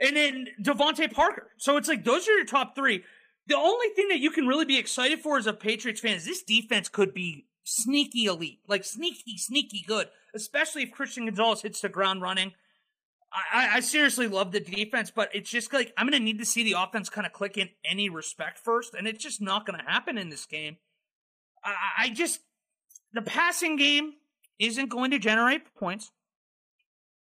And 0.00 0.16
then 0.16 0.48
DeVante 0.62 1.12
Parker. 1.12 1.50
So 1.58 1.76
it's 1.76 1.88
like 1.88 2.04
those 2.04 2.28
are 2.28 2.32
your 2.32 2.44
top 2.44 2.74
three. 2.74 3.04
The 3.46 3.56
only 3.56 3.88
thing 3.88 4.08
that 4.08 4.20
you 4.20 4.30
can 4.30 4.46
really 4.46 4.64
be 4.64 4.78
excited 4.78 5.20
for 5.20 5.36
as 5.36 5.46
a 5.46 5.52
Patriots 5.52 6.00
fan 6.00 6.16
is 6.16 6.24
this 6.24 6.42
defense 6.42 6.88
could 6.88 7.12
be 7.12 7.46
sneaky 7.64 8.26
elite, 8.26 8.60
like 8.68 8.84
sneaky, 8.84 9.36
sneaky 9.36 9.84
good, 9.86 10.08
especially 10.34 10.82
if 10.82 10.92
Christian 10.92 11.26
Gonzalez 11.26 11.62
hits 11.62 11.80
the 11.80 11.88
ground 11.88 12.22
running. 12.22 12.52
I, 13.52 13.76
I, 13.76 13.80
seriously 13.80 14.28
love 14.28 14.52
the 14.52 14.60
defense, 14.60 15.10
but 15.10 15.28
it's 15.34 15.50
just 15.50 15.72
like 15.72 15.92
I'm 15.96 16.06
going 16.06 16.18
to 16.18 16.24
need 16.24 16.38
to 16.38 16.44
see 16.44 16.62
the 16.62 16.80
offense 16.80 17.08
kind 17.08 17.26
of 17.26 17.32
click 17.32 17.58
in 17.58 17.68
any 17.84 18.08
respect 18.08 18.60
first, 18.60 18.94
and 18.94 19.08
it's 19.08 19.22
just 19.22 19.42
not 19.42 19.66
going 19.66 19.78
to 19.78 19.90
happen 19.90 20.18
in 20.18 20.28
this 20.28 20.46
game. 20.46 20.76
I 21.64 21.74
I 21.98 22.08
just 22.10 22.40
the 23.12 23.22
passing 23.22 23.76
game 23.76 24.12
isn't 24.60 24.88
going 24.88 25.10
to 25.10 25.18
generate 25.18 25.74
points. 25.74 26.12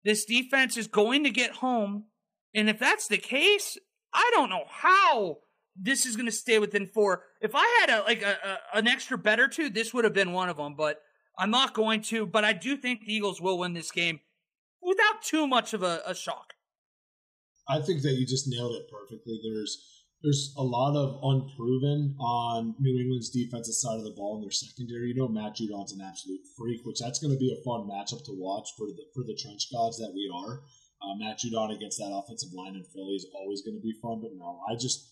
This 0.03 0.25
defense 0.25 0.75
is 0.75 0.87
going 0.87 1.23
to 1.23 1.29
get 1.29 1.51
home, 1.51 2.05
and 2.53 2.69
if 2.69 2.77
that's 2.77 3.07
the 3.07 3.17
case, 3.17 3.77
I 4.13 4.29
don't 4.33 4.49
know 4.49 4.65
how 4.67 5.37
this 5.75 6.05
is 6.05 6.15
going 6.15 6.25
to 6.25 6.31
stay 6.31 6.59
within 6.59 6.87
four. 6.87 7.23
If 7.41 7.51
I 7.55 7.79
had 7.79 7.89
a 7.89 8.03
like 8.03 8.21
a, 8.21 8.37
a 8.43 8.77
an 8.77 8.87
extra 8.87 9.17
bet 9.17 9.39
or 9.39 9.47
two, 9.47 9.69
this 9.69 9.93
would 9.93 10.03
have 10.03 10.13
been 10.13 10.33
one 10.33 10.49
of 10.49 10.57
them, 10.57 10.75
but 10.75 11.01
I'm 11.37 11.51
not 11.51 11.73
going 11.73 12.01
to. 12.03 12.25
But 12.25 12.45
I 12.45 12.53
do 12.53 12.77
think 12.77 13.01
the 13.01 13.13
Eagles 13.13 13.41
will 13.41 13.57
win 13.57 13.73
this 13.73 13.91
game 13.91 14.19
without 14.81 15.21
too 15.23 15.47
much 15.47 15.73
of 15.73 15.83
a, 15.83 16.01
a 16.05 16.15
shock. 16.15 16.53
I 17.67 17.79
think 17.81 18.01
that 18.01 18.13
you 18.13 18.25
just 18.25 18.47
nailed 18.47 18.75
it 18.75 18.89
perfectly. 18.91 19.39
There's 19.43 20.01
there's 20.23 20.53
a 20.57 20.63
lot 20.63 20.95
of 20.95 21.17
unproven 21.23 22.15
on 22.19 22.75
New 22.79 22.99
England's 22.99 23.29
defensive 23.29 23.73
side 23.73 23.97
of 23.97 24.03
the 24.03 24.13
ball 24.15 24.35
in 24.37 24.41
their 24.41 24.51
secondary. 24.51 25.09
You 25.09 25.15
know, 25.15 25.27
Matt 25.27 25.55
Judon's 25.55 25.93
an 25.93 26.01
absolute 26.01 26.41
freak, 26.57 26.81
which 26.85 26.99
that's 26.99 27.19
going 27.19 27.33
to 27.33 27.39
be 27.39 27.51
a 27.51 27.63
fun 27.63 27.89
matchup 27.89 28.23
to 28.25 28.33
watch 28.37 28.69
for 28.77 28.87
the 28.87 29.03
for 29.13 29.23
the 29.23 29.37
trench 29.39 29.71
gods 29.71 29.97
that 29.97 30.13
we 30.13 30.29
are. 30.33 30.61
Uh, 31.01 31.15
Matt 31.17 31.39
Judon 31.39 31.75
against 31.75 31.97
that 31.97 32.13
offensive 32.13 32.53
line 32.53 32.75
in 32.75 32.83
Philly 32.83 33.15
is 33.15 33.25
always 33.33 33.61
going 33.61 33.75
to 33.75 33.81
be 33.81 33.93
fun. 34.01 34.21
But 34.21 34.37
no, 34.37 34.61
I 34.69 34.75
just 34.75 35.10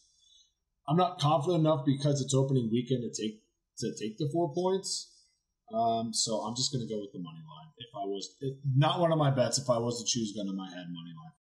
I'm 0.89 0.97
not 0.97 1.19
confident 1.19 1.59
enough 1.59 1.85
because 1.85 2.19
it's 2.19 2.33
opening 2.33 2.69
weekend 2.71 3.03
to 3.03 3.21
take 3.21 3.41
to 3.79 3.91
take 3.99 4.17
the 4.17 4.29
four 4.33 4.53
points. 4.53 5.13
Um, 5.73 6.11
so 6.13 6.37
I'm 6.41 6.55
just 6.55 6.73
going 6.73 6.85
to 6.85 6.91
go 6.91 6.99
with 6.99 7.11
the 7.13 7.19
money 7.19 7.37
line. 7.37 7.69
If 7.77 7.89
I 7.95 8.05
was 8.05 8.35
it, 8.41 8.57
not 8.75 8.99
one 8.99 9.11
of 9.11 9.19
my 9.19 9.29
bets, 9.29 9.59
if 9.59 9.69
I 9.69 9.77
was 9.77 10.03
to 10.03 10.05
choose 10.11 10.33
gun 10.35 10.47
in 10.47 10.57
my 10.57 10.67
head, 10.67 10.85
money 10.89 11.13
line. 11.15 11.33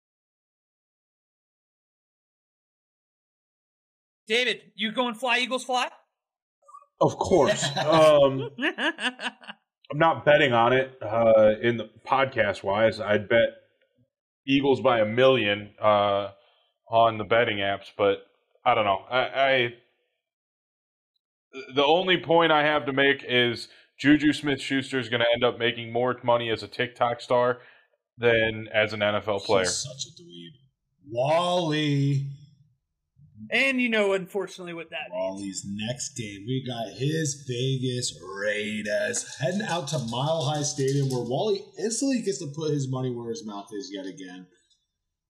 David, 4.26 4.60
you 4.74 4.92
going 4.92 5.14
fly 5.14 5.38
Eagles 5.38 5.64
fly? 5.64 5.88
Of 7.00 7.16
course. 7.16 7.64
um, 7.76 8.50
I'm 9.90 9.98
not 9.98 10.26
betting 10.26 10.52
on 10.52 10.74
it 10.74 10.92
uh, 11.00 11.54
in 11.62 11.78
the 11.78 11.88
podcast 12.06 12.62
wise. 12.62 13.00
I'd 13.00 13.30
bet 13.30 13.48
Eagles 14.46 14.82
by 14.82 15.00
a 15.00 15.06
million 15.06 15.70
uh, 15.80 16.32
on 16.90 17.16
the 17.16 17.24
betting 17.24 17.58
apps, 17.58 17.86
but 17.96 18.27
I 18.68 18.74
don't 18.74 18.84
know. 18.84 19.00
I, 19.10 19.18
I 19.18 19.74
the 21.74 21.84
only 21.84 22.18
point 22.18 22.52
I 22.52 22.64
have 22.64 22.84
to 22.84 22.92
make 22.92 23.24
is 23.26 23.68
Juju 23.98 24.34
Smith 24.34 24.60
Schuster 24.60 24.98
is 24.98 25.08
going 25.08 25.20
to 25.20 25.26
end 25.32 25.42
up 25.42 25.58
making 25.58 25.90
more 25.90 26.14
money 26.22 26.50
as 26.50 26.62
a 26.62 26.68
TikTok 26.68 27.22
star 27.22 27.60
than 28.18 28.68
as 28.72 28.92
an 28.92 29.00
NFL 29.00 29.44
player. 29.44 29.64
He's 29.64 29.78
such 29.78 30.04
a 30.04 30.22
dweeb. 30.22 30.50
Wally. 31.10 32.26
And 33.50 33.80
you 33.80 33.88
know, 33.88 34.12
unfortunately, 34.12 34.74
with 34.74 34.90
that, 34.90 35.06
Wally's 35.10 35.64
next 35.66 36.14
game, 36.14 36.44
we 36.46 36.62
got 36.66 36.98
his 36.98 37.46
Vegas 37.48 38.20
Raiders 38.22 39.34
heading 39.38 39.62
out 39.62 39.88
to 39.88 39.98
Mile 39.98 40.42
High 40.42 40.62
Stadium, 40.62 41.08
where 41.08 41.24
Wally 41.24 41.62
instantly 41.78 42.20
gets 42.20 42.40
to 42.40 42.52
put 42.54 42.72
his 42.72 42.90
money 42.90 43.10
where 43.10 43.30
his 43.30 43.46
mouth 43.46 43.68
is 43.72 43.90
yet 43.90 44.04
again. 44.04 44.46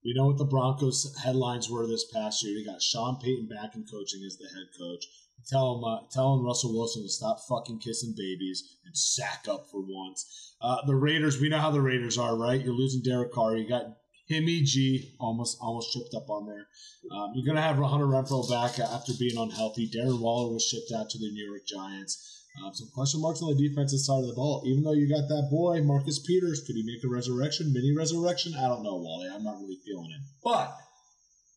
We 0.03 0.13
know 0.13 0.27
what 0.27 0.37
the 0.37 0.45
Broncos 0.45 1.15
headlines 1.23 1.69
were 1.69 1.85
this 1.85 2.05
past 2.13 2.43
year. 2.43 2.55
They 2.57 2.71
got 2.71 2.81
Sean 2.81 3.19
Payton 3.19 3.47
back 3.47 3.75
in 3.75 3.85
coaching 3.85 4.23
as 4.25 4.37
the 4.37 4.47
head 4.47 4.67
coach. 4.77 5.05
Tell 5.47 5.77
him, 5.77 5.83
uh, 5.83 6.07
telling 6.11 6.43
Russell 6.43 6.73
Wilson 6.73 7.03
to 7.03 7.09
stop 7.09 7.39
fucking 7.47 7.79
kissing 7.79 8.13
babies 8.15 8.77
and 8.85 8.95
sack 8.95 9.45
up 9.49 9.67
for 9.71 9.81
once. 9.81 10.55
Uh, 10.61 10.85
the 10.85 10.95
Raiders, 10.95 11.39
we 11.39 11.49
know 11.49 11.59
how 11.59 11.71
the 11.71 11.81
Raiders 11.81 12.17
are, 12.17 12.35
right? 12.37 12.61
You're 12.61 12.73
losing 12.73 13.01
Derek 13.01 13.31
Carr. 13.31 13.57
You 13.57 13.67
got 13.67 13.97
Himmy 14.29 14.63
G 14.63 15.15
almost 15.19 15.57
almost 15.59 15.91
tripped 15.91 16.13
up 16.13 16.29
on 16.29 16.45
there. 16.45 16.67
Um, 17.11 17.31
you're 17.33 17.45
going 17.45 17.55
to 17.55 17.61
have 17.61 17.77
Hunter 17.77 18.05
Renfrow 18.05 18.47
back 18.49 18.79
after 18.79 19.13
being 19.17 19.37
unhealthy. 19.37 19.89
Darren 19.89 20.19
Waller 20.19 20.53
was 20.53 20.63
shipped 20.63 20.91
out 20.95 21.09
to 21.09 21.17
the 21.17 21.31
New 21.31 21.45
York 21.45 21.65
Giants. 21.65 22.38
Um, 22.57 22.73
some 22.73 22.89
question 22.93 23.21
marks 23.21 23.41
on 23.41 23.55
the 23.55 23.69
defensive 23.69 23.99
side 23.99 24.19
of 24.19 24.27
the 24.27 24.33
ball. 24.33 24.63
Even 24.65 24.83
though 24.83 24.93
you 24.93 25.07
got 25.07 25.27
that 25.27 25.47
boy, 25.49 25.81
Marcus 25.81 26.19
Peters, 26.19 26.63
could 26.65 26.75
he 26.75 26.83
make 26.83 27.03
a 27.03 27.07
resurrection, 27.07 27.71
mini 27.71 27.95
resurrection? 27.95 28.53
I 28.57 28.67
don't 28.67 28.83
know, 28.83 28.95
Wally. 28.95 29.29
I'm 29.33 29.43
not 29.43 29.59
really 29.59 29.77
feeling 29.85 30.11
it. 30.11 30.21
But, 30.43 30.75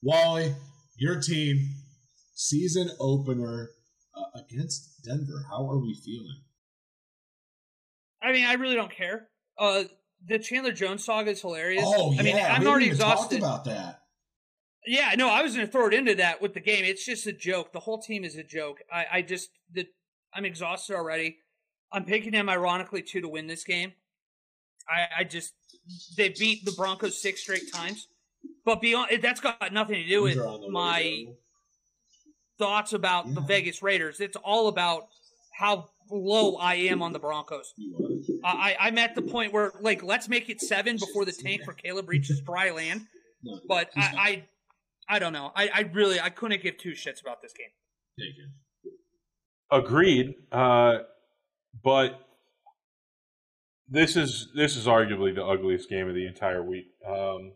Wally, 0.02 0.54
your 0.96 1.20
team, 1.20 1.58
season 2.34 2.90
opener 3.00 3.70
uh, 4.14 4.38
against 4.38 5.02
Denver. 5.04 5.46
How 5.50 5.68
are 5.68 5.78
we 5.78 5.98
feeling? 6.04 6.42
I 8.22 8.32
mean, 8.32 8.46
I 8.46 8.54
really 8.54 8.76
don't 8.76 8.94
care. 8.94 9.28
Uh, 9.58 9.84
the 10.24 10.38
Chandler 10.38 10.72
Jones 10.72 11.04
saga 11.04 11.30
is 11.30 11.40
hilarious. 11.40 11.84
Oh, 11.84 12.14
I 12.16 12.22
mean, 12.22 12.36
I'm 12.36 12.66
already 12.66 12.86
exhausted. 12.86 13.38
about 13.38 13.64
that. 13.64 14.00
Yeah, 14.86 15.14
no, 15.16 15.28
I 15.28 15.42
was 15.42 15.54
going 15.54 15.66
to 15.66 15.72
throw 15.72 15.86
it 15.86 15.94
into 15.94 16.14
that 16.16 16.42
with 16.42 16.54
the 16.54 16.60
game. 16.60 16.84
It's 16.84 17.04
just 17.04 17.26
a 17.26 17.32
joke. 17.32 17.72
The 17.72 17.80
whole 17.80 18.00
team 18.00 18.24
is 18.24 18.36
a 18.36 18.42
joke. 18.42 18.78
I, 18.92 19.06
I 19.12 19.22
just, 19.22 19.50
the, 19.72 19.86
I'm 20.34 20.44
exhausted 20.44 20.94
already. 20.94 21.38
I'm 21.92 22.04
picking 22.04 22.32
them, 22.32 22.48
ironically, 22.48 23.02
too, 23.02 23.20
to 23.20 23.28
win 23.28 23.46
this 23.46 23.64
game. 23.64 23.92
I, 24.88 25.20
I 25.20 25.24
just, 25.24 25.52
they 26.16 26.30
beat 26.30 26.64
the 26.64 26.72
Broncos 26.72 27.20
six 27.20 27.40
straight 27.42 27.72
times. 27.72 28.08
But 28.64 28.80
beyond, 28.80 29.10
that's 29.22 29.40
got 29.40 29.72
nothing 29.72 29.96
to 30.02 30.08
do 30.08 30.22
with 30.22 30.34
These 30.34 30.42
are 30.42 30.48
on 30.48 30.60
the 30.62 30.70
my 30.70 31.26
thoughts 32.58 32.92
about 32.92 33.32
the 33.34 33.40
Vegas 33.40 33.82
Raiders. 33.82 34.20
It's 34.20 34.36
all 34.36 34.68
about 34.68 35.08
how 35.56 35.90
low 36.10 36.56
I 36.56 36.74
am 36.74 37.02
on 37.02 37.12
the 37.12 37.18
Broncos. 37.18 37.72
I, 38.44 38.74
I- 38.80 38.86
I'm 38.86 38.98
at 38.98 39.14
the 39.14 39.22
point 39.22 39.52
where, 39.52 39.72
like, 39.80 40.02
let's 40.02 40.28
make 40.28 40.48
it 40.48 40.60
seven 40.60 40.96
before 40.96 41.24
the 41.24 41.32
tank 41.32 41.62
for 41.64 41.72
Caleb 41.72 42.08
reaches 42.08 42.40
dry 42.40 42.70
land. 42.70 43.02
But. 43.68 43.90
I, 43.96 44.00
I, 45.08 45.16
I 45.16 45.18
don't 45.18 45.32
know. 45.32 45.52
I, 45.54 45.68
I 45.74 45.80
really, 45.92 46.20
I 46.20 46.30
couldn't 46.30 46.62
give 46.62 46.78
two 46.78 46.92
shits 46.92 47.20
about 47.20 47.42
this 47.42 47.52
game. 47.52 47.66
Take 48.18 48.38
it. 48.38 48.48
Agreed, 49.72 50.34
uh, 50.52 50.98
but 51.82 52.20
this 53.88 54.16
is 54.16 54.48
this 54.54 54.76
is 54.76 54.86
arguably 54.86 55.34
the 55.34 55.44
ugliest 55.44 55.88
game 55.88 56.08
of 56.08 56.14
the 56.14 56.26
entire 56.26 56.62
week. 56.62 56.86
Um, 57.06 57.52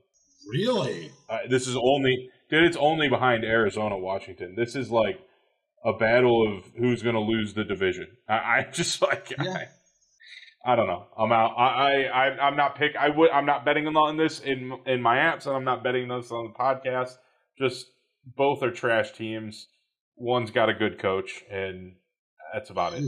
Really? 0.48 1.10
uh, 1.28 1.38
this 1.50 1.66
is 1.66 1.76
only 1.76 2.30
dude. 2.50 2.64
It's 2.64 2.76
only 2.76 3.08
behind 3.08 3.44
Arizona, 3.44 3.98
Washington. 3.98 4.54
This 4.56 4.76
is 4.76 4.90
like 4.90 5.18
a 5.84 5.92
battle 5.92 6.56
of 6.56 6.64
who's 6.78 7.02
going 7.02 7.16
to 7.16 7.20
lose 7.20 7.54
the 7.54 7.64
division. 7.64 8.06
I, 8.28 8.34
I 8.34 8.66
just 8.72 9.02
like 9.02 9.32
Yeah. 9.42 9.52
I, 10.64 10.72
I 10.72 10.76
don't 10.76 10.86
know. 10.86 11.06
I'm 11.18 11.32
out. 11.32 11.52
I, 11.58 12.04
I 12.04 12.28
I- 12.28 12.46
I'm 12.46 12.56
not 12.56 12.76
pick. 12.76 12.96
I 12.96 13.08
would. 13.10 13.30
I'm 13.30 13.46
not 13.46 13.64
betting 13.64 13.86
on 13.88 14.16
this 14.16 14.40
in 14.40 14.72
in 14.86 15.02
my 15.02 15.16
apps, 15.16 15.46
and 15.46 15.54
I'm 15.54 15.64
not 15.64 15.82
betting 15.84 16.08
this 16.08 16.30
on 16.32 16.52
the 16.52 16.58
podcast. 16.58 17.12
Just 17.58 17.86
both 18.24 18.62
are 18.62 18.70
trash 18.70 19.12
teams. 19.12 19.68
One's 20.16 20.50
got 20.50 20.68
a 20.68 20.74
good 20.74 20.98
coach, 20.98 21.42
and 21.50 21.94
that's 22.56 22.70
about 22.70 22.94
it. 22.94 23.04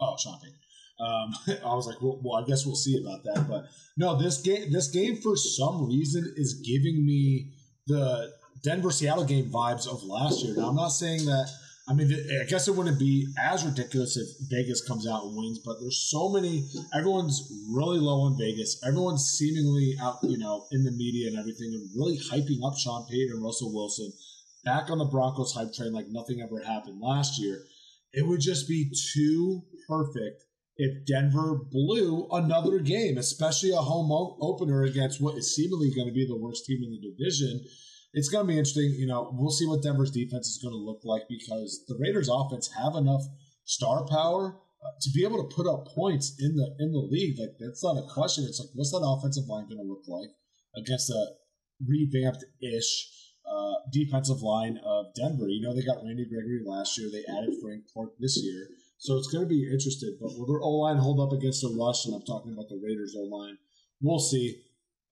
Oh, 0.00 0.16
shopping. 0.16 0.52
Um, 0.98 1.32
I 1.64 1.74
was 1.76 1.86
like, 1.86 2.02
well, 2.02 2.20
well, 2.24 2.42
I 2.42 2.46
guess 2.46 2.66
we'll 2.66 2.74
see 2.74 3.00
about 3.00 3.22
that. 3.22 3.46
But 3.48 3.66
no, 3.96 4.20
this 4.20 4.42
game, 4.42 4.72
this 4.72 4.88
game 4.88 5.16
for 5.16 5.36
some 5.36 5.86
reason 5.86 6.34
is 6.36 6.54
giving 6.66 7.06
me 7.06 7.52
the 7.86 8.32
Denver 8.64 8.90
Seattle 8.90 9.24
game 9.24 9.48
vibes 9.48 9.86
of 9.86 10.02
last 10.02 10.44
year. 10.44 10.56
Now, 10.56 10.70
I'm 10.70 10.74
not 10.74 10.88
saying 10.88 11.24
that. 11.26 11.48
I 11.88 11.94
mean, 11.94 12.12
I 12.42 12.44
guess 12.44 12.66
it 12.66 12.74
wouldn't 12.74 12.98
be 12.98 13.28
as 13.38 13.64
ridiculous 13.64 14.16
if 14.16 14.28
Vegas 14.50 14.86
comes 14.86 15.08
out 15.08 15.24
and 15.24 15.36
wins, 15.36 15.60
but 15.64 15.76
there's 15.80 16.10
so 16.10 16.28
many. 16.28 16.68
Everyone's 16.92 17.50
really 17.72 17.98
low 17.98 18.22
on 18.22 18.36
Vegas. 18.36 18.82
Everyone's 18.84 19.24
seemingly 19.24 19.94
out, 20.02 20.18
you 20.22 20.36
know, 20.36 20.66
in 20.72 20.82
the 20.84 20.90
media 20.90 21.28
and 21.28 21.38
everything, 21.38 21.72
and 21.72 21.88
really 21.96 22.18
hyping 22.18 22.58
up 22.66 22.76
Sean 22.76 23.06
Payton 23.08 23.36
and 23.36 23.42
Russell 23.42 23.72
Wilson 23.72 24.12
back 24.64 24.90
on 24.90 24.98
the 24.98 25.04
Broncos 25.04 25.54
hype 25.54 25.72
train 25.72 25.92
like 25.92 26.08
nothing 26.08 26.42
ever 26.42 26.60
happened 26.60 27.00
last 27.00 27.40
year. 27.40 27.62
It 28.12 28.26
would 28.26 28.40
just 28.40 28.68
be 28.68 28.90
too 29.14 29.62
perfect 29.86 30.44
if 30.76 31.04
Denver 31.06 31.60
blew 31.70 32.28
another 32.30 32.78
game, 32.78 33.18
especially 33.18 33.70
a 33.70 33.76
home 33.76 34.10
opener 34.40 34.84
against 34.84 35.20
what 35.20 35.36
is 35.36 35.54
seemingly 35.54 35.92
going 35.94 36.06
to 36.06 36.14
be 36.14 36.26
the 36.26 36.38
worst 36.38 36.64
team 36.66 36.78
in 36.82 36.90
the 36.90 37.10
division. 37.10 37.60
It's 38.14 38.28
going 38.28 38.46
to 38.46 38.52
be 38.52 38.58
interesting. 38.58 38.94
You 38.96 39.06
know, 39.06 39.30
we'll 39.32 39.50
see 39.50 39.66
what 39.66 39.82
Denver's 39.82 40.12
defense 40.12 40.46
is 40.48 40.60
going 40.62 40.72
to 40.72 40.78
look 40.78 41.00
like 41.04 41.22
because 41.28 41.84
the 41.88 41.98
Raiders' 42.00 42.30
offense 42.32 42.70
have 42.78 42.94
enough 42.94 43.22
star 43.64 44.06
power 44.06 44.56
uh, 44.82 44.90
to 45.02 45.10
be 45.10 45.24
able 45.24 45.46
to 45.46 45.54
put 45.54 45.66
up 45.66 45.88
points 45.88 46.36
in 46.38 46.56
the 46.56 46.74
in 46.78 46.92
the 46.92 47.06
league. 47.10 47.38
Like 47.38 47.58
that's 47.58 47.82
not 47.82 47.98
a 47.98 48.06
question. 48.14 48.44
It's 48.44 48.60
like 48.60 48.70
what's 48.74 48.92
that 48.92 49.04
offensive 49.04 49.48
line 49.48 49.68
going 49.68 49.82
to 49.82 49.82
look 49.82 50.04
like 50.06 50.30
against 50.76 51.10
a 51.10 51.32
revamped 51.86 52.44
ish 52.62 53.17
uh, 53.50 53.74
defensive 53.90 54.42
line 54.42 54.78
of 54.84 55.14
Denver. 55.14 55.48
You 55.48 55.62
know, 55.62 55.74
they 55.74 55.82
got 55.82 56.04
Randy 56.04 56.26
Gregory 56.28 56.60
last 56.64 56.98
year. 56.98 57.08
They 57.10 57.24
added 57.32 57.54
Frank 57.62 57.84
Clark 57.92 58.12
this 58.18 58.42
year. 58.42 58.68
So 58.98 59.16
it's 59.16 59.28
going 59.28 59.44
to 59.44 59.48
be 59.48 59.64
interesting. 59.64 60.16
But 60.20 60.36
will 60.36 60.46
their 60.46 60.60
O 60.60 60.70
line 60.70 60.96
hold 60.96 61.20
up 61.20 61.36
against 61.36 61.62
the 61.62 61.74
rush? 61.78 62.04
And 62.04 62.14
I'm 62.14 62.26
talking 62.26 62.52
about 62.52 62.68
the 62.68 62.80
Raiders 62.82 63.14
O 63.16 63.22
line. 63.22 63.56
We'll 64.00 64.18
see. 64.18 64.62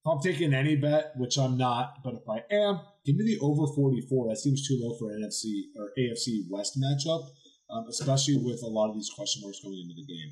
If 0.05 0.07
I'm 0.07 0.21
taking 0.21 0.55
any 0.55 0.77
bet, 0.77 1.13
which 1.17 1.37
I'm 1.37 1.57
not, 1.57 2.03
but 2.05 2.15
if 2.15 2.29
I 2.29 2.43
am, 2.55 2.81
give 3.05 3.17
me 3.17 3.25
the 3.25 3.39
over 3.41 3.67
44. 3.75 4.29
That 4.29 4.37
seems 4.37 4.67
too 4.67 4.79
low 4.81 4.97
for 4.99 5.11
an 5.11 5.23
NFC 5.23 5.63
or 5.77 5.91
AFC 5.99 6.43
West 6.49 6.79
matchup, 6.81 7.29
um, 7.71 7.87
especially 7.89 8.37
with 8.37 8.63
a 8.63 8.69
lot 8.69 8.89
of 8.89 8.95
these 8.95 9.11
question 9.11 9.43
marks 9.43 9.61
going 9.63 9.79
into 9.79 9.95
the 9.95 10.07
game. 10.07 10.31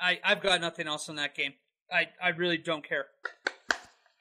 I, 0.00 0.18
I've 0.24 0.42
got 0.42 0.60
nothing 0.60 0.86
else 0.86 1.08
on 1.08 1.16
that 1.16 1.34
game. 1.34 1.54
I, 1.92 2.08
I 2.22 2.30
really 2.30 2.58
don't 2.58 2.86
care. 2.86 3.06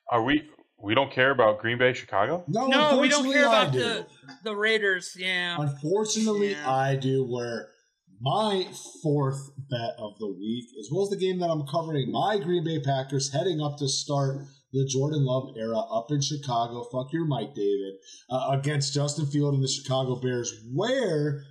Are 0.09 0.23
we? 0.23 0.49
We 0.81 0.93
don't 0.93 1.11
care 1.11 1.31
about 1.31 1.59
Green 1.59 1.77
Bay, 1.77 1.93
Chicago. 1.93 2.43
No, 2.47 2.67
No, 2.67 2.99
we 2.99 3.09
don't 3.09 3.31
care 3.31 3.47
I 3.47 3.63
about 3.63 3.73
do. 3.73 3.79
the 3.79 4.05
the 4.43 4.55
Raiders. 4.55 5.15
Yeah, 5.17 5.57
Unfortunately, 5.59 6.51
Yeah. 6.51 6.69
I 6.71 6.95
do. 6.95 7.25
Where 7.25 7.69
my 8.21 8.67
fourth 9.03 9.39
bet 9.69 9.95
of 9.99 10.17
the 10.19 10.27
week, 10.27 10.65
as 10.79 10.89
well 10.91 11.03
as 11.03 11.09
the 11.09 11.17
game 11.17 11.39
that 11.39 11.49
I'm 11.49 11.65
covering, 11.67 12.11
my 12.11 12.37
Green 12.37 12.63
Bay 12.63 12.79
Packers 12.79 13.31
heading 13.33 13.59
up 13.61 13.77
to 13.77 13.87
start 13.87 14.41
the 14.73 14.85
Jordan 14.85 15.23
Love 15.25 15.55
era 15.57 15.79
up 15.79 16.07
in 16.11 16.21
Chicago. 16.21 16.83
Fuck 16.91 17.11
your 17.13 17.25
Mike 17.25 17.55
David 17.55 17.93
uh, 18.29 18.49
against 18.51 18.93
Justin 18.93 19.25
Field 19.27 19.53
and 19.55 19.63
the 19.63 19.67
Chicago 19.67 20.15
Bears, 20.19 20.53
where 20.73 21.43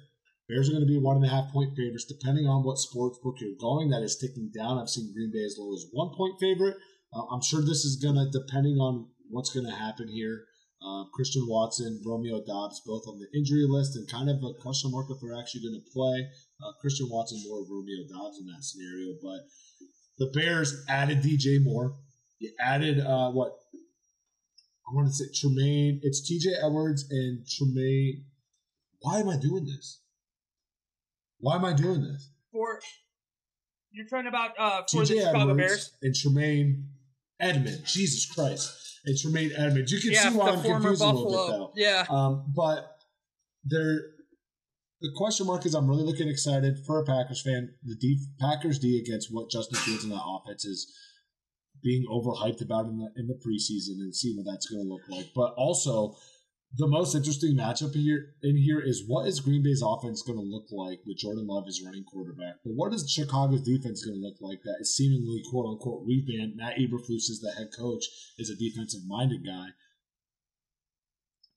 Bears 0.48 0.68
are 0.68 0.72
going 0.72 0.86
to 0.86 0.92
be 0.92 0.98
one 0.98 1.16
and 1.16 1.24
a 1.24 1.28
half 1.28 1.50
point 1.52 1.74
favorites, 1.76 2.04
depending 2.04 2.46
on 2.46 2.62
what 2.64 2.78
sports 2.78 3.18
book 3.22 3.36
you're 3.40 3.58
going. 3.60 3.90
That 3.90 4.02
is 4.02 4.16
ticking 4.18 4.50
down. 4.54 4.78
I've 4.78 4.88
seen 4.90 5.12
Green 5.12 5.30
Bay 5.32 5.44
as 5.44 5.56
low 5.58 5.72
as 5.74 5.86
one 5.92 6.14
point 6.16 6.34
favorite. 6.38 6.76
Uh, 7.12 7.24
I'm 7.32 7.42
sure 7.42 7.60
this 7.60 7.84
is 7.84 7.96
going 8.02 8.14
to, 8.16 8.28
depending 8.30 8.76
on 8.76 9.08
what's 9.30 9.52
going 9.52 9.66
to 9.66 9.74
happen 9.74 10.08
here. 10.08 10.44
Uh, 10.86 11.04
Christian 11.14 11.46
Watson, 11.48 12.02
Romeo 12.04 12.42
Doubs, 12.46 12.82
both 12.86 13.04
on 13.08 13.18
the 13.18 13.26
injury 13.36 13.64
list, 13.66 13.96
and 13.96 14.08
kind 14.08 14.28
of 14.28 14.36
a 14.36 14.60
question 14.60 14.90
mark 14.92 15.06
if 15.10 15.16
they're 15.22 15.38
actually 15.38 15.62
going 15.62 15.80
to 15.80 15.90
play. 15.92 16.28
Uh, 16.62 16.72
Christian 16.80 17.08
Watson 17.10 17.42
more 17.48 17.64
Romeo 17.68 18.04
Doubs 18.12 18.38
in 18.38 18.46
that 18.46 18.62
scenario, 18.62 19.14
but 19.22 19.40
the 20.18 20.30
Bears 20.38 20.84
added 20.88 21.22
DJ 21.22 21.62
Moore. 21.62 21.96
You 22.38 22.52
added 22.60 23.00
uh, 23.00 23.30
what 23.30 23.52
I 24.88 24.94
want 24.94 25.08
to 25.08 25.14
say 25.14 25.24
Tremaine. 25.34 26.00
It's 26.02 26.30
TJ 26.30 26.62
Edwards 26.64 27.06
and 27.10 27.46
Tremaine. 27.48 28.24
Why 29.00 29.20
am 29.20 29.28
I 29.28 29.38
doing 29.38 29.64
this? 29.64 30.02
Why 31.38 31.56
am 31.56 31.64
I 31.64 31.72
doing 31.72 32.02
this? 32.02 32.30
for 32.56 32.80
you're 33.92 34.06
talking 34.06 34.26
about 34.26 34.50
uh 34.58 34.82
for 34.90 35.04
the 35.04 35.14
TJ 35.14 35.20
Chicago 35.20 35.50
Edwards 35.50 35.56
Bears. 35.56 35.92
and 36.02 36.14
Tremaine 36.14 36.88
Edmond. 37.40 37.82
Jesus 37.86 38.26
Christ. 38.32 38.72
And 39.06 39.16
Tremaine 39.16 39.52
Edmunds. 39.56 39.92
You 39.92 40.00
can 40.00 40.12
Yeah, 40.12 40.30
see 40.30 40.36
why 40.36 40.50
I'm 40.50 40.62
confused 40.62 41.00
a 41.00 41.06
little 41.06 41.30
bit 41.30 41.56
though. 41.56 41.72
Yeah, 41.76 42.04
Um, 42.10 42.44
but 42.54 42.98
there, 43.64 44.00
the 45.00 45.10
question 45.14 45.46
mark 45.46 45.64
is 45.64 45.74
I'm 45.74 45.88
really 45.88 46.02
looking 46.02 46.28
excited 46.28 46.78
for 46.86 47.00
a 47.00 47.04
Packers 47.04 47.40
fan. 47.40 47.74
The 47.84 47.94
D, 47.94 48.18
Packers 48.40 48.78
D 48.78 48.98
against 48.98 49.32
what 49.32 49.50
Justin 49.50 49.78
Fields 49.78 50.04
in 50.04 50.10
that 50.10 50.22
offense 50.24 50.64
is 50.64 50.92
being 51.82 52.04
overhyped 52.10 52.62
about 52.62 52.86
in 52.86 52.98
the 52.98 53.12
in 53.16 53.28
the 53.28 53.34
preseason 53.34 54.00
and 54.00 54.14
see 54.14 54.34
what 54.34 54.46
that's 54.50 54.66
going 54.66 54.82
to 54.82 54.88
look 54.92 55.02
like. 55.08 55.30
But 55.34 55.54
also, 55.56 56.16
the 56.74 56.88
most 56.88 57.14
interesting 57.14 57.56
matchup 57.56 57.94
here 57.94 58.34
in 58.42 58.56
here 58.56 58.80
is 58.80 59.04
what 59.06 59.26
is 59.26 59.40
Green 59.40 59.62
Bay's 59.62 59.82
offense 59.84 60.22
going 60.22 60.38
to 60.38 60.44
look 60.44 60.66
like 60.70 61.00
with 61.06 61.18
Jordan 61.18 61.46
Love 61.46 61.64
as 61.68 61.80
running 61.84 62.04
quarterback, 62.04 62.56
but 62.64 62.74
what 62.74 62.92
is 62.92 63.08
Chicago's 63.08 63.62
defense 63.62 64.04
going 64.04 64.18
to 64.18 64.26
look 64.26 64.36
like 64.40 64.62
that 64.64 64.78
is 64.80 64.96
seemingly 64.96 65.42
quote 65.50 65.66
unquote 65.66 66.04
revamped? 66.06 66.56
Matt 66.56 66.76
Eberflus 66.76 67.30
is 67.30 67.40
the 67.40 67.52
head 67.52 67.68
coach, 67.76 68.04
is 68.38 68.50
a 68.50 68.56
defensive 68.56 69.02
minded 69.06 69.44
guy, 69.46 69.68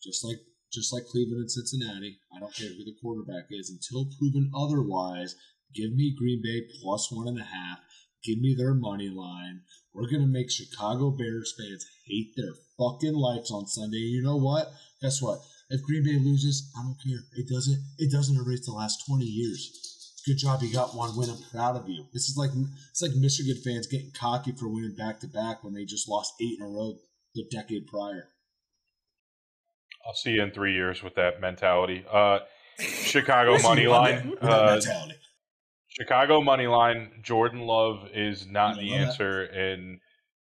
just 0.02 0.24
like 0.24 0.38
just 0.72 0.94
like 0.94 1.06
Cleveland 1.06 1.42
and 1.42 1.52
Cincinnati. 1.52 2.20
I 2.36 2.40
don't 2.40 2.54
care 2.54 2.70
who 2.70 2.86
the 2.86 2.96
quarterback 3.02 3.48
is 3.50 3.70
until 3.70 4.12
proven 4.20 4.52
otherwise. 4.56 5.36
Give 5.74 5.92
me 5.92 6.16
Green 6.18 6.42
Bay 6.44 6.68
plus 6.82 7.12
one 7.12 7.28
and 7.28 7.40
a 7.40 7.44
half. 7.44 7.80
Give 8.24 8.40
me 8.40 8.56
their 8.58 8.74
money 8.74 9.10
line. 9.10 9.62
We're 9.94 10.10
gonna 10.10 10.28
make 10.28 10.52
Chicago 10.52 11.12
Bears 11.12 11.54
fans 11.58 11.86
hate 12.06 12.34
their 12.36 12.54
fucking 12.78 13.16
lives 13.16 13.52
on 13.52 13.68
Sunday. 13.68 13.98
You 13.98 14.22
know 14.22 14.38
what? 14.38 14.72
Guess 15.02 15.22
what? 15.22 15.40
If 15.70 15.84
Green 15.84 16.04
Bay 16.04 16.20
loses, 16.20 16.72
I 16.78 16.84
don't 16.84 16.98
care. 17.04 17.20
It 17.38 17.48
doesn't. 17.48 17.80
It 17.98 18.12
doesn't 18.12 18.38
erase 18.38 18.66
the 18.66 18.74
last 18.74 19.06
twenty 19.08 19.26
years. 19.26 19.86
Good 20.26 20.38
job, 20.38 20.62
you 20.62 20.72
got 20.72 20.96
one 20.96 21.16
win. 21.16 21.30
I'm 21.30 21.38
proud 21.50 21.78
of 21.78 21.88
you. 21.88 22.06
This 22.14 22.30
is 22.30 22.36
like 22.38 22.52
it's 22.92 23.02
like 23.02 23.16
Michigan 23.16 23.56
fans 23.64 23.88
getting 23.88 24.12
cocky 24.12 24.52
for 24.52 24.68
winning 24.68 24.96
back 24.96 25.20
to 25.22 25.28
back 25.28 25.64
when 25.64 25.74
they 25.74 25.86
just 25.86 26.10
lost 26.10 26.34
eight 26.42 26.60
in 26.60 26.66
a 26.66 26.70
row 26.70 27.00
the 27.36 27.46
decade 27.52 27.88
prior. 27.88 28.30
I'll 30.06 30.14
see 30.14 30.32
you 30.32 30.44
in 30.44 30.52
three 30.52 30.74
years 30.74 31.04
with 31.04 31.16
that 31.16 31.40
mentality. 31.40 32.06
Uh, 32.12 32.40
Chicago 32.80 33.58
money 33.60 33.88
line. 33.88 34.34
Uh, 34.42 34.72
mentality. 34.74 35.16
Chicago 36.00 36.42
money 36.42 36.68
line. 36.68 37.12
Jordan 37.22 37.62
Love 37.62 38.08
is 38.14 38.48
not 38.48 38.78
the 38.78 38.94
answer, 38.94 39.48
that. 39.48 39.58
and 39.58 40.00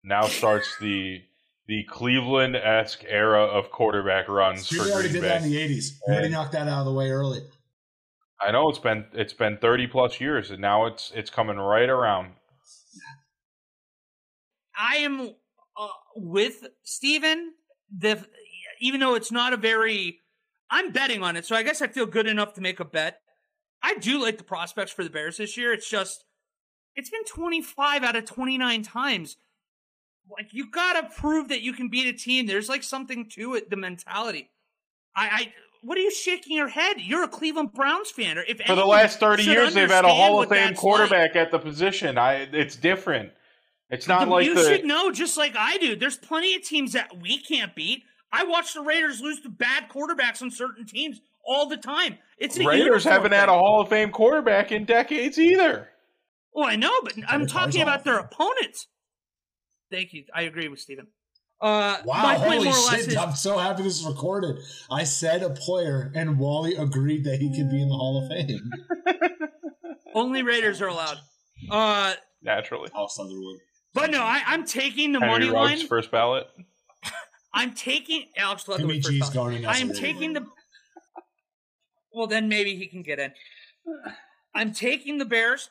now 0.02 0.22
starts 0.22 0.76
the 0.80 1.22
the 1.68 1.84
Cleveland 1.84 2.56
esque 2.56 3.04
era 3.06 3.44
of 3.44 3.70
quarterback 3.70 4.28
runs. 4.28 4.70
We 4.70 4.80
already 4.80 5.08
Green 5.08 5.12
did 5.12 5.22
Bay. 5.22 5.28
that 5.28 5.42
in 5.42 5.50
the 5.50 5.58
eighties. 5.58 6.00
We 6.06 6.14
already 6.14 6.30
knocked 6.30 6.52
that 6.52 6.68
out 6.68 6.80
of 6.80 6.86
the 6.86 6.92
way 6.92 7.10
early. 7.10 7.42
I 8.40 8.50
know 8.50 8.68
it's 8.68 8.78
been 8.78 9.04
it's 9.12 9.32
been 9.32 9.58
thirty 9.58 9.86
plus 9.86 10.20
years, 10.20 10.50
and 10.50 10.60
now 10.60 10.86
it's 10.86 11.12
it's 11.14 11.30
coming 11.30 11.56
right 11.56 11.88
around. 11.88 12.32
I 14.76 14.96
am 14.96 15.34
uh, 15.76 15.88
with 16.16 16.66
Steven. 16.82 17.52
The 17.96 18.26
even 18.80 19.00
though 19.00 19.14
it's 19.14 19.30
not 19.30 19.52
a 19.52 19.56
very, 19.56 20.18
I'm 20.70 20.90
betting 20.90 21.22
on 21.22 21.36
it, 21.36 21.46
so 21.46 21.54
I 21.54 21.62
guess 21.62 21.82
I 21.82 21.86
feel 21.86 22.06
good 22.06 22.26
enough 22.26 22.54
to 22.54 22.60
make 22.60 22.80
a 22.80 22.84
bet. 22.84 23.21
I 23.82 23.94
do 23.94 24.20
like 24.20 24.38
the 24.38 24.44
prospects 24.44 24.92
for 24.92 25.04
the 25.04 25.10
Bears 25.10 25.38
this 25.38 25.56
year. 25.56 25.72
It's 25.72 25.88
just, 25.88 26.24
it's 26.94 27.10
been 27.10 27.24
25 27.24 28.02
out 28.04 28.16
of 28.16 28.24
29 28.24 28.82
times. 28.82 29.36
Like 30.30 30.52
you 30.52 30.70
gotta 30.70 31.08
prove 31.16 31.48
that 31.48 31.62
you 31.62 31.72
can 31.72 31.88
beat 31.88 32.06
a 32.06 32.16
team. 32.16 32.46
There's 32.46 32.68
like 32.68 32.82
something 32.82 33.28
to 33.30 33.54
it, 33.54 33.70
the 33.70 33.76
mentality. 33.76 34.50
I, 35.16 35.28
I 35.28 35.52
what 35.82 35.98
are 35.98 36.00
you 36.00 36.12
shaking 36.12 36.56
your 36.56 36.68
head? 36.68 37.00
You're 37.00 37.24
a 37.24 37.28
Cleveland 37.28 37.72
Browns 37.72 38.10
fan. 38.10 38.38
Or 38.38 38.42
if 38.42 38.60
for 38.60 38.76
the 38.76 38.86
last 38.86 39.18
30 39.18 39.42
years, 39.42 39.74
they've 39.74 39.90
had 39.90 40.04
a 40.04 40.08
Hall 40.08 40.40
of 40.40 40.48
Fame 40.48 40.74
quarterback 40.74 41.34
like. 41.34 41.36
at 41.36 41.50
the 41.50 41.58
position. 41.58 42.18
I, 42.18 42.48
it's 42.52 42.76
different. 42.76 43.32
It's 43.90 44.08
not 44.08 44.28
like 44.28 44.46
you 44.46 44.54
the, 44.54 44.62
should 44.62 44.84
know, 44.84 45.10
just 45.10 45.36
like 45.36 45.54
I 45.58 45.76
do. 45.78 45.96
There's 45.96 46.16
plenty 46.16 46.54
of 46.54 46.62
teams 46.62 46.92
that 46.92 47.20
we 47.20 47.38
can't 47.38 47.74
beat. 47.74 48.04
I 48.32 48.44
watch 48.44 48.72
the 48.72 48.80
Raiders 48.80 49.20
lose 49.20 49.40
to 49.40 49.50
bad 49.50 49.90
quarterbacks 49.90 50.40
on 50.40 50.50
certain 50.50 50.86
teams 50.86 51.20
all 51.44 51.68
the 51.68 51.76
time. 51.76 52.18
It's 52.38 52.58
Raiders 52.58 53.04
haven't 53.04 53.30
thing. 53.30 53.38
had 53.38 53.48
a 53.48 53.52
Hall 53.52 53.80
of 53.80 53.88
Fame 53.88 54.10
quarterback 54.10 54.72
in 54.72 54.84
decades 54.84 55.38
either. 55.38 55.88
Oh, 56.54 56.64
I 56.64 56.76
know, 56.76 56.92
but 57.02 57.14
I'm 57.28 57.46
talking 57.46 57.80
about 57.82 58.04
their 58.04 58.18
opponents. 58.18 58.88
Thank 59.90 60.12
you. 60.12 60.24
I 60.34 60.42
agree 60.42 60.68
with 60.68 60.80
Steven. 60.80 61.06
Uh, 61.60 61.98
wow, 62.04 62.36
holy 62.38 62.72
shit. 62.72 63.08
Is, 63.08 63.16
I'm 63.16 63.34
so 63.36 63.56
happy 63.56 63.84
this 63.84 64.00
is 64.00 64.06
recorded. 64.06 64.56
I 64.90 65.04
said 65.04 65.44
a 65.44 65.50
player, 65.50 66.10
and 66.14 66.38
Wally 66.38 66.74
agreed 66.74 67.24
that 67.24 67.38
he 67.38 67.56
could 67.56 67.70
be 67.70 67.80
in 67.80 67.88
the 67.88 67.94
Hall 67.94 68.20
of 68.20 68.28
Fame. 68.28 68.70
Only 70.14 70.42
Raiders 70.42 70.82
are 70.82 70.88
allowed. 70.88 71.18
Uh, 71.70 72.14
Naturally. 72.42 72.90
Sutherland. 73.08 73.60
But 73.94 74.10
no, 74.10 74.22
I, 74.22 74.42
am 74.48 74.64
taking 74.64 75.12
the 75.12 75.20
Henry 75.20 75.46
money 75.46 75.50
Ruggs 75.50 75.80
line. 75.80 75.86
first 75.86 76.10
ballot. 76.10 76.46
I'm 77.54 77.74
taking 77.74 78.24
Alex 78.36 78.66
Leatherwood 78.66 79.04
first. 79.04 79.32
Going 79.32 79.64
I'm 79.64 79.92
taking 79.92 80.32
the. 80.32 80.44
Well, 82.14 82.26
then 82.26 82.48
maybe 82.48 82.76
he 82.76 82.86
can 82.86 83.02
get 83.02 83.18
in. 83.18 83.32
I'm 84.54 84.72
taking 84.72 85.18
the 85.18 85.24
Bears, 85.24 85.70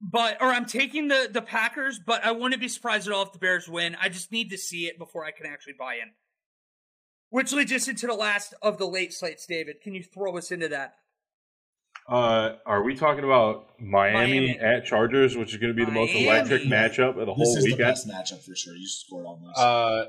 but 0.00 0.40
or 0.40 0.48
I'm 0.48 0.64
taking 0.64 1.08
the 1.08 1.28
the 1.30 1.42
Packers, 1.42 2.00
but 2.04 2.24
I 2.24 2.32
wouldn't 2.32 2.60
be 2.60 2.68
surprised 2.68 3.06
at 3.06 3.12
all 3.12 3.22
if 3.22 3.32
the 3.32 3.38
Bears 3.38 3.68
win. 3.68 3.96
I 4.00 4.08
just 4.08 4.32
need 4.32 4.50
to 4.50 4.58
see 4.58 4.86
it 4.86 4.98
before 4.98 5.24
I 5.24 5.30
can 5.30 5.46
actually 5.46 5.74
buy 5.78 5.94
in. 5.94 6.12
Which 7.28 7.52
leads 7.52 7.72
us 7.72 7.88
into 7.88 8.06
the 8.06 8.14
last 8.14 8.54
of 8.62 8.78
the 8.78 8.86
late 8.86 9.12
slates, 9.12 9.44
David. 9.46 9.80
Can 9.82 9.94
you 9.94 10.02
throw 10.02 10.36
us 10.38 10.50
into 10.50 10.68
that? 10.68 10.94
Uh, 12.08 12.56
are 12.66 12.82
we 12.82 12.94
talking 12.94 13.24
about 13.24 13.80
Miami, 13.80 14.40
Miami. 14.40 14.58
at 14.58 14.84
Chargers, 14.84 15.36
which 15.36 15.52
is 15.52 15.56
going 15.58 15.72
to 15.72 15.76
be 15.76 15.84
the 15.84 15.90
Miami. 15.90 16.12
most 16.12 16.50
electric 16.50 16.62
matchup 16.62 17.18
of 17.18 17.26
the 17.26 17.32
whole 17.34 17.54
this 17.54 17.64
is? 17.64 17.70
The 17.70 17.76
best 17.76 18.06
matchup 18.06 18.44
for 18.44 18.54
sure. 18.54 18.74
You 18.74 18.86
scored 18.86 19.26
on 19.26 19.42
this. 19.42 19.58
Uh, 19.58 20.04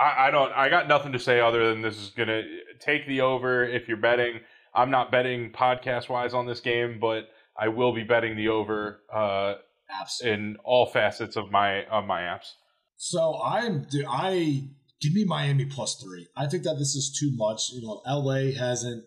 I, 0.00 0.28
I 0.28 0.30
don't. 0.30 0.52
I 0.52 0.68
got 0.70 0.88
nothing 0.88 1.12
to 1.12 1.18
say 1.18 1.38
other 1.38 1.70
than 1.70 1.82
this 1.82 1.98
is 1.98 2.10
gonna 2.10 2.42
take 2.80 3.06
the 3.06 3.20
over. 3.20 3.64
If 3.64 3.88
you're 3.88 3.98
betting, 3.98 4.40
I'm 4.74 4.90
not 4.90 5.10
betting 5.10 5.52
podcast 5.52 6.08
wise 6.08 6.34
on 6.34 6.46
this 6.46 6.60
game, 6.60 6.98
but 7.00 7.28
I 7.58 7.68
will 7.68 7.94
be 7.94 8.04
betting 8.04 8.36
the 8.36 8.48
over 8.48 9.00
uh, 9.12 9.54
apps 9.92 10.22
in 10.22 10.56
all 10.64 10.86
facets 10.86 11.36
of 11.36 11.50
my 11.50 11.84
of 11.84 12.06
my 12.06 12.22
apps. 12.22 12.52
So 12.96 13.40
I'm 13.42 13.86
I 14.08 14.68
give 15.00 15.12
me 15.12 15.24
Miami 15.24 15.66
plus 15.66 16.00
three. 16.02 16.28
I 16.36 16.46
think 16.46 16.62
that 16.64 16.78
this 16.78 16.94
is 16.94 17.16
too 17.18 17.30
much. 17.34 17.70
You 17.72 17.82
know, 17.82 18.02
LA 18.06 18.58
hasn't. 18.58 19.04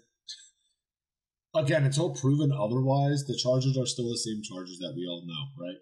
Again, 1.55 1.85
until 1.85 2.13
proven 2.13 2.51
otherwise, 2.51 3.23
the 3.25 3.39
Chargers 3.41 3.77
are 3.77 3.85
still 3.85 4.09
the 4.09 4.17
same 4.17 4.41
Chargers 4.43 4.77
that 4.79 4.93
we 4.93 5.07
all 5.07 5.23
know, 5.25 5.63
right? 5.63 5.77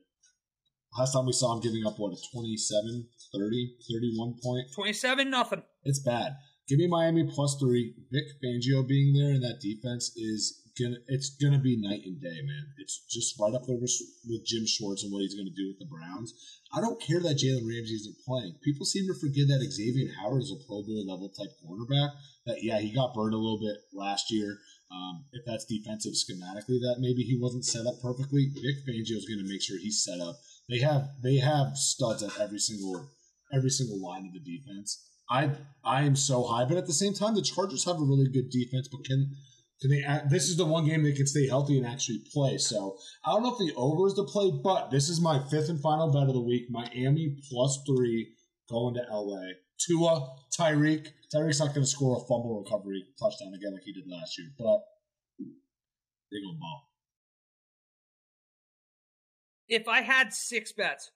Last 0.98 1.14
time 1.14 1.26
we 1.26 1.34
saw 1.34 1.56
him 1.56 1.62
giving 1.62 1.84
up 1.88 1.96
what 1.98 2.14
a 2.14 2.18
27, 2.32 3.08
30, 3.34 3.76
31 3.92 4.36
point. 4.44 4.68
27 4.76 5.30
nothing. 5.32 5.64
It's 5.84 5.98
bad. 5.98 6.34
Give 6.68 6.80
me 6.80 6.88
Miami 6.88 7.30
plus 7.30 7.58
three. 7.60 7.94
Vic 8.12 8.26
Fangio 8.44 8.88
being 8.88 9.14
there 9.14 9.34
in 9.34 9.42
that 9.42 9.60
defense 9.62 10.12
is 10.16 10.62
gonna 10.80 10.98
it's 11.08 11.36
gonna 11.38 11.60
be 11.60 11.78
night 11.78 12.02
and 12.06 12.22
day, 12.22 12.42
man. 12.42 12.66
It's 12.78 13.04
just 13.10 13.40
right 13.40 13.54
up 13.54 13.66
there 13.68 13.78
with, 13.78 13.92
with 14.28 14.46
Jim 14.46 14.66
Schwartz 14.66 15.04
and 15.04 15.12
what 15.12 15.22
he's 15.22 15.36
gonna 15.36 15.56
do 15.56 15.68
with 15.68 15.80
the 15.80 15.92
Browns. 15.92 16.34
I 16.74 16.82
don't 16.82 17.02
care 17.02 17.20
that 17.20 17.38
Jalen 17.38 17.68
Ramsey 17.68 18.00
isn't 18.00 18.24
playing. 18.26 18.56
People 18.64 18.86
seem 18.86 19.06
to 19.08 19.20
forget 19.20 19.48
that 19.48 19.62
Xavier 19.62 20.10
Howard 20.22 20.42
is 20.42 20.52
a 20.52 20.64
Pro 20.66 20.82
Bowl 20.82 21.06
level 21.06 21.30
type 21.30 21.54
cornerback. 21.62 22.12
That 22.46 22.64
yeah, 22.64 22.80
he 22.80 22.94
got 22.94 23.14
burned 23.14 23.36
a 23.36 23.38
little 23.38 23.60
bit 23.60 23.78
last 23.94 24.32
year. 24.32 24.58
Um, 24.92 25.26
if 25.34 25.44
that's 25.46 25.66
defensive 25.66 26.14
schematically, 26.14 26.78
that 26.86 26.98
maybe 27.00 27.24
he 27.24 27.38
wasn't 27.40 27.66
set 27.66 27.86
up 27.88 28.02
perfectly. 28.02 28.52
Vic 28.54 28.86
Fangio 28.86 29.18
is 29.18 29.26
going 29.26 29.42
to 29.42 29.50
make 29.50 29.62
sure 29.62 29.78
he's 29.80 30.04
set 30.04 30.20
up 30.20 30.38
they 30.70 30.80
have 30.80 31.10
they 31.22 31.38
have 31.38 31.78
studs 31.78 32.24
at 32.24 32.40
every 32.40 32.60
single 32.60 33.10
every 33.54 33.70
single 33.70 34.02
line 34.02 34.26
of 34.26 34.34
the 34.34 34.40
defense. 34.40 35.10
I 35.34 35.50
I 35.84 36.04
am 36.04 36.16
so 36.16 36.44
high, 36.44 36.66
but 36.66 36.78
at 36.78 36.86
the 36.86 36.94
same 36.94 37.14
time, 37.14 37.36
the 37.36 37.42
Chargers 37.42 37.86
have 37.86 37.98
a 37.98 38.06
really 38.06 38.30
good 38.30 38.50
defense. 38.50 38.88
But 38.88 39.04
can 39.04 39.36
can 39.82 39.90
they? 39.90 40.06
This 40.30 40.48
is 40.50 40.58
the 40.58 40.66
one 40.66 40.86
game 40.86 41.04
they 41.04 41.12
can 41.12 41.28
stay 41.28 41.48
healthy 41.48 41.78
and 41.78 41.88
actually 41.88 42.24
play. 42.32 42.58
So 42.58 42.98
I 43.26 43.32
don't 43.32 43.44
know 43.44 43.54
if 43.54 43.58
the 43.58 43.74
over 43.76 44.08
is 44.08 44.14
the 44.14 44.24
play, 44.24 44.52
but 44.64 44.92
this 44.92 45.10
is 45.10 45.20
my 45.20 45.40
fifth 45.50 45.70
and 45.70 45.82
final 45.82 46.12
bet 46.12 46.28
of 46.28 46.34
the 46.34 46.42
week. 46.42 46.68
Miami 46.70 47.38
plus 47.50 47.82
three 47.86 48.34
going 48.70 48.94
to 48.94 49.06
LA. 49.12 49.54
Tua, 49.80 50.30
Tyreek. 50.58 51.08
Tyreek's 51.34 51.60
not 51.60 51.74
going 51.74 51.84
to 51.84 51.88
score 51.88 52.16
a 52.16 52.20
fumble 52.22 52.64
recovery 52.64 53.04
touchdown 53.20 53.54
again 53.54 53.74
like 53.74 53.84
he 53.84 53.92
did 53.92 54.06
last 54.08 54.38
year, 54.38 54.48
but 54.58 54.80
they 56.32 56.40
go 56.40 56.54
ball 56.60 56.94
if 59.74 59.88
I 59.88 60.02
had 60.02 60.34
six 60.34 60.72
bets, 60.72 61.12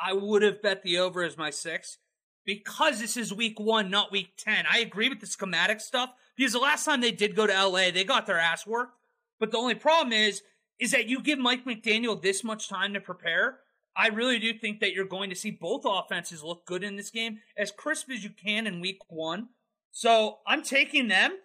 I 0.00 0.12
would 0.14 0.42
have 0.42 0.62
bet 0.62 0.82
the 0.82 0.98
over 0.98 1.22
as 1.22 1.36
my 1.36 1.50
six 1.50 1.98
because 2.44 3.00
this 3.00 3.16
is 3.16 3.32
week 3.32 3.58
one, 3.58 3.90
not 3.90 4.12
week 4.12 4.32
10. 4.36 4.64
I 4.70 4.78
agree 4.78 5.08
with 5.08 5.20
the 5.20 5.26
schematic 5.26 5.80
stuff 5.80 6.10
because 6.36 6.52
the 6.52 6.58
last 6.58 6.84
time 6.84 7.00
they 7.00 7.10
did 7.10 7.36
go 7.36 7.46
to 7.46 7.52
LA, 7.52 7.90
they 7.90 8.04
got 8.04 8.26
their 8.26 8.38
ass 8.38 8.66
worked. 8.66 8.98
But 9.40 9.50
the 9.50 9.58
only 9.58 9.74
problem 9.74 10.12
is, 10.12 10.42
is 10.78 10.90
that 10.90 11.06
you 11.06 11.20
give 11.20 11.38
Mike 11.38 11.64
McDaniel 11.64 12.20
this 12.20 12.42
much 12.42 12.68
time 12.68 12.94
to 12.94 13.00
prepare. 13.00 13.58
I 13.96 14.08
really 14.08 14.38
do 14.38 14.52
think 14.52 14.80
that 14.80 14.92
you're 14.92 15.04
going 15.04 15.30
to 15.30 15.36
see 15.36 15.50
both 15.50 15.82
offenses 15.84 16.42
look 16.42 16.66
good 16.66 16.82
in 16.82 16.96
this 16.96 17.10
game, 17.10 17.38
as 17.56 17.70
crisp 17.70 18.10
as 18.10 18.24
you 18.24 18.30
can 18.30 18.66
in 18.66 18.80
week 18.80 18.98
one. 19.08 19.50
So 19.92 20.38
I'm 20.46 20.62
taking 20.62 21.08
them 21.08 21.38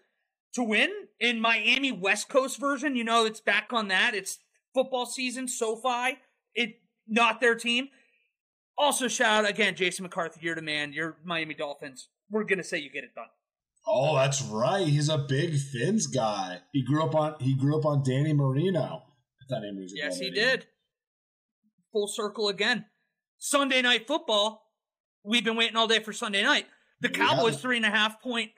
to 0.54 0.64
win 0.64 0.90
in 1.20 1.40
Miami 1.40 1.92
West 1.92 2.28
Coast 2.28 2.60
version. 2.60 2.96
You 2.96 3.04
know, 3.04 3.26
it's 3.26 3.40
back 3.40 3.72
on 3.72 3.88
that. 3.90 4.16
It's 4.16 4.40
football 4.74 5.06
season, 5.06 5.48
SoFi, 5.48 6.18
it 6.56 6.82
not 7.08 7.40
their 7.40 7.56
team. 7.56 7.90
Also, 8.80 9.10
shout 9.10 9.44
out 9.44 9.50
again, 9.50 9.76
Jason 9.76 10.04
McCarthy, 10.04 10.40
you're 10.42 10.56
the 10.56 10.62
man. 10.62 10.94
You're 10.94 11.18
Miami 11.26 11.54
Dolphins. 11.54 12.08
We're 12.32 12.46
gonna 12.46 12.64
say 12.64 12.78
you 12.78 12.90
get 12.90 13.04
it 13.04 13.14
done. 13.14 13.26
Oh, 13.86 14.16
that's 14.16 14.42
right. 14.42 14.88
He's 14.88 15.10
a 15.10 15.18
big 15.18 15.58
Fins 15.58 16.08
guy. 16.08 16.60
He 16.72 16.82
grew 16.82 17.04
up 17.04 17.14
on 17.14 17.36
he 17.42 17.56
grew 17.56 17.78
up 17.78 17.86
on 17.86 18.04
Danny 18.04 18.32
Marino. 18.32 19.04
If 19.42 19.50
that 19.50 19.62
name 19.62 19.76
rings 19.76 19.92
Yes, 19.94 20.18
he 20.18 20.32
did. 20.32 20.68
Full 21.92 22.08
circle 22.08 22.48
again. 22.48 22.86
Sunday 23.38 23.82
night 23.82 24.08
football. 24.08 24.64
We've 25.26 25.44
been 25.44 25.58
waiting 25.58 25.76
all 25.76 25.88
day 25.88 26.00
for 26.00 26.14
Sunday 26.14 26.44
night. 26.44 26.66
The 27.02 27.10
Cowboys 27.10 27.60
three 27.62 27.78
and 27.78 27.86
a 27.86 27.90
half 27.90 28.22
point 28.22 28.52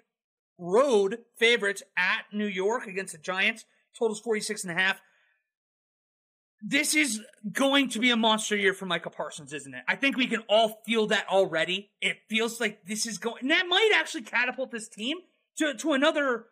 road 0.60 1.18
favorites 1.40 1.82
at 1.98 2.26
New 2.32 2.46
York 2.46 2.86
against 2.86 3.14
the 3.14 3.20
Giants. 3.20 3.66
Totals 3.98 4.22
46 4.22 4.64
and 4.66 4.72
a 4.72 4.76
half. 4.82 5.02
This 6.64 6.96
is 6.96 7.22
going 7.52 7.90
to 7.90 8.00
be 8.00 8.12
a 8.12 8.16
monster 8.16 8.56
year 8.56 8.74
for 8.74 8.86
Micah 8.86 9.10
Parsons, 9.10 9.52
isn't 9.52 9.74
it? 9.74 9.84
I 9.88 9.96
think 9.96 10.16
we 10.16 10.28
can 10.28 10.44
all 10.48 10.82
feel 10.86 11.08
that 11.08 11.28
already. 11.28 11.90
It 12.02 12.18
feels 12.30 12.60
like 12.60 12.86
this 12.86 13.08
is 13.08 13.18
going, 13.18 13.38
and 13.42 13.52
that 13.52 13.66
might 13.68 13.92
actually 13.96 14.22
catapult 14.24 14.72
this 14.72 14.88
team 14.88 15.18
to, 15.58 15.74
to 15.74 15.94
another 15.94 16.46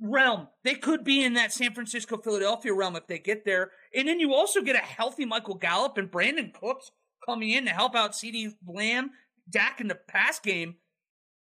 realm. 0.00 0.48
They 0.62 0.74
could 0.74 1.04
be 1.04 1.24
in 1.24 1.34
that 1.34 1.52
San 1.52 1.74
Francisco 1.74 2.18
Philadelphia 2.18 2.72
realm 2.72 2.94
if 2.94 3.06
they 3.08 3.18
get 3.18 3.44
there. 3.44 3.72
And 3.94 4.06
then 4.06 4.20
you 4.20 4.32
also 4.32 4.62
get 4.62 4.76
a 4.76 4.80
healthy 4.80 5.24
Michael 5.24 5.56
Gallup 5.56 5.98
and 5.98 6.10
Brandin 6.10 6.52
Cooks 6.52 6.90
coming 7.26 7.50
in 7.50 7.64
to 7.64 7.70
help 7.70 7.96
out 7.96 8.12
CeeDee 8.12 8.54
Lamb, 8.66 9.10
Dak 9.50 9.80
in 9.80 9.88
the 9.88 9.94
pass 9.96 10.38
game. 10.38 10.76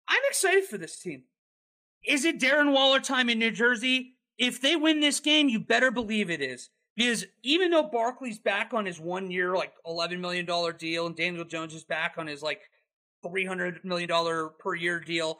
I'm 0.07 0.21
excited 0.29 0.65
for 0.65 0.77
this 0.77 0.99
team. 0.99 1.23
Is 2.05 2.25
it 2.25 2.39
Darren 2.39 2.73
Waller 2.73 2.99
time 2.99 3.29
in 3.29 3.39
New 3.39 3.51
Jersey? 3.51 4.15
If 4.37 4.59
they 4.59 4.75
win 4.75 4.99
this 4.99 5.19
game, 5.19 5.49
you 5.49 5.59
better 5.59 5.91
believe 5.91 6.29
it 6.29 6.41
is. 6.41 6.69
Because 7.01 7.25
even 7.41 7.71
though 7.71 7.81
Barkley's 7.81 8.37
back 8.37 8.75
on 8.75 8.85
his 8.85 8.99
one 8.99 9.31
year, 9.31 9.55
like 9.55 9.73
$11 9.87 10.19
million 10.19 10.45
deal, 10.77 11.07
and 11.07 11.15
Daniel 11.15 11.45
Jones 11.45 11.73
is 11.73 11.83
back 11.83 12.13
on 12.19 12.27
his 12.27 12.43
like 12.43 12.61
$300 13.25 13.83
million 13.83 14.49
per 14.59 14.75
year 14.75 14.99
deal, 14.99 15.39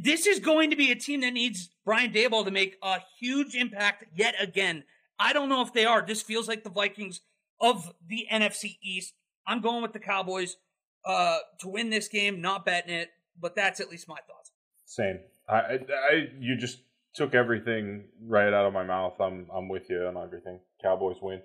this 0.00 0.28
is 0.28 0.38
going 0.38 0.70
to 0.70 0.76
be 0.76 0.92
a 0.92 0.94
team 0.94 1.22
that 1.22 1.32
needs 1.32 1.70
Brian 1.84 2.12
Daboll 2.12 2.44
to 2.44 2.52
make 2.52 2.76
a 2.84 3.00
huge 3.18 3.56
impact 3.56 4.04
yet 4.14 4.36
again. 4.40 4.84
I 5.18 5.32
don't 5.32 5.48
know 5.48 5.62
if 5.62 5.72
they 5.72 5.84
are. 5.84 6.06
This 6.06 6.22
feels 6.22 6.46
like 6.46 6.62
the 6.62 6.70
Vikings 6.70 7.20
of 7.60 7.92
the 8.06 8.28
NFC 8.32 8.78
East. 8.80 9.14
I'm 9.44 9.60
going 9.60 9.82
with 9.82 9.94
the 9.94 9.98
Cowboys 9.98 10.56
uh, 11.04 11.38
to 11.62 11.68
win 11.68 11.90
this 11.90 12.06
game, 12.06 12.40
not 12.40 12.64
betting 12.64 12.94
it, 12.94 13.08
but 13.40 13.56
that's 13.56 13.80
at 13.80 13.90
least 13.90 14.06
my 14.06 14.18
thoughts. 14.28 14.52
Same. 14.84 15.18
I, 15.48 15.56
I 15.56 16.28
you 16.38 16.56
just 16.56 16.78
took 17.14 17.34
everything 17.34 18.04
right 18.26 18.52
out 18.52 18.66
of 18.66 18.72
my 18.72 18.84
mouth. 18.84 19.20
I'm 19.20 19.46
I'm 19.54 19.68
with 19.68 19.90
you 19.90 20.04
on 20.06 20.16
everything. 20.16 20.60
Cowboys 20.82 21.16
win. 21.20 21.42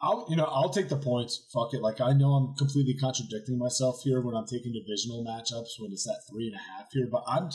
I'll 0.00 0.26
you 0.28 0.36
know 0.36 0.44
I'll 0.44 0.70
take 0.70 0.88
the 0.88 0.96
points. 0.96 1.46
Fuck 1.52 1.74
it. 1.74 1.80
Like 1.80 2.00
I 2.00 2.12
know 2.12 2.34
I'm 2.34 2.54
completely 2.56 2.94
contradicting 2.94 3.58
myself 3.58 4.02
here 4.02 4.20
when 4.20 4.34
I'm 4.34 4.46
taking 4.46 4.72
divisional 4.72 5.24
matchups 5.24 5.80
when 5.80 5.92
it's 5.92 6.08
at 6.08 6.26
three 6.30 6.46
and 6.46 6.56
a 6.56 6.58
half 6.58 6.88
here, 6.92 7.08
but 7.10 7.24
I'm 7.26 7.50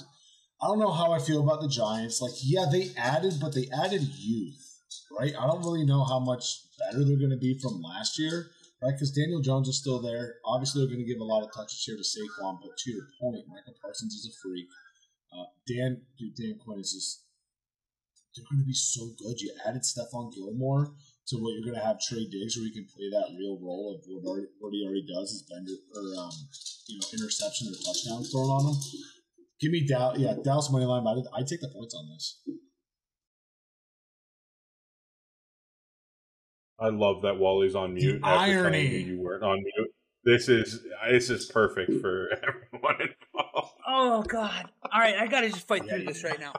I 0.61 0.67
don't 0.67 0.79
know 0.79 0.91
how 0.91 1.11
I 1.11 1.19
feel 1.19 1.41
about 1.43 1.61
the 1.61 1.69
Giants. 1.69 2.21
Like 2.21 2.33
yeah, 2.43 2.65
they 2.71 2.91
added, 2.97 3.35
but 3.39 3.53
they 3.53 3.67
added 3.71 4.01
youth, 4.01 4.79
right? 5.17 5.33
I 5.39 5.47
don't 5.47 5.63
really 5.63 5.85
know 5.85 6.03
how 6.03 6.19
much 6.19 6.43
better 6.79 7.03
they're 7.03 7.19
going 7.19 7.31
to 7.31 7.37
be 7.37 7.59
from 7.59 7.81
last 7.81 8.17
year, 8.17 8.47
right? 8.81 8.91
Because 8.91 9.11
Daniel 9.11 9.41
Jones 9.41 9.67
is 9.67 9.77
still 9.77 10.01
there. 10.01 10.35
Obviously, 10.45 10.81
they're 10.81 10.93
going 10.93 11.05
to 11.05 11.11
give 11.11 11.21
a 11.21 11.23
lot 11.23 11.43
of 11.43 11.53
touches 11.53 11.83
here 11.85 11.95
to 11.95 12.03
Saquon, 12.03 12.59
but 12.61 12.77
to 12.77 12.91
your 12.91 13.07
point, 13.21 13.45
Michael 13.47 13.75
Parsons 13.81 14.13
is 14.13 14.25
a 14.25 14.33
freak. 14.41 14.67
Uh, 15.31 15.45
Dan, 15.67 16.01
dude, 16.17 16.35
Dan 16.35 16.57
Quinn 16.63 16.79
is 16.79 16.93
just. 16.93 17.25
They're 18.35 18.45
going 18.51 18.61
to 18.61 18.67
be 18.67 18.77
so 18.77 19.09
good. 19.17 19.41
You 19.41 19.51
added 19.65 19.81
Stephon 19.81 20.31
Gilmore 20.31 20.93
to 21.29 21.35
what 21.37 21.53
you're 21.53 21.65
going 21.65 21.79
to 21.79 21.85
have 21.85 21.99
Trey 21.99 22.25
Diggs, 22.29 22.55
where 22.55 22.65
you 22.65 22.73
can 22.73 22.85
play 22.85 23.09
that 23.09 23.33
real 23.37 23.57
role 23.61 23.97
of 23.97 24.05
what, 24.05 24.23
already, 24.23 24.47
what 24.59 24.71
he 24.71 24.85
already 24.85 25.05
does 25.05 25.31
is 25.31 25.49
bender 25.49 25.73
or 25.95 26.01
um, 26.21 26.31
you 26.87 26.99
know 26.99 27.07
interception 27.13 27.67
or 27.67 27.75
touchdown 27.85 28.23
thrown 28.23 28.49
on 28.49 28.73
him. 28.73 28.77
Give 29.59 29.71
me 29.71 29.85
Dallas, 29.85 30.19
yeah, 30.19 30.35
Dallas 30.43 30.71
money 30.71 30.85
line. 30.85 31.05
I 31.05 31.41
take 31.41 31.61
the 31.61 31.69
points 31.73 31.93
on 31.93 32.07
this. 32.09 32.41
I 36.79 36.89
love 36.89 37.23
that 37.23 37.37
Wally's 37.37 37.75
on 37.75 37.93
mute. 37.93 38.21
The 38.21 38.27
irony 38.27 39.03
you 39.03 39.19
weren't 39.19 39.43
on 39.43 39.57
mute. 39.61 39.91
This 40.23 40.47
is 40.49 40.85
this 41.09 41.29
is 41.29 41.45
perfect 41.47 42.01
for 42.01 42.29
everyone 42.47 42.95
involved. 43.01 43.48
Oh 43.87 44.23
God! 44.23 44.69
All 44.91 44.99
right, 44.99 45.15
I 45.15 45.27
got 45.27 45.41
to 45.41 45.49
just 45.49 45.67
fight 45.67 45.87
through 45.87 46.05
this 46.05 46.23
right 46.23 46.39
now. 46.39 46.53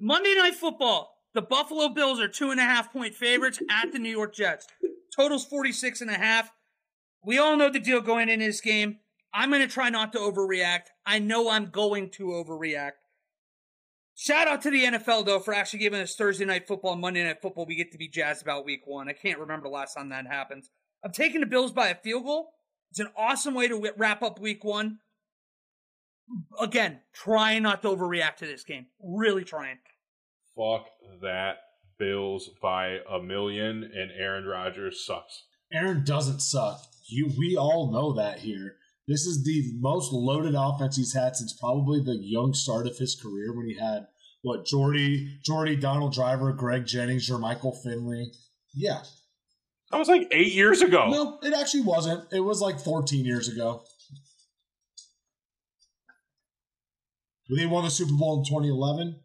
Monday 0.00 0.34
Night 0.36 0.54
Football. 0.54 1.14
The 1.34 1.42
Buffalo 1.42 1.90
Bills 1.90 2.20
are 2.20 2.26
two 2.26 2.50
and 2.50 2.58
a 2.58 2.64
half 2.64 2.92
point 2.92 3.14
favorites 3.14 3.60
at 3.70 3.92
the 3.92 3.98
New 3.98 4.10
York 4.10 4.34
Jets. 4.34 4.66
Totals 5.14 5.44
46 5.44 6.00
and 6.00 6.10
a 6.10 6.14
half. 6.14 6.50
We 7.24 7.38
all 7.38 7.56
know 7.56 7.70
the 7.70 7.78
deal 7.78 8.00
going 8.00 8.28
in 8.28 8.40
this 8.40 8.60
game. 8.60 8.98
I'm 9.32 9.50
going 9.50 9.62
to 9.62 9.72
try 9.72 9.90
not 9.90 10.12
to 10.14 10.18
overreact. 10.18 10.86
I 11.04 11.18
know 11.18 11.50
I'm 11.50 11.66
going 11.66 12.10
to 12.12 12.28
overreact. 12.28 12.92
Shout 14.16 14.48
out 14.48 14.62
to 14.62 14.70
the 14.70 14.84
NFL 14.84 15.26
though 15.26 15.38
for 15.38 15.54
actually 15.54 15.78
giving 15.78 16.00
us 16.00 16.16
Thursday 16.16 16.44
night 16.44 16.66
football 16.66 16.92
and 16.92 17.00
Monday 17.00 17.22
night 17.22 17.40
football. 17.40 17.66
We 17.66 17.76
get 17.76 17.92
to 17.92 17.98
be 17.98 18.08
jazzed 18.08 18.42
about 18.42 18.64
week 18.64 18.82
one. 18.84 19.08
I 19.08 19.12
can't 19.12 19.38
remember 19.38 19.68
the 19.68 19.74
last 19.74 19.94
time 19.94 20.08
that 20.08 20.26
happens. 20.26 20.70
I'm 21.04 21.12
taking 21.12 21.40
the 21.40 21.46
Bills 21.46 21.70
by 21.70 21.88
a 21.88 21.94
field 21.94 22.24
goal. 22.24 22.50
It's 22.90 22.98
an 22.98 23.10
awesome 23.16 23.54
way 23.54 23.68
to 23.68 23.92
wrap 23.96 24.22
up 24.22 24.40
week 24.40 24.64
one. 24.64 24.98
Again, 26.60 27.00
trying 27.12 27.62
not 27.62 27.82
to 27.82 27.88
overreact 27.88 28.36
to 28.36 28.46
this 28.46 28.64
game. 28.64 28.86
Really 29.02 29.44
trying. 29.44 29.78
Fuck 30.56 30.86
that. 31.22 31.56
Bills 31.98 32.50
by 32.62 32.98
a 33.10 33.20
million, 33.20 33.82
and 33.82 34.12
Aaron 34.16 34.44
Rodgers 34.44 35.04
sucks. 35.04 35.46
Aaron 35.72 36.04
doesn't 36.04 36.40
suck. 36.40 36.80
You, 37.08 37.32
we 37.36 37.56
all 37.56 37.90
know 37.92 38.12
that 38.12 38.38
here. 38.38 38.76
This 39.08 39.26
is 39.26 39.42
the 39.42 39.72
most 39.80 40.12
loaded 40.12 40.54
offense 40.56 40.96
he's 40.96 41.14
had 41.14 41.34
since 41.34 41.52
probably 41.58 42.00
the 42.00 42.18
young 42.20 42.54
start 42.54 42.86
of 42.86 42.98
his 42.98 43.18
career 43.20 43.56
when 43.56 43.66
he 43.66 43.76
had 43.76 44.06
what 44.42 44.66
Jordy, 44.66 45.38
Jordy, 45.44 45.74
Donald 45.74 46.12
Driver, 46.12 46.52
Greg 46.52 46.86
Jennings, 46.86 47.30
or 47.30 47.38
Michael 47.38 47.72
Finley. 47.72 48.32
Yeah, 48.74 49.00
that 49.90 49.98
was 49.98 50.08
like 50.08 50.28
eight 50.30 50.52
years 50.52 50.82
ago. 50.82 51.08
No, 51.10 51.38
it 51.42 51.54
actually 51.54 51.82
wasn't. 51.82 52.32
It 52.32 52.40
was 52.40 52.60
like 52.60 52.78
14 52.78 53.24
years 53.24 53.48
ago. 53.48 53.82
They 57.48 57.66
won 57.66 57.84
the 57.84 57.90
Super 57.90 58.12
Bowl 58.12 58.38
in 58.38 58.44
2011. 58.44 59.16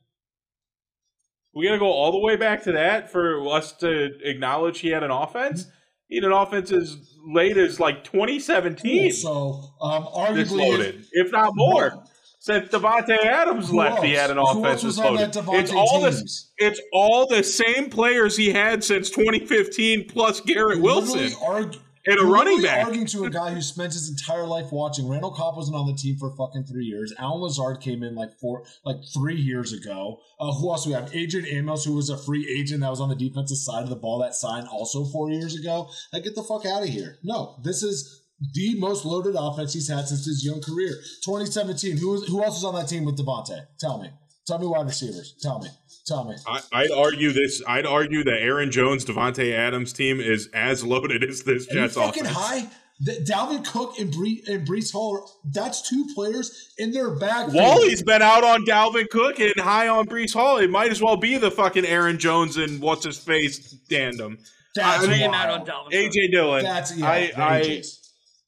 We 1.54 1.68
got 1.68 1.74
to 1.74 1.80
go 1.80 1.91
all 1.91 2.12
the 2.12 2.20
way 2.20 2.36
back 2.36 2.64
to 2.64 2.72
that 2.72 3.12
for 3.12 3.48
us 3.50 3.74
to 3.74 4.12
acknowledge 4.24 4.80
he 4.80 4.90
had 4.90 5.04
an 5.04 5.12
offense. 5.12 5.68
He 6.08 6.16
had 6.16 6.26
an 6.26 6.32
offense 6.32 6.72
as 6.72 6.98
late 7.26 7.58
as 7.58 7.80
like 7.80 8.04
2017. 8.04 9.12
Cool. 9.12 9.12
So, 9.12 9.86
um, 9.86 10.04
arguably, 10.06 10.70
loaded, 10.70 11.06
if 11.12 11.32
not 11.32 11.52
more. 11.56 12.04
Since 12.40 12.70
Davante 12.70 13.18
Adams 13.26 13.72
left, 13.72 13.98
else? 13.98 14.06
he 14.06 14.12
had 14.12 14.30
an 14.30 14.38
offense 14.38 14.82
that's 14.82 14.98
loaded. 14.98 15.34
It's 15.54 15.72
all 15.72 16.02
teams? 16.02 16.52
the 16.58 16.66
it's 16.66 16.82
all 16.91 17.26
the 17.26 17.41
same 17.41 17.90
players 17.90 18.36
he 18.36 18.52
had 18.52 18.84
since 18.84 19.10
2015 19.12 20.10
plus 20.10 20.41
Garrett 20.41 20.82
Wilson. 20.82 21.32
Argue, 21.41 21.80
and 22.06 22.20
a 22.20 22.26
running 22.26 22.62
back. 22.62 22.86
arguing 22.86 23.08
to 23.08 23.24
a 23.26 23.30
guy 23.30 23.52
who 23.52 23.62
spent 23.62 23.94
his 23.94 24.10
entire 24.10 24.46
life 24.46 24.72
watching. 24.72 25.08
Randall 25.08 25.32
Cobb 25.32 25.56
wasn't 25.56 25.78
on 25.78 25.88
the 25.88 25.94
team 25.94 26.18
for 26.18 26.36
fucking 26.36 26.66
three 26.66 26.86
years. 26.86 27.14
Allen 27.18 27.42
Lazard 27.42 27.82
came 27.82 28.04
in 28.04 28.16
like 28.16 28.38
four, 28.40 28.64
like 28.86 28.98
three 29.14 29.36
years 29.36 29.74
ago. 29.74 30.20
Uh, 30.40 30.52
who 30.54 30.70
else 30.70 30.86
we 30.86 30.94
have? 30.94 31.14
Adrian 31.16 31.48
Amos, 31.48 31.86
who 31.86 31.94
was 31.94 32.10
a 32.10 32.18
free 32.18 32.48
agent 32.50 32.82
that 32.82 32.90
was 32.90 33.02
on 33.02 33.10
the 33.10 33.16
defensive 33.16 33.58
side 33.58 33.84
of 33.84 33.90
the 33.90 33.96
ball 33.96 34.20
that 34.20 34.36
signed 34.36 34.68
also 34.68 35.06
four 35.06 35.30
years 35.30 35.56
ago. 35.56 35.90
Like, 36.12 36.24
get 36.24 36.36
the 36.36 36.44
fuck 36.44 36.66
out 36.66 36.84
of 36.84 36.90
here. 36.90 37.18
No, 37.24 37.60
this 37.64 37.84
is 37.84 38.22
the 38.54 38.78
most 38.80 39.06
loaded 39.06 39.36
offense 39.38 39.74
he's 39.74 39.88
had 39.88 40.08
since 40.08 40.26
his 40.26 40.46
young 40.46 40.62
career. 40.62 40.92
2017. 41.24 41.98
Who 41.98 42.12
was, 42.12 42.28
who 42.28 42.44
else 42.44 42.56
was 42.56 42.66
on 42.66 42.76
that 42.76 42.90
team 42.90 43.06
with 43.06 43.18
Davante? 43.18 43.68
Tell 43.80 44.02
me. 44.02 44.10
Tell 44.46 44.60
me 44.60 44.68
wide 44.68 44.88
receivers. 44.88 45.36
Tell 45.42 45.60
me. 45.60 45.70
Tell 46.06 46.26
me. 46.26 46.36
I, 46.46 46.84
would 46.84 46.92
argue 46.92 47.32
this. 47.32 47.64
I'd 47.66 47.86
argue 47.86 48.24
that 48.26 48.40
Aaron 48.42 48.72
Jones, 48.72 49.06
Davante 49.06 49.54
Adams 49.54 49.94
team 49.94 50.20
is 50.20 50.50
as 50.54 50.84
loaded 50.84 51.24
as 51.24 51.44
this 51.44 51.68
Are 51.70 51.74
Jets 51.74 51.96
fucking 51.96 52.24
offense. 52.24 52.38
high. 52.38 52.68
The, 53.00 53.14
Dalvin 53.28 53.66
Cook 53.66 54.00
and, 54.00 54.12
Bree, 54.12 54.44
and 54.48 54.68
Breece 54.68 54.92
Hall, 54.92 55.30
that's 55.46 55.82
two 55.88 56.06
players 56.14 56.74
in 56.78 56.92
their 56.92 57.10
bag. 57.16 57.54
Wally's 57.54 58.04
been 58.04 58.22
out 58.22 58.44
on 58.44 58.66
Dalvin 58.66 59.10
Cook 59.10 59.40
and 59.40 59.54
high 59.58 59.88
on 59.88 60.06
Breece 60.06 60.34
Hall. 60.34 60.58
It 60.58 60.70
might 60.70 60.92
as 60.92 61.02
well 61.02 61.18
be 61.18 61.38
the 61.38 61.52
fucking 61.52 61.86
Aaron 61.86 62.20
Jones 62.20 62.58
and 62.58 62.82
what's 62.82 63.06
his 63.06 63.18
face 63.18 63.76
tandem. 63.90 64.38
That's 64.76 65.06
I 65.06 65.08
mean, 65.08 65.34
out 65.34 65.50
on 65.50 65.66
Dalvin 65.66 65.92
AJ 65.92 66.32
Dillon. 66.32 66.64
That's 66.64 66.96
yeah, 66.96 67.08
I, 67.08 67.32
I, 67.36 67.84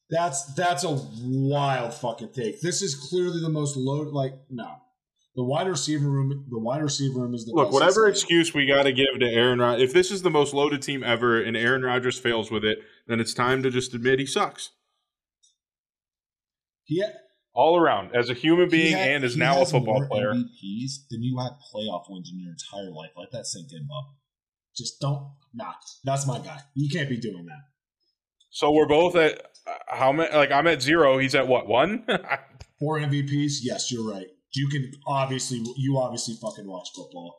that's 0.09 0.53
that's 0.53 0.83
a 0.83 0.99
wild 1.21 1.93
fucking 1.93 2.29
take. 2.33 2.61
This 2.61 2.81
is 2.81 2.95
clearly 2.95 3.41
the 3.41 3.49
most 3.49 3.75
loaded. 3.75 4.13
Like 4.13 4.33
no, 4.49 4.75
the 5.35 5.43
wide 5.43 5.67
receiver 5.67 6.09
room, 6.09 6.45
the 6.49 6.59
wide 6.59 6.81
receiver 6.81 7.19
room 7.19 7.33
is 7.33 7.45
the 7.45 7.53
look. 7.53 7.71
Whatever 7.71 8.07
excuse 8.07 8.53
we 8.53 8.65
got 8.65 8.83
to 8.83 8.93
give 8.93 9.19
to 9.19 9.25
Aaron 9.25 9.59
Rodgers, 9.59 9.83
if 9.83 9.93
this 9.93 10.11
is 10.11 10.21
the 10.21 10.29
most 10.29 10.53
loaded 10.53 10.81
team 10.81 11.03
ever, 11.03 11.41
and 11.41 11.57
Aaron 11.57 11.83
Rodgers 11.83 12.17
fails 12.17 12.49
with 12.49 12.63
it, 12.63 12.79
then 13.07 13.19
it's 13.19 13.33
time 13.33 13.61
to 13.63 13.69
just 13.69 13.93
admit 13.93 14.19
he 14.19 14.25
sucks. 14.25 14.71
Yeah, 16.87 17.09
all 17.53 17.77
around 17.77 18.15
as 18.15 18.29
a 18.29 18.33
human 18.33 18.69
being 18.69 18.95
had, 18.95 19.09
and 19.09 19.23
as 19.23 19.35
now 19.35 19.61
a 19.61 19.65
football 19.65 20.07
player. 20.07 20.33
MVPs 20.33 21.07
than 21.09 21.23
you 21.23 21.37
had 21.39 21.51
playoff 21.73 22.05
wins 22.09 22.31
in 22.31 22.39
your 22.39 22.51
entire 22.51 22.91
life. 22.91 23.11
Let 23.17 23.31
that 23.31 23.45
sink 23.45 23.71
in, 23.73 23.87
Bob. 23.87 24.05
Just 24.75 25.01
don't. 25.01 25.31
Nah, 25.53 25.73
that's 26.03 26.27
my 26.27 26.39
guy. 26.39 26.59
You 26.75 26.89
can't 26.89 27.09
be 27.09 27.17
doing 27.17 27.45
that. 27.45 27.63
So 28.51 28.71
we're 28.71 28.87
both 28.87 29.15
at 29.15 29.41
how 29.87 30.13
many? 30.13 30.33
Like 30.33 30.51
I'm 30.51 30.67
at 30.67 30.81
zero. 30.81 31.17
He's 31.17 31.35
at 31.35 31.47
what 31.47 31.67
one? 31.67 32.05
Four 32.79 32.99
MVPs. 32.99 33.55
Yes, 33.63 33.91
you're 33.91 34.09
right. 34.09 34.27
You 34.55 34.67
can 34.69 34.91
obviously 35.07 35.61
you 35.77 35.97
obviously 35.97 36.35
fucking 36.41 36.67
watch 36.67 36.89
football. 36.95 37.37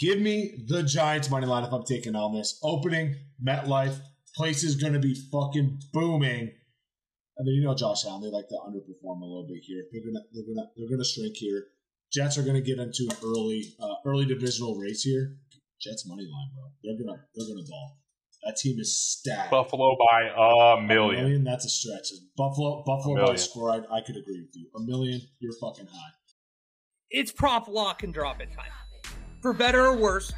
Give 0.00 0.20
me 0.20 0.64
the 0.66 0.82
Giants 0.82 1.30
money 1.30 1.46
line 1.46 1.64
if 1.64 1.72
I'm 1.72 1.84
taking 1.84 2.14
on 2.14 2.34
this. 2.34 2.58
Opening 2.62 3.16
MetLife 3.44 3.98
place 4.34 4.62
is 4.62 4.76
going 4.76 4.92
to 4.92 4.98
be 4.98 5.14
fucking 5.32 5.80
booming. 5.92 6.52
And 7.38 7.46
then 7.46 7.54
you 7.54 7.64
know 7.64 7.74
Josh 7.74 8.04
Allen, 8.06 8.22
they 8.22 8.30
like 8.30 8.48
to 8.48 8.56
underperform 8.66 9.20
a 9.20 9.24
little 9.24 9.46
bit 9.48 9.62
here. 9.62 9.84
They're 9.92 10.02
gonna 10.02 10.24
they're 10.32 10.44
gonna 10.44 10.68
they're 10.76 10.88
gonna 10.88 11.04
shrink 11.04 11.36
here. 11.36 11.66
Jets 12.12 12.38
are 12.38 12.42
going 12.42 12.54
to 12.54 12.62
get 12.62 12.78
into 12.78 13.08
an 13.10 13.16
early 13.24 13.74
uh, 13.80 13.94
early 14.06 14.24
divisional 14.24 14.76
race 14.76 15.02
here. 15.02 15.36
Jets 15.80 16.06
money 16.06 16.22
line, 16.22 16.50
bro. 16.54 16.64
They're 16.82 16.96
gonna 16.96 17.20
they're 17.34 17.46
gonna 17.46 17.66
ball. 17.68 17.98
That 18.44 18.56
team 18.56 18.78
is 18.78 18.96
stacked. 18.96 19.50
Buffalo 19.50 19.96
by 19.98 20.22
a 20.28 20.80
million. 20.80 21.20
A 21.20 21.22
million, 21.22 21.44
that's 21.44 21.64
a 21.64 21.68
stretch. 21.68 22.08
Buffalo, 22.36 22.84
Buffalo 22.86 23.26
by 23.26 23.34
a 23.34 23.38
score. 23.38 23.72
I, 23.72 23.96
I 23.96 24.00
could 24.02 24.16
agree 24.16 24.40
with 24.40 24.54
you. 24.54 24.68
A 24.76 24.80
million, 24.80 25.20
you're 25.40 25.52
fucking 25.60 25.86
high. 25.86 26.12
It's 27.10 27.32
prop 27.32 27.68
lock 27.68 28.02
and 28.02 28.12
drop 28.12 28.40
it 28.40 28.52
time. 28.52 28.70
For 29.40 29.52
better 29.52 29.86
or 29.86 29.96
worse, 29.96 30.32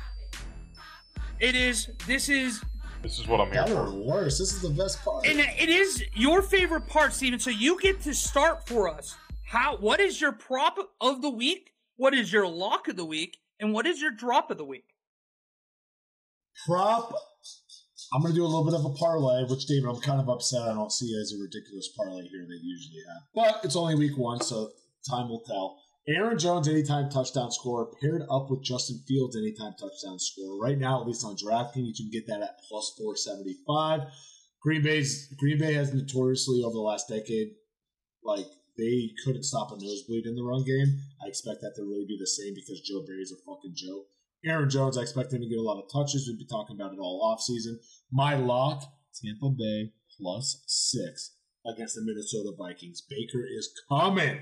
it 1.41 1.55
is. 1.55 1.89
This 2.07 2.29
is. 2.29 2.63
This 3.03 3.19
is 3.19 3.29
what 3.29 3.41
I'm 3.41 3.53
here 3.53 3.63
better 3.63 3.75
for. 3.75 3.87
or 3.87 3.93
worse. 3.93 4.39
This 4.39 4.53
is 4.53 4.61
the 4.61 4.71
best 4.71 5.03
part. 5.05 5.27
And 5.27 5.39
it 5.39 5.69
is 5.69 6.03
your 6.15 6.43
favorite 6.43 6.87
part, 6.89 7.13
Steven. 7.13 7.39
So 7.39 7.51
you 7.51 7.81
get 7.81 8.01
to 8.03 8.13
start 8.13 8.69
for 8.69 8.89
us. 8.89 9.17
How? 9.47 9.77
What 9.77 10.01
is 10.01 10.21
your 10.21 10.33
prop 10.33 10.79
of 11.01 11.23
the 11.23 11.31
week? 11.31 11.73
What 11.97 12.13
is 12.13 12.33
your 12.33 12.47
lock 12.47 12.89
of 12.89 12.97
the 12.97 13.05
week? 13.05 13.39
And 13.61 13.73
what 13.73 13.87
is 13.87 14.01
your 14.01 14.11
drop 14.11 14.51
of 14.51 14.59
the 14.59 14.65
week? 14.65 14.85
Prop 16.67 17.15
I'm 18.13 18.23
going 18.23 18.33
to 18.33 18.39
do 18.39 18.45
a 18.45 18.49
little 18.49 18.65
bit 18.65 18.75
of 18.75 18.85
a 18.85 18.95
parlay, 18.95 19.45
which, 19.45 19.67
David, 19.67 19.89
I'm 19.89 20.01
kind 20.01 20.21
of 20.21 20.29
upset 20.29 20.63
I 20.63 20.73
don't 20.73 20.93
see 20.93 21.15
as 21.21 21.33
a 21.33 21.43
ridiculous 21.43 21.91
parlay 21.95 22.27
here 22.29 22.47
they 22.49 22.57
usually 22.63 23.03
have. 23.07 23.23
But 23.35 23.65
it's 23.65 23.77
only 23.77 23.97
week 23.97 24.17
one, 24.17 24.41
so 24.41 24.71
time 25.09 25.29
will 25.29 25.43
tell. 25.47 25.79
Aaron 26.09 26.39
Jones 26.39 26.69
anytime 26.69 27.11
touchdown 27.11 27.51
score 27.51 27.93
paired 28.01 28.23
up 28.31 28.49
with 28.51 28.63
Justin 28.63 29.03
Fields 29.07 29.37
anytime 29.37 29.75
touchdown 29.79 30.19
score. 30.19 30.59
Right 30.59 30.79
now, 30.79 31.03
at 31.03 31.07
least 31.07 31.25
on 31.25 31.37
DraftKings, 31.37 31.85
you 31.85 31.95
can 31.95 32.11
get 32.11 32.27
that 32.29 32.41
at 32.41 32.61
plus 32.67 32.95
475. 32.97 34.09
Green 34.63 34.83
Bay's 34.83 35.33
Green 35.37 35.59
Bay 35.59 35.75
has 35.75 35.93
notoriously 35.93 36.63
over 36.65 36.73
the 36.73 36.81
last 36.81 37.09
decade, 37.09 37.49
like 38.25 38.47
they 38.79 39.11
couldn't 39.25 39.43
stop 39.43 39.71
a 39.71 39.75
nosebleed 39.75 40.25
in 40.25 40.35
the 40.35 40.43
run 40.43 40.65
game. 40.65 40.99
I 41.23 41.29
expect 41.29 41.61
that 41.61 41.75
to 41.77 41.83
really 41.83 42.07
be 42.07 42.17
the 42.19 42.27
same 42.27 42.55
because 42.55 42.81
Joe 42.81 43.05
Barry's 43.07 43.33
a 43.33 43.37
fucking 43.45 43.75
joke. 43.75 44.07
Aaron 44.45 44.71
Jones, 44.71 44.97
I 44.97 45.03
expect 45.03 45.33
him 45.33 45.43
to 45.43 45.49
get 45.49 45.59
a 45.59 45.63
lot 45.63 45.83
of 45.83 45.91
touches. 45.93 46.27
We've 46.27 46.39
been 46.39 46.47
talking 46.47 46.77
about 46.77 46.93
it 46.93 47.01
all 47.01 47.21
offseason. 47.37 47.77
My 48.11 48.35
lock, 48.35 48.83
Tampa 49.21 49.51
Bay 49.51 49.93
plus 50.17 50.63
six 50.67 51.35
against 51.67 51.97
the 51.97 52.03
Minnesota 52.03 52.53
Vikings. 52.57 53.03
Baker 53.03 53.45
is 53.45 53.71
coming, 53.89 54.39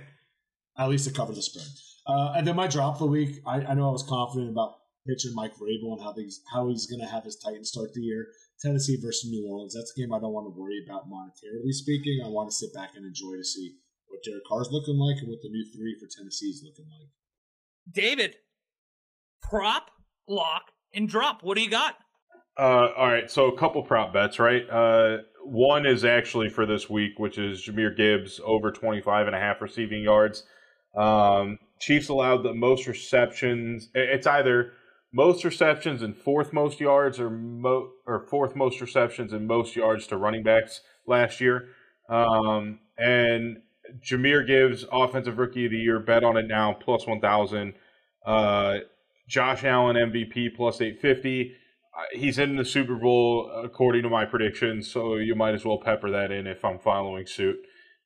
at 0.78 0.88
least 0.88 1.06
to 1.06 1.12
cover 1.12 1.32
the 1.32 1.42
spread. 1.42 1.66
Uh, 2.06 2.34
and 2.36 2.46
then 2.46 2.56
my 2.56 2.66
drop 2.66 2.94
of 2.94 2.98
the 3.00 3.06
week, 3.06 3.40
I, 3.46 3.60
I 3.62 3.74
know 3.74 3.88
I 3.88 3.92
was 3.92 4.04
confident 4.04 4.50
about 4.50 4.74
pitching 5.06 5.34
Mike 5.34 5.54
Vrabel 5.54 5.94
and 5.94 6.02
how, 6.02 6.12
these, 6.12 6.42
how 6.52 6.68
he's 6.68 6.86
going 6.86 7.00
to 7.00 7.06
have 7.06 7.24
his 7.24 7.36
Titans 7.36 7.68
start 7.68 7.92
the 7.94 8.02
year. 8.02 8.26
Tennessee 8.60 8.98
versus 9.00 9.30
New 9.30 9.46
Orleans. 9.48 9.74
That's 9.74 9.92
a 9.96 10.00
game 10.00 10.12
I 10.12 10.18
don't 10.18 10.32
want 10.32 10.46
to 10.46 10.58
worry 10.58 10.82
about 10.86 11.08
monetarily 11.08 11.72
speaking. 11.72 12.22
I 12.24 12.28
want 12.28 12.48
to 12.48 12.54
sit 12.54 12.72
back 12.74 12.90
and 12.96 13.04
enjoy 13.04 13.36
to 13.36 13.44
see 13.44 13.76
what 14.06 14.22
Derek 14.24 14.44
Carr's 14.48 14.68
looking 14.70 14.96
like 14.96 15.18
and 15.20 15.28
what 15.28 15.40
the 15.42 15.50
new 15.50 15.64
three 15.74 15.96
for 15.98 16.06
Tennessee 16.06 16.46
is 16.46 16.62
looking 16.64 16.86
like. 16.90 17.08
David, 17.92 18.36
prop, 19.42 19.90
lock, 20.28 20.72
and 20.94 21.08
drop. 21.08 21.42
What 21.42 21.56
do 21.56 21.62
you 21.62 21.70
got? 21.70 21.96
Uh, 22.58 22.88
all 22.96 23.06
right, 23.06 23.30
so 23.30 23.48
a 23.48 23.58
couple 23.58 23.82
prop 23.82 24.14
bets, 24.14 24.38
right? 24.38 24.68
Uh, 24.70 25.18
one 25.44 25.84
is 25.84 26.04
actually 26.04 26.48
for 26.48 26.64
this 26.64 26.88
week, 26.88 27.18
which 27.18 27.36
is 27.36 27.62
Jahmyr 27.62 27.94
Gibbs 27.94 28.40
over 28.42 28.72
25 28.72 29.26
and 29.26 29.36
a 29.36 29.38
half 29.38 29.60
receiving 29.60 30.02
yards. 30.02 30.44
Um, 30.96 31.58
Chiefs 31.78 32.08
allowed 32.08 32.42
the 32.42 32.54
most 32.54 32.86
receptions. 32.86 33.88
It's 33.94 34.26
either 34.26 34.72
most 35.12 35.44
receptions 35.44 36.02
and 36.02 36.16
fourth 36.16 36.52
most 36.52 36.80
yards, 36.80 37.20
or 37.20 37.30
mo- 37.30 37.90
or 38.06 38.26
fourth 38.28 38.56
most 38.56 38.80
receptions 38.80 39.32
and 39.32 39.46
most 39.46 39.76
yards 39.76 40.06
to 40.08 40.16
running 40.16 40.42
backs 40.42 40.80
last 41.06 41.40
year. 41.40 41.68
Um, 42.08 42.80
and 42.98 43.58
Jahmyr 44.00 44.46
Gibbs, 44.46 44.84
offensive 44.90 45.38
rookie 45.38 45.66
of 45.66 45.70
the 45.70 45.78
year, 45.78 46.00
bet 46.00 46.24
on 46.24 46.36
it 46.36 46.46
now 46.48 46.72
plus 46.72 47.06
1,000. 47.06 47.74
Uh, 48.24 48.78
Josh 49.28 49.64
Allen 49.64 49.96
MVP 49.96 50.56
plus 50.56 50.80
850 50.80 51.56
he's 52.12 52.38
in 52.38 52.56
the 52.56 52.64
Super 52.64 52.96
Bowl 52.96 53.50
according 53.64 54.02
to 54.02 54.10
my 54.10 54.24
predictions, 54.24 54.90
so 54.90 55.16
you 55.16 55.34
might 55.34 55.54
as 55.54 55.64
well 55.64 55.78
pepper 55.78 56.10
that 56.10 56.30
in 56.30 56.46
if 56.46 56.64
I'm 56.64 56.78
following 56.78 57.26
suit. 57.26 57.56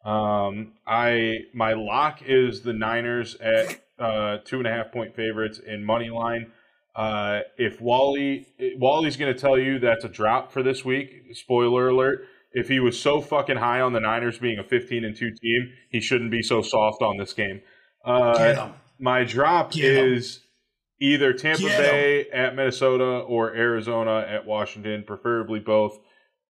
Um, 0.04 0.72
I 0.86 1.38
my 1.52 1.74
lock 1.74 2.22
is 2.22 2.62
the 2.62 2.72
Niners 2.72 3.36
at 3.36 3.80
uh, 3.98 4.38
two 4.44 4.58
and 4.58 4.66
a 4.66 4.70
half 4.70 4.92
point 4.92 5.14
favorites 5.14 5.58
in 5.58 5.84
money 5.84 6.10
line. 6.10 6.52
Uh, 6.96 7.40
if 7.56 7.80
Wally 7.80 8.46
Wally's 8.76 9.16
going 9.16 9.32
to 9.32 9.38
tell 9.38 9.58
you 9.58 9.78
that's 9.78 10.04
a 10.04 10.08
drop 10.08 10.52
for 10.52 10.62
this 10.62 10.84
week, 10.84 11.10
spoiler 11.32 11.88
alert. 11.88 12.24
If 12.52 12.68
he 12.68 12.80
was 12.80 13.00
so 13.00 13.20
fucking 13.20 13.58
high 13.58 13.80
on 13.80 13.92
the 13.92 14.00
Niners 14.00 14.38
being 14.38 14.58
a 14.58 14.64
15 14.64 15.04
and 15.04 15.16
two 15.16 15.30
team, 15.30 15.72
he 15.88 16.00
shouldn't 16.00 16.32
be 16.32 16.42
so 16.42 16.62
soft 16.62 17.00
on 17.00 17.16
this 17.16 17.32
game. 17.32 17.60
Uh, 18.04 18.72
my 18.98 19.22
drop 19.22 19.72
Get 19.72 19.84
is. 19.84 20.36
Him 20.36 20.42
either 21.00 21.32
Tampa 21.32 21.62
Get 21.62 21.78
Bay 21.78 22.24
em. 22.24 22.44
at 22.46 22.54
Minnesota 22.54 23.04
or 23.04 23.54
Arizona 23.54 24.24
at 24.28 24.46
Washington, 24.46 25.02
preferably 25.06 25.58
both. 25.58 25.98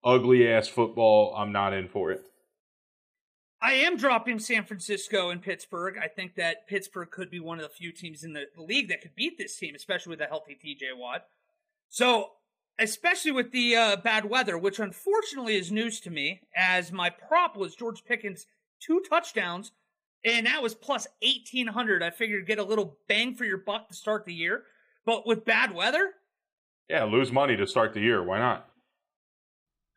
Ugly 0.05 0.49
ass 0.49 0.67
football. 0.67 1.35
I'm 1.37 1.53
not 1.53 1.73
in 1.73 1.89
for 1.89 2.11
it. 2.11 2.23
I 3.63 3.73
am 3.73 3.97
dropping 3.97 4.39
San 4.39 4.65
Francisco 4.65 5.31
and 5.31 5.43
Pittsburgh. 5.43 5.97
I 6.03 6.09
think 6.09 6.35
that 6.37 6.67
Pittsburgh 6.67 7.11
could 7.11 7.31
be 7.31 7.41
one 7.41 7.59
of 7.59 7.63
the 7.63 7.69
few 7.69 7.93
teams 7.93 8.25
in 8.25 8.33
the 8.33 8.47
league 8.57 8.89
that 8.89 9.03
could 9.03 9.15
beat 9.15 9.37
this 9.37 9.57
team, 9.57 9.75
especially 9.75 10.11
with 10.11 10.21
a 10.23 10.27
healthy 10.27 10.57
TJ 10.57 10.97
Watt. 10.97 11.27
So, 11.89 12.31
especially 12.79 13.33
with 13.33 13.53
the 13.53 13.77
uh, 13.77 13.97
bad 13.97 14.25
weather, 14.25 14.57
which 14.57 14.79
unfortunately 14.79 15.57
is 15.57 15.71
news 15.71 16.01
to 16.01 16.11
me, 16.11 16.41
as 16.57 16.91
my 16.91 17.11
prop 17.11 17.57
was 17.57 17.77
George 17.77 18.05
Pickens 18.05 18.47
two 18.81 19.03
touchdowns 19.09 19.73
and 20.25 20.47
that 20.47 20.63
was 20.63 20.75
plus 20.75 21.07
1800 21.23 22.03
i 22.03 22.11
figured 22.11 22.47
get 22.47 22.59
a 22.59 22.65
little 22.65 22.99
bang 23.09 23.35
for 23.35 23.45
your 23.45 23.59
buck 23.59 23.89
to 23.89 23.95
start 23.95 24.25
the 24.25 24.35
year 24.35 24.65
but 25.05 25.27
with 25.27 25.45
bad 25.45 25.73
weather 25.73 26.13
yeah 26.89 27.05
lose 27.05 27.31
money 27.31 27.57
to 27.57 27.67
start 27.67 27.93
the 27.95 28.01
year 28.01 28.23
why 28.23 28.39
not 28.39 28.70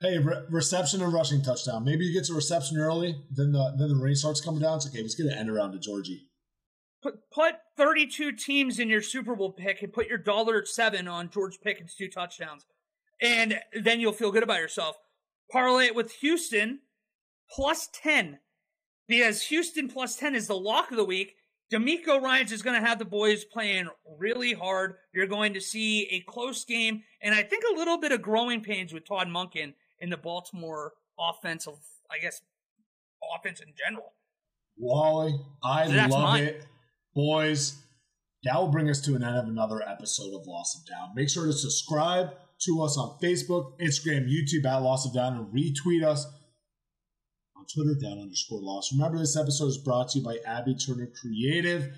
hey 0.03 0.19
re- 0.19 0.43
reception 0.49 1.01
and 1.01 1.13
rushing 1.13 1.41
touchdown. 1.41 1.83
Maybe 1.83 2.05
you 2.05 2.13
get 2.13 2.25
to 2.25 2.33
reception 2.33 2.77
early 2.77 3.23
then 3.31 3.51
the 3.51 3.73
then 3.77 3.89
the 3.89 3.95
rain 3.95 4.15
starts 4.15 4.41
coming 4.41 4.61
down. 4.61 4.77
It's 4.77 4.87
okay 4.87 5.01
let's 5.01 5.15
get 5.15 5.27
an 5.27 5.37
end 5.37 5.49
around 5.49 5.71
to 5.71 5.79
georgie. 5.79 6.27
Put 7.01 7.15
put 7.31 7.55
32 7.77 8.33
teams 8.33 8.79
in 8.79 8.89
your 8.89 9.01
super 9.01 9.35
bowl 9.35 9.53
pick 9.53 9.81
and 9.81 9.91
put 9.91 10.07
your 10.07 10.17
dollar 10.19 10.65
seven 10.65 11.07
on 11.07 11.29
george 11.29 11.57
pickens 11.63 11.95
two 11.95 12.09
touchdowns. 12.09 12.65
And 13.21 13.59
then 13.73 13.99
you'll 13.99 14.11
feel 14.11 14.31
good 14.31 14.43
about 14.43 14.59
yourself. 14.59 14.97
Parlay 15.51 15.85
it 15.85 15.95
with 15.95 16.11
houston 16.13 16.79
plus 17.49 17.89
10 17.93 18.39
because 19.07 19.43
Houston 19.43 19.87
plus 19.87 20.15
10 20.15 20.35
is 20.35 20.47
the 20.47 20.57
lock 20.57 20.91
of 20.91 20.97
the 20.97 21.03
week. 21.03 21.35
DeMeco 21.71 22.21
Ryans 22.21 22.51
is 22.51 22.61
going 22.61 22.79
to 22.79 22.87
have 22.87 22.99
the 22.99 23.05
boys 23.05 23.43
playing 23.45 23.87
really 24.19 24.53
hard. 24.53 24.95
You're 25.13 25.27
going 25.27 25.53
to 25.53 25.61
see 25.61 26.07
a 26.11 26.19
close 26.21 26.65
game, 26.65 27.03
and 27.21 27.33
I 27.33 27.41
think 27.41 27.63
a 27.63 27.75
little 27.75 27.97
bit 27.97 28.11
of 28.11 28.21
growing 28.21 28.61
pains 28.61 28.93
with 28.93 29.07
Todd 29.07 29.27
Monken 29.27 29.73
in 30.03 30.09
the 30.09 30.17
Baltimore 30.17 30.91
offensive, 31.17 31.79
I 32.11 32.19
guess, 32.19 32.41
offense 33.35 33.61
in 33.61 33.73
general. 33.73 34.11
Wally, 34.77 35.33
I 35.63 35.87
so 35.87 35.93
love 35.93 36.09
mine. 36.09 36.43
it. 36.43 36.65
Boys, 37.15 37.81
that 38.43 38.59
will 38.59 38.67
bring 38.67 38.89
us 38.89 38.99
to 39.01 39.15
an 39.15 39.23
end 39.23 39.37
of 39.37 39.45
another 39.45 39.81
episode 39.81 40.35
of 40.35 40.45
Loss 40.45 40.81
of 40.81 40.89
Down. 40.89 41.15
Make 41.15 41.29
sure 41.29 41.45
to 41.45 41.53
subscribe 41.53 42.31
to 42.65 42.81
us 42.81 42.97
on 42.97 43.17
Facebook, 43.23 43.79
Instagram, 43.79 44.27
YouTube 44.29 44.65
at 44.65 44.77
Loss 44.77 45.05
of 45.05 45.13
Down, 45.13 45.37
and 45.37 45.47
retweet 45.53 46.03
us 46.03 46.25
on 47.55 47.65
Twitter, 47.73 47.95
down 47.97 48.19
underscore 48.19 48.61
loss. 48.61 48.91
Remember, 48.91 49.17
this 49.17 49.37
episode 49.37 49.67
is 49.67 49.77
brought 49.77 50.09
to 50.09 50.19
you 50.19 50.25
by 50.25 50.37
Abbey 50.45 50.75
Turner 50.75 51.09
Creative. 51.21 51.93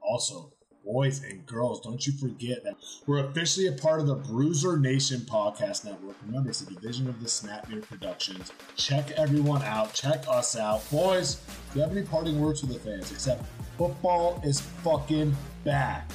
Also, 0.00 0.52
boys 0.84 1.22
and 1.22 1.44
girls, 1.46 1.80
don't 1.80 2.06
you 2.06 2.12
forget 2.12 2.64
that 2.64 2.74
we're 3.06 3.24
officially 3.24 3.66
a 3.66 3.72
part 3.72 4.00
of 4.00 4.06
the 4.06 4.14
Bruiser 4.14 4.78
Nation 4.78 5.20
podcast 5.20 5.84
network. 5.84 6.16
Remember, 6.26 6.50
it's 6.50 6.60
a 6.60 6.66
division 6.66 7.08
of 7.08 7.20
the 7.20 7.26
Snapmere 7.26 7.82
Productions. 7.82 8.52
Check 8.76 9.10
everyone 9.12 9.62
out. 9.62 9.94
Check 9.94 10.24
us 10.28 10.56
out. 10.56 10.88
Boys, 10.90 11.36
do 11.72 11.78
you 11.78 11.82
have 11.82 11.92
any 11.92 12.02
parting 12.02 12.40
words 12.40 12.60
for 12.60 12.66
the 12.66 12.78
fans? 12.78 13.10
Except 13.10 13.44
football 13.78 14.40
is 14.44 14.60
fucking 14.60 15.36
back. 15.64 16.10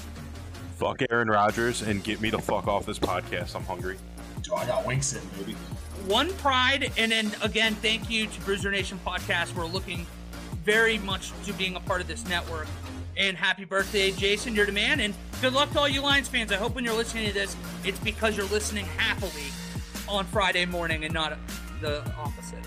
Fuck 0.77 1.01
Aaron 1.09 1.29
Rodgers 1.29 1.81
and 1.81 2.03
get 2.03 2.19
me 2.19 2.29
the 2.29 2.39
fuck 2.39 2.67
off 2.67 2.85
this 2.85 2.99
podcast. 2.99 3.55
I'm 3.55 3.63
hungry. 3.63 3.97
Oh, 4.51 4.55
I 4.55 4.65
got 4.67 4.85
winks 4.85 5.13
in, 5.13 5.21
baby 5.39 5.55
one 6.07 6.31
pride, 6.35 6.91
and 6.97 7.11
then 7.11 7.31
again, 7.41 7.73
thank 7.75 8.09
you 8.09 8.27
to 8.27 8.41
Bruiser 8.41 8.71
Nation 8.71 8.99
Podcast. 9.05 9.55
We're 9.55 9.65
looking 9.65 10.05
very 10.63 10.97
much 10.99 11.31
to 11.45 11.53
being 11.53 11.75
a 11.75 11.79
part 11.79 12.01
of 12.01 12.07
this 12.07 12.27
network. 12.27 12.67
And 13.17 13.37
happy 13.37 13.65
birthday, 13.65 14.11
Jason, 14.11 14.55
you're 14.55 14.65
the 14.65 14.71
man. 14.71 14.99
And 14.99 15.13
good 15.41 15.53
luck 15.53 15.71
to 15.71 15.79
all 15.79 15.87
you 15.87 16.01
Lions 16.01 16.27
fans. 16.27 16.51
I 16.51 16.55
hope 16.55 16.75
when 16.75 16.83
you're 16.83 16.93
listening 16.93 17.27
to 17.27 17.33
this, 17.33 17.55
it's 17.83 17.99
because 17.99 18.35
you're 18.35 18.47
listening 18.47 18.85
happily 18.85 19.51
on 20.07 20.25
Friday 20.25 20.65
morning 20.65 21.05
and 21.05 21.13
not 21.13 21.37
the 21.81 22.03
opposite. 22.17 22.59